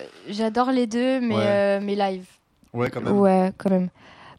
Euh, 0.00 0.06
j'adore 0.28 0.70
les 0.70 0.86
deux, 0.86 1.20
mais, 1.20 1.34
Ouais. 1.36 1.42
euh, 1.46 1.80
mais 1.82 1.94
live. 1.94 2.26
ouais 2.74 2.90
quand 2.90 3.00
même. 3.00 3.16
Ouais, 3.18 3.52
quand 3.56 3.70
même. 3.70 3.88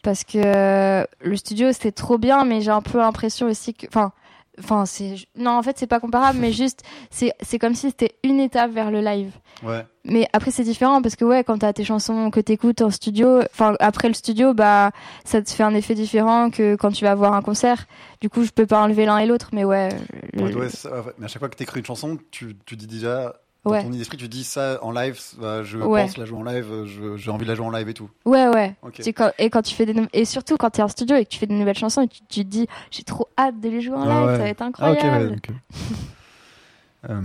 Parce 0.04 0.24
que 0.24 1.06
le 1.22 1.36
studio, 1.36 1.72
c'était 1.74 1.92
trop 1.92 2.18
bien, 2.18 2.46
mais 2.46 2.62
j'ai 2.62 2.72
un 2.72 2.82
peu 2.82 3.00
l'impression 3.00 3.48
aussi 3.48 3.74
que. 3.74 3.88
Enfin, 3.88 4.12
enfin 4.60 4.86
c'est. 4.86 5.16
Non, 5.36 5.52
en 5.52 5.64
fait, 5.64 5.78
c'est 5.78 5.88
pas 5.88 6.00
comparable, 6.00 6.40
mais 6.40 6.52
juste, 6.64 6.84
c'est 7.10 7.34
c'est 7.42 7.60
comme 7.60 7.76
si 7.76 7.88
c'était 7.90 8.16
une 8.24 8.40
étape 8.40 8.72
vers 8.72 8.92
le 8.92 9.02
live. 9.02 9.32
Ouais. 9.64 9.86
Mais 10.06 10.28
après, 10.34 10.52
c'est 10.52 10.64
différent 10.64 11.02
parce 11.02 11.16
que, 11.16 11.26
ouais, 11.26 11.44
quand 11.44 11.58
t'as 11.60 11.74
tes 11.74 11.84
chansons 11.84 12.32
que 12.32 12.40
t'écoutes 12.40 12.82
en 12.82 12.90
studio, 12.90 13.40
enfin, 13.52 13.76
après 13.80 14.08
le 14.08 14.14
studio, 14.14 14.54
bah, 14.54 14.92
ça 15.26 15.42
te 15.42 15.50
fait 15.52 15.64
un 15.64 15.74
effet 15.76 15.94
différent 15.96 16.50
que 16.50 16.76
quand 16.76 16.92
tu 16.92 17.04
vas 17.06 17.14
voir 17.16 17.34
un 17.34 17.42
concert. 17.42 17.86
Du 18.22 18.30
coup, 18.30 18.44
je 18.44 18.52
peux 18.52 18.66
pas 18.66 18.82
enlever 18.82 19.06
l'un 19.06 19.18
et 19.20 19.26
l'autre, 19.26 19.50
mais 19.54 19.66
ouais. 19.66 19.90
le- 20.34 20.44
Ouais, 20.44 20.54
ouais, 20.56 20.70
ça, 20.70 20.90
mais 21.18 21.26
à 21.26 21.28
chaque 21.28 21.40
fois 21.40 21.50
que 21.50 21.56
tu 21.58 21.64
écris 21.64 21.80
une 21.82 21.86
chanson, 21.86 22.18
tu, 22.32 22.56
tu 22.66 22.76
dis 22.78 22.88
déjà, 22.88 23.36
dans 23.66 23.72
Ouais. 23.72 23.84
ton 23.84 23.90
d'esprit, 23.90 24.18
tu 24.18 24.28
dis 24.30 24.44
ça 24.46 24.80
en 24.84 24.92
live, 24.92 25.20
bah, 25.38 25.64
je 25.64 25.78
Ouais. 25.78 26.04
pense 26.04 26.18
la 26.18 26.26
jouer 26.26 26.40
en 26.40 26.44
live, 26.44 26.68
euh, 26.72 27.18
j'ai 27.18 27.30
envie 27.30 27.44
de 27.46 27.50
la 27.50 27.56
jouer 27.56 27.66
en 27.66 27.72
live 27.72 27.90
et 27.90 27.94
tout. 27.94 28.10
Ouais, 28.26 28.48
ouais. 28.48 28.76
Quand- 29.16 29.32
et 29.38 29.50
quand 29.50 29.62
tu 29.62 29.76
fais 29.76 29.86
des 29.86 29.94
et 30.14 30.24
surtout 30.26 30.56
quand 30.58 30.70
tu 30.70 30.80
es 30.80 30.84
en 30.84 30.88
studio 30.88 31.16
et 31.18 31.26
que 31.26 31.30
tu 31.30 31.40
fais 31.40 31.46
des 31.48 31.54
nouvelles 31.56 31.78
chansons 31.78 32.02
et 32.04 32.08
tu, 32.08 32.22
tu 32.30 32.44
te 32.46 32.50
dis 32.50 32.68
j'ai 32.90 33.04
trop 33.04 33.28
hâte 33.38 33.60
de 33.60 33.68
les 33.70 33.82
jouer 33.82 33.98
en 33.98 34.04
Ah 34.04 34.20
live 34.22 34.28
ouais. 34.28 34.38
ça 34.38 34.44
va 34.44 34.50
être 34.50 34.62
Ah, 34.62 34.68
ok, 34.68 34.80
incroyable 34.80 35.24
ouais, 35.26 35.30
donc, 35.30 35.50
euh, 35.50 35.54
euh, 37.10 37.22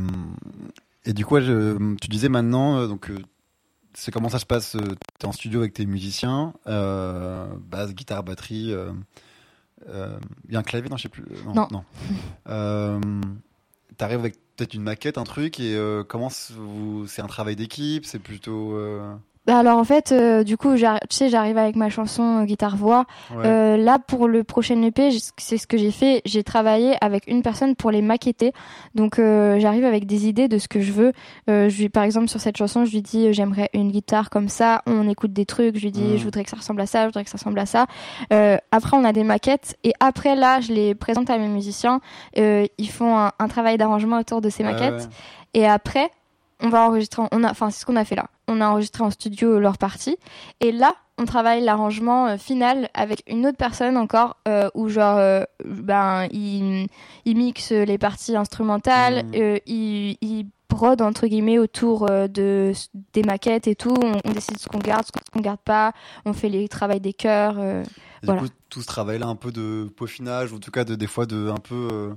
et 1.05 1.13
du 1.13 1.25
coup, 1.25 1.39
je- 1.41 1.95
tu 1.97 2.09
disais 2.09 2.29
maintenant, 2.29 2.79
euh, 2.79 2.87
donc, 2.89 3.11
c'est 3.93 4.11
comment 4.11 4.29
ça 4.29 4.39
se 4.41 4.47
passe 4.47 4.77
Tu 5.21 5.27
es 5.27 5.29
en 5.29 5.33
studio 5.33 5.61
avec 5.61 5.73
tes 5.75 5.87
musiciens, 5.87 6.53
euh, 6.67 7.47
basse, 7.61 7.95
guitare, 7.95 8.23
batterie. 8.25 8.73
euh, 8.73 8.93
Il 10.49 10.53
y 10.55 10.57
a 10.57 10.61
un 10.61 10.63
clavier, 10.63 10.89
non, 10.89 10.97
je 10.97 11.03
sais 11.03 11.09
plus. 11.11 11.25
Non. 11.55 11.69
Non. 11.71 11.85
Euh, 12.49 12.99
T'arrives 13.99 14.19
avec 14.21 14.37
peut-être 14.57 14.75
une 14.75 14.83
maquette, 14.83 15.19
un 15.19 15.25
truc, 15.25 15.61
et 15.61 15.75
euh, 15.75 16.05
comment 16.05 16.29
c'est 16.31 17.23
un 17.23 17.27
travail 17.27 17.57
d'équipe 17.57 18.05
C'est 18.05 18.19
plutôt. 18.19 18.77
Bah 19.47 19.59
alors 19.59 19.77
en 19.79 19.85
fait 19.85 20.11
euh, 20.13 20.43
du 20.43 20.57
coup 20.57 20.75
tu 20.75 20.87
sais 21.11 21.29
j'arrive 21.29 21.59
avec 21.59 21.77
ma 21.77 21.91
chanson 21.91 22.41
euh, 22.41 22.45
guitare 22.45 22.77
voix 22.77 23.05
ouais. 23.37 23.45
Euh, 23.45 23.77
là 23.77 23.99
pour 23.99 24.27
le 24.27 24.43
prochain 24.43 24.81
EP 24.83 25.11
c'est 25.37 25.59
ce 25.59 25.67
que 25.67 25.77
j'ai 25.77 25.91
fait. 25.91 26.23
J'ai 26.25 26.43
travaillé 26.43 26.97
avec 27.03 27.25
une 27.27 27.43
personne 27.43 27.75
pour 27.77 27.91
les 27.91 28.01
maqueter. 28.01 28.53
Donc 28.95 29.19
euh, 29.19 29.59
j'arrive 29.61 29.85
avec 29.85 30.07
des 30.07 30.27
idées 30.29 30.49
de 30.49 30.57
ce 30.57 30.67
que 30.67 30.81
je 30.81 30.93
veux. 30.93 31.13
Euh, 31.51 31.69
je 31.69 31.79
lui 31.83 31.89
par 31.91 32.05
exemple 32.05 32.29
sur 32.29 32.41
cette 32.41 32.57
chanson 32.57 32.87
je 32.87 32.93
lui 32.93 33.03
dis 33.03 33.35
j'aimerais 33.35 33.69
une 33.75 33.91
guitare 33.91 34.31
comme 34.31 34.49
ça. 34.49 34.81
On 34.87 35.07
écoute 35.09 35.35
des 35.35 35.45
trucs. 35.45 35.77
Je 35.77 35.83
lui 35.83 35.91
dis 35.93 36.01
Mhm. 36.03 36.17
je 36.17 36.25
voudrais 36.25 36.45
que 36.45 36.51
ça 36.51 36.57
ressemble 36.57 36.81
à 36.81 36.87
ça 36.87 37.03
je 37.03 37.07
voudrais 37.09 37.25
que 37.25 37.31
ça 37.31 37.37
ressemble 37.37 37.59
à 37.59 37.67
ça. 37.67 37.87
Euh, 38.33 38.57
après 38.73 38.97
on 38.97 39.05
a 39.05 39.13
des 39.13 39.25
maquettes. 39.25 39.77
Et 39.85 39.93
après 40.01 40.37
là 40.37 40.61
je 40.63 40.73
les 40.73 40.95
présente 40.95 41.29
à 41.29 41.37
mes 41.37 41.49
musiciens. 41.49 42.01
Euh, 42.39 42.65
ils 42.79 42.89
font 42.89 43.19
un, 43.19 43.33
un 43.39 43.49
travail 43.49 43.77
d'arrangement 43.77 44.19
autour 44.21 44.41
de 44.41 44.49
ces 44.49 44.65
Ouais, 44.65 44.73
maquettes. 44.73 45.03
ouais. 45.03 45.61
et 45.61 45.67
après, 45.67 46.11
on 46.65 46.69
va 46.71 46.87
enregistrer. 46.89 47.23
en- 47.23 47.29
On 47.31 47.45
a, 47.45 47.51
enfin, 47.51 47.71
c'est 47.71 47.81
ce 47.81 47.87
qu'on 47.87 47.97
a 47.97 48.05
fait 48.05 48.17
là. 48.17 48.27
On 48.49 48.61
a 48.61 48.69
enregistré 48.69 49.05
en 49.05 49.11
studio 49.11 49.59
leur 49.61 49.79
partie. 49.79 50.17
Et 50.61 50.73
là, 50.73 50.95
on 51.19 51.27
travaille 51.27 51.63
l'arrangement 51.63 52.27
euh, 52.27 52.37
final 52.39 52.89
avec 52.95 53.23
une 53.29 53.47
autre 53.47 53.57
personne 53.57 53.97
encore, 53.97 54.37
euh, 54.49 54.69
où 54.75 54.89
genre, 54.89 55.19
euh, 55.19 55.45
ben, 55.65 56.27
il, 56.33 56.89
il 57.25 57.37
mixe 57.37 57.71
les 57.71 57.99
parties 57.99 58.35
instrumentales, 58.37 59.25
euh, 59.35 59.59
il, 59.67 60.17
il 60.21 60.47
brode 60.69 61.03
entre 61.03 61.29
guillemets 61.29 61.59
autour 61.59 62.11
euh, 62.11 62.27
de 62.27 62.73
des 63.13 63.23
maquettes 63.23 63.69
et 63.69 63.77
tout. 63.77 63.95
On, 64.03 64.13
on 64.25 64.33
décide 64.33 64.59
ce 64.59 64.67
qu'on 64.69 64.79
garde, 64.79 65.05
ce 65.07 65.31
qu'on 65.31 65.41
garde 65.41 65.61
pas. 65.61 65.93
On 66.25 66.33
fait 66.33 66.49
les 66.49 66.67
travails 66.69 67.01
des 67.01 67.13
chœurs. 67.13 67.57
euh. 67.59 67.85
Voilà. 68.25 68.41
Coup, 68.41 68.49
tout 68.71 68.81
ce 68.83 68.87
travail-là, 68.87 69.27
un 69.27 69.37
peu 69.37 69.53
de 69.53 69.89
peaufinage, 69.97 70.51
ou 70.53 70.57
en 70.57 70.59
tout 70.59 70.71
cas, 70.73 70.85
de, 70.85 70.95
des 70.97 71.07
fois, 71.07 71.27
de 71.27 71.49
un 71.51 71.61
peu, 71.61 71.89
euh, 71.93 72.15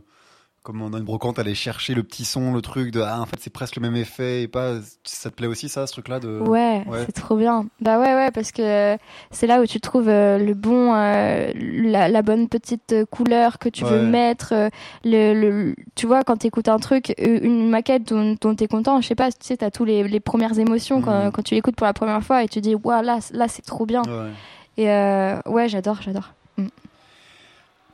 comme 0.67 0.81
a 0.93 0.97
une 0.97 1.05
brocante, 1.05 1.39
aller 1.39 1.55
chercher 1.55 1.93
le 1.93 2.03
petit 2.03 2.25
son, 2.25 2.53
le 2.53 2.61
truc, 2.61 2.91
de 2.91 2.99
ah, 3.01 3.21
en 3.21 3.25
fait, 3.25 3.37
c'est 3.39 3.49
presque 3.53 3.77
le 3.77 3.81
même 3.81 3.95
effet, 3.95 4.41
et 4.43 4.47
pas. 4.49 4.73
Ça 5.05 5.29
te 5.29 5.35
plaît 5.35 5.47
aussi, 5.47 5.69
ça, 5.69 5.87
ce 5.87 5.93
truc-là 5.93 6.19
de... 6.19 6.39
Ouais, 6.39 6.83
ouais. 6.87 7.03
c'est 7.05 7.13
trop 7.13 7.37
bien. 7.37 7.65
Bah 7.79 7.97
ouais, 7.99 8.13
ouais, 8.13 8.31
parce 8.31 8.51
que 8.51 8.61
euh, 8.61 8.97
c'est 9.31 9.47
là 9.47 9.61
où 9.61 9.65
tu 9.65 9.79
trouves 9.79 10.09
euh, 10.09 10.37
le 10.37 10.53
bon, 10.53 10.93
euh, 10.93 11.51
la, 11.55 12.09
la 12.09 12.21
bonne 12.21 12.49
petite 12.49 12.93
couleur 13.09 13.59
que 13.59 13.69
tu 13.69 13.85
veux 13.85 14.01
mettre. 14.01 14.53
le, 15.05 15.33
le- 15.33 15.75
tu 15.95 16.05
vois, 16.05 16.23
quand 16.23 16.35
t'écoutes 16.37 16.67
un 16.67 16.79
truc, 16.79 17.13
une 17.17 17.69
maquette 17.69 18.07
dont, 18.09 18.35
dont 18.41 18.53
t'es 18.53 18.67
content, 18.67 18.99
je 19.01 19.07
sais 19.07 19.15
pas, 19.15 19.31
tu 19.31 19.37
sais, 19.41 19.57
t'as 19.57 19.71
tous 19.71 19.85
les, 19.85 20.05
les 20.07 20.19
premières 20.19 20.59
émotions 20.59 21.01
quand, 21.01 21.25
Mhm. 21.25 21.31
quand 21.31 21.41
tu 21.43 21.55
l'écoutes 21.55 21.75
pour 21.77 21.87
la 21.87 21.93
première 21.93 22.21
fois 22.21 22.43
et 22.43 22.47
tu 22.49 22.59
dis, 22.59 22.75
waouh, 22.75 23.01
là, 23.01 23.19
là 23.31 23.47
c'est 23.47 23.65
trop 23.65 23.85
bien. 23.85 24.01
Ouais. 24.03 24.31
Et 24.77 24.91
euh, 24.91 25.39
ouais, 25.47 25.69
j'adore, 25.69 26.01
j'adore. 26.01 26.33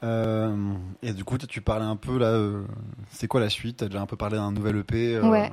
Euh, 0.04 0.54
et 1.02 1.14
du 1.14 1.24
coup, 1.24 1.38
tu 1.38 1.62
parlais 1.62 1.86
un 1.86 1.96
peu 1.96 2.18
là. 2.18 2.28
euh, 2.28 2.64
c'est 3.12 3.28
quoi 3.28 3.40
la 3.40 3.50
suite? 3.50 3.78
T'as 3.78 3.86
déjà 3.88 4.02
un 4.02 4.06
peu 4.06 4.18
parlé 4.18 4.36
d'un 4.38 4.52
nouvel 4.52 4.78
EP. 4.78 5.16
euh, 5.16 5.22
Ouais. 5.30 5.52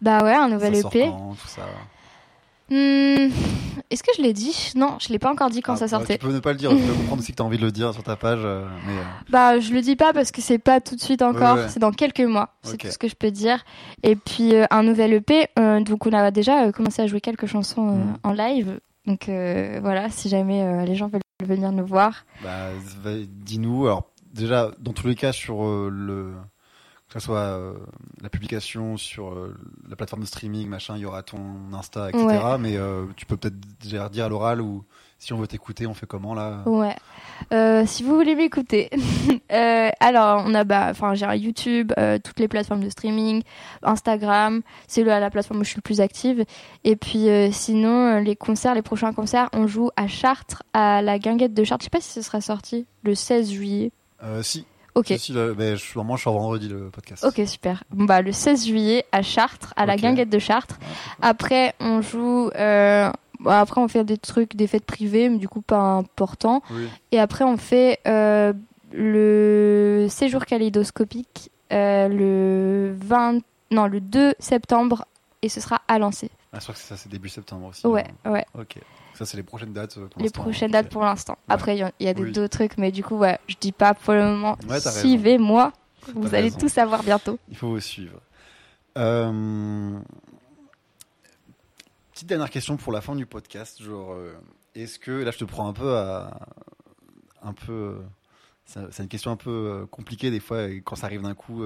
Bah 0.00 0.22
ouais, 0.22 0.34
un 0.34 0.48
nouvel 0.48 0.76
ça 0.76 0.88
EP. 0.88 1.06
quand, 1.06 1.34
tout 1.40 1.48
ça? 1.48 1.62
Hmm, 2.70 3.30
Est-ce 3.90 4.02
que 4.02 4.10
je 4.16 4.22
l'ai 4.22 4.34
dit? 4.34 4.72
Non, 4.76 4.96
je 5.00 5.08
l'ai 5.08 5.18
pas 5.18 5.32
encore 5.32 5.48
dit 5.48 5.62
quand 5.62 5.72
Ah, 5.72 5.76
ça 5.76 5.84
bah, 5.86 5.88
sortait. 5.90 6.18
Tu 6.18 6.26
peux 6.26 6.32
ne 6.34 6.38
pas 6.40 6.52
le 6.52 6.58
dire. 6.58 6.70
Je 6.70 6.76
peux 6.76 6.92
comprendre 6.98 7.20
aussi 7.22 7.32
que 7.32 7.36
t'as 7.38 7.44
envie 7.44 7.56
de 7.56 7.64
le 7.64 7.72
dire 7.72 7.94
sur 7.94 8.02
ta 8.02 8.14
page, 8.14 8.40
euh, 8.44 8.68
mais. 8.86 8.92
Bah, 9.30 9.58
je 9.58 9.72
le 9.72 9.80
dis 9.80 9.96
pas 9.96 10.12
parce 10.12 10.30
que 10.32 10.42
c'est 10.42 10.58
pas 10.58 10.80
tout 10.80 10.94
de 10.94 11.00
suite 11.00 11.22
encore, 11.22 11.56
Ouais, 11.56 11.62
ouais. 11.62 11.68
c'est 11.70 11.80
dans 11.80 11.92
quelques 11.92 12.20
mois, 12.20 12.50
c'est 12.62 12.76
tout 12.76 12.88
ce 12.88 12.98
que 12.98 13.08
je 13.08 13.14
peux 13.16 13.30
dire. 13.30 13.64
Et 14.02 14.16
puis 14.16 14.52
un 14.70 14.82
nouvel 14.82 15.14
EP, 15.14 15.46
donc 15.56 16.06
on 16.06 16.12
a 16.12 16.30
déjà 16.30 16.70
commencé 16.72 17.00
à 17.02 17.06
jouer 17.06 17.20
quelques 17.22 17.46
chansons 17.46 17.82
Mhm. 17.96 18.16
en 18.22 18.32
live. 18.32 18.78
Donc 19.06 19.24
voilà, 19.80 20.10
si 20.10 20.28
jamais 20.28 20.84
les 20.84 20.94
gens 20.94 21.08
veulent 21.08 21.22
venir 21.46 21.70
nous 21.72 21.86
voir. 21.86 22.24
Bah, 22.42 22.70
dis-nous. 23.26 23.86
Alors, 23.86 24.10
déjà, 24.32 24.72
dans 24.80 24.92
tous 24.92 25.06
les 25.06 25.14
cas, 25.14 25.32
sur 25.32 25.64
euh, 25.64 25.88
le. 25.90 26.34
Que 27.08 27.14
ce 27.14 27.24
soit 27.24 27.38
euh, 27.38 27.74
la 28.20 28.28
publication 28.28 28.98
sur 28.98 29.30
euh, 29.30 29.56
la 29.88 29.96
plateforme 29.96 30.22
de 30.22 30.26
streaming, 30.26 30.68
machin, 30.68 30.96
il 30.96 31.02
y 31.02 31.06
aura 31.06 31.22
ton 31.22 31.38
Insta, 31.72 32.10
etc. 32.10 32.24
Ouais. 32.24 32.58
Mais 32.58 32.76
tu 33.16 33.24
peux 33.24 33.36
peut-être 33.36 33.56
déjà 33.80 34.08
dire 34.08 34.26
à 34.26 34.28
l'oral 34.28 34.60
ou 34.60 34.84
si 35.18 35.32
on 35.32 35.36
veut 35.38 35.46
t'écouter, 35.48 35.86
on 35.86 35.94
fait 35.94 36.06
comment 36.06 36.34
là 36.34 36.62
Ouais. 36.66 36.94
Euh, 37.52 37.84
si 37.86 38.02
vous 38.02 38.14
voulez 38.14 38.34
m'écouter, 38.34 38.90
euh, 39.52 39.90
alors 40.00 40.44
on 40.46 40.54
a 40.54 40.64
bah, 40.64 40.86
enfin 40.90 41.14
j'ai 41.14 41.26
un 41.26 41.34
YouTube, 41.34 41.92
euh, 41.98 42.18
toutes 42.22 42.38
les 42.40 42.48
plateformes 42.48 42.82
de 42.84 42.88
streaming, 42.90 43.42
Instagram, 43.82 44.62
c'est 44.86 45.02
la, 45.04 45.20
la 45.20 45.30
plateforme 45.30 45.60
où 45.60 45.64
je 45.64 45.70
suis 45.70 45.78
le 45.78 45.82
plus 45.82 46.00
active. 46.00 46.44
Et 46.84 46.96
puis 46.96 47.26
sinon 47.52 48.20
les 48.20 48.36
concerts, 48.36 48.74
les 48.74 48.82
prochains 48.82 49.12
concerts, 49.12 49.48
on 49.52 49.66
joue 49.66 49.90
à 49.96 50.06
Chartres, 50.08 50.62
à 50.72 51.02
la 51.02 51.18
Guinguette 51.18 51.54
de 51.54 51.64
Chartres. 51.64 51.82
Je 51.82 51.86
sais 51.86 51.90
pas 51.90 52.00
si 52.00 52.12
ce 52.12 52.22
sera 52.22 52.40
sorti 52.40 52.86
le 53.02 53.14
16 53.14 53.50
juillet. 53.50 53.92
Euh, 54.22 54.42
Si. 54.42 54.64
Ok. 54.98 55.06
Si, 55.08 55.18
si, 55.18 55.32
là, 55.32 55.52
mais 55.56 55.72
je, 55.72 55.76
suis- 55.76 56.00
je 56.00 56.16
suis 56.16 56.28
en 56.28 56.32
vendredi 56.32 56.68
le 56.68 56.90
podcast. 56.90 57.24
Ok, 57.24 57.40
super. 57.46 57.84
Bon, 57.90 58.04
bah, 58.04 58.20
le 58.22 58.32
16 58.32 58.66
juillet 58.66 59.04
à 59.12 59.22
Chartres, 59.22 59.72
à 59.76 59.86
la. 59.86 59.96
Guinguette 59.96 60.30
de 60.30 60.38
Chartres. 60.38 60.78
Après, 61.22 61.74
on 61.80 62.02
joue. 62.02 62.50
euh, 62.56 63.10
bon, 63.40 63.50
après, 63.50 63.80
on 63.80 63.88
fait 63.88 64.04
des 64.04 64.18
trucs, 64.18 64.56
des 64.56 64.66
fêtes 64.66 64.84
privées, 64.86 65.28
mais 65.28 65.38
du 65.38 65.48
coup, 65.48 65.60
pas 65.62 65.78
importants. 65.80 66.62
Oui. 66.70 66.88
Et 67.12 67.18
après, 67.18 67.44
on 67.44 67.56
fait 67.56 68.00
euh, 68.06 68.52
le 68.92 70.06
séjour 70.10 70.44
kaléidoscopique 70.46 71.50
euh, 71.72 72.08
le 72.08 72.94
20. 72.98 73.38
Non, 73.70 73.86
le 73.86 74.00
2 74.00 74.34
septembre. 74.38 75.04
Et 75.42 75.48
ce 75.48 75.60
sera 75.60 75.82
à 75.86 75.98
lancer. 75.98 76.30
Ah, 76.52 76.56
je 76.58 76.62
crois 76.64 76.74
que 76.74 76.80
c'est 76.80 76.88
ça, 76.88 76.96
c'est 76.96 77.08
début 77.10 77.28
septembre 77.28 77.66
aussi. 77.68 77.86
Ouais, 77.86 78.04
hein. 78.24 78.32
ouais. 78.32 78.44
Ok. 78.58 78.76
Ça, 79.18 79.26
c'est 79.26 79.36
les 79.36 79.42
prochaines 79.42 79.72
dates. 79.72 79.98
euh, 79.98 80.06
pour 80.06 80.22
Les 80.22 80.30
prochaines 80.30 80.68
Ok. 80.70 80.72
dates 80.74 80.88
pour 80.90 81.02
l'instant. 81.02 81.32
Ouais. 81.48 81.54
Après, 81.54 81.74
il 81.76 81.80
y 81.80 81.82
a- 81.82 81.90
il 81.98 82.06
y, 82.06 82.08
a 82.08 82.14
des 82.14 82.22
Oui. 82.22 82.32
d'autres 82.32 82.56
trucs, 82.56 82.78
mais 82.78 82.92
du 82.92 83.02
coup, 83.02 83.16
ouais, 83.16 83.38
je 83.48 83.56
dis 83.60 83.72
pas 83.72 83.92
pour 83.94 84.14
le 84.14 84.22
moment. 84.24 84.56
Ouais. 84.68 84.78
Suivez-moi. 84.80 85.72
Vous 86.14 86.28
allez 86.34 86.44
raison. 86.44 86.58
tout 86.60 86.68
savoir 86.68 87.02
bientôt. 87.02 87.38
Il 87.50 87.56
faut 87.56 87.68
vous 87.68 87.80
suivre. 87.80 88.20
Euh, 88.96 89.98
Petite 92.12 92.28
dernière 92.28 92.50
question 92.50 92.76
pour 92.76 92.92
la 92.92 93.00
fin 93.00 93.14
du 93.14 93.26
podcast. 93.26 93.82
Genre, 93.82 94.12
euh, 94.12 94.34
est-ce 94.74 94.98
que 94.98 95.10
là, 95.10 95.30
je 95.30 95.38
te 95.38 95.44
prends 95.44 95.68
un 95.68 95.72
peu 95.72 95.96
à 95.96 96.38
un 97.42 97.52
peu. 97.52 97.98
c'est 98.64 98.98
une 99.02 99.08
question 99.08 99.30
un 99.30 99.36
peu 99.36 99.86
compliquée 99.90 100.30
des 100.30 100.40
fois 100.40 100.66
quand 100.84 100.96
ça 100.96 101.06
arrive 101.06 101.22
d'un 101.22 101.34
coup. 101.34 101.62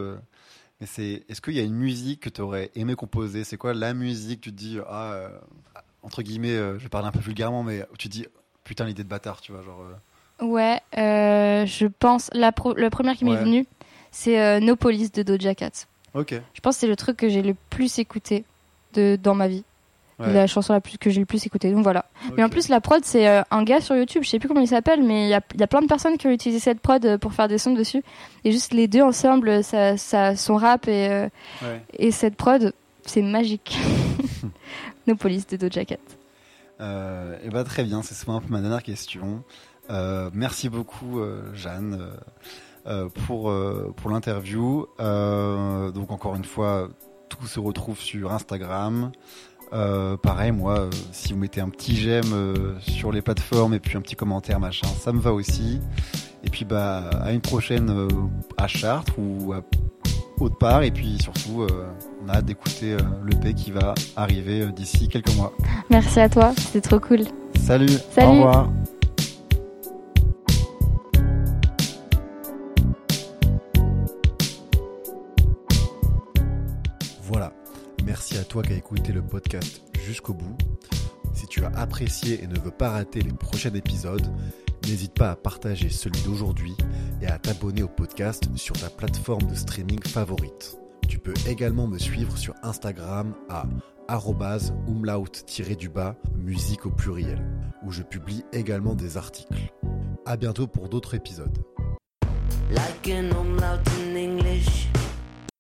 mais 0.81 0.87
c'est, 0.87 1.25
est-ce 1.29 1.41
qu'il 1.41 1.55
y 1.55 1.61
a 1.61 1.63
une 1.63 1.75
musique 1.75 2.21
que 2.21 2.29
tu 2.29 2.41
aurais 2.41 2.71
aimé 2.75 2.95
composer? 2.95 3.45
C'est 3.45 3.57
quoi 3.57 3.73
la 3.75 3.95
musique 3.95 4.41
Tu 4.43 4.51
te 4.53 4.57
dis 4.57 4.79
ah 4.89 5.29
entre 6.03 6.23
guillemets, 6.23 6.51
euh, 6.51 6.79
je 6.79 6.83
vais 6.85 6.89
parler 6.89 7.09
un 7.09 7.13
peu 7.13 7.21
vulgairement, 7.21 7.63
mais 7.63 7.85
tu 7.99 8.09
dis 8.09 8.27
putain 8.65 8.85
l'idée 8.85 9.03
de 9.05 9.09
bâtard, 9.09 9.41
tu 9.41 9.53
vois, 9.53 9.63
genre. 9.63 9.81
euh, 9.83 10.45
Ouais, 10.45 10.81
euh, 10.99 11.67
je 11.67 11.87
pense. 11.87 12.29
La, 12.33 12.51
pro- 12.53 12.75
la 12.75 12.91
première 12.91 13.15
qui 13.17 13.25
m'est 13.25 13.37
venue, 13.37 13.65
c'est 14.11 14.41
euh, 14.41 14.59
No 14.61 14.75
Police 14.77 15.13
de 15.13 15.23
Doja 15.23 15.55
Cat. 15.55 15.71
Ok. 16.15 16.35
Je 16.55 16.61
pense 16.61 16.75
que 16.77 16.81
c'est 16.81 16.87
le 16.89 16.97
truc 16.97 17.17
que 17.17 17.29
j'ai 17.29 17.43
le 17.43 17.55
plus 17.71 17.99
écouté 18.01 18.45
de, 18.95 19.17
dans 19.23 19.35
ma 19.35 19.47
vie. 19.49 19.63
Ouais. 20.19 20.33
La 20.33 20.47
chanson 20.47 20.73
la 20.73 20.81
plus, 20.81 20.99
que 20.99 21.11
j'ai 21.11 21.21
le 21.21 21.27
plus 21.27 21.47
écoutée. 21.47 21.71
Donc 21.73 21.83
voilà. 21.85 22.05
Mais 22.37 22.43
en 22.45 22.49
plus, 22.49 22.69
la 22.69 22.81
prod, 22.81 23.05
c'est 23.05 23.27
un 23.51 23.63
gars 23.63 23.81
sur 23.81 23.97
YouTube, 23.97 24.23
je 24.25 24.29
sais 24.29 24.39
plus 24.39 24.47
comment 24.49 24.61
il 24.61 24.69
s'appelle, 24.69 25.03
mais 25.03 25.25
il 25.25 25.29
y 25.29 25.31
y 25.31 25.63
a 25.63 25.67
plein 25.67 25.81
de 25.81 25.87
personnes 25.87 26.19
qui 26.19 26.27
ont 26.27 26.31
utilisé 26.31 26.61
cette 26.61 26.81
prod 26.81 27.17
pour 27.19 27.33
faire 27.33 27.49
des 27.49 27.59
sons 27.59 27.73
dessus. 27.75 28.03
Et 28.45 28.53
juste 28.53 28.73
les 28.75 28.89
deux 28.89 29.03
ensemble, 29.03 29.63
ça, 29.65 29.97
ça, 29.97 30.37
son 30.37 30.57
rap 30.57 30.87
et, 30.89 31.29
Ouais. 31.63 31.83
et 31.99 32.11
cette 32.11 32.37
prod, 32.37 32.73
c'est 33.07 33.23
magique. 33.23 33.77
No 35.07 35.15
Police 35.17 35.47
de 35.47 35.57
Doja 35.57 35.85
Cat. 35.85 35.97
Euh, 36.81 37.39
et 37.45 37.51
bah 37.51 37.65
très 37.65 37.85
bien, 37.85 38.03
c'est 38.03 38.15
souvent 38.15 38.37
un 38.37 38.41
peu 38.41 38.49
ma 38.49 38.61
dernière 38.61 38.83
question. 38.83 39.45
Euh, 39.91 40.31
merci 40.33 40.69
beaucoup 40.69 41.21
euh, 41.21 41.53
Jeanne 41.55 41.99
euh, 42.87 43.09
pour 43.27 43.53
pour 43.97 44.11
l'interview. 44.11 44.87
Donc 44.99 46.11
encore 46.11 46.35
une 46.35 46.45
fois, 46.45 46.89
tout 47.29 47.47
se 47.47 47.61
retrouve 47.61 47.99
sur 47.99 48.33
Instagram. 48.33 49.13
Pareil, 49.71 50.53
moi, 50.53 50.91
si 51.13 51.33
vous 51.33 51.39
mettez 51.39 51.61
un 51.61 51.71
petit 51.71 51.97
j'aime 51.97 52.77
sur 52.81 53.13
les 53.13 53.23
plateformes 53.23 53.75
et 53.75 53.81
puis 53.81 53.97
un 53.97 54.01
petit 54.01 54.17
commentaire 54.17 54.61
machin, 54.61 54.89
ça 54.89 55.13
me 55.13 55.21
va 55.21 55.33
aussi. 55.33 55.81
Et 56.45 56.51
puis 56.51 56.65
bah 56.65 57.09
à 57.23 57.33
une 57.33 57.41
prochaine 57.41 58.09
à 58.59 58.67
Chartres 58.67 59.19
ou 59.19 59.53
à 59.53 59.63
autre 60.41 60.59
part. 60.59 60.83
Et 60.83 60.91
puis 60.91 61.19
surtout, 61.21 61.67
on 62.25 62.29
a 62.29 62.35
hâte 62.37 62.47
d'écouter 62.47 62.93
euh, 62.95 62.99
le 63.23 63.35
P 63.39 63.55
qui 63.55 63.71
va 63.71 63.95
arriver 64.17 64.63
euh, 64.63 64.73
d'ici 64.73 65.09
quelques 65.09 65.35
mois. 65.37 65.53
Merci 65.91 66.21
à 66.21 66.29
toi, 66.29 66.53
c'était 66.57 66.81
trop 66.81 67.01
cool. 67.01 67.21
Salut, 67.61 67.89
Salut. 68.11 68.29
au 68.29 68.33
revoir. 68.33 68.71
Voilà, 77.23 77.53
merci 78.05 78.37
à 78.39 78.45
toi 78.45 78.63
qui 78.63 78.73
as 78.73 78.77
écouté 78.77 79.13
le 79.13 79.23
podcast 79.23 79.83
jusqu'au 80.05 80.35
bout. 80.35 80.57
Si 81.33 81.47
tu 81.47 81.65
as 81.65 81.71
apprécié 81.77 82.43
et 82.43 82.47
ne 82.47 82.59
veux 82.59 82.71
pas 82.71 82.91
rater 82.91 83.21
les 83.23 83.33
prochains 83.33 83.73
épisodes, 83.73 84.27
n'hésite 84.87 85.15
pas 85.15 85.31
à 85.31 85.37
partager 85.37 85.89
celui 85.89 86.21
d'aujourd'hui 86.23 86.77
et 87.23 87.27
à 87.27 87.39
t'abonner 87.39 87.83
au 87.83 87.89
podcast 87.89 88.45
sur 88.57 88.79
ta 88.79 88.91
plateforme 88.91 89.51
de 89.51 89.55
streaming 89.55 90.01
favorite. 90.07 90.82
Tu 91.13 91.19
peux 91.19 91.35
également 91.47 91.87
me 91.87 91.99
suivre 91.99 92.39
sur 92.39 92.55
Instagram 92.63 93.35
à 93.51 93.67
umlaut-du-bas 94.89 96.17
musique 96.39 96.87
au 96.87 96.91
pluriel, 96.91 97.39
où 97.85 97.93
je 97.93 98.03
publie 98.03 98.47
également 98.55 98.95
des 98.95 99.19
articles. 99.19 99.53
À 100.25 100.39
bientôt 100.39 100.67
pour 100.67 100.89
d'autres 100.89 101.13
épisodes. 101.13 101.59